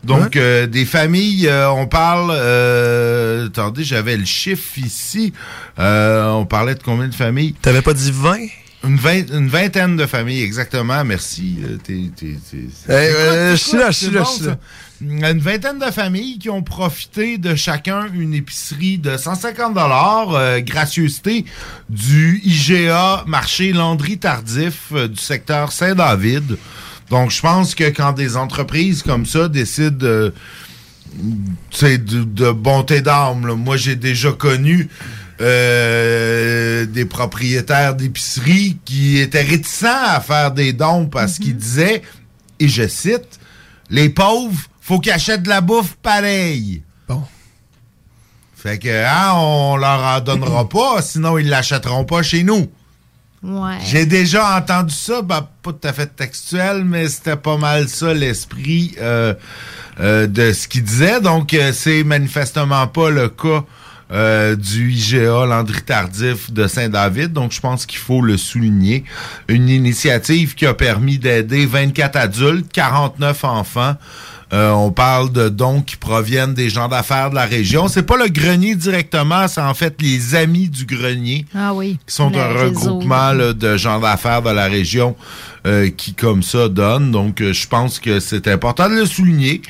Donc, 0.03 0.35
euh, 0.35 0.67
des 0.67 0.83
familles, 0.83 1.47
euh, 1.47 1.71
on 1.71 1.87
parle... 1.87 2.29
euh, 2.33 3.47
attendez, 3.47 3.85
j'avais 3.85 4.17
le 4.17 4.25
chiffre 4.25 4.77
ici. 4.77 5.31
Euh, 5.79 6.29
on 6.31 6.45
parlait 6.45 6.75
de 6.75 6.83
combien 6.83 7.07
de 7.07 7.15
familles? 7.15 7.55
T'avais 7.61 7.81
pas 7.81 7.93
dit 7.93 8.11
20? 8.13 8.35
Une, 8.85 8.97
vingt- 8.97 9.31
une 9.33 9.47
vingtaine 9.47 9.95
de 9.95 10.05
familles, 10.05 10.41
exactement. 10.41 11.03
Merci. 11.05 11.57
Euh, 11.63 11.77
t'es- 11.77 12.11
t'es- 12.15 12.37
t'es- 12.51 12.67
euh, 12.89 13.53
Écoute, 13.53 13.59
je 13.63 13.69
suis 13.69 13.77
là, 13.77 13.91
je 13.91 13.97
suis 13.97 14.09
là, 14.11 14.19
bon, 14.21 14.25
je 14.25 14.31
suis 14.35 14.43
ça? 14.43 14.49
là. 14.51 14.57
Une 15.31 15.39
vingtaine 15.39 15.79
de 15.79 15.91
familles 15.91 16.37
qui 16.39 16.49
ont 16.49 16.61
profité 16.63 17.37
de 17.37 17.55
chacun 17.55 18.07
une 18.13 18.33
épicerie 18.33 18.97
de 18.97 19.17
150 19.17 19.73
dollars, 19.73 20.33
euh, 20.33 20.59
gracieuseté 20.61 21.45
du 21.89 22.41
IGA 22.43 23.23
Marché 23.27 23.73
Landry 23.73 24.17
Tardif 24.17 24.91
euh, 24.93 25.07
du 25.07 25.19
secteur 25.19 25.71
Saint-David. 25.71 26.57
Donc, 27.09 27.31
je 27.31 27.41
pense 27.41 27.75
que 27.75 27.85
quand 27.89 28.13
des 28.13 28.37
entreprises 28.37 29.01
comme 29.03 29.25
ça 29.25 29.47
décident 29.49 30.29
sais, 31.71 31.97
de, 31.97 32.23
de 32.23 32.51
bonté 32.51 33.01
d'âme, 33.01 33.45
là, 33.45 33.55
moi 33.55 33.77
j'ai 33.77 33.95
déjà 33.95 34.31
connu 34.31 34.87
euh, 35.43 36.85
des 36.85 37.05
propriétaires 37.05 37.95
d'épiceries 37.95 38.77
qui 38.85 39.19
étaient 39.19 39.41
réticents 39.41 40.05
à 40.07 40.19
faire 40.21 40.51
des 40.51 40.73
dons 40.73 41.07
parce 41.07 41.37
qu'ils 41.37 41.57
disaient, 41.57 42.01
et 42.59 42.67
je 42.67 42.87
cite, 42.87 43.39
les 43.89 44.09
pauvres, 44.09 44.59
faut 44.81 44.99
qu'ils 44.99 45.11
achètent 45.11 45.43
de 45.43 45.49
la 45.49 45.61
bouffe 45.61 45.95
pareille. 46.01 46.81
Bon. 47.07 47.23
Fait 48.55 48.79
que, 48.79 49.05
hein, 49.05 49.33
on 49.35 49.75
leur 49.75 49.99
en 49.99 50.19
donnera 50.21 50.69
pas, 50.69 51.01
sinon 51.01 51.37
ils 51.37 51.49
l'achèteront 51.49 52.05
pas 52.05 52.23
chez 52.23 52.43
nous. 52.43 52.69
Ouais. 53.43 53.79
J'ai 53.83 54.05
déjà 54.05 54.57
entendu 54.57 54.93
ça, 54.93 55.21
ben, 55.21 55.45
pas 55.61 55.73
tout 55.73 55.87
à 55.87 55.91
fait 55.91 56.15
textuel, 56.15 56.85
mais 56.85 57.09
c'était 57.09 57.35
pas 57.35 57.57
mal 57.57 57.89
ça 57.89 58.13
l'esprit 58.13 58.95
euh, 59.01 59.33
euh, 59.99 60.27
de 60.27 60.53
ce 60.53 60.69
qu'il 60.69 60.83
disait. 60.83 61.19
Donc, 61.19 61.53
euh, 61.53 61.73
c'est 61.73 62.05
manifestement 62.05 62.87
pas 62.87 63.09
le 63.09 63.27
cas 63.27 63.65
euh, 64.13 64.55
du 64.55 64.91
IGA 64.91 65.45
Landry 65.45 65.81
Tardif 65.81 66.51
de 66.51 66.67
Saint-David. 66.67 67.33
Donc, 67.33 67.51
je 67.51 67.59
pense 67.59 67.85
qu'il 67.85 67.99
faut 67.99 68.21
le 68.21 68.37
souligner. 68.37 69.03
Une 69.47 69.69
initiative 69.69 70.55
qui 70.55 70.65
a 70.65 70.73
permis 70.73 71.17
d'aider 71.17 71.65
24 71.65 72.15
adultes, 72.15 72.71
49 72.71 73.43
enfants. 73.43 73.95
Euh, 74.51 74.69
on 74.69 74.91
parle 74.91 75.31
de 75.31 75.49
dons 75.49 75.81
qui 75.81 75.95
proviennent 75.95 76.53
des 76.53 76.69
gens 76.69 76.87
d'affaires 76.87 77.31
de 77.31 77.35
la 77.35 77.45
région. 77.45 77.87
C'est 77.87 78.03
pas 78.03 78.17
le 78.17 78.27
grenier 78.27 78.75
directement, 78.75 79.47
c'est 79.47 79.61
en 79.61 79.73
fait 79.73 79.99
les 79.99 80.35
amis 80.35 80.69
du 80.69 80.85
grenier 80.85 81.47
Ah 81.55 81.73
oui. 81.73 81.97
qui 82.05 82.13
sont 82.13 82.31
un 82.37 82.49
regroupement 82.53 83.31
là, 83.31 83.53
de 83.53 83.77
gens 83.77 83.99
d'affaires 83.99 84.43
de 84.43 84.51
la 84.51 84.65
région 84.65 85.15
euh, 85.65 85.89
qui, 85.89 86.13
comme 86.13 86.43
ça, 86.43 86.69
donnent. 86.69 87.09
Donc, 87.09 87.41
euh, 87.41 87.51
je 87.51 87.67
pense 87.67 87.99
que 87.99 88.19
c'est 88.19 88.47
important 88.47 88.87
de 88.89 88.95
le 88.95 89.05
souligner. 89.07 89.63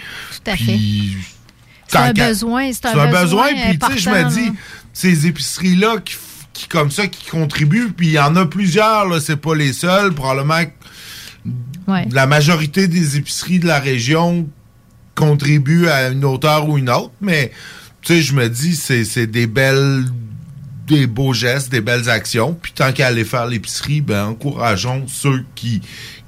Tout 0.44 0.52
à 0.52 0.58
fait. 0.58 0.78
C'est 1.94 2.22
un 2.22 2.28
besoin, 2.28 2.72
c'est 2.74 2.86
un 2.88 3.08
besoin 3.12 3.48
Puis, 3.54 3.80
tu 3.80 3.94
sais, 3.94 3.98
je 4.00 4.10
me 4.10 4.30
dis, 4.30 4.52
ces 4.94 5.28
épiceries-là 5.28 5.98
qui, 6.04 6.68
comme 6.68 6.92
ça, 6.92 7.08
qui 7.08 7.30
contribuent, 7.30 7.92
puis 7.96 8.08
il 8.08 8.14
y 8.14 8.20
en 8.20 8.36
a 8.36 8.46
plusieurs, 8.46 9.08
là, 9.08 9.20
c'est 9.20 9.38
pas 9.38 9.56
les 9.56 9.74
seuls. 9.74 10.14
Probablement 10.14 10.66
que 10.66 10.72
Ouais. 11.88 12.08
la 12.12 12.26
majorité 12.28 12.88
des 12.88 13.18
épiceries 13.18 13.60
de 13.60 13.68
la 13.68 13.80
région 13.80 14.48
contribuent 15.16 15.88
à 15.90 16.10
une 16.10 16.24
hauteur 16.24 16.70
ou 16.70 16.78
une 16.78 16.90
autre, 16.90 17.12
mais 17.20 17.52
tu 18.02 18.14
sais, 18.14 18.22
je 18.22 18.34
me 18.34 18.48
dis, 18.48 18.76
c'est 18.76 19.04
c'est 19.04 19.28
des 19.28 19.48
belles 19.48 20.06
des 20.88 21.08
beaux 21.08 21.34
gestes, 21.34 21.72
des 21.72 21.82
belles 21.82 22.10
actions. 22.10 22.58
Puis 22.62 22.74
tant 22.74 22.92
qu'à 22.92 23.08
aller 23.08 23.26
faire 23.26 23.48
l'épicerie, 23.48 24.02
ben 24.02 24.26
encourageons 24.26 25.06
ceux 25.08 25.44
qui, 25.56 25.82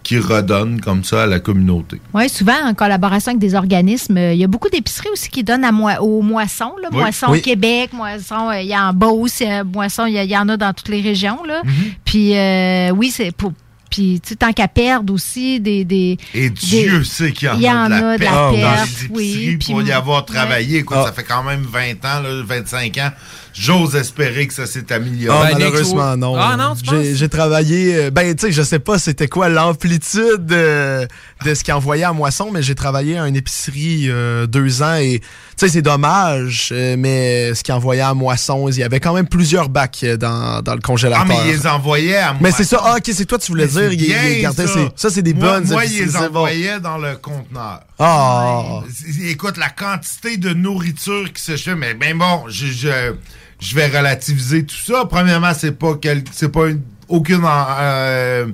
qui 0.06 0.20
redonnent 0.20 0.80
comme 0.80 1.04
ça 1.04 1.24
à 1.24 1.26
la 1.26 1.40
communauté. 1.40 2.00
Oui, 2.14 2.30
souvent 2.30 2.54
en 2.64 2.76
collaboration 2.76 3.32
avec 3.32 3.40
des 3.40 3.56
organismes. 3.56 4.18
euh, 4.18 4.34
Il 4.34 4.40
y 4.40 4.44
a 4.44 4.48
beaucoup 4.48 4.70
d'épiceries 4.70 5.10
aussi 5.12 5.30
qui 5.30 5.44
donnent 5.44 5.66
à 5.66 5.72
moi, 5.72 6.00
aux 6.00 6.22
moissons. 6.22 6.74
Là, 6.82 6.90
Oui. 7.28 7.42
Québec, 7.42 7.90
Moisson, 7.92 8.50
euh, 8.52 8.62
il 8.62 8.68
y 8.68 8.74
a 8.76 8.88
en 8.90 8.94
Beauce, 8.94 9.40
il 9.42 9.48
y 9.48 9.50
a 9.52 9.64
Moisson, 9.64 10.06
il 10.06 10.14
y, 10.24 10.38
en 10.38 10.48
a 10.48 10.58
dans 10.58 10.74
toutes 10.74 10.90
les 10.90 11.02
régions. 11.02 11.44
Là. 11.44 11.62
Mhm. 11.66 11.74
Puis 12.06 12.38
euh, 12.38 12.92
oui, 12.92 13.10
c'est 13.10 13.32
pour. 13.36 13.52
Puis, 13.90 14.20
tu 14.22 14.30
sais, 14.30 14.36
tant 14.36 14.52
qu'à 14.52 14.68
perdre 14.68 15.14
aussi 15.14 15.60
des. 15.60 15.86
des 15.86 16.18
Et 16.34 16.50
des- 16.50 16.50
Dieu 16.50 17.04
sait 17.04 17.32
qu'il 17.32 17.48
y 17.48 17.52
en, 17.52 17.56
il 17.56 17.62
y 17.64 17.70
en 17.70 17.84
a 17.86 17.90
de 17.90 17.92
la 17.94 17.98
a 17.98 18.18
de 18.18 18.24
la 18.24 18.30
perte 18.30 18.36
dans 18.36 18.52
les 18.52 19.10
oui, 19.10 19.24
épiceries 19.32 19.58
puis 19.58 19.72
pour 19.74 19.82
y 19.84 19.92
avoir 19.92 20.26
travaillé. 20.26 20.80
Écoute, 20.80 20.98
Ah. 21.00 21.06
ça 21.06 21.14
fait 21.14 21.24
quand 21.24 21.44
même 21.44 21.62
20 21.64 21.94
ans, 22.06 22.20
là, 22.22 22.44
25 22.46 22.98
ans. 23.00 23.10
J'ose 23.58 23.96
espérer 23.96 24.48
que 24.48 24.54
ça 24.54 24.66
s'est 24.66 24.84
Ah, 24.92 24.96
amélioré. 24.96 25.54
malheureusement, 25.54 26.18
non. 26.18 26.36
Ah, 26.38 26.58
non, 26.58 26.76
tu 26.76 27.16
J'ai- 27.16 27.30
travaillé, 27.30 27.96
euh, 27.96 28.12
ben, 28.12 28.36
tu 28.36 28.48
sais, 28.48 28.52
je 28.52 28.62
sais 28.62 28.80
pas 28.80 29.00
c'était 29.00 29.30
quoi 29.30 29.48
l'amplitude 29.48 30.52
euh, 30.52 31.06
de 31.46 31.54
ce 31.54 31.64
qu'il 31.64 31.74
envoyait 31.74 32.04
à 32.04 32.12
Moisson, 32.12 32.50
mais 32.52 32.62
j'ai 32.62 32.76
travaillé 32.76 33.18
à 33.18 33.28
une 33.28 33.36
épicerie 33.38 34.08
euh, 34.10 34.46
deux 34.46 34.82
ans 34.84 34.96
et, 34.96 35.20
tu 35.20 35.26
sais, 35.56 35.70
c'est 35.70 35.82
dommage, 35.82 36.70
euh, 36.74 36.96
mais 37.00 37.54
ce 37.56 37.64
qu'il 37.64 37.74
envoyait 37.74 38.02
à 38.02 38.14
Moisson, 38.14 38.68
il 38.68 38.78
y 38.78 38.84
avait 38.84 39.00
quand 39.00 39.14
même 39.14 39.28
plusieurs 39.28 39.70
bacs 39.70 40.04
dans, 40.20 40.62
dans 40.62 40.74
le 40.74 40.80
Ah, 40.84 40.86
congélateur. 40.86 41.26
mais 41.26 41.38
ils 41.46 41.52
les 41.54 41.66
envoyaient 41.68 42.18
à 42.18 42.32
moi. 42.34 42.40
Mais 42.42 42.52
c'est 42.52 42.66
ça, 42.66 42.82
ah, 42.84 42.96
ok, 42.98 43.10
c'est 43.14 43.26
toi, 43.26 43.38
tu 43.38 43.52
voulais 43.54 43.68
Mais 43.68 43.72
dire, 43.72 43.90
c'est 43.90 43.96
il, 43.96 44.02
il 44.02 44.08
bien, 44.08 44.42
gardait 44.42 44.68
ça. 44.68 44.74
ses- 44.74 44.90
ça, 44.98 45.10
c'est 45.10 45.22
des 45.22 45.34
Moi- 45.34 45.48
bonnes 45.62 45.68
Moi, 45.70 45.86
épiceries, 45.86 46.04
ils 46.10 46.14
les 46.14 46.20
bon. 46.30 46.40
envoyaient 46.40 46.80
dans 46.82 46.98
le 46.98 47.16
conteneur. 47.16 47.80
Ah. 48.00 48.82
C'est- 48.94 49.30
Écoute, 49.30 49.56
la 49.58 49.70
quantité 49.70 50.36
de 50.38 50.54
nourriture 50.54 51.32
qui 51.34 51.42
se 51.42 51.56
fait, 51.56 51.76
mais 51.76 51.94
ben 51.94 52.18
bon, 52.18 52.44
je, 52.50 52.68
je, 52.68 53.14
je 53.60 53.76
vais 53.76 53.88
relativiser 53.88 54.66
tout 54.66 54.76
ça. 54.76 55.06
Premièrement, 55.10 55.54
c'est 55.58 55.72
pas 55.78 55.96
quel, 56.02 56.24
c'est 56.32 56.50
pas 56.52 56.68
une- 56.68 56.82
aucune 57.08 57.42
euh, 57.46 58.48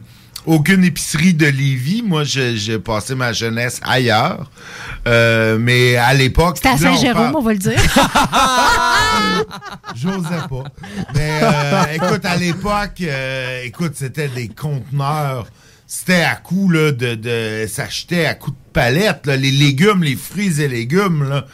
aucune 0.45 0.83
épicerie 0.83 1.33
de 1.33 1.45
Lévis. 1.45 2.03
Moi, 2.05 2.23
j'ai 2.23 2.57
j'ai 2.57 2.79
passé 2.79 3.15
ma 3.15 3.31
jeunesse 3.33 3.79
ailleurs. 3.83 4.49
Euh, 5.07 5.57
mais 5.59 5.95
à 5.97 6.13
l'époque. 6.13 6.57
C'était 6.57 6.69
à 6.69 6.73
on 6.73 6.77
Saint-Jérôme, 6.77 7.33
on 7.35 7.41
va 7.41 7.53
le 7.53 7.59
dire. 7.59 7.73
J'osais 9.95 10.47
pas. 10.49 10.63
Mais 11.15 11.39
euh, 11.43 11.83
écoute, 11.93 12.25
à 12.25 12.35
l'époque, 12.37 13.01
euh, 13.01 13.63
écoute, 13.63 13.93
c'était 13.95 14.27
des 14.27 14.47
conteneurs. 14.47 15.47
C'était 15.87 16.21
à 16.21 16.35
coup 16.35 16.69
là, 16.69 16.91
de, 16.91 17.15
de 17.15 17.65
s'acheter 17.67 18.25
à 18.25 18.33
coup 18.33 18.51
de 18.51 18.55
palette. 18.73 19.25
là. 19.27 19.35
Les 19.35 19.51
légumes, 19.51 20.03
les 20.03 20.15
fruits 20.15 20.61
et 20.61 20.67
légumes, 20.67 21.27
là, 21.27 21.45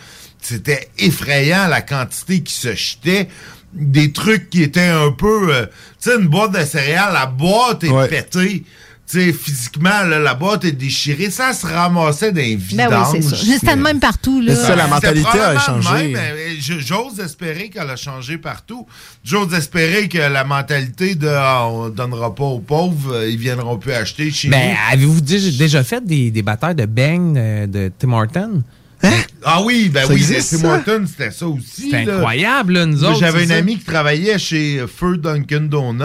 c'était 0.48 0.90
effrayant 0.98 1.68
la 1.68 1.82
quantité 1.82 2.42
qui 2.42 2.54
se 2.54 2.74
jetait. 2.76 3.28
Des 3.74 4.12
trucs 4.14 4.50
qui 4.50 4.64
étaient 4.64 4.88
un 4.88 5.12
peu... 5.12 5.54
euh, 5.54 5.66
tu 6.02 6.10
sais, 6.10 6.16
une 6.18 6.28
boîte 6.28 6.54
de 6.58 6.64
céréales, 6.66 7.14
la 7.14 7.26
boîte 7.26 7.84
est 7.84 8.08
pétée. 8.08 8.64
tu 8.64 8.66
sais, 9.06 9.34
physiquement, 9.34 10.04
là, 10.04 10.20
la 10.20 10.34
boîte 10.36 10.64
est 10.66 10.72
déchirée, 10.72 11.30
ça 11.30 11.54
se 11.54 11.66
ramassait 11.68 12.32
dans 12.32 12.38
les 12.42 12.56
Ben 12.56 12.60
oui, 12.60 12.68
vidanges. 12.86 13.08
c'est 13.12 13.22
ça. 13.22 13.36
C'était 13.36 13.76
de 13.76 13.82
même 13.82 14.00
partout. 14.00 14.42
Là. 14.42 14.56
C'était 14.56 15.22
probablement 15.22 15.60
changé. 15.60 15.90
de 15.90 15.94
même, 15.94 16.12
mais 16.14 16.56
je- 16.60 16.80
J'ose 16.80 17.20
espérer 17.20 17.70
qu'elle 17.70 17.90
a 17.90 17.98
changé 17.98 18.38
partout. 18.38 18.88
J'ose 19.24 19.54
espérer 19.54 20.08
que 20.08 20.18
la 20.18 20.44
mentalité 20.46 21.16
de 21.16 21.28
ah, 21.30 21.68
on 21.68 21.90
donnera 21.90 22.34
pas 22.34 22.46
aux 22.46 22.60
pauvres, 22.60 23.14
euh, 23.16 23.30
ils 23.30 23.38
viendront 23.38 23.78
plus 23.78 23.92
acheter 23.92 24.32
chez 24.32 24.48
Ben, 24.48 24.72
nous. 24.72 24.94
avez-vous 24.94 25.22
dé- 25.22 25.52
déjà 25.52 25.84
fait 25.84 26.04
des, 26.06 26.32
des 26.32 26.42
batailles 26.42 26.76
de 26.76 26.86
bang 26.86 27.38
euh, 27.38 27.68
de 27.68 27.92
Tim 28.00 28.14
Horton? 28.14 28.64
Ah 29.50 29.62
oui, 29.64 29.90
ben 29.90 30.06
Ça 30.06 30.14
oui, 30.14 30.20
existe, 30.20 30.50
Tim 30.52 30.58
ça? 30.58 30.74
Horton, 30.76 31.06
c'était 31.08 31.32
ça 31.32 31.48
aussi. 31.48 31.84
C'était 31.84 32.06
là. 32.06 32.16
incroyable, 32.16 32.74
là, 32.74 32.86
nous 32.86 33.00
Moi, 33.00 33.10
autres, 33.12 33.20
J'avais 33.20 33.38
c'est 33.40 33.44
une 33.46 33.50
ça. 33.52 33.56
amie 33.58 33.78
qui 33.78 33.86
travaillait 33.86 34.38
chez 34.40 34.84
Feu 34.88 35.18
Dunkin' 35.18 35.70
Donut. 35.70 36.04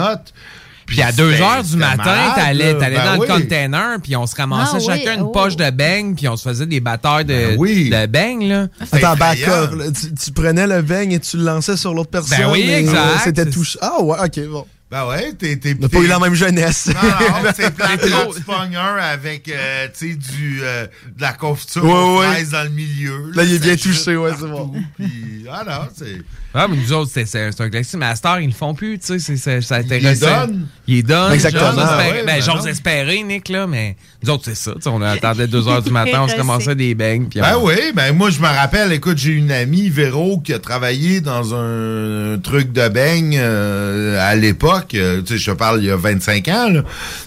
Puis 0.86 1.00
à 1.00 1.10
2 1.12 1.30
c'était- 1.30 1.42
heures 1.42 1.62
du 1.64 1.76
matin, 1.76 2.32
t'allais 2.34 2.74
Ben 2.74 2.92
dans 2.92 3.18
oui. 3.20 3.26
le 3.28 3.34
container, 3.34 3.96
puis 4.02 4.14
on 4.16 4.26
se 4.26 4.34
ramassait 4.36 4.72
Ah 4.74 4.78
oui, 4.78 4.84
chacun 4.86 5.14
une 5.14 5.22
oh. 5.22 5.28
poche 5.30 5.56
de 5.56 5.70
bang, 5.70 6.14
puis 6.14 6.28
on 6.28 6.36
se 6.36 6.46
faisait 6.48 6.66
des 6.66 6.80
batailles 6.80 7.24
de, 7.24 7.56
Ben 7.56 7.56
de 7.56 8.06
bang, 8.06 8.42
là. 8.42 8.66
Attends, 8.90 9.16
back-up. 9.16 9.74
là. 9.74 9.84
Tu, 9.90 10.12
tu 10.14 10.32
prenais 10.32 10.66
le 10.66 10.82
beigne 10.82 11.12
et 11.12 11.20
tu 11.20 11.36
le 11.38 11.44
lançais 11.44 11.76
sur 11.76 11.94
l'autre 11.94 12.10
personne. 12.10 12.36
Ben 12.38 12.50
oui, 12.52 12.62
et, 12.68 12.72
exact. 12.74 12.96
euh, 12.96 13.16
C'était 13.24 13.48
touché. 13.48 13.78
Ah 13.80 14.02
ouais, 14.02 14.18
ok, 14.24 14.40
bon. 14.50 14.66
Ben 14.92 15.06
ouais, 15.06 15.32
t'es. 15.32 15.56
t'es- 15.56 15.74
On 15.78 15.80
n'a 15.80 15.88
pas 15.88 16.00
eu 16.00 16.06
la 16.06 16.18
même 16.18 16.34
jeunesse. 16.34 16.88
Non, 16.88 17.00
non, 17.02 17.50
c'est 17.56 17.74
trop- 17.74 18.34
tu 18.34 18.42
pognes 18.42 18.76
un 18.76 18.96
avec, 18.96 19.48
euh, 19.48 19.88
tu 19.98 20.10
sais, 20.10 20.14
du, 20.16 20.60
euh, 20.62 20.86
de 21.16 21.22
la 21.22 21.32
confiture 21.32 21.82
Ouais, 21.82 22.18
ouais. 22.18 22.44
dans 22.44 22.64
le 22.64 22.68
milieu. 22.68 23.30
Là, 23.34 23.42
il 23.44 23.54
est 23.54 23.58
bien 23.58 23.74
touché, 23.76 24.14
ouais, 24.18 24.32
c'est 24.38 24.46
bon. 24.46 24.70
Puis, 24.98 25.46
ah 25.50 25.64
non, 25.66 25.88
c'est... 25.96 26.18
Ah, 26.54 26.66
mais 26.68 26.76
nous 26.76 26.92
autres, 26.92 27.10
c'est- 27.12 27.24
c'est 27.26 27.50
c'est 27.52 27.62
un 27.62 27.70
classique. 27.70 27.98
Mais 27.98 28.06
à 28.06 28.14
Star, 28.16 28.40
ils 28.40 28.46
le 28.48 28.52
font 28.52 28.74
plus, 28.74 28.98
tu 28.98 29.06
sais. 29.06 29.18
c'est- 29.18 29.36
c'est- 29.36 29.60
Ça 29.62 29.76
a 29.76 29.80
été 29.80 29.98
Ils 29.98 30.18
donnent. 30.18 30.66
Ils 30.86 31.02
donnent. 31.02 31.32
Exactement. 31.32 31.70
J'ose 31.72 31.78
espérer, 31.82 32.10
ouais, 32.20 32.24
ben, 32.26 32.40
ben 32.46 32.66
espérer, 32.68 33.22
Nick, 33.22 33.48
là, 33.48 33.66
mais 33.66 33.96
nous 34.22 34.30
autres, 34.30 34.42
c'est 34.46 34.54
ça. 34.56 34.72
tu 34.74 34.82
sais, 34.82 34.88
On 34.90 35.00
attendait 35.00 35.46
2 35.46 35.66
heures 35.68 35.82
du 35.82 35.90
matin, 35.92 36.22
on 36.22 36.28
se 36.28 36.34
commençait 36.36 36.74
des 36.74 36.94
bangs. 36.94 37.24
Puis 37.30 37.40
Ben 37.40 37.56
on- 37.56 37.66
oui, 37.66 37.76
ben 37.94 38.14
moi 38.14 38.30
je 38.30 38.40
me 38.40 38.46
rappelle, 38.48 38.92
écoute, 38.92 39.18
j'ai 39.18 39.32
une 39.32 39.50
amie, 39.52 39.88
Véro, 39.88 40.38
qui 40.40 40.52
a 40.52 40.58
travaillé 40.58 41.20
dans 41.20 41.54
un, 41.54 42.38
truc 42.42 42.72
de 42.72 42.88
beigne 42.88 43.38
euh, 43.40 44.18
à 44.20 44.34
l'époque, 44.34 44.94
euh, 44.94 45.22
tu 45.22 45.34
sais, 45.34 45.38
je 45.38 45.50
te 45.50 45.56
parle 45.56 45.80
il 45.80 45.86
y 45.86 45.90
a 45.90 45.96
25 45.96 46.48
ans, 46.48 46.68
là, 46.70 46.82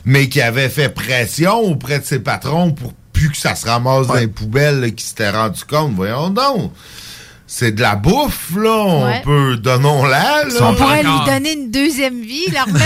mais 0.05 0.29
qui 0.29 0.41
avait 0.41 0.69
fait 0.69 0.89
pression 0.89 1.59
auprès 1.59 1.99
de 1.99 2.05
ses 2.05 2.19
patrons 2.19 2.71
pour 2.71 2.93
plus 3.13 3.29
que 3.29 3.37
ça 3.37 3.55
se 3.55 3.65
ramasse 3.65 4.07
dans 4.07 4.15
les 4.15 4.27
poubelles, 4.27 4.81
là, 4.81 4.89
qui 4.89 5.05
s'était 5.05 5.29
rendu 5.29 5.63
compte. 5.63 5.93
Voyons 5.95 6.29
donc. 6.29 6.71
C'est 7.57 7.71
de 7.71 7.81
la 7.81 7.95
bouffe, 7.95 8.51
là. 8.57 8.69
On 8.69 9.05
Ouais. 9.05 9.21
peut, 9.23 9.55
donnons-la, 9.55 10.43
là. 10.43 10.53
On 10.59 10.75
pourrait 10.75 11.03
lui 11.03 11.25
donner 11.25 11.53
une 11.53 11.71
deuxième 11.71 12.19
vie, 12.19 12.47
la 12.51 12.63
remettre, 12.63 12.85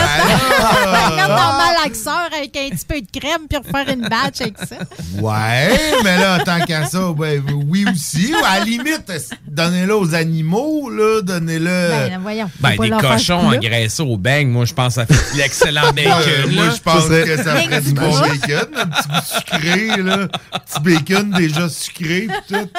le 1.09 1.27
malaxeur 1.87 2.29
avec 2.37 2.55
un 2.55 2.69
petit 2.75 2.85
peu 2.87 3.01
de 3.01 3.19
crème 3.19 3.47
puis 3.49 3.57
refaire 3.57 3.91
une 3.91 4.07
batch 4.07 4.41
avec 4.41 4.59
ça. 4.59 4.75
Ouais, 5.19 5.75
mais 6.03 6.19
là, 6.19 6.37
tant 6.45 6.59
qu'à 6.59 6.85
ça, 6.85 6.99
ben, 7.17 7.41
oui 7.67 7.83
aussi. 7.91 8.31
À 8.45 8.59
la 8.59 8.65
limite, 8.65 9.11
donnez-le 9.47 9.95
aux 9.95 10.13
animaux, 10.13 10.91
là, 10.91 11.21
donnez-le... 11.23 11.65
Ben, 11.65 12.19
voyons. 12.21 12.51
Ben, 12.59 12.75
des 12.79 12.89
cochons 12.91 13.47
engraissés 13.51 14.03
au 14.03 14.17
bang, 14.17 14.45
moi, 14.45 14.65
je 14.65 14.73
pense 14.75 14.89
que 14.97 15.01
ça 15.01 15.05
fait 15.07 15.33
de 15.33 15.37
l'excellent 15.41 15.91
bacon. 15.95 16.11
Ouais, 16.11 16.53
moi, 16.53 16.65
là. 16.65 16.73
je 16.75 16.81
pense 16.81 17.05
que 17.07 17.37
ça 17.37 17.55
ferait 17.55 17.81
du 17.81 17.93
bon 17.93 18.19
bacon, 18.19 18.67
un 18.75 18.85
petit 18.85 19.07
goût 19.07 19.25
sucré, 19.25 20.03
là. 20.03 20.27
Petit 20.27 20.79
bacon 20.83 21.31
déjà 21.31 21.67
sucré, 21.69 22.27
pis 22.47 22.53
tout. 22.53 22.69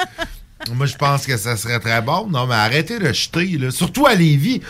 Moi, 0.73 0.85
je 0.85 0.95
pense 0.95 1.25
que 1.25 1.37
ça 1.37 1.57
serait 1.57 1.79
très 1.79 2.01
bon. 2.01 2.27
Non, 2.29 2.47
mais 2.47 2.55
arrêtez 2.55 2.99
de 2.99 3.11
jeter, 3.11 3.57
là. 3.57 3.71
Surtout 3.71 4.05
à 4.05 4.15
Lévis. 4.15 4.61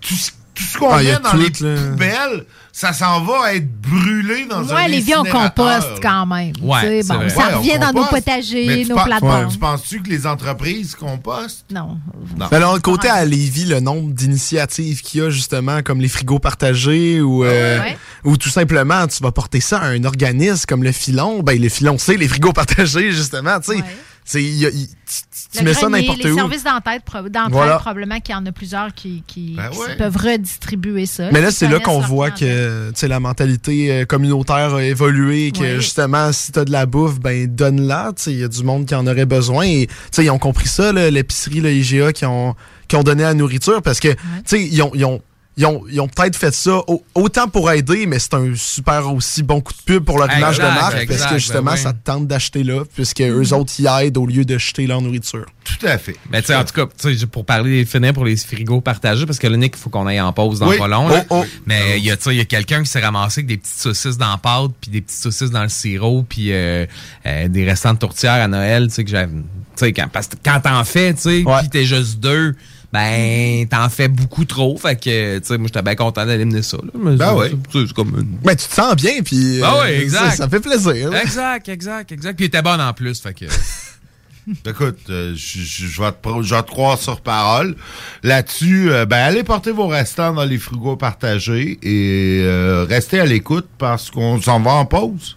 Tout, 0.00 0.14
ce- 0.14 0.30
tout 0.54 0.62
ce 0.64 0.78
qu'on 0.78 0.90
Ah, 0.90 1.02
met 1.02 1.12
dans 1.22 1.30
tout, 1.30 1.36
les 1.38 1.74
là. 1.74 1.80
poubelles, 1.90 2.44
ça 2.72 2.92
s'en 2.92 3.22
va 3.22 3.54
être 3.54 3.66
brûlé 3.80 4.46
dans 4.46 4.70
un 4.72 4.74
Ouais, 4.76 4.88
les 4.88 5.00
vies, 5.00 5.14
on 5.16 5.24
composte 5.24 6.00
quand 6.02 6.26
même. 6.26 6.52
Ouais, 6.60 6.80
Tu 6.80 6.86
sais, 6.86 7.02
c'est 7.02 7.08
bon, 7.12 7.18
vrai. 7.20 7.28
ça 7.30 7.36
Ouais, 7.48 7.54
revient 7.54 7.78
dans 7.78 7.86
nos 7.92 8.02
composte. 8.04 8.24
Potagers, 8.26 8.82
tu 8.84 8.88
nos 8.90 8.94
penses- 8.96 9.04
plates-bandes. 9.06 9.52
Tu 9.52 9.58
penses-tu 9.58 10.02
que 10.02 10.08
les 10.10 10.26
entreprises 10.26 10.94
compostent? 10.94 11.64
Non. 11.70 11.98
Non. 12.36 12.46
Mais 12.50 12.56
alors, 12.58 12.80
côté 12.82 13.08
à 13.08 13.24
Lévis, 13.24 13.64
le 13.66 13.80
nombre 13.80 14.12
d'initiatives 14.12 15.00
qu'il 15.02 15.20
y 15.20 15.24
a, 15.24 15.30
justement, 15.30 15.82
comme 15.82 16.00
les 16.00 16.08
frigos 16.08 16.38
partagés 16.38 17.20
ou, 17.20 17.44
euh, 17.44 17.80
Ouais. 17.80 17.96
ou 18.24 18.36
tout 18.36 18.50
simplement, 18.50 19.06
tu 19.06 19.22
vas 19.22 19.32
porter 19.32 19.60
ça 19.60 19.78
à 19.78 19.86
un 19.88 20.04
organisme 20.04 20.64
comme 20.68 20.82
le 20.84 20.92
filon. 20.92 21.42
Ben, 21.42 21.60
le 21.60 21.68
filon, 21.68 21.96
c'est 21.98 22.16
les 22.16 22.28
frigos 22.28 22.52
partagés, 22.52 23.12
justement, 23.12 23.58
tu 23.60 23.76
sais. 23.76 23.84
C'est- 24.24 24.42
y 24.42 24.64
a- 24.66 24.70
Tu, 24.70 25.58
tu 25.58 25.64
mets 25.64 25.74
ça 25.74 25.88
n'importe 25.88 26.22
les 26.22 26.30
où. 26.30 26.36
services 26.36 26.62
d'entraide, 26.62 27.02
Voilà. 27.50 27.78
probablement 27.78 28.20
qu'il 28.20 28.32
y 28.32 28.38
en 28.38 28.46
a 28.46 28.52
plusieurs 28.52 28.94
qui, 28.94 29.24
qui- 29.26 29.54
Ben 29.56 29.70
qui 29.70 29.96
peuvent 29.98 30.16
redistribuer 30.16 31.06
ça. 31.06 31.30
Mais 31.32 31.40
là, 31.40 31.50
c'est 31.50 31.66
là 31.68 31.80
qu'on 31.80 31.98
voit 32.00 32.30
que 32.30 32.90
tu 32.92 32.94
la 33.08 33.18
mentalité 33.18 33.90
euh, 33.90 34.04
communautaire 34.04 34.74
a 34.74 34.84
évolué, 34.84 35.50
que 35.50 35.60
Oui. 35.76 35.80
justement, 35.80 36.32
si 36.32 36.52
t'as 36.52 36.64
de 36.64 36.70
la 36.70 36.86
bouffe, 36.86 37.18
ben 37.18 37.46
donne-la. 37.52 38.12
Tu 38.16 38.30
Il 38.30 38.38
y 38.38 38.44
a 38.44 38.48
du 38.48 38.62
monde 38.62 38.86
qui 38.86 38.94
en 38.94 39.06
aurait 39.06 39.26
besoin. 39.26 39.64
Et 39.66 39.88
tu 40.12 40.22
ils 40.22 40.30
ont 40.30 40.38
compris 40.38 40.68
ça, 40.68 40.92
l'épicerie, 40.92 41.60
le 41.60 41.72
IGA, 41.72 42.12
qui 42.12 42.24
ont, 42.24 42.54
qui 42.86 42.94
ont 42.96 43.02
donné 43.02 43.24
la 43.24 43.34
nourriture 43.34 43.82
parce 43.82 43.98
que 43.98 44.08
tu 44.12 44.18
sais, 44.44 44.62
ils 44.64 44.80
ont, 44.82 44.92
ils 44.94 45.04
ont, 45.04 45.20
ils 45.60 45.66
ont, 45.66 45.82
ils 45.90 46.00
ont 46.00 46.08
peut-être 46.08 46.36
fait 46.36 46.54
ça 46.54 46.78
au- 46.88 47.02
autant 47.14 47.46
pour 47.48 47.70
aider, 47.70 48.06
mais 48.06 48.18
c'est 48.18 48.34
un 48.34 48.52
super 48.56 49.12
aussi 49.12 49.42
bon 49.42 49.60
coup 49.60 49.72
de 49.74 49.82
pub 49.84 50.04
pour 50.04 50.18
leur 50.18 50.26
image 50.36 50.56
de 50.58 50.62
Exact, 50.62 50.74
marque 50.80 51.06
parce 51.06 51.26
que 51.26 51.38
justement, 51.38 51.62
ben 51.62 51.72
oui. 51.72 51.78
ça 51.78 51.92
te 51.92 51.98
tente 52.02 52.26
d'acheter 52.26 52.64
là, 52.64 52.82
puisque 52.94 53.20
eux 53.20 53.52
autres 53.52 53.72
y 53.78 53.86
aident 53.86 54.16
au 54.16 54.26
lieu 54.26 54.44
de 54.44 54.56
jeter 54.58 54.86
leur 54.86 55.00
nourriture. 55.02 55.44
Tout 55.64 55.86
à 55.86 55.98
fait. 55.98 56.16
Ben, 56.30 56.40
tu 56.40 56.48
sais, 56.48 56.56
en 56.56 56.64
tout 56.64 56.72
cas, 56.74 56.86
tu 56.98 57.16
sais, 57.18 57.26
pour 57.26 57.44
parler, 57.44 57.84
finir 57.84 58.12
pour 58.12 58.24
les 58.24 58.36
frigos 58.36 58.80
partagés, 58.80 59.26
parce 59.26 59.38
que 59.38 59.46
là, 59.46 59.56
Nick, 59.56 59.74
il 59.76 59.80
faut 59.80 59.90
qu'on 59.90 60.06
aille 60.06 60.20
en 60.20 60.32
pause 60.32 60.58
dans 60.60 60.68
Oui. 60.68 60.78
pas 60.78 60.88
long. 60.88 61.08
là. 61.08 61.24
Oh, 61.30 61.42
oh. 61.42 61.46
Mais 61.66 61.98
il 61.98 62.04
y 62.04 62.10
a, 62.10 62.16
tu 62.16 62.24
sais, 62.24 62.30
il 62.34 62.38
y 62.38 62.40
a 62.40 62.44
quelqu'un 62.46 62.82
qui 62.82 62.90
s'est 62.90 63.00
ramassé 63.00 63.40
avec 63.40 63.46
des 63.46 63.56
petites 63.58 63.76
saucisses 63.78 64.16
dans 64.18 64.30
la 64.30 64.38
pâte, 64.38 64.70
puis 64.80 64.90
des 64.90 65.00
petites 65.02 65.20
saucisses 65.20 65.50
dans 65.50 65.62
le 65.62 65.68
sirop, 65.68 66.24
puis 66.28 66.52
euh, 66.52 66.86
euh, 67.26 67.48
des 67.48 67.64
restants 67.64 67.92
de 67.94 67.98
tourtière 67.98 68.32
à 68.42 68.48
Noël, 68.48 68.88
tu 68.88 68.94
sais, 68.94 69.04
que 69.04 69.10
j'avais. 69.10 69.30
Tu 69.32 69.40
sais, 69.76 69.92
quand, 69.92 70.08
parce 70.10 70.26
que 70.28 70.36
quand 70.44 70.60
t'en 70.60 70.82
fais, 70.84 71.14
tu 71.14 71.20
sais, 71.20 71.42
Ouais. 71.44 71.58
puis 71.60 71.68
t'es 71.68 71.84
juste 71.84 72.18
deux, 72.18 72.54
ben, 72.92 73.66
t'en 73.68 73.88
fais 73.88 74.08
beaucoup 74.08 74.44
trop. 74.44 74.76
Fait 74.76 74.96
que, 74.96 75.38
tu 75.38 75.46
sais, 75.46 75.58
moi, 75.58 75.66
j'étais 75.68 75.82
bien 75.82 75.94
content 75.94 76.26
d'éliminer 76.26 76.62
ça. 76.62 76.76
Là, 76.78 76.90
Mais 76.98 77.16
Ben 77.16 77.28
c'est- 77.28 77.34
ouais. 77.34 77.50
c'est- 77.86 77.92
comme 77.92 78.08
une. 78.18 78.38
Ben, 78.42 78.56
tu 78.56 78.66
te 78.66 78.74
sens 78.74 78.96
bien, 78.96 79.22
puis 79.24 79.60
Ah 79.62 79.74
euh, 79.76 79.80
ouais, 79.82 80.00
exact. 80.02 80.30
ça, 80.30 80.36
ça 80.36 80.48
fait 80.48 80.60
plaisir. 80.60 81.10
là. 81.10 81.22
Exact, 81.22 81.68
exact, 81.68 82.12
exact. 82.12 82.34
Puis 82.36 82.44
il 82.46 82.48
était 82.48 82.62
bon 82.62 82.80
en 82.80 82.92
plus, 82.92 83.20
fait 83.20 83.34
que. 83.34 83.44
Écoute, 84.66 84.98
euh, 85.10 85.32
je 85.36 85.58
je- 85.60 85.86
je 85.86 86.02
vais 86.02 86.10
te 86.12 86.66
croire 86.70 86.98
sur 86.98 87.20
parole. 87.20 87.76
Là-dessus, 88.24 88.90
euh, 88.90 89.06
ben, 89.06 89.18
allez 89.18 89.44
porter 89.44 89.70
vos 89.70 89.86
restants 89.86 90.32
dans 90.32 90.44
les 90.44 90.58
frigos 90.58 90.96
partagés 90.96 91.78
et 91.82 92.40
euh, 92.42 92.84
restez 92.88 93.20
à 93.20 93.26
l'écoute 93.26 93.68
parce 93.78 94.10
qu'on 94.10 94.40
s'en 94.40 94.58
va 94.60 94.72
en 94.72 94.86
pause. 94.86 95.36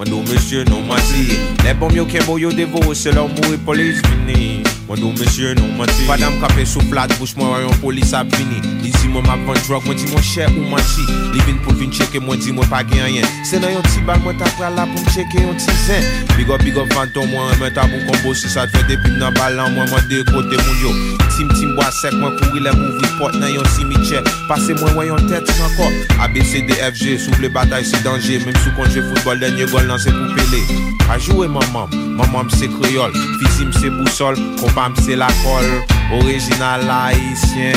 Mwen 0.00 0.14
nou 0.14 0.24
mesye 0.24 0.62
nou 0.64 0.80
mati 0.88 1.26
Le 1.60 1.74
bom 1.76 1.92
yo 1.92 2.06
kebo 2.08 2.38
yo 2.40 2.48
devo 2.56 2.94
Se 2.96 3.12
lor 3.12 3.28
mouri 3.28 3.58
polis 3.66 4.00
vini 4.08 4.69
Mwen 4.90 5.04
nou 5.04 5.14
mesye 5.14 5.52
non 5.54 5.76
mati 5.78 6.02
Padam 6.08 6.34
kape 6.42 6.64
sou 6.66 6.82
flat 6.90 7.12
bouch 7.20 7.36
mwen 7.38 7.52
rayon 7.52 7.76
polis 7.78 8.10
ap 8.18 8.26
vini 8.34 8.58
Li 8.82 8.90
di 8.90 9.10
mwen 9.12 9.22
map 9.22 9.38
van 9.46 9.60
drog 9.68 9.86
mwen 9.86 9.94
di 9.94 10.08
mwen 10.10 10.24
chè 10.26 10.48
ou 10.50 10.64
mati 10.66 11.06
Li 11.30 11.44
vin 11.46 11.60
pou 11.62 11.78
vin 11.78 11.94
cheke 11.94 12.18
mwen 12.18 12.42
di 12.42 12.50
mwen 12.56 12.66
pa 12.72 12.80
gen 12.90 13.06
yen 13.14 13.28
Se 13.46 13.60
nan 13.62 13.76
yon 13.76 13.86
ti 13.86 14.02
bal 14.08 14.18
mwen 14.24 14.40
tap 14.42 14.50
pral 14.58 14.74
la 14.74 14.88
pou 14.90 14.98
m 14.98 15.14
cheke 15.14 15.46
yon 15.46 15.54
ti 15.62 15.78
zen 15.84 16.02
Big 16.34 16.50
up 16.50 16.66
big 16.66 16.74
up 16.74 16.90
fanton 16.90 17.30
mwen 17.30 17.54
mwen 17.62 17.70
tabou 17.78 18.02
kombo 18.10 18.34
Si 18.34 18.50
sa 18.50 18.66
te 18.66 18.80
fè 18.80 18.88
depim 18.90 19.14
nan 19.22 19.38
balan 19.38 19.78
mwen 19.78 19.94
mwen 19.94 20.10
de 20.10 20.24
kote 20.32 20.58
moun 20.58 20.82
yo. 20.82 20.94
Tim 21.36 21.54
tim 21.54 21.78
bois 21.78 22.02
sek 22.02 22.18
mwen 22.18 22.34
kouri 22.42 22.66
le 22.66 22.74
mouvri 22.74 23.14
pot 23.20 23.38
nan 23.38 23.54
yon 23.54 23.74
simiche 23.78 24.26
Pase 24.50 24.74
mwen 24.74 24.98
mwen 24.98 25.12
yon 25.12 25.30
tèt 25.30 25.54
sanko 25.54 25.86
ABCDFG 26.26 27.14
souvle 27.28 27.54
batay 27.54 27.86
se 27.86 28.02
danje 28.02 28.42
Mem 28.42 28.58
sou 28.64 28.74
konjwe 28.74 29.06
football 29.12 29.46
denye 29.46 29.70
gol 29.70 29.86
nan 29.86 30.02
se 30.02 30.10
pou 30.10 30.34
pele 30.34 30.90
A 31.10 31.18
joué 31.18 31.48
maman, 31.48 31.88
maman 31.90 32.48
c'est 32.50 32.68
créole, 32.68 33.12
fizim 33.40 33.72
c'est 33.72 33.90
boussole, 33.90 34.36
compam 34.80 34.94
c'est 35.02 35.16
la 35.16 35.26
colle, 35.44 36.20
original 36.22 36.80
haïtien. 36.88 37.72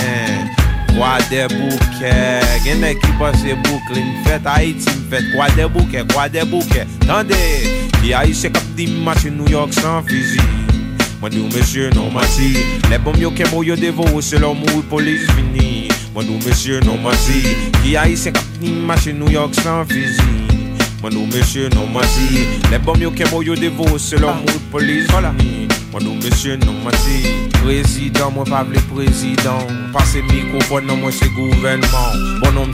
Kwa 0.96 1.18
de 1.32 1.48
bouke, 1.50 2.12
gen 2.64 2.84
ek 2.86 3.00
ki 3.02 3.14
pase 3.18 3.56
boukle, 3.66 3.98
m 3.98 4.12
fèt 4.28 4.46
Haiti, 4.46 4.92
m 4.94 5.08
fèt 5.10 5.32
kwa 5.34 5.48
de 5.58 5.66
bouke, 5.74 6.04
kwa 6.14 6.28
de 6.30 6.44
bouke. 6.46 6.86
Tande, 7.08 7.40
ki 8.04 8.14
se 8.38 8.52
kap 8.54 8.64
di 8.78 8.88
match 9.04 9.26
New 9.26 9.50
York 9.50 9.74
sans 9.74 10.04
fizi. 10.06 10.40
Mwen 11.20 11.34
nou 11.34 11.50
mesye 11.56 11.90
non 11.96 12.12
mati, 12.14 12.54
le 12.92 13.00
bom 13.00 13.18
yo 13.18 13.32
kemo 13.32 13.64
yo 13.64 13.76
devo, 13.76 14.22
se 14.22 14.38
lò 14.38 14.54
mou 14.54 14.84
polis 14.90 15.26
vini. 15.34 15.90
Mwen 16.14 16.28
nou 16.28 16.38
mesye 16.46 16.80
non 16.86 17.02
mati, 17.02 17.42
ki 17.82 17.98
se 18.16 18.32
kap 18.32 18.46
di 18.62 19.14
New 19.14 19.32
York 19.32 19.56
sans 19.56 19.86
fizi. 19.90 20.30
Mwen 21.02 21.14
nou 21.14 21.26
mesye 21.26 21.70
non 21.74 21.90
mati 21.92 22.46
Le 22.72 22.80
bom 22.80 23.02
yo 23.02 23.12
kemo 23.12 23.42
yo 23.44 23.56
devo 23.56 23.98
se 23.98 24.16
lò 24.16 24.34
mout 24.34 24.62
polis 24.72 25.10
vini 25.10 25.83
Mwen 25.94 26.08
nou 26.08 26.16
mesye 26.16 26.58
non 26.58 26.80
mati 26.82 27.22
Prezident 27.60 28.34
mwen 28.34 28.48
pa 28.50 28.64
vle 28.66 28.80
prezident 28.90 29.70
nan 29.70 30.98
mwen 30.98 31.14
se 31.14 31.28
gouvenman 31.36 32.74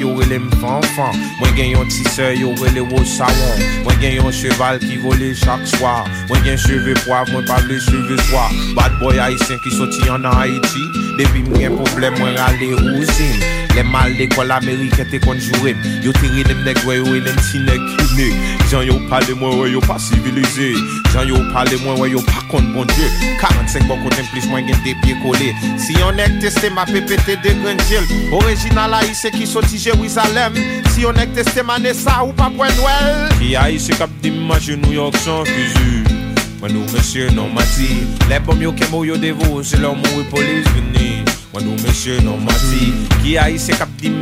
yo 0.00 0.14
rele 0.16 0.38
m 0.40 0.48
fanfan 0.56 1.12
Mwen 1.40 1.52
gen 1.56 1.74
yon 1.74 1.92
tise 1.92 2.30
yo 2.40 2.54
rele 2.62 2.86
wo 2.88 3.04
sawon 3.04 3.60
Mwen 3.84 4.00
gen 4.00 4.16
yon 4.16 4.32
cheval 4.32 4.80
ki 4.80 4.96
vole 5.04 5.34
chak 5.34 5.60
swa 5.66 6.08
Mwen 6.30 6.42
gen 6.46 6.56
cheve 6.56 6.96
poav 7.04 7.28
mwen 7.34 7.44
pa 7.44 7.60
vle 7.66 7.76
cheve 7.84 8.16
swa 8.30 8.48
Bad 8.74 8.96
boy 9.02 9.20
haisyen 9.20 9.60
ki 9.60 9.76
soti 9.76 10.08
an 10.08 10.24
nan 10.24 10.40
Haiti 10.40 10.88
Depi 11.20 11.44
mwen 11.50 11.76
problem 11.76 12.16
mwen 12.16 12.40
rale 12.40 12.72
ouzin 12.96 13.58
mal 13.92 14.10
l'ekol 14.18 14.50
Amerike 14.50 15.04
te 15.10 15.18
konjourim 15.22 15.78
Yo 16.02 16.12
tiri 16.20 16.44
dem 16.48 16.62
negwe 16.64 16.96
yo 16.96 17.14
e 17.14 17.20
lem 17.20 17.38
si 17.50 17.60
nek 17.62 17.82
kine 17.98 18.28
Jan 18.70 18.86
yo 18.86 18.98
pale 19.10 19.34
mwen 19.38 19.58
wè 19.60 19.70
yo 19.72 19.80
pa 19.86 19.98
civilize 20.02 20.70
Jan 21.12 21.28
yo 21.28 21.40
mwen 21.84 22.12
yo 22.12 22.22
kont 22.50 22.72
bon 22.74 22.86
die 22.94 23.08
45 23.40 23.88
bon 23.90 24.00
konten 24.04 24.26
plis 24.32 24.46
mwen 24.50 24.68
gen 24.68 24.78
de 24.86 24.94
pie 25.02 25.16
kole 25.22 25.50
Si 25.80 25.96
yon 25.98 26.20
ek 26.22 26.38
teste 26.42 26.70
ma 26.74 26.86
pepete 26.88 27.38
de 27.44 27.54
grenjil 27.62 28.06
Original 28.40 28.96
a 28.98 29.02
ise 29.08 29.32
ki 29.34 29.48
soti 29.48 29.80
Jerusalem 29.82 30.56
Si 30.92 31.04
yon 31.06 31.18
ek 31.22 31.34
teste 31.36 31.64
ma 31.66 31.80
nesa 31.82 32.20
ou 32.26 32.36
pa 32.38 32.50
pwen 32.54 32.74
wel 32.84 33.26
Ki 33.38 33.54
a 33.58 33.68
ise 33.74 33.98
kap 33.98 34.12
di 34.22 34.32
maje 34.34 34.78
New 34.78 34.94
York 34.94 35.18
san 35.24 35.44
fizu 35.48 36.18
Mwen 36.58 36.72
nou 36.74 36.86
mesye 36.90 37.28
non 37.36 37.52
mati 37.54 38.02
Le 38.28 38.40
bom 38.42 38.62
yo 38.62 38.72
kemo 38.74 39.04
yo 39.06 39.16
devo 39.16 39.62
Se 39.62 39.78
lò 39.78 39.92
mou 39.94 40.20
e 40.20 40.24
polis 40.30 40.66
vini 40.74 41.22
Mwen 41.52 41.68
nou 41.68 41.78
mesye 41.84 42.18
non 42.24 42.42
mati 42.42 42.92
Ki 43.22 43.36
a 43.38 43.46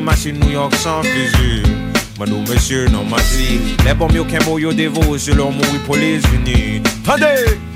mache 0.04 0.32
New 0.32 0.50
York 0.50 0.74
san 0.74 1.02
fizu 1.02 1.62
Mwen 2.18 2.28
nou 2.28 2.42
mesye 2.48 2.88
non 2.92 3.08
mati 3.08 3.76
Le 3.84 3.94
bom 3.94 4.12
yo 4.12 4.24
kemo 4.24 4.58
yo 4.58 4.72
devo 4.72 5.16
Se 5.18 5.32
lò 5.32 5.50
mou 5.50 5.80
polis 5.86 6.22
vini 6.28 6.82
Tande! 7.04 7.75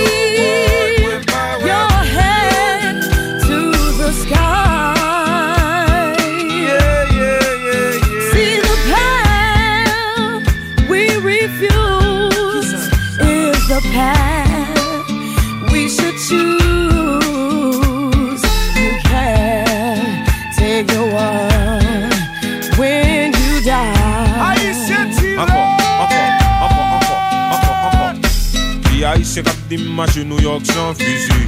Ise 29.31 29.43
kap 29.43 29.55
di 29.69 29.77
mache 29.77 30.25
New 30.25 30.41
York 30.41 30.65
san 30.65 30.93
fizi 30.93 31.47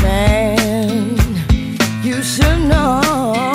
Man, 0.00 1.12
you 2.02 2.22
should 2.22 2.56
know 2.70 3.51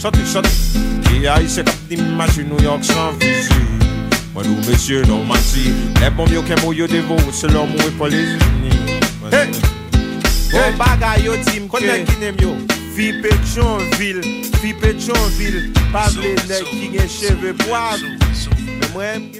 chante, 0.00 0.18
chante, 0.24 0.32
chante 0.32 0.50
Ki 1.08 1.26
a 1.26 1.40
ise 1.42 1.62
kap 1.62 1.76
di 1.88 1.96
mache 1.96 2.42
New 2.42 2.60
York 2.60 2.84
san 2.84 3.14
fizi 3.20 3.54
Mwen 4.34 4.46
nou 4.46 4.64
mesye 4.66 5.04
non 5.06 5.26
mati 5.26 5.72
Le 6.00 6.10
bom 6.10 6.28
yo 6.32 6.42
kemo 6.42 6.72
yo 6.72 6.86
devo 6.86 7.18
Se 7.32 7.48
lò 7.48 7.66
mou 7.66 7.78
e 7.78 8.08
vini 8.08 8.70
Hey! 9.30 9.50
Hey! 10.52 10.72
bagay 10.76 11.24
yo 11.24 11.36
tim 11.44 11.68
ke 11.68 11.76
Konnen 11.76 12.06
ki 12.06 12.16
nem 12.20 12.36
yo? 12.40 12.56
Fi 12.94 13.12
Petronville, 13.22 14.22
fi 14.60 14.74
Petronville 14.74 15.70
Pavle 15.92 16.34
nek 16.48 16.64
ki 16.70 16.90
gen 16.96 17.08
cheve 17.08 17.54
poav 17.64 18.00
mwen 18.92 19.30
gen 19.32 19.39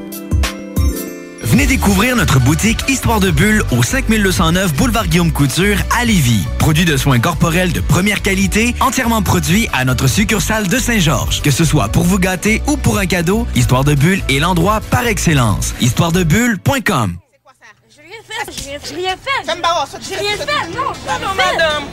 Venez 1.51 1.65
découvrir 1.65 2.15
notre 2.15 2.39
boutique 2.39 2.79
Histoire 2.87 3.19
de 3.19 3.29
Bulle 3.29 3.61
au 3.71 3.83
5209 3.83 4.73
Boulevard 4.73 5.07
Guillaume 5.07 5.33
Couture 5.33 5.75
à 5.99 6.05
Lévis. 6.05 6.45
Produit 6.59 6.85
de 6.85 6.95
soins 6.95 7.19
corporels 7.19 7.73
de 7.73 7.81
première 7.81 8.21
qualité, 8.21 8.73
entièrement 8.79 9.21
produit 9.21 9.67
à 9.73 9.83
notre 9.83 10.07
succursale 10.07 10.69
de 10.69 10.79
Saint-Georges. 10.79 11.41
Que 11.41 11.51
ce 11.51 11.65
soit 11.65 11.89
pour 11.89 12.03
vous 12.03 12.19
gâter 12.19 12.61
ou 12.67 12.77
pour 12.77 12.99
un 12.99 13.05
cadeau, 13.05 13.45
Histoire 13.53 13.83
de 13.83 13.95
Bulle 13.95 14.21
est 14.29 14.39
l'endroit 14.39 14.79
par 14.79 15.05
excellence. 15.07 15.73
Histoiredebulle.com 15.81 17.17
J'ai 17.93 18.01
rien 18.01 18.11
fait, 18.25 18.51
j'ai 18.55 18.69
rien 18.69 18.79
fait. 18.79 18.95
J'ai 18.95 18.95
rien 18.95 19.15
fait. 19.17 19.97
J'ai 20.07 20.15
rien 20.15 20.37
fait, 20.37 20.69
non. 20.73 21.33
Madame. 21.35 21.83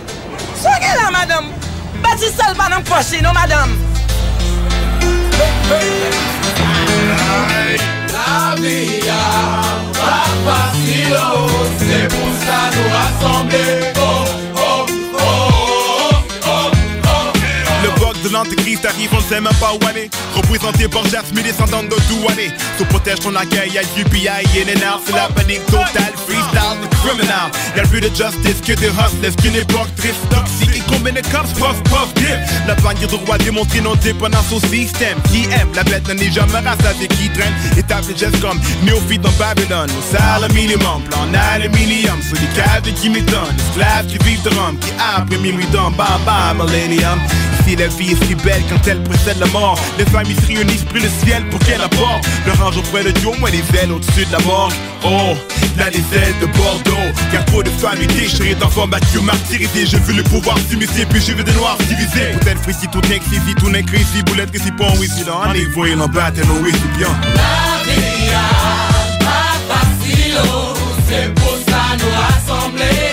Là, 0.63 1.11
madame. 1.11 1.47
Poché, 2.85 3.21
non, 3.23 3.33
madame. 3.33 3.77
La 8.19 8.55
viya 8.59 9.23
pa 9.95 10.17
fasil, 10.47 11.15
se 11.79 12.01
pou 12.11 12.35
sa 12.43 12.59
nou 12.75 12.91
rassemble, 12.97 13.65
oh. 14.09 14.38
De 18.29 18.33
l'antéchrist 18.35 18.85
arrive, 18.85 19.11
on 19.13 19.17
ne 19.17 19.23
sait 19.23 19.41
même 19.41 19.55
pas 19.61 19.73
où 19.73 19.87
aller. 19.87 20.11
Représenté 20.35 20.89
par 20.89 21.05
Jasmine, 21.05 21.43
descendant 21.43 21.83
de 21.83 21.97
Douané. 22.09 22.51
So 22.79 22.85
protège 22.85 23.21
ton 23.21 23.35
accueil, 23.35 23.73
le 23.73 24.03
UPI, 24.03 24.29
and 24.29 24.83
out, 24.87 25.03
c'est 25.07 25.15
la 25.15 25.29
panique 25.29 25.65
totale, 25.67 26.15
freestyle, 26.27 26.79
the 26.83 26.89
criminal. 27.03 27.51
Y'a 27.77 27.83
plus 27.85 28.01
de 28.01 28.09
justice 28.09 28.61
que 28.65 28.73
de 28.73 28.89
hustlers, 28.89 29.35
qu'une 29.43 29.57
époque 29.57 29.89
triste, 29.97 30.21
toxique, 30.31 30.77
et 30.77 30.83
combien 30.89 31.13
de 31.13 31.21
cops, 31.21 31.53
puff, 31.55 31.83
puff, 31.85 32.15
dip. 32.15 32.39
La 32.67 32.75
bannière 32.77 33.09
de 33.09 33.17
roi 33.17 33.39
démontrer 33.39 33.81
non 33.81 33.95
dépendance 33.97 34.53
au 34.53 34.61
système. 34.61 35.19
Qui 35.31 35.45
aime, 35.45 35.69
la 35.75 35.85
bête 35.85 36.09
n'est 36.09 36.31
jamais 36.31 36.59
rassasiée, 36.59 37.09
qui 37.09 37.31
traîne. 37.31 37.55
Étape 37.77 38.07
de 38.07 38.17
gestes 38.17 38.41
comme 38.41 38.61
néophyte 38.83 39.23
dans 39.23 39.33
Babylone. 39.33 39.91
Au 39.91 40.17
salaire 40.17 40.53
minimum, 40.53 41.03
plan 41.11 41.29
aluminium, 41.55 42.21
sur 42.23 42.37
les 42.37 42.49
cadres 42.55 42.95
qui 43.01 43.11
m'étonnent. 43.11 43.57
Esclaves 43.71 44.07
qui 44.07 44.19
vivent 44.25 44.43
de 44.43 44.51
rhum, 44.51 44.77
qui 44.79 44.91
après 44.99 45.39
minuit 45.39 45.67
dans 45.73 45.91
bam 45.91 46.21
bam, 46.25 46.67
millennium. 46.67 47.19
Ici 47.69 47.77
la 47.77 47.89
vie 47.89 48.13
est 48.13 48.25
si 48.25 48.35
belle 48.35 48.63
quand 48.71 48.81
elle 48.89 49.03
précède 49.03 49.39
la 49.39 49.47
mort. 49.47 49.79
Les 49.99 50.07
familles 50.07 50.37
se 50.37 50.47
réunissent, 50.47 50.85
pris 50.85 51.01
le 51.01 51.09
ciel 51.23 51.45
pour 51.51 51.61
qu'elle 51.61 51.83
apporte. 51.83 52.27
Le 52.47 52.53
range 52.53 52.79
auprès 52.79 53.05
de 53.05 53.11
Dieu, 53.11 53.29
moi 53.39 53.51
les 53.51 53.63
ailes 53.79 53.93
au-dessus 53.93 54.25
de 54.25 54.33
la 54.33 54.39
mort. 54.41 54.73
Oh, 55.05 55.35
là 55.77 55.91
les 55.91 55.99
ailes 56.17 56.35
de 56.41 56.47
Bordeaux. 56.47 57.13
Y'a 57.31 57.43
trop 57.43 57.63
de 57.63 57.69
familles 57.69 58.07
déchirées, 58.07 58.55
d'enfants 58.55 58.89
battus, 58.89 59.21
martyrisés. 59.21 59.85
Je 59.85 59.99
veux 59.99 60.15
le 60.15 60.23
pouvoir 60.23 60.57
s'immiscer, 60.71 61.05
puis 61.11 61.21
je 61.21 61.33
veux 61.33 61.45
des 61.45 61.53
noirs 61.53 61.77
divisés. 61.89 62.33
Peut-être 62.41 62.91
tout 62.91 63.03
n'est 63.03 63.19
crazy, 63.19 63.55
tout 63.59 63.71
n'est 63.71 63.83
crazy. 63.83 64.23
Boulette, 64.25 64.51
que 64.51 64.59
c'est 64.59 64.75
pas 64.75 64.87
un 64.87 64.97
whisky, 64.97 65.25
dans 65.25 65.43
un 65.43 65.53
niveau, 65.53 65.85
il 65.85 66.01
en 66.01 66.09
bat, 66.09 66.31
et 66.35 66.47
nos 66.47 66.65
récipients. 66.65 67.17
La 67.35 67.85
vie 67.85 68.31
a 68.33 69.19
pas 69.19 69.79
oh, 70.43 70.75
c'est 71.07 71.35
pour 71.35 71.59
ça 71.69 71.83
nous 71.99 72.57
rassembler. 72.57 73.08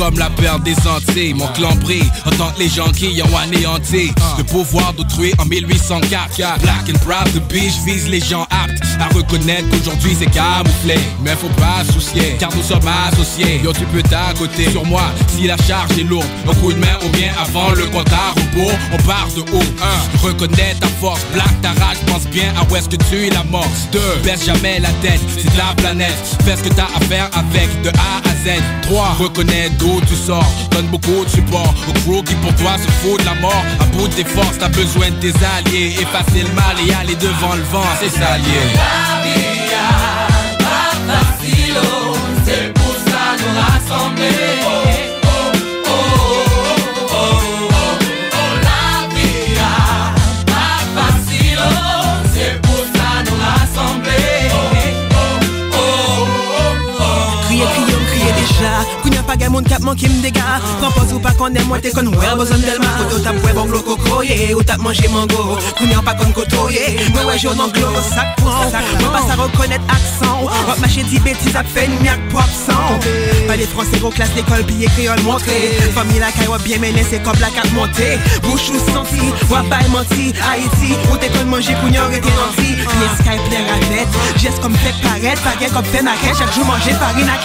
Comme 0.00 0.18
la 0.18 0.30
perte 0.30 0.62
des 0.62 0.76
Antilles. 0.88 1.34
Mon 1.34 1.46
clan 1.48 1.74
brille 1.74 2.10
en 2.24 2.30
les 2.58 2.68
gens 2.68 2.90
qui 2.90 3.20
ont 3.22 3.36
anéanti 3.36 4.10
le 4.38 4.44
pouvoir 4.44 4.94
d'autrui 4.94 5.34
en 5.38 5.44
1804. 5.44 6.38
Black 6.62 6.88
and 6.88 6.98
proud 7.04 7.28
the 7.34 7.52
beach 7.52 7.74
vise 7.84 8.08
les 8.08 8.20
gens 8.20 8.44
aptes 8.44 8.80
à 8.98 9.14
reconnaître 9.14 9.68
qu'aujourd'hui 9.68 10.16
c'est 10.18 10.30
camouflé. 10.30 10.98
Mais 11.22 11.32
faut 11.32 11.54
pas 11.60 11.84
soucier, 11.92 12.36
car 12.38 12.48
nous 12.56 12.62
sommes 12.62 12.88
associés. 13.08 13.60
Yo, 13.62 13.72
tu 13.74 13.84
peux 13.92 14.02
côté 14.38 14.70
sur 14.70 14.86
moi 14.86 15.02
si 15.28 15.46
la 15.46 15.56
charge 15.58 15.98
est 15.98 16.04
lourde. 16.04 16.26
Un 16.48 16.54
coup 16.54 16.72
de 16.72 16.78
main 16.78 16.96
ou 17.04 17.08
bien 17.10 17.30
avant 17.38 17.72
le 17.72 17.84
compte 17.86 18.10
à 18.10 18.30
rebours. 18.40 18.72
On 18.92 18.96
part 19.06 19.28
de 19.36 19.42
haut. 19.42 19.70
1. 20.22 20.26
Reconnais 20.26 20.76
ta 20.80 20.88
force, 21.00 21.20
black 21.34 21.60
ta 21.60 21.70
rage, 21.84 21.98
pense 22.06 22.26
bien 22.28 22.54
à 22.58 22.64
où 22.70 22.76
est-ce 22.76 22.88
que 22.88 22.96
tu 22.96 23.26
es 23.26 23.30
la 23.30 23.44
mort. 23.44 23.68
2. 23.92 24.00
Baisse 24.24 24.46
jamais 24.46 24.80
la 24.80 24.92
tête, 25.02 25.20
c'est 25.36 25.52
de 25.52 25.58
la 25.58 25.74
planète. 25.76 26.16
Fais 26.46 26.56
ce 26.56 26.62
que 26.62 26.74
t'as 26.74 26.88
à 26.96 27.00
faire 27.00 27.28
avec 27.34 27.68
de 27.82 27.90
A 27.90 28.28
à 28.28 28.32
Z. 28.44 28.60
3. 28.82 29.16
Reconnais 29.18 29.68
d'où 29.78 29.89
tu 30.06 30.14
sors, 30.14 30.52
donne 30.70 30.86
beaucoup 30.86 31.24
de 31.24 31.30
support 31.30 31.74
au 31.88 31.92
crew 32.00 32.22
qui 32.24 32.34
pour 32.36 32.54
toi 32.54 32.72
se 32.78 32.90
fout 33.00 33.20
de 33.20 33.24
la 33.24 33.34
mort. 33.34 33.64
À 33.80 33.84
bout 33.86 34.08
de 34.08 34.14
tes 34.14 34.24
forces, 34.24 34.58
t'as 34.58 34.68
besoin 34.68 35.10
de 35.10 35.16
tes 35.16 35.34
alliés. 35.56 35.96
Effacer 36.00 36.42
le 36.42 36.52
mal 36.54 36.76
et 36.86 36.92
aller 36.94 37.16
devant 37.16 37.54
le 37.54 37.62
vent, 37.72 37.90
c'est 38.00 38.10
ça 38.10 38.38
lié. 38.38 38.62
C'est 42.46 42.72
pour 42.74 42.94
ça 43.06 43.36
nous 43.38 43.60
rassembler. 43.60 44.59
Pa 59.30 59.36
gen 59.38 59.52
moun 59.54 59.64
kap 59.64 59.82
manke 59.86 60.08
m 60.10 60.22
dega 60.24 60.58
Propose 60.80 61.14
ou 61.14 61.22
pa 61.22 61.30
konnen 61.38 61.62
mwen 61.68 61.82
te 61.84 61.92
kon 61.94 62.08
wè 62.10 62.32
bozon 62.38 62.62
delma 62.64 62.90
Koto 62.98 63.20
tap 63.22 63.38
wè 63.44 63.52
bon 63.54 63.68
glo 63.70 63.78
kokoye 63.86 64.50
Ou 64.56 64.64
tap 64.66 64.82
manje 64.82 65.06
mango. 65.12 65.58
Kounya 65.78 66.02
pa 66.02 66.16
kon 66.18 66.32
kotoye 66.34 66.96
Mwen 67.12 67.28
wè 67.28 67.36
joun 67.38 67.60
anglo 67.62 67.92
sak 68.08 68.34
pran 68.40 68.74
Mwen 68.74 69.12
pa 69.14 69.22
sa 69.28 69.38
rekonnet 69.38 69.94
aksan 69.94 70.42
Wap 70.48 70.80
mache 70.82 71.04
di 71.06 71.20
betis 71.22 71.54
ap 71.58 71.68
fè 71.70 71.86
nyak 72.00 72.26
pop 72.34 72.50
san 72.58 72.98
Pa 73.46 73.56
les 73.56 73.70
français 73.70 74.00
gros 74.02 74.10
classe 74.10 74.34
l'école 74.34 74.64
piye 74.64 74.86
créole 74.94 75.20
montré. 75.22 75.78
Famille 75.94 76.18
la 76.18 76.32
kay 76.32 76.48
wap 76.48 76.62
bien 76.62 76.78
mené 76.78 77.04
c'est 77.08 77.22
comme 77.22 77.38
la 77.40 77.50
carte 77.50 77.72
montée. 77.72 78.18
Bouche 78.42 78.70
ou 78.74 78.80
senti 78.90 79.22
Wap 79.50 79.68
bay 79.70 79.86
menti. 79.92 80.34
Haïti 80.42 80.96
Ou 81.12 81.18
te 81.22 81.30
kon 81.36 81.46
manje 81.50 81.74
kounya 81.82 82.08
rete 82.10 82.34
nanti 82.34 82.74
Les 82.82 83.12
sky 83.22 83.38
plaire 83.46 83.68
à 83.70 83.78
net 83.90 84.08
Geste 84.38 84.60
comme 84.60 84.74
fait 84.74 84.94
paraître 85.02 85.42
Pas 85.42 85.58
gen 85.60 85.70
comme 85.70 85.84
fait 85.84 86.02
naquet 86.02 86.34
Chaque 86.38 86.54
jour 86.54 86.64
manger 86.66 86.94
farine 86.98 87.28
à 87.28 87.38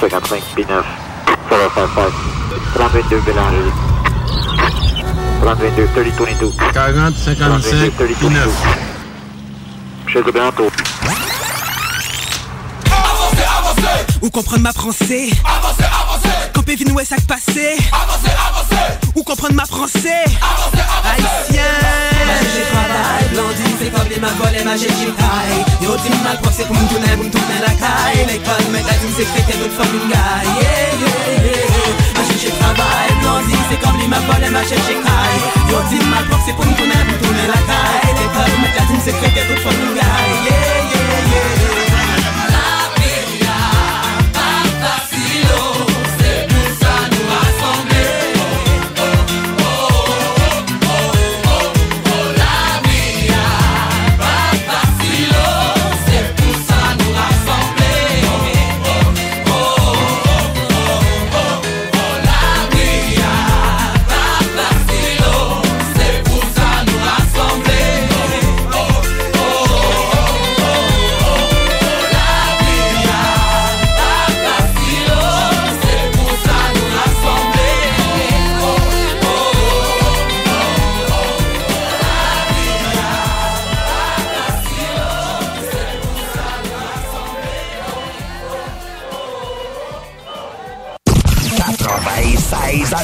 55 0.00 0.42
P9 0.56 0.82
055 1.50 2.12
3022 2.74 3.20
Bélanger 3.20 3.70
3022 5.42 5.86
3022 5.94 6.50
40 6.72 7.16
55 7.16 7.92
P9 8.20 8.38
Chez 10.08 10.22
le 10.22 10.32
bientôt 10.32 10.70
Avancez, 12.90 13.44
avancez, 13.58 14.06
Ou 14.22 14.30
comprendre 14.30 14.62
ma 14.62 14.72
français. 14.72 15.30
Avancez, 15.44 15.84
Campé 16.64 16.76
vin 16.82 16.94
ouais 16.94 17.04
sac 17.04 17.20
passé. 17.26 17.76
Avancez, 17.92 18.32
avancez, 18.32 18.98
Ou 19.14 19.22
comprendre 19.22 19.52
ma 19.52 19.66
français? 19.66 20.24
Avancez, 20.40 20.80
avancez. 20.80 21.60
Haïtien. 21.60 21.62
Blondine, 23.32 23.76
c'est 23.78 23.90
comme 23.92 24.08
les 24.08 24.18
ma 24.18 24.28
ma 24.64 24.76
Yo, 24.76 24.88
dis 24.88 26.22
mal 26.24 26.38
c'est 26.56 26.64
pour 26.66 26.74
me 26.74 26.88
tourner, 26.88 27.16
pour 27.16 27.24
me 27.24 27.30
tourner 27.30 27.60
la 27.60 27.68
caille. 27.68 28.24
Mais 28.72 28.80
la 28.80 28.94
team, 28.94 29.12
c'est 29.14 29.24
Yeah, 29.24 29.44
yeah, 29.44 30.64
yeah. 31.44 31.60
Ma 32.16 32.22
j'ai 32.40 32.48
travail, 32.48 33.12
blondine, 33.20 33.64
c'est 33.68 33.80
comme 33.80 33.98
les 34.00 34.08
ma 34.08 34.16
Yo, 34.16 35.78
dis 35.90 36.04
mal 36.08 36.24
c'est 36.46 36.54
pour 36.54 36.64
me 36.64 36.72
tourner, 36.72 36.92
pour 36.92 37.12
me 37.12 37.24
tourner 37.24 37.46
la 37.46 37.60
caille. 37.60 38.14
La 38.74 38.86
team, 38.86 39.00
c'est 39.04 39.12
gars 39.12 39.28
Yeah, 39.94 40.14
yeah, 40.44 40.64
yeah 41.28 41.83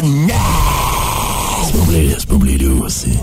96 0.00 0.32
à 0.32 1.76
Oubliez, 1.76 2.16
oubliez 2.30 2.64
nous 2.64 2.82
aussi. 2.84 3.18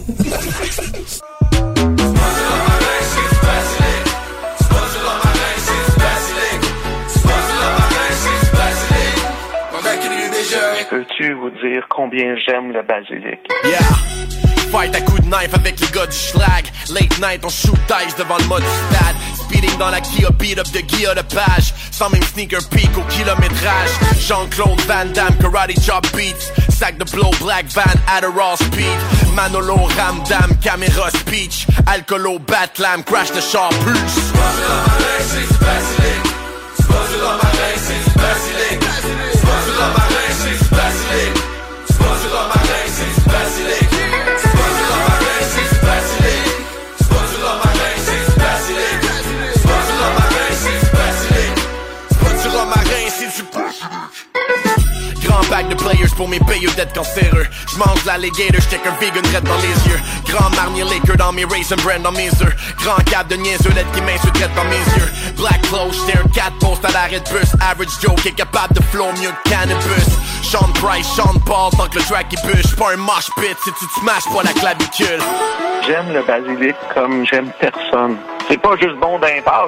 Peux-tu 10.89 11.33
vous 11.33 11.49
dire 11.49 11.85
combien 11.89 12.35
j'aime 12.45 12.71
le 12.71 12.81
basilic? 12.83 13.39
Yeah. 13.65 13.79
Fight 14.71 14.95
à 14.95 15.01
coups 15.01 15.21
de 15.21 15.27
knife 15.27 15.53
avec 15.53 15.79
les 15.79 15.87
gars 15.87 16.05
du 16.05 16.15
schlag. 16.15 16.65
Late 16.89 17.19
night, 17.19 17.43
on 17.43 17.49
shoot 17.49 17.77
dice 17.87 18.15
devant 18.15 18.37
le 18.37 18.45
mode 18.45 18.63
stade. 18.89 19.15
Speeding 19.35 19.77
dans 19.77 19.89
la 19.89 20.01
Kia, 20.01 20.29
beat 20.31 20.59
up 20.59 20.67
de 20.73 20.81
Guilla 20.81 21.15
de 21.15 21.21
page. 21.21 21.73
sans 21.91 22.09
même 22.09 22.23
sneaker 22.23 22.59
peak 22.69 22.89
au 22.97 23.01
kilométrage. 23.09 23.89
Jean-Claude 24.19 24.79
Van 24.81 25.05
Damme, 25.13 25.35
karate 25.39 25.73
chop 25.81 26.05
beats. 26.15 26.51
Sac 26.77 26.99
de 26.99 27.05
blow, 27.05 27.31
black 27.39 27.65
van, 27.71 27.99
Adderall 28.05 28.55
speed. 28.55 28.97
Manolo, 29.33 29.87
Ramdam, 29.95 30.59
caméra 30.61 31.09
speech. 31.09 31.65
Alcoolo, 31.85 32.37
Batlam, 32.39 33.03
crash 33.03 33.31
the 33.31 33.41
char 33.41 33.71
plus. 33.83 34.27
Pack 55.57 55.69
de 55.69 55.75
players 55.75 56.13
pour 56.15 56.29
mes 56.29 56.39
payeux 56.39 56.69
d'être 56.75 56.93
cancéreux. 56.93 57.47
J'mange 57.73 58.05
l'alligator, 58.05 58.61
j'check 58.61 58.85
un 58.85 58.93
vegan 59.01 59.25
red 59.34 59.43
dans 59.43 59.57
les 59.57 59.89
yeux. 59.89 59.99
Grand 60.27 60.51
marnier 60.51 60.84
Laker 60.84 61.17
dans 61.17 61.31
mes 61.31 61.45
raisin 61.45 61.75
brand 61.77 61.99
dans 62.03 62.11
mes 62.11 62.29
œufs. 62.29 62.75
Grand 62.84 63.03
cap 63.09 63.27
de 63.27 63.38
niaiseux, 63.38 63.71
lettre 63.71 63.89
qui 63.91 64.01
m'insulte 64.01 64.38
dans 64.55 64.63
mes 64.65 64.75
yeux. 64.75 65.11
Black 65.35 65.59
clothes, 65.63 65.95
j'étais 66.05 66.19
un 66.19 66.29
4 66.29 66.59
post 66.59 66.85
à 66.85 66.91
l'arrêt 66.91 67.21
de 67.21 67.29
bus. 67.31 67.49
Average 67.59 67.89
Joe 67.99 68.13
qui 68.21 68.27
est 68.27 68.34
capable 68.34 68.75
de 68.75 68.84
flow 68.84 69.07
mieux 69.19 69.31
que 69.31 69.49
cannabis. 69.49 70.09
Sean 70.43 70.71
Price, 70.75 71.07
Sean 71.15 71.39
Paul, 71.43 71.71
tant 71.71 71.88
que 71.88 71.97
le 71.97 72.03
track 72.03 72.27
il 72.31 72.47
bûche. 72.47 72.75
Pas 72.75 72.93
un 72.93 72.97
mosh 72.97 73.25
pit 73.38 73.57
si 73.63 73.71
tu 73.79 73.88
te 73.88 73.99
smashes 73.99 74.31
pas 74.31 74.43
la 74.43 74.53
clavicule. 74.53 75.23
J'aime 75.88 76.13
le 76.13 76.21
basilic 76.21 76.75
comme 76.93 77.25
j'aime 77.25 77.49
personne. 77.59 78.17
C'est 78.49 78.61
pas 78.61 78.76
juste 78.78 78.95
bon 78.98 79.19
d'un 79.19 79.28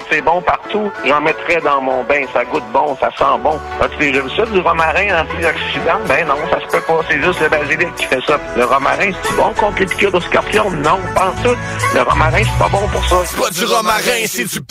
c'est 0.09 0.21
bon 0.21 0.41
partout. 0.41 0.91
J'en 1.05 1.21
mettrais 1.21 1.59
dans 1.61 1.81
mon 1.81 2.03
bain, 2.03 2.23
ça 2.33 2.45
goûte 2.45 2.63
bon, 2.71 2.95
ça 2.99 3.09
sent 3.17 3.39
bon. 3.43 3.59
As-tu 3.81 3.97
déjà 3.97 4.21
vu 4.21 4.29
ça, 4.35 4.45
du 4.45 4.59
romarin 4.59 5.21
antioxydant? 5.21 5.99
Ben 6.07 6.27
non, 6.27 6.35
ça 6.49 6.59
se 6.61 6.67
peut 6.67 6.81
pas, 6.81 7.01
c'est 7.09 7.21
juste 7.21 7.41
le 7.41 7.49
basilic 7.49 7.93
qui 7.95 8.05
fait 8.05 8.21
ça. 8.25 8.39
Le 8.55 8.65
romarin, 8.65 9.11
c'est 9.23 9.35
bon 9.35 9.53
contre 9.59 9.79
les 9.79 9.85
piqûres 9.85 10.11
de 10.11 10.19
scorpion? 10.21 10.69
Non, 10.71 10.99
pas 11.13 11.27
en 11.27 11.43
tout. 11.43 11.57
Le 11.93 12.01
romarin, 12.01 12.41
c'est 12.43 12.59
pas 12.59 12.69
bon 12.69 12.87
pour 12.87 13.05
ça. 13.05 13.17
C'est 13.25 13.39
pas 13.39 13.49
du 13.49 13.65
romarin, 13.65 14.25
c'est 14.25 14.45
du 14.45 14.61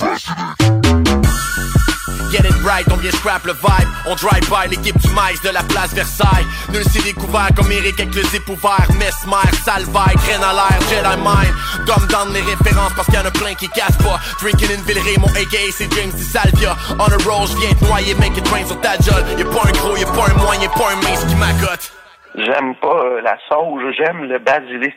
Get 2.30 2.44
it 2.44 2.54
right, 2.62 2.84
on 2.92 2.96
vient 2.96 3.10
scrap 3.12 3.44
le 3.46 3.52
vibe. 3.52 3.88
On 4.06 4.14
drive 4.14 4.48
by 4.50 4.68
l'équipe 4.68 4.98
du 4.98 5.08
maïs 5.10 5.40
de 5.42 5.48
la 5.48 5.62
place 5.62 5.94
Versailles. 5.94 6.46
Nul 6.72 6.84
s'est 6.84 7.02
découvert 7.02 7.48
comme 7.56 7.72
Eric 7.72 7.98
avec 7.98 8.14
le 8.14 8.22
zip 8.24 8.46
ouvert 8.48 8.86
Mesmer, 8.92 9.50
Salvaille, 9.64 10.14
graine 10.16 10.42
à 10.42 10.52
l'air, 10.52 10.78
Jedi 10.90 11.16
Mind. 11.16 11.54
Comme 11.86 12.06
dans 12.08 12.30
les 12.32 12.42
références 12.42 12.92
parce 12.94 13.06
qu'il 13.06 13.14
y 13.14 13.18
en 13.18 13.24
a 13.24 13.30
plein 13.30 13.54
qui 13.54 13.68
cassent 13.70 13.96
pas. 13.98 14.20
Drinking 14.42 14.68
in 14.76 14.82
Villeray, 14.86 15.16
mon 15.18 15.28
AKA 15.28 15.72
c'est 15.72 15.90
James 15.94 16.12
Di 16.12 16.22
Salvia. 16.22 16.76
On 16.98 17.04
a 17.04 17.16
roll, 17.24 17.46
j'viens 17.48 17.74
te 17.74 17.84
noyer, 17.86 18.14
make 18.16 18.36
it 18.36 18.46
rain 18.48 18.66
sur 18.66 18.78
ta 18.80 18.96
jolle 19.00 19.24
Y'a 19.38 19.44
pas 19.46 19.66
un 19.66 19.72
gros, 19.72 19.96
y'a 19.96 20.06
pas 20.06 20.28
un 20.28 20.34
moyen, 20.42 20.62
y'a 20.62 20.68
pas 20.68 20.92
un 20.92 20.96
mince 20.96 21.24
qui 21.24 21.34
m'accote. 21.34 21.92
J'aime 22.34 22.74
pas 22.76 23.04
euh, 23.04 23.20
la 23.22 23.36
sauge, 23.48 23.82
j'aime 23.96 24.24
le 24.24 24.38
basilic. 24.38 24.94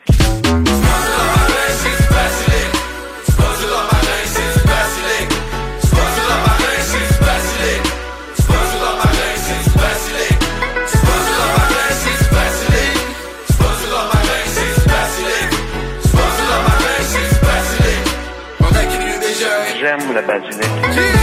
J'aime 19.91 20.13
le 20.13 20.21
basilic. 20.21 21.20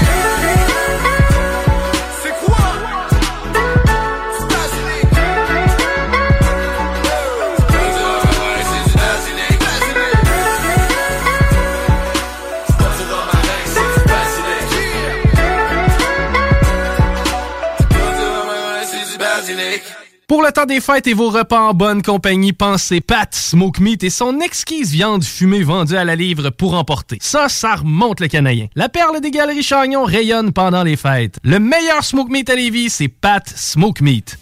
Pour 20.29 20.43
le 20.43 20.53
temps 20.53 20.67
des 20.67 20.83
fêtes 20.83 21.07
et 21.07 21.15
vos 21.15 21.31
repas 21.31 21.59
en 21.59 21.73
bonne 21.73 22.03
compagnie, 22.03 22.53
pensez 22.53 23.01
Pat 23.01 23.35
Smoke 23.35 23.81
Meat 23.81 24.05
et 24.05 24.11
son 24.11 24.41
exquise 24.41 24.93
viande 24.93 25.25
fumée 25.25 25.63
vendue 25.63 25.97
à 25.97 26.05
la 26.05 26.17
livre 26.17 26.51
pour 26.51 26.75
emporter. 26.75 27.17
Ça, 27.23 27.49
ça 27.49 27.77
remonte 27.77 28.21
le 28.21 28.29
canadien. 28.29 28.67
La 28.75 28.91
perle 28.91 29.23
des 29.23 29.31
galeries 29.31 29.63
Chagnon 29.63 30.05
rayonne 30.05 30.53
pendant 30.53 30.83
les 30.83 30.97
fêtes. 30.97 31.39
Le 31.45 31.59
meilleur 31.59 32.05
Smoke 32.05 32.31
Meat 32.31 32.51
à 32.51 32.57
Lévis, 32.57 32.91
c'est 32.91 33.09
Pat 33.09 33.49
Smoke 33.49 34.03
Meat. 34.03 34.39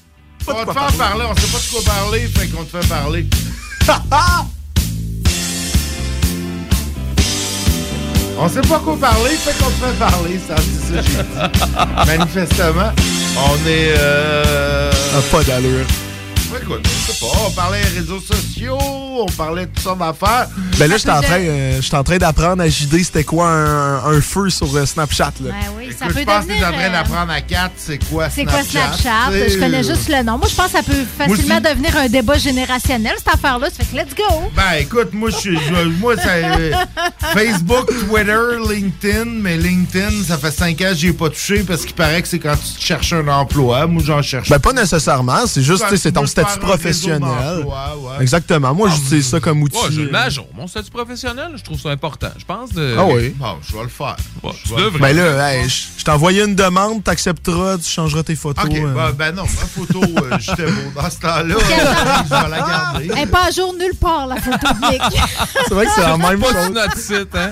On 0.48 0.54
va 0.54 0.66
te 0.66 0.72
faire 0.72 0.92
parler, 0.98 1.24
on 1.30 1.36
sait 1.36 1.52
pas 1.52 1.58
de 1.58 1.70
quoi 1.70 1.94
parler, 1.94 2.26
fait 2.26 2.48
qu'on 2.48 2.64
te 2.64 2.76
fait 2.76 2.88
parler. 2.88 3.26
on 8.38 8.48
sait 8.48 8.60
pas 8.62 8.78
quoi 8.78 8.96
parler, 8.96 9.30
fait 9.30 9.56
qu'on 9.62 9.70
te 9.70 9.84
fait 9.84 9.98
parler, 9.98 10.38
ça, 10.46 10.54
c'est 10.56 10.96
ça 10.96 11.02
que 11.02 11.08
j'ai 11.08 11.22
dit. 11.22 12.06
Manifestement, 12.18 12.92
on 13.36 13.68
est... 13.68 13.94
Euh... 13.98 14.90
pas 15.30 15.42
d'allure. 15.44 15.86
Ouais, 16.56 16.62
écoute, 16.62 16.86
je 17.06 17.12
sais 17.12 17.18
pas, 17.20 17.32
on 17.46 17.50
parlait 17.50 17.80
des 17.82 17.98
réseaux 18.00 18.20
sociaux, 18.20 18.78
on 18.80 19.26
parlait 19.36 19.66
de 19.66 19.70
toutes 19.70 19.82
sortes 19.84 19.98
d'affaires. 19.98 20.48
Ben 20.78 20.88
là, 20.90 20.96
j'étais 20.96 21.10
en 21.10 21.20
train, 21.20 21.38
euh, 21.40 21.78
j'étais 21.80 21.96
en 21.96 22.04
train 22.04 22.16
d'apprendre 22.18 22.62
à 22.62 22.68
JD 22.68 23.02
c'était 23.04 23.24
quoi 23.24 23.48
un, 23.50 24.04
un 24.04 24.20
feu 24.20 24.50
sur 24.50 24.74
euh, 24.76 24.86
Snapchat. 24.86 25.32
Là. 25.42 25.50
Ben 25.50 25.54
oui, 25.76 25.88
ça 25.98 26.06
Écoute, 26.06 26.14
peut 26.14 26.20
je 26.20 26.24
pense 26.26 26.44
que 26.44 26.48
t'es 26.48 26.54
devenir, 26.54 26.68
en 26.68 26.72
train 26.72 26.82
euh, 26.88 26.92
d'apprendre 26.92 27.32
à 27.32 27.40
4, 27.40 27.70
c'est 27.76 27.98
quoi 28.10 28.30
C'est 28.30 28.42
Snapchat. 28.42 28.62
quoi 28.62 28.96
Snapchat? 28.98 29.30
tu 29.32 29.38
sais, 29.38 29.50
Je 29.50 29.58
connais 29.58 29.78
euh, 29.78 29.94
juste 29.94 30.08
le 30.08 30.22
nom. 30.22 30.38
Moi, 30.38 30.46
je 30.50 30.54
pense 30.54 30.66
que 30.66 30.72
ça 30.72 30.82
peut 30.82 31.04
facilement 31.18 31.60
devenir 31.60 31.96
un 31.96 32.08
débat 32.08 32.38
générationnel, 32.38 33.14
cette 33.18 33.34
affaire-là. 33.34 33.68
Ça 33.70 33.84
fait 33.84 33.96
que 33.96 34.02
let's 34.02 34.14
go! 34.14 34.50
Ben 34.54 34.80
écoute, 34.80 35.12
moi, 35.12 35.30
je 35.30 35.36
suis- 35.36 35.58
je- 35.58 35.84
moi 35.98 36.16
ça, 36.16 36.28
euh, 36.30 36.72
Facebook, 37.32 37.86
Twitter, 38.08 38.38
LinkedIn, 38.68 39.24
mais 39.40 39.56
LinkedIn, 39.56 40.24
ça 40.26 40.36
fait 40.38 40.50
5 40.50 40.80
ans 40.82 40.90
que 40.90 40.94
j'y 40.94 41.08
ai 41.08 41.12
pas 41.12 41.28
touché 41.28 41.64
parce 41.66 41.82
qu'il 41.84 41.94
paraît 41.94 42.22
que 42.22 42.28
c'est 42.28 42.38
quand 42.38 42.54
tu 42.56 42.84
cherches 42.84 43.12
un 43.12 43.26
emploi. 43.28 43.86
Moi, 43.86 44.02
j'en 44.04 44.22
cherche. 44.22 44.48
Ben 44.48 44.58
pas 44.58 44.72
nécessairement, 44.72 45.46
c'est 45.46 45.62
juste, 45.62 45.84
tu 45.84 45.90
sais, 45.90 45.96
c'est 45.96 46.12
ton 46.12 46.22
veux 46.22 46.26
statut 46.48 46.66
professionnel. 46.66 47.64
ouais. 47.64 48.22
Exactement. 48.22 48.74
Moi, 48.74 48.90
j'utilise 48.90 49.28
ça 49.28 49.40
comme 49.40 49.62
outil. 49.62 49.76
Ouais, 49.76 49.90
je 49.90 50.30
jour. 50.30 50.48
Mon 50.54 50.66
statut 50.66 50.90
professionnel, 50.90 51.52
je 51.56 51.62
trouve 51.62 51.80
ça 51.80 51.90
important. 51.90 52.30
Je 52.38 52.44
pense 52.44 52.72
de. 52.72 52.96
Ah 52.98 53.04
oui. 53.06 53.34
Bon, 53.36 53.56
je 53.62 53.76
vais 53.76 53.82
le 53.82 53.88
faire. 53.88 54.16
le 54.42 54.82
devrais. 54.82 54.98
Ben 54.98 55.16
là, 55.16 55.54
hey, 55.54 55.68
je 55.68 55.96
je 56.06 56.10
envoyé 56.12 56.44
une 56.44 56.54
demande, 56.54 57.02
t'accepteras, 57.02 57.78
tu 57.78 57.90
changeras 57.90 58.22
tes 58.22 58.36
photos. 58.36 58.64
Ok, 58.64 58.76
euh. 58.76 58.94
ben, 58.94 59.10
ben 59.12 59.34
non, 59.34 59.42
ma 59.42 59.48
photo, 59.48 60.00
euh, 60.02 60.36
j'étais 60.38 60.66
beau 60.66 60.92
dans 60.94 61.10
ce 61.10 61.18
temps-là. 61.18 61.54
je 62.24 62.28
vais 62.28 62.48
la 62.48 62.58
garder. 62.58 63.08
Elle 63.10 63.14
n'est 63.16 63.26
pas 63.26 63.46
à 63.48 63.50
jour 63.50 63.74
nulle 63.74 63.96
part, 63.96 64.28
la 64.28 64.36
photo 64.36 64.58
de 64.58 64.90
Nick. 64.92 65.02
C'est 65.66 65.74
vrai 65.74 65.86
que 65.86 65.92
c'est 65.92 66.02
la 66.02 66.16
même 66.16 66.40
Pas 66.40 66.52
chose. 66.52 66.62
sur 66.62 66.72
notre 66.72 66.98
site, 66.98 67.34
hein? 67.34 67.50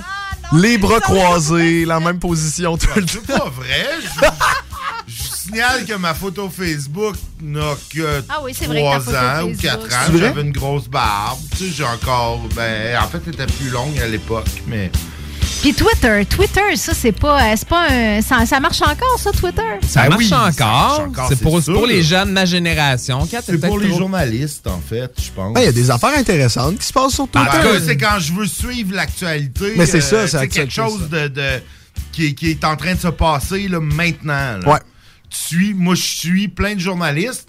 Les 0.53 0.79
bras 0.79 1.01
croisés, 1.01 1.85
la 1.85 1.99
même 1.99 2.21
position 2.21 2.77
tout 2.77 2.87
le 2.95 3.03
temps. 3.03 3.09
C'est 3.13 3.27
pas 3.27 3.51
vrai. 3.51 4.31
Signale 5.45 5.85
que 5.85 5.95
ma 5.95 6.15
photo 6.15 6.49
Facebook 6.49 7.17
n'a 7.43 7.75
que 7.91 8.23
Ah 8.29 8.41
oui, 8.43 8.53
c'est 8.59 8.67
vrai 8.67 8.81
que 8.83 8.83
ta 8.83 9.01
3 9.01 9.01
photo 9.01 9.17
ans 9.17 9.45
ou 9.51 9.55
Facebook. 9.55 9.89
4 9.91 10.11
ans. 10.11 10.19
J'avais 10.19 10.41
une 10.43 10.53
grosse 10.53 10.89
barbe. 10.89 11.39
Tu 11.53 11.57
sais, 11.67 11.71
j'ai 11.77 11.85
encore. 11.85 12.41
Ben, 12.57 12.97
en 12.99 13.09
fait, 13.09 13.21
elle 13.27 13.35
était 13.35 13.47
plus 13.47 13.69
longue 13.71 13.99
à 14.01 14.07
l'époque, 14.07 14.47
mais. 14.67 14.91
Puis 15.61 15.73
Twitter, 15.73 16.27
Twitter, 16.27 16.77
ça, 16.77 16.93
c'est 16.95 17.13
pas, 17.13 17.43
euh, 17.43 17.55
c'est 17.57 17.69
pas 17.69 17.87
un. 17.91 18.21
Ça, 18.21 18.45
ça 18.45 18.61
marche 18.61 18.83
encore, 18.83 19.19
ça, 19.19 19.33
Twitter? 19.33 19.63
Ça 19.89 20.03
Ben 20.03 20.09
marche 20.11 20.19
oui, 20.25 20.29
ça 20.29 20.43
encore. 20.45 20.67
marche 20.67 21.01
encore, 21.09 21.29
c'est 21.31 21.73
pour, 21.73 21.87
les 21.87 22.03
jeunes 22.03 22.29
de 22.29 22.33
ma 22.35 22.45
génération. 22.45 23.27
C'est 23.31 23.59
pour 23.59 23.79
les 23.79 23.89
trop- 23.89 23.99
journalistes, 23.99 24.67
en 24.67 24.79
fait, 24.81 25.11
je 25.23 25.31
pense. 25.31 25.55
Ben, 25.55 25.61
Il 25.63 25.65
y 25.65 25.69
a 25.69 25.73
des 25.73 25.91
affaires 25.91 26.17
intéressantes 26.19 26.79
qui 26.79 26.87
se 26.87 26.93
passent 26.93 27.15
sur 27.15 27.29
Twitter. 27.29 27.49
En 27.49 27.51
tout 27.63 27.63
cas, 27.69 27.81
c'est 27.85 27.97
quand 27.97 28.19
je 28.19 28.33
veux 28.35 28.47
suivre 28.47 28.95
l'actualité. 28.95 29.73
Mais 29.77 29.87
c'est 29.87 30.01
ça, 30.03 30.17
euh, 30.17 30.27
c'est 30.27 30.39
c'est 30.39 30.49
quelque 30.49 30.73
chose 30.73 31.09
de, 31.09 31.29
de- 31.29 31.63
qui, 32.13 32.27
est- 32.27 32.35
qui 32.35 32.51
est 32.51 32.65
en 32.65 32.77
train 32.77 32.95
de 32.95 33.01
se 33.01 33.09
passer 33.09 33.67
là, 33.69 33.81
maintenant. 33.81 34.59
là. 34.63 34.69
Ouais. 34.71 34.79
Tu 35.35 35.41
suis, 35.41 35.75
moi, 35.75 35.95
je 35.97 36.03
suis 36.03 36.49
plein 36.49 36.75
de 36.75 36.81
journalistes. 36.81 37.49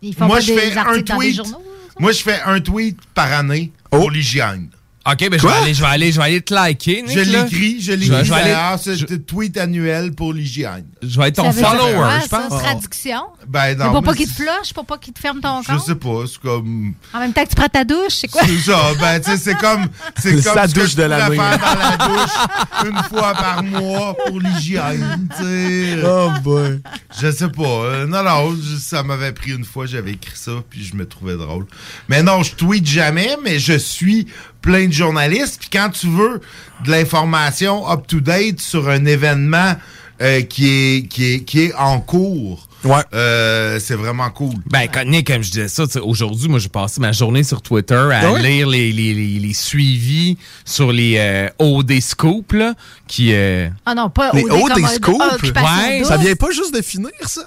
Ils 0.00 0.14
font 0.14 0.26
moi, 0.26 0.36
pas 0.36 0.40
je 0.40 0.46
des 0.46 0.58
fais 0.58 0.72
un 0.72 0.76
articles 0.78 1.04
dans 1.08 1.18
des 1.18 1.26
tweet. 1.26 1.36
journaux? 1.36 1.64
Moi, 1.98 2.12
je 2.12 2.22
fais 2.22 2.40
un 2.42 2.60
tweet 2.60 2.98
par 3.14 3.32
année 3.32 3.72
pour 3.90 4.10
l'hygiène. 4.10 4.68
Ok, 5.08 5.28
ben 5.30 5.38
je 5.38 5.46
vais 5.46 5.52
aller, 5.52 5.74
je 5.74 5.80
vais 5.80 5.86
aller, 5.86 6.10
je 6.12 6.16
vais 6.18 6.24
aller 6.26 6.40
te 6.40 6.52
liker. 6.52 7.02
Nick, 7.02 7.10
Je 7.16 7.20
l'écris, 7.20 7.80
je 7.80 7.92
l'écris 7.92 8.24
je 8.24 8.30
vais 8.32 8.40
aller- 8.40 8.50
d'ailleurs, 8.50 8.78
c'est 8.80 9.24
tweet 9.26 9.56
annuel 9.56 10.12
pour 10.12 10.32
l'hygiène. 10.32 10.84
Je 11.00 11.16
vais 11.20 11.28
être 11.28 11.36
ton 11.36 11.52
follower, 11.52 11.94
quoi, 11.94 12.18
je 12.20 12.28
ça? 12.28 12.38
pense. 12.48 12.62
Traduction? 12.62 13.20
Ben 13.46 13.76
C'est 13.78 13.84
non, 13.84 13.92
pour 13.92 14.02
pas 14.02 14.14
qu'il 14.14 14.26
te 14.26 14.32
flush, 14.34 14.72
pour 14.74 14.84
pas 14.84 14.98
qu'il 14.98 15.12
te 15.12 15.20
ferme 15.20 15.40
ton 15.40 15.62
je 15.62 15.68
compte? 15.68 15.80
sais 15.80 15.94
pas, 15.94 16.24
c'est 16.26 16.40
comme... 16.40 16.94
En 17.14 17.20
même 17.20 17.32
temps 17.32 17.44
que 17.44 17.50
tu 17.50 17.54
prends 17.54 17.68
ta 17.68 17.84
douche, 17.84 18.14
c'est 18.20 18.26
quoi? 18.28 18.42
C'est 18.44 18.58
ça, 18.70 18.80
ben 18.98 19.20
tu 19.20 19.30
sais, 19.30 19.36
c'est 19.36 19.54
comme... 19.58 19.86
C'est 20.18 20.32
comme 20.32 20.42
Sa 20.54 20.66
ce 20.66 20.74
que 20.74 20.80
douche 20.80 20.90
je 20.90 20.96
de 20.96 21.02
l'année. 21.04 21.36
faire 21.36 21.58
dans 21.58 21.78
la 21.78 21.96
douche 22.08 22.88
une 22.90 23.02
fois 23.04 23.32
par 23.34 23.62
mois 23.62 24.16
pour 24.26 24.40
l'hygiène, 24.40 25.28
tu 25.38 25.44
sais. 25.44 25.98
Oh 26.04 26.30
boy. 26.42 26.80
Je 27.20 27.30
sais 27.30 27.48
pas. 27.48 27.62
euh, 27.62 28.06
non, 28.06 28.24
non, 28.24 28.56
je- 28.56 28.76
ça 28.76 29.02
m'avait 29.04 29.32
pris 29.32 29.52
une 29.52 29.64
fois, 29.64 29.86
j'avais 29.86 30.12
écrit 30.12 30.32
ça, 30.36 30.52
puis 30.68 30.82
je 30.84 30.96
me 30.96 31.06
trouvais 31.06 31.36
drôle. 31.36 31.66
Mais 32.08 32.22
non, 32.24 32.42
je 32.42 32.54
tweete 32.54 32.86
jamais, 32.86 33.36
mais 33.44 33.58
je 33.60 33.74
suis 33.78 34.26
plein 34.66 34.86
de 34.88 34.92
journalistes. 34.92 35.58
Puis 35.60 35.70
quand 35.72 35.88
tu 35.90 36.08
veux 36.08 36.40
de 36.84 36.90
l'information 36.90 37.88
up-to-date 37.90 38.60
sur 38.60 38.88
un 38.90 39.04
événement 39.06 39.74
euh, 40.20 40.42
qui, 40.42 40.68
est, 40.68 41.08
qui, 41.08 41.34
est, 41.34 41.40
qui 41.44 41.60
est 41.64 41.74
en 41.74 42.00
cours. 42.00 42.68
Euh, 43.14 43.80
c'est 43.80 43.96
vraiment 43.96 44.30
cool. 44.30 44.54
Ben, 44.66 44.86
quand, 44.92 45.04
Nick, 45.04 45.26
comme 45.26 45.42
je 45.42 45.50
disais 45.50 45.68
ça, 45.68 45.84
aujourd'hui, 46.02 46.48
moi, 46.48 46.58
j'ai 46.60 46.68
passé 46.68 47.00
ma 47.00 47.10
journée 47.12 47.42
sur 47.42 47.60
Twitter 47.60 47.94
à 48.12 48.20
Ah 48.22 48.32
ouais? 48.32 48.42
lire 48.42 48.68
les, 48.68 48.92
les, 48.92 49.12
les, 49.12 49.38
les 49.40 49.52
suivis 49.54 50.38
sur 50.64 50.92
les 50.92 51.16
euh, 51.18 51.48
OD 51.58 52.00
Scoop, 52.00 52.52
là, 52.52 52.74
qui... 53.08 53.32
euh, 53.32 53.68
Ah 53.84 53.94
non, 53.94 54.08
pas 54.08 54.30
Les 54.34 54.44
OD 54.44 54.70
un- 54.82 54.86
scoops, 54.88 55.42
Ouais. 55.42 56.04
ça 56.04 56.16
vient 56.16 56.36
pas 56.36 56.50
juste 56.52 56.74
de 56.74 56.80
finir, 56.82 57.10
ça? 57.26 57.42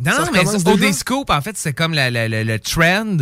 Non, 0.00 0.10
Ça 0.12 0.28
mais 0.32 0.44
ça, 0.44 0.56
OD 0.68 0.80
déjà? 0.80 0.92
Scoop, 0.92 1.30
en 1.30 1.40
fait, 1.40 1.56
c'est 1.56 1.72
comme 1.72 1.94
la, 1.94 2.10
la- 2.10 2.28
la- 2.28 2.42
le 2.44 2.58
trend 2.58 3.16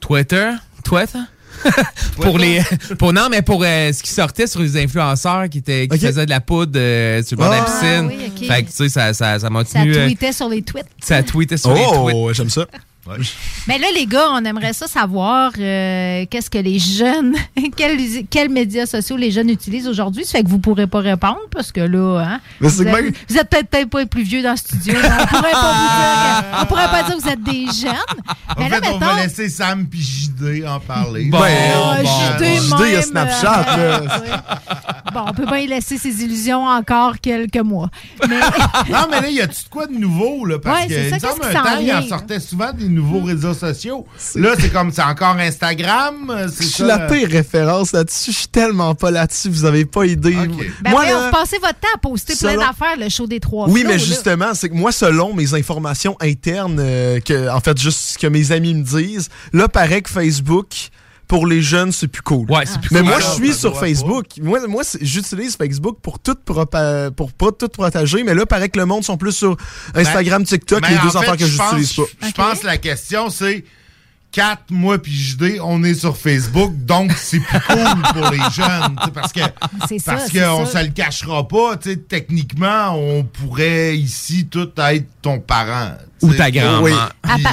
Twitter? 0.00 0.50
Twitter? 0.84 1.18
pour 2.20 2.38
les 2.38 2.62
pour 2.98 3.12
non 3.12 3.28
mais 3.30 3.42
pour 3.42 3.62
euh, 3.64 3.92
ce 3.92 4.02
qui 4.02 4.10
sortait 4.10 4.46
sur 4.46 4.60
les 4.60 4.76
influenceurs 4.82 5.48
qui 5.48 5.58
étaient 5.58 5.88
qui 5.88 5.96
Ok. 5.96 6.00
faisaient 6.02 6.24
de 6.26 6.30
la 6.30 6.40
poudre 6.40 6.72
euh, 6.78 7.22
sur 7.22 7.36
le 7.36 7.42
bord 7.42 7.50
de 7.50 7.56
la 7.56 7.62
Ah, 7.62 7.64
piscine 7.64 8.06
oui, 8.06 8.32
ok. 8.42 8.46
fait 8.48 8.62
que 8.62 8.68
tu 8.70 8.76
sais 8.76 8.88
ça 8.88 9.12
ça 9.14 9.38
ça 9.38 9.50
m'a 9.50 9.64
Ça 9.64 9.80
tenu 9.80 9.96
euh, 9.96 10.06
tweetait 10.06 10.32
sur 10.32 10.48
les 10.48 10.62
tweets. 10.62 10.86
ça 11.02 11.22
tweetait 11.22 11.56
sur 11.56 11.72
les 11.74 11.80
tweets 11.82 12.14
Oh, 12.14 12.32
j'aime 12.32 12.50
ça. 12.50 12.66
Mais 13.68 13.78
là, 13.78 13.86
les 13.94 14.06
gars, 14.06 14.26
on 14.32 14.44
aimerait 14.44 14.72
ça 14.72 14.86
savoir 14.86 15.52
euh, 15.58 16.24
qu'est-ce 16.30 16.50
que 16.50 16.58
les 16.58 16.78
jeunes, 16.78 17.34
quels, 17.76 17.98
quels 18.30 18.48
médias 18.50 18.86
sociaux 18.86 19.16
les 19.16 19.30
jeunes 19.30 19.50
utilisent 19.50 19.88
aujourd'hui. 19.88 20.24
Ça 20.24 20.38
fait 20.38 20.44
que 20.44 20.48
vous 20.48 20.58
pourrez 20.58 20.86
pas 20.86 21.00
répondre 21.00 21.38
parce 21.50 21.72
que 21.72 21.80
là, 21.80 22.20
hein, 22.20 22.40
Mais 22.60 22.68
vous, 22.68 22.82
êtes, 22.82 22.88
que 22.88 22.92
même- 22.94 23.12
vous 23.28 23.36
êtes 23.38 23.48
peut-être 23.50 23.88
pas 23.90 24.00
les 24.00 24.06
plus 24.06 24.22
vieux 24.22 24.42
dans 24.42 24.52
le 24.52 24.56
studio. 24.56 24.94
On 24.96 25.26
pourrait 25.26 25.52
pas 25.52 25.72
vous 25.72 26.42
dire, 26.42 26.58
on 26.62 26.66
pourrait 26.66 26.88
pas 26.90 27.02
dire 27.04 27.16
que 27.16 27.22
vous 27.22 27.28
êtes 27.28 27.42
des 27.42 27.66
jeunes. 27.66 27.94
En 28.56 28.60
Mais 28.62 28.68
là, 28.68 28.80
fait, 28.80 28.88
on 28.88 28.98
va 28.98 29.06
mettons, 29.14 29.22
laisser 29.22 29.48
Sam 29.48 29.86
puis 29.86 30.00
JD 30.00 30.64
en 30.66 30.80
parler. 30.80 31.26
Bon, 31.26 31.40
Ben, 31.40 31.72
Ah, 31.74 31.98
bon. 32.02 32.38
JD 32.38 32.44
JD, 32.62 32.74
il 32.86 32.92
y 32.92 32.96
a 32.96 33.02
Snapchat, 33.02 33.66
euh. 33.78 34.00
Bon, 35.12 35.24
on 35.28 35.32
peut 35.32 35.44
pas 35.46 35.60
y 35.60 35.66
laisser 35.66 35.98
ses 35.98 36.22
illusions 36.24 36.64
encore 36.66 37.20
quelques 37.20 37.56
mois. 37.58 37.88
Mais 38.28 38.40
non, 38.90 39.06
mais 39.10 39.20
là, 39.20 39.28
y 39.30 39.40
a-tu 39.40 39.64
de 39.64 39.68
quoi 39.70 39.86
de 39.86 39.92
nouveau, 39.94 40.44
là? 40.46 40.58
Parce 40.58 40.82
Ouais, 40.82 40.88
que, 40.88 40.94
c'est 40.94 41.20
ça, 41.20 41.28
il 41.36 41.42
s'en 41.44 41.62
temps, 41.62 41.78
il 41.80 41.92
en 41.92 42.02
sortait 42.08 42.40
souvent 42.40 42.72
des 42.72 42.88
nouveaux 42.94 43.20
réseaux 43.22 43.54
sociaux. 43.54 44.06
Là, 44.34 44.54
c'est 44.58 44.70
comme, 44.72 44.92
c'est 44.92 45.02
encore 45.02 45.36
Instagram. 45.36 46.46
Je 46.46 46.48
C'est 46.48 46.64
suis 46.64 46.84
la 46.84 47.02
euh, 47.02 47.08
pire 47.08 47.28
référence 47.28 47.92
là-dessus. 47.92 48.32
Je 48.32 48.36
suis 48.38 48.48
tellement 48.48 48.94
pas 48.94 49.10
là-dessus. 49.10 49.48
Vous 49.50 49.64
avez 49.64 49.84
pas 49.84 50.06
idée. 50.06 50.34
ben 50.82 50.90
Moi, 50.90 51.04
là, 51.04 51.26
vous 51.26 51.30
passez 51.36 51.58
votre 51.58 51.78
temps 51.80 51.88
à 51.94 51.98
poster 51.98 52.34
plein 52.36 52.56
d'affaires, 52.56 52.96
le 52.98 53.08
show 53.08 53.26
des 53.26 53.40
trois 53.40 53.68
Oui, 53.68 53.80
flots, 53.80 53.90
mais 53.90 53.98
justement, 53.98 54.54
c'est 54.54 54.68
que 54.68 54.74
moi, 54.74 54.92
selon 54.92 55.34
mes 55.34 55.54
informations 55.54 56.16
internes, 56.20 56.78
euh, 56.80 57.20
que, 57.20 57.48
en 57.50 57.60
fait, 57.60 57.78
juste 57.80 57.98
ce 57.98 58.18
que 58.18 58.26
mes 58.26 58.52
amis 58.52 58.74
me 58.74 58.82
disent, 58.82 59.28
là, 59.52 59.68
paraît 59.68 60.02
que 60.02 60.10
Facebook, 60.10 60.90
pour 61.26 61.46
les 61.46 61.62
jeunes, 61.62 61.90
c'est 61.92 62.08
plus 62.08 62.22
cool. 62.22 62.50
Ouais, 62.50 62.66
c'est 62.66 62.80
plus 62.80 62.92
mais 62.92 63.00
cool. 63.00 63.08
moi, 63.08 63.18
je 63.20 63.26
suis 63.26 63.54
sur 63.54 63.78
Facebook. 63.78 64.26
Moi, 64.40 64.60
j'utilise 65.00 65.56
Facebook 65.56 65.98
pour 66.02 66.18
tout 66.18 66.36
propa- 66.46 67.10
pour 67.10 67.32
pas 67.32 67.50
tout 67.52 67.68
protéger, 67.68 68.22
mais 68.24 68.34
là, 68.34 68.46
paraît 68.46 68.68
que 68.68 68.78
le 68.78 68.86
monde 68.86 69.04
sont 69.04 69.16
plus 69.16 69.32
sur 69.32 69.56
Instagram, 69.94 70.44
TikTok, 70.44 70.82
ben, 70.82 70.90
les 70.90 70.98
en 70.98 71.02
deux 71.04 71.10
fait, 71.10 71.16
affaires 71.18 71.36
que 71.36 71.46
j'utilise 71.46 71.92
pas. 71.94 72.02
Je 72.26 72.32
pense 72.32 72.60
que 72.60 72.66
la 72.66 72.78
question, 72.78 73.30
c'est 73.30 73.64
4 74.34 74.70
mois 74.70 74.98
puis 74.98 75.12
JD, 75.12 75.60
on 75.62 75.84
est 75.84 75.94
sur 75.94 76.16
Facebook, 76.16 76.72
donc 76.84 77.12
c'est 77.16 77.38
plus 77.38 77.60
cool 77.60 78.02
pour 78.12 78.30
les 78.32 78.38
jeunes. 78.52 78.96
Parce 79.14 79.32
que 79.32 79.38
C'est 79.88 80.00
ça, 80.00 80.14
parce 80.16 80.28
qu'on 80.32 80.66
ça. 80.66 80.80
se 80.80 80.84
le 80.86 80.90
cachera 80.90 81.46
pas. 81.46 81.76
tu 81.76 81.90
sais, 81.90 81.96
Techniquement, 81.98 82.96
on 82.98 83.22
pourrait 83.22 83.96
ici 83.96 84.46
tout 84.48 84.68
être 84.76 85.06
ton 85.22 85.38
parent. 85.38 85.92
Ou 86.20 86.32
ta 86.34 86.50
grand-mère. 86.50 86.82
Oui. 86.82 86.92
Ah, 87.22 87.36
Puis- 87.36 87.44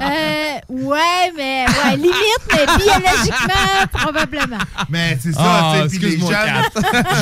Euh, 0.00 0.58
ouais, 0.70 1.32
mais 1.36 1.64
ouais, 1.66 1.96
limite, 1.96 2.44
mais 2.52 2.66
biologiquement, 2.76 3.86
probablement. 3.92 4.58
Mais 4.88 5.18
c'est 5.20 5.32
ça, 5.32 5.40
Ah, 5.42 5.74
tu 5.90 5.96
sais, 5.96 6.06
les 6.06 6.18
jeunes, 6.18 6.62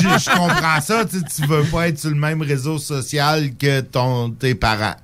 je, 0.01 0.19
je 0.23 0.29
comprends 0.37 0.81
ça, 0.81 1.03
tu 1.05 1.17
sais, 1.19 1.25
tu 1.41 1.47
veux 1.47 1.63
pas 1.63 1.87
être 1.89 1.99
sur 1.99 2.09
le 2.11 2.15
même 2.15 2.41
réseau 2.41 2.77
social 2.77 3.49
que 3.59 3.81
ton, 3.81 4.29
tes 4.29 4.55
parents. 4.55 4.95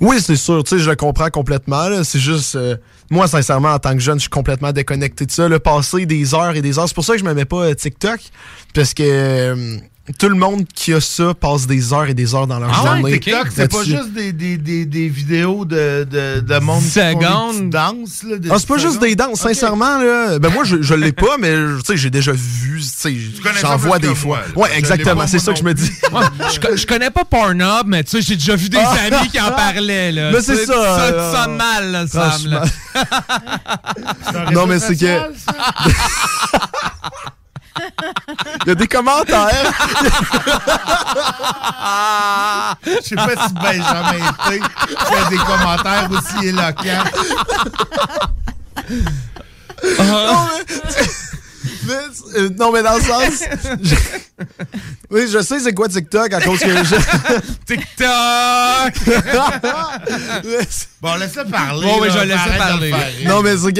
Oui, 0.00 0.20
c'est 0.20 0.36
sûr, 0.36 0.62
je 0.66 0.90
le 0.90 0.96
comprends 0.96 1.30
complètement. 1.30 2.02
C'est 2.04 2.18
juste, 2.18 2.56
euh, 2.56 2.76
moi, 3.10 3.26
sincèrement, 3.28 3.72
en 3.72 3.78
tant 3.78 3.92
que 3.92 4.00
jeune, 4.00 4.18
je 4.18 4.22
suis 4.22 4.30
complètement 4.30 4.72
déconnecté 4.72 5.26
de 5.26 5.30
ça. 5.30 5.48
Le 5.48 5.58
passer 5.58 6.06
des 6.06 6.34
heures 6.34 6.54
et 6.54 6.62
des 6.62 6.78
heures. 6.78 6.88
C'est 6.88 6.94
pour 6.94 7.04
ça 7.04 7.14
que 7.14 7.18
je 7.20 7.24
me 7.24 7.34
mets 7.34 7.44
pas 7.44 7.66
euh, 7.66 7.74
TikTok, 7.74 8.20
parce 8.74 8.94
que 8.94 9.02
euh, 9.02 9.76
tout 10.18 10.28
le 10.28 10.34
monde 10.36 10.64
qui 10.74 10.92
a 10.92 11.00
ça 11.00 11.34
passe 11.34 11.66
des 11.66 11.92
heures 11.92 12.06
et 12.06 12.14
des 12.14 12.34
heures 12.34 12.46
dans 12.46 12.58
leur 12.58 12.70
Ah 12.72 12.82
ouais, 12.82 13.00
journée. 13.00 13.20
TikTok, 13.20 13.48
c'est 13.54 13.70
pas 13.70 13.82
juste 13.84 14.12
des, 14.12 14.32
des, 14.32 14.56
des, 14.56 14.86
des 14.86 15.08
vidéos 15.08 15.64
de, 15.64 16.06
de, 16.10 16.40
de 16.40 16.58
monde 16.60 16.82
qui 16.82 16.90
font 17.00 17.68
danses. 17.68 18.22
Là, 18.22 18.36
des 18.38 18.50
Ah, 18.50 18.56
c'est 18.58 18.68
pas 18.68 18.78
juste 18.78 19.00
des 19.00 19.16
danses, 19.16 19.40
sincèrement, 19.40 19.98
là. 19.98 20.38
Ben, 20.38 20.50
moi, 20.52 20.64
je, 20.64 20.80
je 20.82 20.94
l'ai 20.94 21.12
pas, 21.12 21.36
mais, 21.40 21.54
tu 21.54 21.84
sais, 21.86 21.96
j'ai 21.96 22.10
déjà 22.10 22.32
vu, 22.32 22.80
tu 22.80 22.86
sais, 22.86 23.12
connais 23.42 23.58
j'en 23.60 23.70
ça 23.70 23.76
vois 23.76 23.98
des 23.98 24.14
fois. 24.14 24.40
moi, 24.54 24.66
ouais, 24.68 24.78
exactement, 24.78 25.26
c'est 25.26 25.38
ça 25.40 25.52
que 25.52 25.58
je 25.58 25.64
me 25.64 25.74
dis. 25.74 25.90
Ouais, 26.12 26.24
je, 26.54 26.76
je 26.76 26.86
connais 26.86 27.10
pas 27.10 27.24
Pornhub, 27.24 27.86
mais 27.86 28.04
tu 28.04 28.10
sais, 28.12 28.22
j'ai 28.22 28.36
déjà 28.36 28.54
vu 28.56 28.68
des 28.68 28.78
Ah! 28.78 28.96
amis 29.16 29.28
qui 29.28 29.40
en 29.40 29.50
parlaient, 29.50 30.12
là. 30.12 30.30
Mais 30.32 30.40
c'est 30.40 30.64
ça, 30.66 30.72
Ça 30.74 31.00
euh, 31.02 31.32
te 31.32 31.36
sonne 31.36 31.56
mal, 31.56 31.90
là, 31.90 32.06
Sam, 32.06 32.46
là. 32.46 32.62
Non, 34.52 34.66
mais 34.66 34.78
c'est 34.78 34.96
que. 34.96 35.06
Il 38.64 38.68
y 38.68 38.70
a 38.70 38.74
des 38.74 38.86
commentaires. 38.86 39.72
Je 42.84 43.00
sais 43.02 43.16
pas 43.16 43.46
si 43.46 43.54
Benjamin 43.54 44.32
T 44.48 44.60
fait 44.60 45.28
des 45.30 45.38
commentaires 45.38 46.08
aussi 46.10 46.46
éloquents. 46.48 47.04
non, 49.98 50.48
mais, 50.58 50.64
mais, 50.84 51.06
euh, 52.36 52.50
non, 52.58 52.72
mais 52.72 52.82
dans 52.82 52.96
le 52.96 53.02
sens. 53.02 53.42
je- 53.82 53.94
oui, 55.10 55.22
je 55.32 55.40
sais 55.42 55.60
c'est 55.60 55.72
quoi 55.72 55.88
TikTok 55.88 56.32
à 56.32 56.40
cause 56.40 56.58
que 56.60 56.66
je. 56.84 56.96
TikTok! 57.66 58.94
Bon, 61.02 61.14
laisse-le 61.16 61.44
parler. 61.44 61.86
Bon, 61.86 62.00
mais 62.00 62.08
là, 62.08 62.14
je 62.14 62.18
vais 62.20 62.26
laisser 62.26 62.58
parler. 62.58 62.92
non, 63.26 63.42
mais 63.42 63.56
c'est 63.56 63.76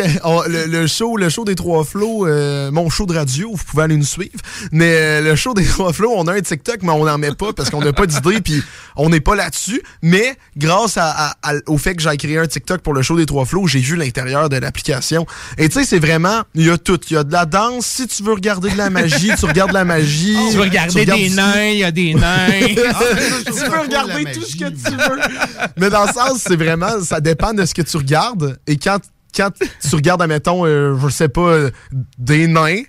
le, 0.49 0.67
le 0.67 0.87
show, 0.87 1.17
le 1.17 1.29
show 1.31 1.45
des 1.45 1.55
trois 1.55 1.83
flots, 1.83 2.27
euh, 2.27 2.71
mon 2.71 2.89
show 2.91 3.07
de 3.07 3.15
radio, 3.15 3.51
vous 3.53 3.65
pouvez 3.65 3.85
aller 3.85 3.97
nous 3.97 4.05
suivre. 4.05 4.33
Mais 4.71 4.93
euh, 4.93 5.21
le 5.23 5.35
show 5.35 5.55
des 5.55 5.65
trois 5.65 5.93
flots, 5.93 6.13
on 6.15 6.27
a 6.29 6.35
un 6.35 6.41
TikTok, 6.41 6.83
mais 6.83 6.91
on 6.93 7.05
n'en 7.05 7.19
met 7.19 7.35
pas 7.35 7.53
parce 7.55 7.71
qu'on 7.71 7.81
n'a 7.81 7.93
pas 7.93 8.07
d'idée, 8.07 8.41
puis 8.43 8.63
on 8.97 9.09
n'est 9.09 9.21
pas 9.21 9.35
là-dessus. 9.35 9.83
Mais 10.03 10.37
grâce 10.57 10.99
à- 10.99 11.11
à- 11.11 11.37
à- 11.43 11.55
au 11.67 11.79
fait 11.79 11.95
que 11.97 12.03
j'ai 12.03 12.17
créé 12.17 12.39
un 12.39 12.47
TikTok 12.47 12.83
pour 12.83 12.93
le 12.93 13.03
show 13.03 13.17
des 13.17 13.27
trois 13.27 13.45
flots, 13.47 13.67
j'ai 13.67 13.81
vu 13.81 13.97
l'intérieur 13.97 14.49
de 14.49 14.57
l'application. 14.59 15.27
Et 15.59 15.69
tu 15.69 15.81
sais, 15.81 15.85
c'est 15.87 15.99
vraiment, 15.99 16.43
il 16.55 16.67
y 16.67 16.71
a 16.71 16.79
tout. 16.79 17.01
Il 17.11 17.15
y 17.15 17.17
a 17.17 17.25
de 17.25 17.33
la 17.33 17.47
danse. 17.47 17.96
Si 17.97 18.07
tu 18.09 18.23
veux 18.23 18.35
regarder 18.35 18.69
de 18.71 18.77
la 18.77 18.91
magie, 18.91 19.31
tu 19.39 19.47
regardes 19.47 19.73
la 19.73 19.85
magie. 19.85 20.37
Tu 20.51 20.57
veux 20.57 20.63
regarder 20.65 21.01
regardes 21.01 21.19
des 21.21 21.31
nains, 21.31 21.65
il 21.69 21.79
y 21.79 21.85
a 21.85 21.91
des 21.91 22.13
nains. 22.15 22.51
tu 22.67 23.71
peux 23.71 23.81
regarder 23.81 24.25
tout 24.33 24.43
ce 24.43 24.55
que 24.57 24.69
tu 24.69 24.95
veux. 24.95 25.21
Mais 25.79 25.89
dans 25.89 26.05
le 26.05 26.13
sens, 26.13 26.43
c'est 26.47 26.57
vraiment, 26.57 27.01
ça 27.03 27.21
dépend 27.21 27.55
de 27.55 27.65
ce 27.65 27.73
que 27.73 27.81
tu 27.83 27.97
regardes. 27.97 28.59
Et 28.67 28.77
quand, 28.77 28.99
quand 29.35 29.51
tu 29.89 29.95
regardes, 29.97 30.21
admettons, 30.21 30.67
euh, 30.67 30.95
je 31.03 31.09
sais 31.09 31.29
pas, 31.29 31.41
euh, 31.41 31.71
des 32.19 32.47
nains, 32.47 32.83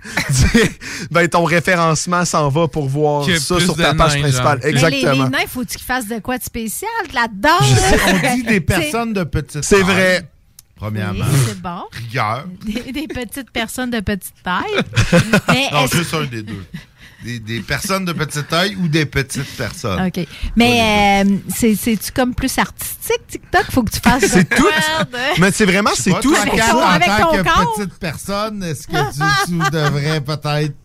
ben 1.12 1.28
ton 1.28 1.44
référencement 1.46 2.26
s'en 2.26 2.50
va 2.50 2.68
pour 2.68 2.88
voir 2.90 3.26
ça 3.26 3.60
sur 3.60 3.76
de 3.76 3.82
ta 3.82 3.94
page 3.94 4.16
nains, 4.16 4.22
principale. 4.22 4.46
genre. 4.46 4.56
Mais 4.64 4.72
les, 4.72 4.76
Exactement. 4.76 5.24
les 5.26 5.30
nains, 5.30 5.48
faut-tu 5.48 5.78
qu'ils 5.78 5.86
fassent 5.86 6.08
de 6.08 6.20
quoi 6.20 6.38
de 6.38 6.44
spécial? 6.44 6.90
De 7.08 7.42
danse? 7.42 7.94
On 8.08 8.36
dit 8.36 8.44
des 8.44 8.60
personnes 8.62 9.14
de 9.14 9.24
petite 9.24 9.64
C'est 9.64 9.76
taille, 9.78 9.84
vrai. 9.86 10.30
Premièrement. 10.78 11.26
Oui, 11.30 11.40
c'est 11.48 11.60
bon. 11.62 11.84
Rigueur. 11.92 12.46
Des, 12.66 12.92
des 12.92 13.08
petites 13.08 13.52
personnes 13.52 13.90
de 13.92 14.00
petite 14.00 14.34
taille. 14.44 14.64
Mais 15.50 15.70
Non, 15.72 15.88
juste 15.88 16.14
un 16.14 16.26
des 16.26 16.44
deux. 16.44 16.64
Des, 17.24 17.40
des 17.40 17.62
personnes 17.62 18.06
de 18.06 18.14
petite 18.14 18.48
taille 18.48 18.76
ou 18.76 18.88
des 18.88 19.08
petites 19.08 19.58
personnes. 19.58 20.00
OK. 20.06 20.28
Mais 20.56 21.24
euh, 21.26 21.38
c'est- 21.50 21.76
c'est-tu 21.76 22.12
comme 22.12 22.36
plus 22.36 22.56
artistique, 22.60 23.26
TikTok? 23.28 23.64
Faut 23.72 23.82
que 23.84 23.90
tu 23.92 24.00
fasses 24.00 24.28
C'est 24.28 24.48
tout. 24.48 24.68
Mais 25.40 25.52
c'est 25.52 25.66
vraiment, 25.66 25.90
c'est 25.96 26.12
tout. 26.20 26.32
pour 26.32 26.56
Kat, 26.56 26.64
ça. 26.68 26.76
en 26.78 26.82
Avec 26.82 27.08
tant 27.08 27.32
ton 27.32 27.38
que 27.38 27.44
corps. 27.44 27.74
petite 27.76 27.98
personne, 28.00 28.62
est-ce 28.64 28.86
que 28.88 29.14
tu, 29.14 29.48
tu 29.48 29.72
devrais 29.72 30.22
peut-être 30.22 30.76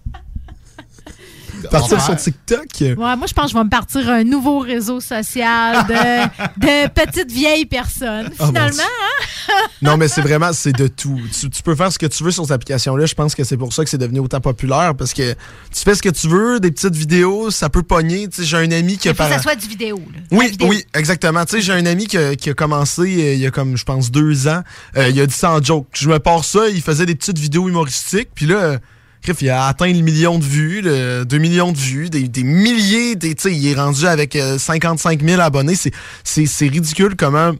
Partir 1.71 2.01
sur? 2.01 2.17
TikTok. 2.17 2.67
Ouais, 2.81 2.95
moi, 2.97 3.27
je 3.27 3.33
pense 3.33 3.47
que 3.47 3.51
je 3.53 3.57
vais 3.57 3.65
me 3.65 3.69
partir 3.71 4.09
un 4.11 4.25
nouveau 4.25 4.59
réseau 4.61 5.01
social 5.01 5.87
de, 5.87 5.95
de 6.61 6.89
petites 6.89 7.31
vieilles 7.31 7.67
personnes, 7.67 8.31
Oh, 8.39 8.45
mon 8.45 8.49
finalement. 8.49 8.83
Hein? 8.83 9.53
Non, 9.83 9.97
mais 9.97 10.09
c'est 10.09 10.23
vraiment, 10.23 10.53
c'est 10.53 10.73
de 10.73 10.87
tout. 10.87 11.21
Tu, 11.39 11.51
tu 11.51 11.63
peux 11.63 11.75
faire 11.75 11.93
ce 11.93 11.99
que 11.99 12.07
tu 12.07 12.23
veux 12.25 12.31
sur 12.31 12.45
cette 12.45 12.53
application-là. 12.53 13.07
Je 13.07 13.15
pense 13.15 13.35
que 13.35 13.45
c'est 13.45 13.57
pour 13.57 13.73
ça 13.73 13.85
que 13.85 13.91
c'est 13.91 13.99
devenu 13.99 14.21
autant 14.21 14.41
populaire 14.41 14.95
parce 14.97 15.13
que 15.13 15.33
tu 15.33 15.81
fais 15.85 15.95
ce 15.95 16.03
que 16.03 16.09
tu 16.09 16.29
veux, 16.29 16.61
des 16.61 16.71
petites 16.71 16.95
vidéos, 16.95 17.51
ça 17.51 17.69
peut 17.69 17.83
pogner. 17.83 18.29
Tu 18.29 18.43
sais, 18.43 18.45
j'ai 18.45 18.57
un 18.57 18.71
ami 18.73 18.99
qui 18.99 19.09
a 19.09 19.13
faut 19.15 19.23
que 19.25 19.29
par- 19.29 19.33
ça 19.37 19.43
soit 19.43 19.57
du 19.57 19.67
vidéo. 19.69 19.97
là. 20.13 20.21
Oui, 20.31 20.51
vidéo. 20.51 20.69
oui, 20.69 20.85
exactement. 20.95 21.45
Tu 21.45 21.57
sais, 21.57 21.63
j'ai 21.63 21.73
un 21.73 21.87
ami 21.87 22.07
qui 22.07 22.17
a, 22.19 22.37
qui 22.37 22.51
a 22.51 22.55
commencé 22.55 23.03
euh, 23.03 23.35
il 23.35 23.41
y 23.41 23.47
a 23.47 23.51
comme, 23.51 23.77
je 23.77 23.85
pense, 23.85 24.11
deux 24.11 24.49
ans. 24.49 24.63
Euh, 24.97 25.09
il 25.09 25.21
a 25.21 25.27
dit 25.27 25.35
ça 25.35 25.53
en 25.53 25.63
joke. 25.63 25.89
Je 25.95 26.09
me 26.09 26.19
pars 26.19 26.45
ça, 26.45 26.69
il 26.69 26.81
faisait 26.83 27.07
des 27.07 27.15
petites 27.15 27.39
vidéos 27.39 27.69
humoristiques. 27.69 28.29
Puis 28.35 28.47
là, 28.47 28.57
euh, 28.57 28.79
il 29.41 29.51
a 29.51 29.67
atteint 29.67 29.93
le 29.93 30.01
million 30.01 30.39
de 30.39 30.45
vues, 30.45 30.81
le, 30.83 31.25
deux 31.25 31.39
millions 31.39 31.73
de 31.73 31.79
vues, 31.79 32.11
des, 32.11 32.29
des 32.29 32.43
milliers. 32.43 33.15
Des, 33.17 33.35
il 33.47 33.67
est 33.67 33.75
rendu 33.75 34.07
avec 34.07 34.37
euh, 34.37 34.59
55 34.59 35.23
000 35.23 35.41
abonnés. 35.41 35.75
C'est 36.25 36.69
ridicule 36.69 37.15
comment 37.17 37.53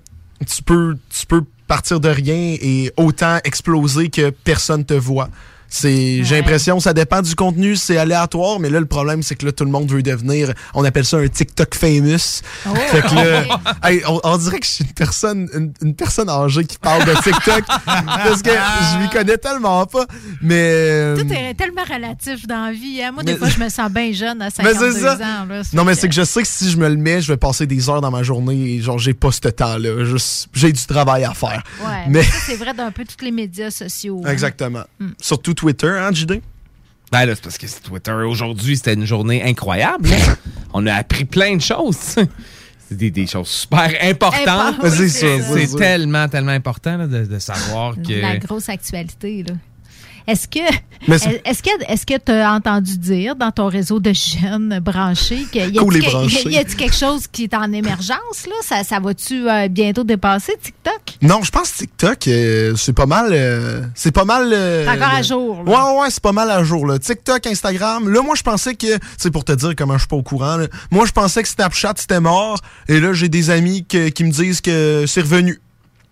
tu 0.47 0.63
peux, 0.63 0.97
tu 1.11 1.27
peux 1.27 1.43
partir 1.69 2.01
de 2.01 2.09
rien 2.09 2.57
et 2.61 2.93
autant 2.97 3.39
exploser 3.45 4.11
que 4.11 4.31
personne 4.31 4.85
te 4.85 4.95
voit. 4.95 5.29
C'est, 5.75 6.23
J'ai 6.23 6.37
l'impression 6.37 6.81
ça 6.81 6.93
dépend 6.93 7.23
du 7.23 7.35
contenu, 7.35 7.77
c'est 7.77 7.97
aléatoire, 7.97 8.61
mais 8.61 8.69
là, 8.69 8.79
le 8.79 8.85
problème, 8.85 9.23
c'est 9.23 9.37
que 9.37 9.47
là, 9.47 9.53
tout 9.53 9.65
le 9.65 9.71
monde 9.71 9.91
veut 9.91 10.03
devenir, 10.03 10.53
on 10.75 10.85
appelle 10.85 11.07
ça 11.07 11.17
un 11.17 11.27
TikTok 11.29 11.75
famous. 11.75 12.43
Oh. 12.69 12.75
Fait 12.75 13.01
que 13.01 13.15
là, 13.15 13.45
hey, 13.83 14.03
on, 14.07 14.21
on 14.23 14.37
dirait 14.37 14.61
que 14.61 14.67
je 14.67 14.71
suis 14.71 14.85
une 14.85 14.93
personne, 14.93 15.49
une, 15.55 15.73
une 15.81 15.95
personne 15.95 16.29
âgée 16.29 16.65
qui 16.65 16.77
parle 16.77 17.07
de 17.07 17.15
TikTok 17.23 17.65
parce 17.87 18.43
que 18.43 18.51
je 18.51 18.99
m'y 19.03 19.09
connais 19.09 19.39
tellement 19.39 19.87
pas. 19.87 20.05
Mais. 20.43 20.61
euh, 20.75 21.17
Tout 21.17 21.33
est 21.33 21.55
tellement 21.55 21.85
relatif 21.85 22.47
dans 22.47 22.67
la 22.67 22.73
vie. 22.73 23.03
hein. 23.03 23.13
Moi, 23.13 23.23
Mais- 23.25 23.33
des 23.33 23.39
fois, 23.39 23.49
je 23.49 23.59
me 23.59 23.71
sens 23.71 23.91
bien 23.91 24.13
jeune 24.13 24.43
à 24.43 24.47
Mais 24.59 24.75
52 24.75 24.93
c'est 24.93 25.01
ça. 25.01 25.15
ans. 25.15 25.47
là. 25.49 25.63
Non, 25.73 25.85
mais 25.85 25.95
c'est 25.95 26.09
que 26.11 26.15
je 26.15 26.25
sais 26.25 26.43
que 26.43 26.49
si 26.49 26.71
je 26.71 26.77
me 26.77 26.89
le 26.91 26.97
mets, 26.97 27.23
je 27.23 27.29
vais 27.33 27.39
passer 27.39 27.67
des 27.67 27.89
heures 27.89 28.03
dans 28.03 28.11
ma 28.11 28.23
journée 28.23 28.75
et 28.75 28.81
genre, 28.83 28.99
j'ai 28.99 29.15
pas 29.15 29.33
ce 29.33 29.41
temps-là. 29.49 30.05
Juste- 30.05 30.49
J'ai 30.53 30.71
du 30.71 30.85
travail 30.85 31.25
à 31.25 31.33
faire. 31.33 31.63
Ouais, 31.81 31.89
mais. 32.09 32.19
mais 32.19 32.23
ça, 32.25 32.37
c'est 32.45 32.57
vrai 32.57 32.75
d'un 32.75 32.91
peu 32.91 33.05
tous 33.07 33.25
les 33.25 33.31
médias 33.31 33.71
sociaux. 33.71 34.21
hein. 34.27 34.31
Exactement. 34.31 34.83
Mm. 35.01 35.07
Surtout 35.19 35.55
Twitter, 35.63 35.87
hein, 35.97 36.11
JD? 36.13 36.43
Ben 37.13 37.25
là, 37.25 37.37
c'est 37.37 37.45
parce 37.45 37.57
que 37.57 37.69
c'est 37.69 37.83
Twitter, 37.83 38.11
aujourd'hui, 38.11 38.77
c'était 38.77 38.95
une 38.95 39.07
journée 39.07 39.45
incroyable. 39.45 40.09
On 40.73 40.85
a 40.89 40.95
appris 40.95 41.25
plein 41.25 41.55
de 41.55 41.63
choses. 41.63 41.97
C'est 42.89 42.97
des, 42.97 43.11
des 43.13 43.27
choses 43.29 43.47
super 43.49 43.91
importantes. 44.03 44.77
Oui, 44.83 45.09
C'est 45.09 45.77
tellement, 45.79 46.29
tellement 46.29 46.51
important 46.51 46.99
là, 46.99 47.07
de, 47.07 47.25
de 47.25 47.39
savoir 47.39 47.95
que. 47.95 48.21
La 48.21 48.37
grosse 48.39 48.69
actualité, 48.69 49.45
là. 49.45 49.55
Est-ce 50.27 50.47
que 50.49 50.61
est-ce 51.09 51.63
que 51.63 51.71
est-ce 51.93 52.07
que 52.07 52.15
tu 52.25 52.31
as 52.33 52.53
entendu 52.53 52.97
dire 52.97 53.35
dans 53.35 53.51
ton 53.51 53.67
réseau 53.67 53.99
de 53.99 54.13
jeunes 54.13 54.79
branchés 54.81 55.45
qu'il 55.51 55.61
y 55.75 55.79
a 55.79 55.83
y 55.83 56.65
quelque 56.77 56.95
chose 56.95 57.27
qui 57.27 57.45
est 57.45 57.55
en 57.55 57.73
émergence 57.73 58.47
là? 58.47 58.55
Ça, 58.63 58.85
ça 58.85 59.01
va-tu 59.01 59.49
euh, 59.49 59.69
bientôt 59.69 60.05
dépasser 60.05 60.53
TikTok? 60.63 60.93
Non, 61.21 61.43
je 61.43 61.51
pense 61.51 61.73
que 61.73 61.79
TikTok, 61.79 62.29
euh, 62.29 62.75
c'est 62.77 62.93
pas 62.93 63.07
mal. 63.07 63.31
euh, 63.33 63.83
c'est 63.95 64.13
pas 64.13 64.25
mal. 64.25 64.51
C'est 64.51 64.89
encore 64.89 65.15
à 65.15 65.23
jour, 65.23 65.65
là. 65.65 65.71
Ouais, 65.95 66.01
ouais, 66.03 66.11
c'est 66.11 66.23
pas 66.23 66.33
mal 66.33 66.51
à 66.51 66.63
jour. 66.63 66.87
Là. 66.87 66.99
TikTok, 66.99 67.47
Instagram. 67.47 68.09
Là, 68.09 68.23
moi, 68.23 68.35
je 68.37 68.43
pensais 68.43 68.75
que. 68.75 68.99
C'est 69.19 69.31
pour 69.31 69.45
te 69.45 69.53
dire 69.53 69.73
comment 69.77 69.95
je 69.95 70.01
suis 70.01 70.09
pas 70.09 70.17
au 70.17 70.23
courant. 70.23 70.57
là. 70.57 70.67
Moi, 70.91 71.07
je 71.07 71.13
pensais 71.13 71.43
que 71.43 71.49
Snapchat, 71.49 71.95
c'était 71.97 72.21
mort. 72.21 72.59
Et 72.89 73.01
là, 73.01 73.13
j'ai 73.13 73.29
des 73.29 73.51
amis 73.51 73.85
que- 73.87 74.09
qui 74.09 74.25
me 74.25 74.31
disent 74.31 74.61
que 74.61 75.05
c'est 75.07 75.23
revenu. 75.23 75.61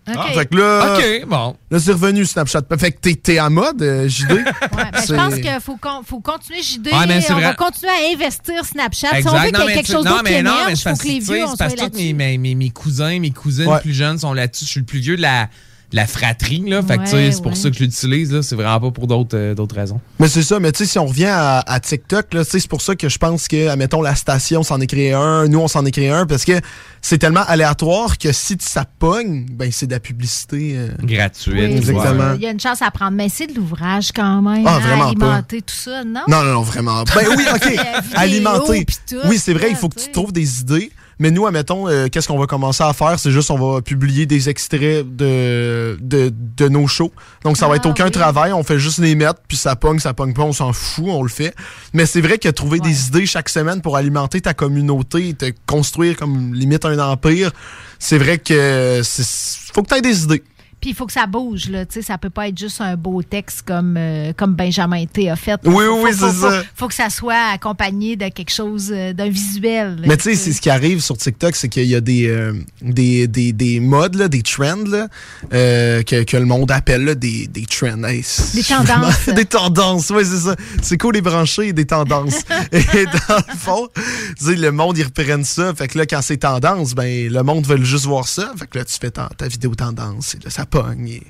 Ok. 0.09 0.15
Ah, 0.17 0.27
fait 0.33 0.45
que 0.47 0.55
là. 0.57 0.95
OK, 0.97 1.27
bon. 1.27 1.55
Là, 1.69 1.79
c'est 1.79 1.91
revenu 1.91 2.25
Snapchat. 2.25 2.61
Fait 2.79 2.91
que 2.91 2.99
t'es, 2.99 3.13
t'es 3.13 3.37
à 3.37 3.49
mode, 3.51 3.81
euh, 3.83 4.07
JD. 4.09 4.31
Ouais, 4.31 4.43
ben, 4.71 4.89
je 5.07 5.13
pense 5.13 5.35
qu'il 5.35 5.59
faut, 5.63 5.77
con- 5.77 6.01
faut 6.05 6.19
continuer 6.19 6.61
JD. 6.63 6.87
Ouais, 6.87 7.05
mais 7.07 7.21
c'est 7.21 7.33
on 7.33 7.39
va 7.39 7.53
continuer 7.53 7.91
à 7.91 8.13
investir 8.15 8.65
Snapchat. 8.65 9.07
Si 9.09 9.13
on 9.13 9.17
Exact. 9.17 9.31
veut 9.31 9.39
qu'il 9.39 9.49
y 9.49 9.51
Non, 9.51 9.59
ait 9.61 9.65
mais 9.67 9.73
quelque 9.75 9.85
chose 9.91 10.05
non, 10.05 10.11
d'autre 10.11 10.23
qui 10.23 10.33
mais 10.33 10.75
faut 10.75 10.81
parce 10.85 10.99
que 11.01 11.07
les 11.07 11.19
vieux, 11.19 11.43
on 11.45 11.55
parce 11.55 11.73
que 11.73 11.77
tous 11.77 11.83
là-dessus. 11.83 12.03
mes, 12.03 12.13
mes, 12.13 12.37
mes, 12.39 12.55
mes 12.55 12.69
cousins, 12.71 13.19
mes 13.19 13.29
cousines 13.31 13.67
Ouais. 13.67 13.79
plus 13.79 13.93
jeunes 13.93 14.17
sont 14.17 14.33
là-dessus. 14.33 14.65
Je 14.65 14.69
suis 14.71 14.79
le 14.79 14.85
plus 14.87 14.99
vieux 14.99 15.17
de 15.17 15.21
la, 15.21 15.43
de 15.91 15.95
la 15.95 16.07
fratrie. 16.07 16.63
Là. 16.67 16.81
Fait 16.81 16.97
que, 16.97 17.03
tu 17.03 17.09
sais, 17.09 17.15
Ouais, 17.17 17.31
c'est 17.31 17.43
pour 17.43 17.55
ça 17.55 17.69
que 17.69 17.75
je 17.75 17.83
l'utilise. 17.83 18.31
là. 18.33 18.41
C'est 18.41 18.55
vraiment 18.55 18.79
pas 18.79 18.91
pour 18.91 19.05
d'autres 19.05 19.37
euh, 19.37 19.53
d'autres 19.53 19.75
raisons. 19.75 20.01
Mais 20.19 20.27
c'est 20.29 20.41
ça, 20.43 20.59
mais 20.59 20.71
tu 20.71 20.79
sais, 20.79 20.85
si 20.89 20.97
on 20.99 21.05
revient 21.05 21.25
à, 21.27 21.59
à 21.59 21.79
TikTok, 21.79 22.33
là, 22.33 22.43
tu 22.43 22.49
sais, 22.51 22.59
c'est 22.59 22.69
pour 22.69 22.81
ça 22.81 22.95
que 22.95 23.07
je 23.07 23.17
pense 23.19 23.47
que, 23.47 23.67
admettons, 23.67 24.01
la 24.01 24.15
station 24.15 24.63
s'en 24.63 24.81
est 24.81 24.87
créé 24.87 25.13
un, 25.13 25.47
nous, 25.47 25.59
on 25.59 25.67
s'en 25.67 25.85
est 25.85 25.91
créé 25.91 26.09
un, 26.09 26.25
parce 26.25 26.43
que 26.43 26.59
c'est 27.01 27.17
tellement 27.17 27.43
aléatoire 27.47 28.17
que 28.17 28.31
si 28.31 28.55
ça 28.59 28.85
pogne, 28.85 29.45
ben, 29.51 29.71
c'est 29.71 29.87
de 29.87 29.91
la 29.93 29.99
publicité. 29.99 30.75
euh, 30.77 30.89
Gratuite. 31.03 31.53
Oui, 31.55 31.61
Exactement. 31.77 32.33
Il 32.35 32.41
y 32.41 32.47
a 32.47 32.51
une 32.51 32.59
chance 32.59 32.81
à 32.81 32.91
prendre, 32.91 33.13
mais 33.13 33.27
c'est 33.29 33.47
de 33.47 33.55
l'ouvrage 33.55 34.11
quand 34.15 34.41
même. 34.41 34.65
Ah, 34.67 34.75
hein, 34.75 34.79
vraiment 34.79 35.07
alimenter 35.07 35.61
tout 35.61 35.75
ça, 35.75 36.03
non? 36.03 36.21
Non, 36.27 36.43
non, 36.43 36.53
non, 36.53 36.61
vraiment. 36.61 37.03
Ben 37.03 37.25
oui, 37.35 37.45
OK. 37.53 37.75
Alimenter. 38.15 38.85
tout, 39.09 39.15
Oui, 39.25 39.37
c'est 39.37 39.53
vrai, 39.53 39.67
il 39.69 39.75
faut 39.75 39.89
que 39.89 39.99
tu 39.99 40.11
trouves 40.11 40.31
des 40.31 40.61
idées. 40.61 40.91
Mais 41.19 41.29
nous, 41.29 41.45
admettons, 41.45 41.87
euh, 41.87 42.07
qu'est-ce 42.07 42.27
qu'on 42.27 42.39
va 42.39 42.47
commencer 42.47 42.83
à 42.83 42.93
faire? 42.93 43.19
C'est 43.19 43.29
juste, 43.29 43.51
on 43.51 43.73
va 43.75 43.81
publier 43.83 44.25
des 44.25 44.49
extraits 44.49 45.05
de, 45.15 45.95
de, 46.01 46.33
de 46.57 46.67
nos 46.67 46.87
shows. 46.87 47.11
Donc, 47.43 47.57
ça 47.57 47.67
va 47.67 47.73
Ah, 47.73 47.75
être 47.75 47.85
aucun 47.85 48.05
oui. 48.05 48.11
travail. 48.11 48.53
On 48.53 48.63
fait 48.63 48.79
juste 48.79 48.97
les 48.97 49.13
mettre, 49.13 49.39
puis 49.47 49.55
ça 49.55 49.75
pogne, 49.75 49.99
ça 49.99 50.15
pogne 50.15 50.33
pas, 50.33 50.41
on 50.41 50.51
s'en 50.53 50.73
fout, 50.73 51.05
on 51.09 51.21
le 51.21 51.29
fait. 51.29 51.53
Mais 51.93 52.07
c'est 52.07 52.21
vrai 52.21 52.39
que 52.39 52.49
trouver 52.49 52.79
des 52.79 53.09
idées 53.09 53.27
chaque 53.27 53.49
semaine 53.49 53.81
pour 53.81 53.97
alimenter 53.97 54.41
ta 54.41 54.55
communauté, 54.55 55.35
te 55.35 55.51
construire 55.67 56.17
comme 56.17 56.55
limite 56.55 56.85
un 56.85 56.90
empire, 56.99 57.51
c'est 57.99 58.17
vrai 58.17 58.37
que 58.39 59.01
c'est- 59.03 59.71
faut 59.73 59.83
que 59.83 59.89
tu 59.89 59.95
aies 59.95 60.01
des 60.01 60.23
idées. 60.23 60.43
Puis 60.81 60.89
il 60.89 60.95
faut 60.95 61.05
que 61.05 61.13
ça 61.13 61.27
bouge, 61.27 61.69
là. 61.69 61.85
Tu 61.85 61.93
sais, 61.93 62.01
ça 62.01 62.17
peut 62.17 62.29
pas 62.31 62.47
être 62.47 62.57
juste 62.57 62.81
un 62.81 62.95
beau 62.97 63.21
texte 63.21 63.61
comme, 63.65 63.95
euh, 63.97 64.33
comme 64.35 64.55
Benjamin 64.55 65.05
T 65.05 65.29
a 65.29 65.35
fait. 65.35 65.59
Oui, 65.63 65.85
Faut- 65.85 66.03
oui, 66.03 66.11
c'est 66.11 66.31
ça. 66.31 66.51
Faut, 66.61 66.67
faut 66.75 66.87
que 66.87 66.93
ça 66.95 67.09
soit 67.09 67.51
accompagné 67.53 68.15
de 68.15 68.27
quelque 68.29 68.51
chose, 68.51 68.89
euh, 68.91 69.13
d'un 69.13 69.29
visuel. 69.29 69.97
là. 70.01 70.07
Mais 70.07 70.17
tu 70.17 70.23
sais, 70.23 70.35
c'est 70.35 70.51
ce 70.53 70.59
qui 70.61 70.69
arrive 70.71 70.99
sur 71.01 71.15
TikTok, 71.17 71.55
c'est 71.55 71.69
qu'il 71.69 71.85
y 71.85 71.95
a 71.95 72.01
des, 72.01 72.27
euh, 72.27 72.53
des, 72.81 73.27
des, 73.27 73.53
des 73.53 73.79
modes, 73.79 74.15
là, 74.15 74.27
des 74.27 74.41
trends, 74.41 74.83
là, 74.87 75.07
euh, 75.53 76.01
que, 76.03 76.23
que 76.23 76.37
le 76.37 76.45
monde 76.45 76.71
appelle 76.71 77.05
là, 77.05 77.15
des, 77.15 77.47
des 77.47 77.65
trends. 77.65 78.03
Hey, 78.03 78.23
Des 78.55 78.63
tendances. 78.63 79.29
des 79.29 79.45
tendances, 79.45 80.09
oui, 80.09 80.23
c'est 80.25 80.39
ça. 80.49 80.55
C'est 80.81 80.97
cool 80.97 81.13
les 81.13 81.21
branchés, 81.21 81.73
des 81.73 81.85
tendances. 81.85 82.39
Et 82.71 83.05
dans 83.05 83.35
le 83.47 83.55
fond, 83.57 83.87
tu 83.95 84.45
sais, 84.45 84.55
le 84.55 84.71
monde, 84.71 84.97
ils 84.97 85.03
reprennent 85.03 85.43
ça. 85.45 85.73
Fait 85.75 85.87
que 85.87 85.97
là, 85.97 86.05
quand 86.05 86.21
c'est 86.21 86.37
tendance, 86.37 86.93
ben, 86.95 87.31
le 87.31 87.43
monde 87.43 87.65
veut 87.67 87.83
juste 87.83 88.05
voir 88.05 88.27
ça. 88.27 88.51
Fait 88.57 88.67
que 88.67 88.79
là, 88.79 88.85
tu 88.85 88.95
fais 88.99 89.11
ta, 89.11 89.29
ta 89.37 89.47
vidéo 89.47 89.75
tendance, 89.75 90.35
et 90.35 90.39
là, 90.43 90.49
ça 90.49 90.65
pogne. 90.71 91.07
et 91.09 91.23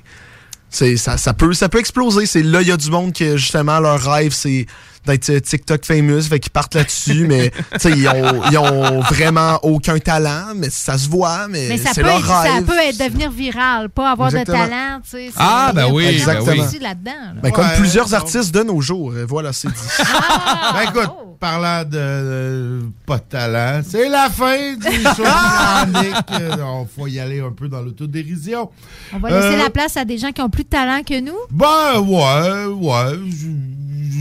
c'est, 0.70 0.96
ça, 0.96 1.18
ça, 1.18 1.34
peut, 1.34 1.52
ça 1.52 1.68
peut 1.68 1.78
exploser. 1.80 2.24
C'est 2.24 2.42
là, 2.42 2.62
il 2.62 2.68
y 2.68 2.72
a 2.72 2.78
du 2.78 2.90
monde 2.90 3.12
que, 3.12 3.36
justement, 3.36 3.78
leur 3.78 4.00
rêve, 4.00 4.32
c'est 4.32 4.64
d'être 5.04 5.28
euh, 5.30 5.40
TikTok 5.40 5.84
famous, 5.84 6.22
fait 6.22 6.38
qu'ils 6.40 6.50
partent 6.52 6.74
là-dessus, 6.76 7.26
mais 7.28 7.50
tu 7.50 7.78
sais, 7.80 7.90
ils 7.90 8.08
ont, 8.08 8.42
ils 8.50 8.56
ont 8.56 9.00
vraiment 9.00 9.58
aucun 9.64 9.98
talent, 9.98 10.54
mais 10.56 10.70
ça 10.70 10.96
se 10.96 11.10
voit, 11.10 11.46
mais, 11.48 11.66
Mais 11.70 11.76
ça 11.76 11.90
c'est 11.92 12.00
peut, 12.02 12.06
leur 12.06 12.18
être, 12.20 12.26
ça 12.26 12.40
rêve. 12.54 12.64
peut 12.64 12.78
être 12.78 12.98
devenir 12.98 13.30
viral, 13.30 13.90
pas 13.90 14.12
avoir 14.12 14.28
Exactement. 14.28 14.64
de 14.64 14.70
talent, 14.70 15.00
tu 15.04 15.10
sais. 15.10 15.26
c'est- 15.26 15.32
Ah, 15.36 15.72
ben 15.74 15.88
oui, 15.92 16.22
ben 16.24 16.38
aussi 16.60 16.78
là-dedans. 16.78 17.10
là. 17.34 17.40
Ben, 17.42 17.50
comme 17.52 17.64
Ouais, 17.66 17.76
plusieurs 17.76 18.14
artistes 18.14 18.54
de 18.54 18.62
nos 18.62 18.80
jours, 18.80 19.10
euh, 19.12 19.26
voilà, 19.28 19.52
c'est 19.52 19.68
dit. 19.68 19.74
Ah! 19.98 20.72
Ben 20.74 20.82
écoute, 20.88 21.10
parlant 21.42 21.82
de, 21.84 22.82
pas 23.04 23.16
de 23.18 23.22
talent, 23.24 23.82
c'est 23.84 24.08
la 24.08 24.30
fin 24.30 24.74
du 24.74 25.02
show 25.16 25.24
de. 25.24 26.40
Euh, 26.40 26.56
On 26.64 26.86
faut 26.86 27.08
y 27.08 27.18
aller 27.18 27.40
un 27.40 27.50
peu 27.50 27.68
dans 27.68 27.80
l'autodérision. 27.82 28.70
On 29.12 29.18
va 29.18 29.28
laisser 29.28 29.54
Euh, 29.56 29.64
la 29.64 29.68
place 29.70 29.96
à 29.96 30.04
des 30.04 30.18
gens 30.18 30.30
qui 30.30 30.40
ont 30.40 30.48
plus 30.48 30.62
de 30.62 30.68
talent 30.68 31.02
que 31.02 31.18
nous? 31.20 31.34
Ben 31.50 31.98
ouais, 31.98 32.66
ouais, 32.66 33.18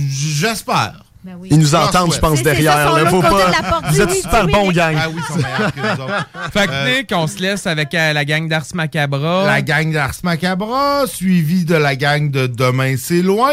j'espère. 0.09 1.03
Ben 1.23 1.35
oui. 1.39 1.49
Ils 1.51 1.59
nous 1.59 1.75
entendent, 1.75 2.11
je 2.13 2.19
pense, 2.19 2.41
derrière. 2.41 2.73
ça, 2.73 2.99
là, 3.03 3.09
faut 3.11 3.21
pas... 3.21 3.51
Vous 3.91 4.01
êtes 4.01 4.09
oui, 4.09 4.21
super 4.23 4.45
oui. 4.65 4.73
gang. 4.73 4.95
Ah 4.99 5.07
oui, 5.07 5.15
ils 5.19 5.23
sont 5.23 5.35
meilleurs 5.35 5.71
que 5.73 5.79
nous 5.79 6.03
autres. 6.03 6.29
Fait 6.51 6.65
que 6.67 6.71
Euh, 6.73 6.97
Nick, 6.97 7.11
on 7.13 7.27
se 7.27 7.37
laisse 7.39 7.67
avec 7.67 7.93
euh, 7.93 8.13
la 8.13 8.25
gang 8.25 8.47
d'Ars 8.49 8.65
Macabra. 8.73 9.45
La 9.45 9.61
gang 9.61 9.91
d'Ars 9.93 10.15
Macabra, 10.23 11.03
suivi 11.05 11.63
de 11.63 11.75
la 11.75 11.95
gang 11.95 12.31
de 12.31 12.47
Demain 12.47 12.95
c'est 12.97 13.21
loin. 13.21 13.51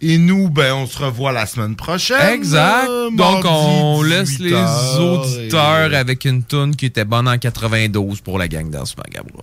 Et 0.00 0.18
nous, 0.18 0.48
ben, 0.50 0.72
on 0.72 0.86
se 0.86 0.98
revoit 1.02 1.32
la 1.32 1.46
semaine 1.46 1.74
prochaine. 1.74 2.32
Exact. 2.32 2.88
euh, 2.88 3.10
Donc, 3.10 3.44
on 3.44 4.02
laisse 4.02 4.38
les 4.38 4.52
18h, 4.52 4.98
auditeurs 5.00 5.92
et- 5.92 5.96
avec 5.96 6.24
une 6.24 6.44
toune 6.44 6.76
qui 6.76 6.86
était 6.86 7.04
bonne 7.04 7.26
en 7.26 7.38
92 7.38 8.20
pour 8.20 8.38
la 8.38 8.46
gang 8.46 8.70
d'Ars 8.70 8.86
Macabra. 8.96 9.42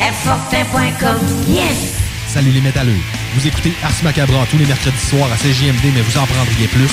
Airfortin.com, 0.00 1.18
yes. 1.48 1.94
Salut 2.28 2.50
les 2.52 2.60
métalleux. 2.60 3.00
Vous 3.34 3.46
écoutez 3.46 3.72
Ars 3.82 3.90
Macabra 4.04 4.46
tous 4.50 4.58
les 4.58 4.66
mercredis 4.66 4.96
soirs 5.10 5.28
à 5.32 5.36
CJMD, 5.36 5.92
mais 5.94 6.02
vous 6.02 6.18
en 6.18 6.26
prendriez 6.26 6.68
plus? 6.68 6.90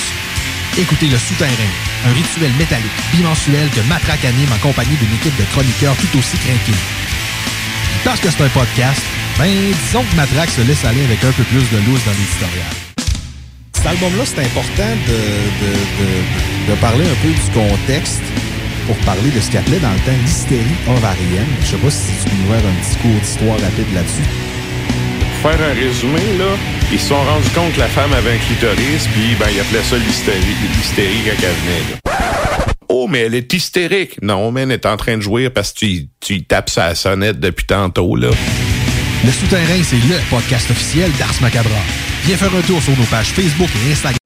Écoutez 0.76 1.06
Le 1.06 1.16
Souterrain, 1.16 1.70
un 2.06 2.12
rituel 2.12 2.50
métallique 2.58 2.90
bimensuel 3.12 3.68
que 3.70 3.80
Matraque 3.88 4.24
anime 4.24 4.50
en 4.52 4.58
compagnie 4.58 4.96
d'une 4.96 5.14
équipe 5.14 5.36
de 5.38 5.44
chroniqueurs 5.52 5.94
tout 5.96 6.18
aussi 6.18 6.36
craqués. 6.36 6.78
Parce 8.04 8.20
que 8.20 8.28
c'est 8.30 8.42
un 8.42 8.48
podcast, 8.48 9.00
ben 9.38 9.46
disons 9.86 10.02
que 10.02 10.16
Matraque 10.16 10.50
se 10.50 10.62
laisse 10.62 10.84
aller 10.84 11.04
avec 11.04 11.22
un 11.22 11.32
peu 11.32 11.44
plus 11.44 11.62
de 11.70 11.78
loose 11.86 12.04
dans 12.04 12.12
l'éditorial. 12.12 12.70
Cet 13.72 13.86
album-là, 13.86 14.24
c'est 14.26 14.40
important 14.44 14.90
de, 15.06 15.20
de, 15.62 15.72
de, 15.72 16.70
de 16.70 16.74
parler 16.80 17.04
un 17.04 17.14
peu 17.22 17.28
du 17.30 17.50
contexte 17.54 18.22
pour 18.86 18.96
parler 18.98 19.30
de 19.30 19.40
ce 19.40 19.50
qu'il 19.50 19.58
appelait 19.58 19.78
dans 19.80 19.92
le 19.92 19.98
temps 20.00 20.16
l'hystérie 20.22 20.78
ovarienne. 20.88 21.46
Je 21.60 21.66
sais 21.66 21.76
pas 21.76 21.90
si 21.90 22.12
tu 22.22 22.30
peux 22.30 22.36
nous 22.36 22.52
faire 22.52 22.68
un 22.70 22.74
petit 22.82 22.96
cours 23.02 23.20
d'histoire 23.20 23.58
rapide 23.60 23.94
là-dessus. 23.94 24.28
Pour 25.42 25.50
faire 25.50 25.60
un 25.68 25.74
résumé, 25.74 26.20
là, 26.38 26.56
ils 26.92 26.98
se 27.00 27.08
sont 27.08 27.22
rendus 27.22 27.50
compte 27.54 27.72
que 27.74 27.80
la 27.80 27.88
femme 27.88 28.12
avait 28.12 28.32
un 28.32 28.38
clitoris, 28.38 29.08
puis 29.12 29.34
ben, 29.38 29.46
ils 29.52 29.60
appelaient 29.60 29.82
ça 29.82 29.96
l'hystérie, 29.96 30.56
l'hystérie 30.76 31.22
quand 31.24 31.42
elle 31.42 31.54
venait. 31.64 31.90
là. 31.90 32.16
Oh, 32.88 33.06
mais 33.08 33.20
elle 33.20 33.34
est 33.34 33.52
hystérique. 33.52 34.22
Non, 34.22 34.52
mais 34.52 34.62
elle 34.62 34.72
est 34.72 34.86
en 34.86 34.96
train 34.96 35.16
de 35.16 35.22
jouer 35.22 35.50
parce 35.50 35.72
que 35.72 35.80
tu, 35.80 36.08
tu 36.20 36.44
tapes 36.44 36.70
sa 36.70 36.94
sonnette 36.94 37.40
depuis 37.40 37.66
tantôt, 37.66 38.16
là. 38.16 38.30
Le 39.24 39.32
Souterrain, 39.32 39.82
c'est 39.82 39.96
le 39.96 40.18
podcast 40.30 40.70
officiel 40.70 41.10
d'Ars 41.18 41.34
Macabra. 41.40 41.70
Viens 42.24 42.36
faire 42.36 42.54
un 42.54 42.62
tour 42.62 42.80
sur 42.80 42.96
nos 42.96 43.04
pages 43.04 43.28
Facebook 43.28 43.68
et 43.86 43.92
Instagram. 43.92 44.25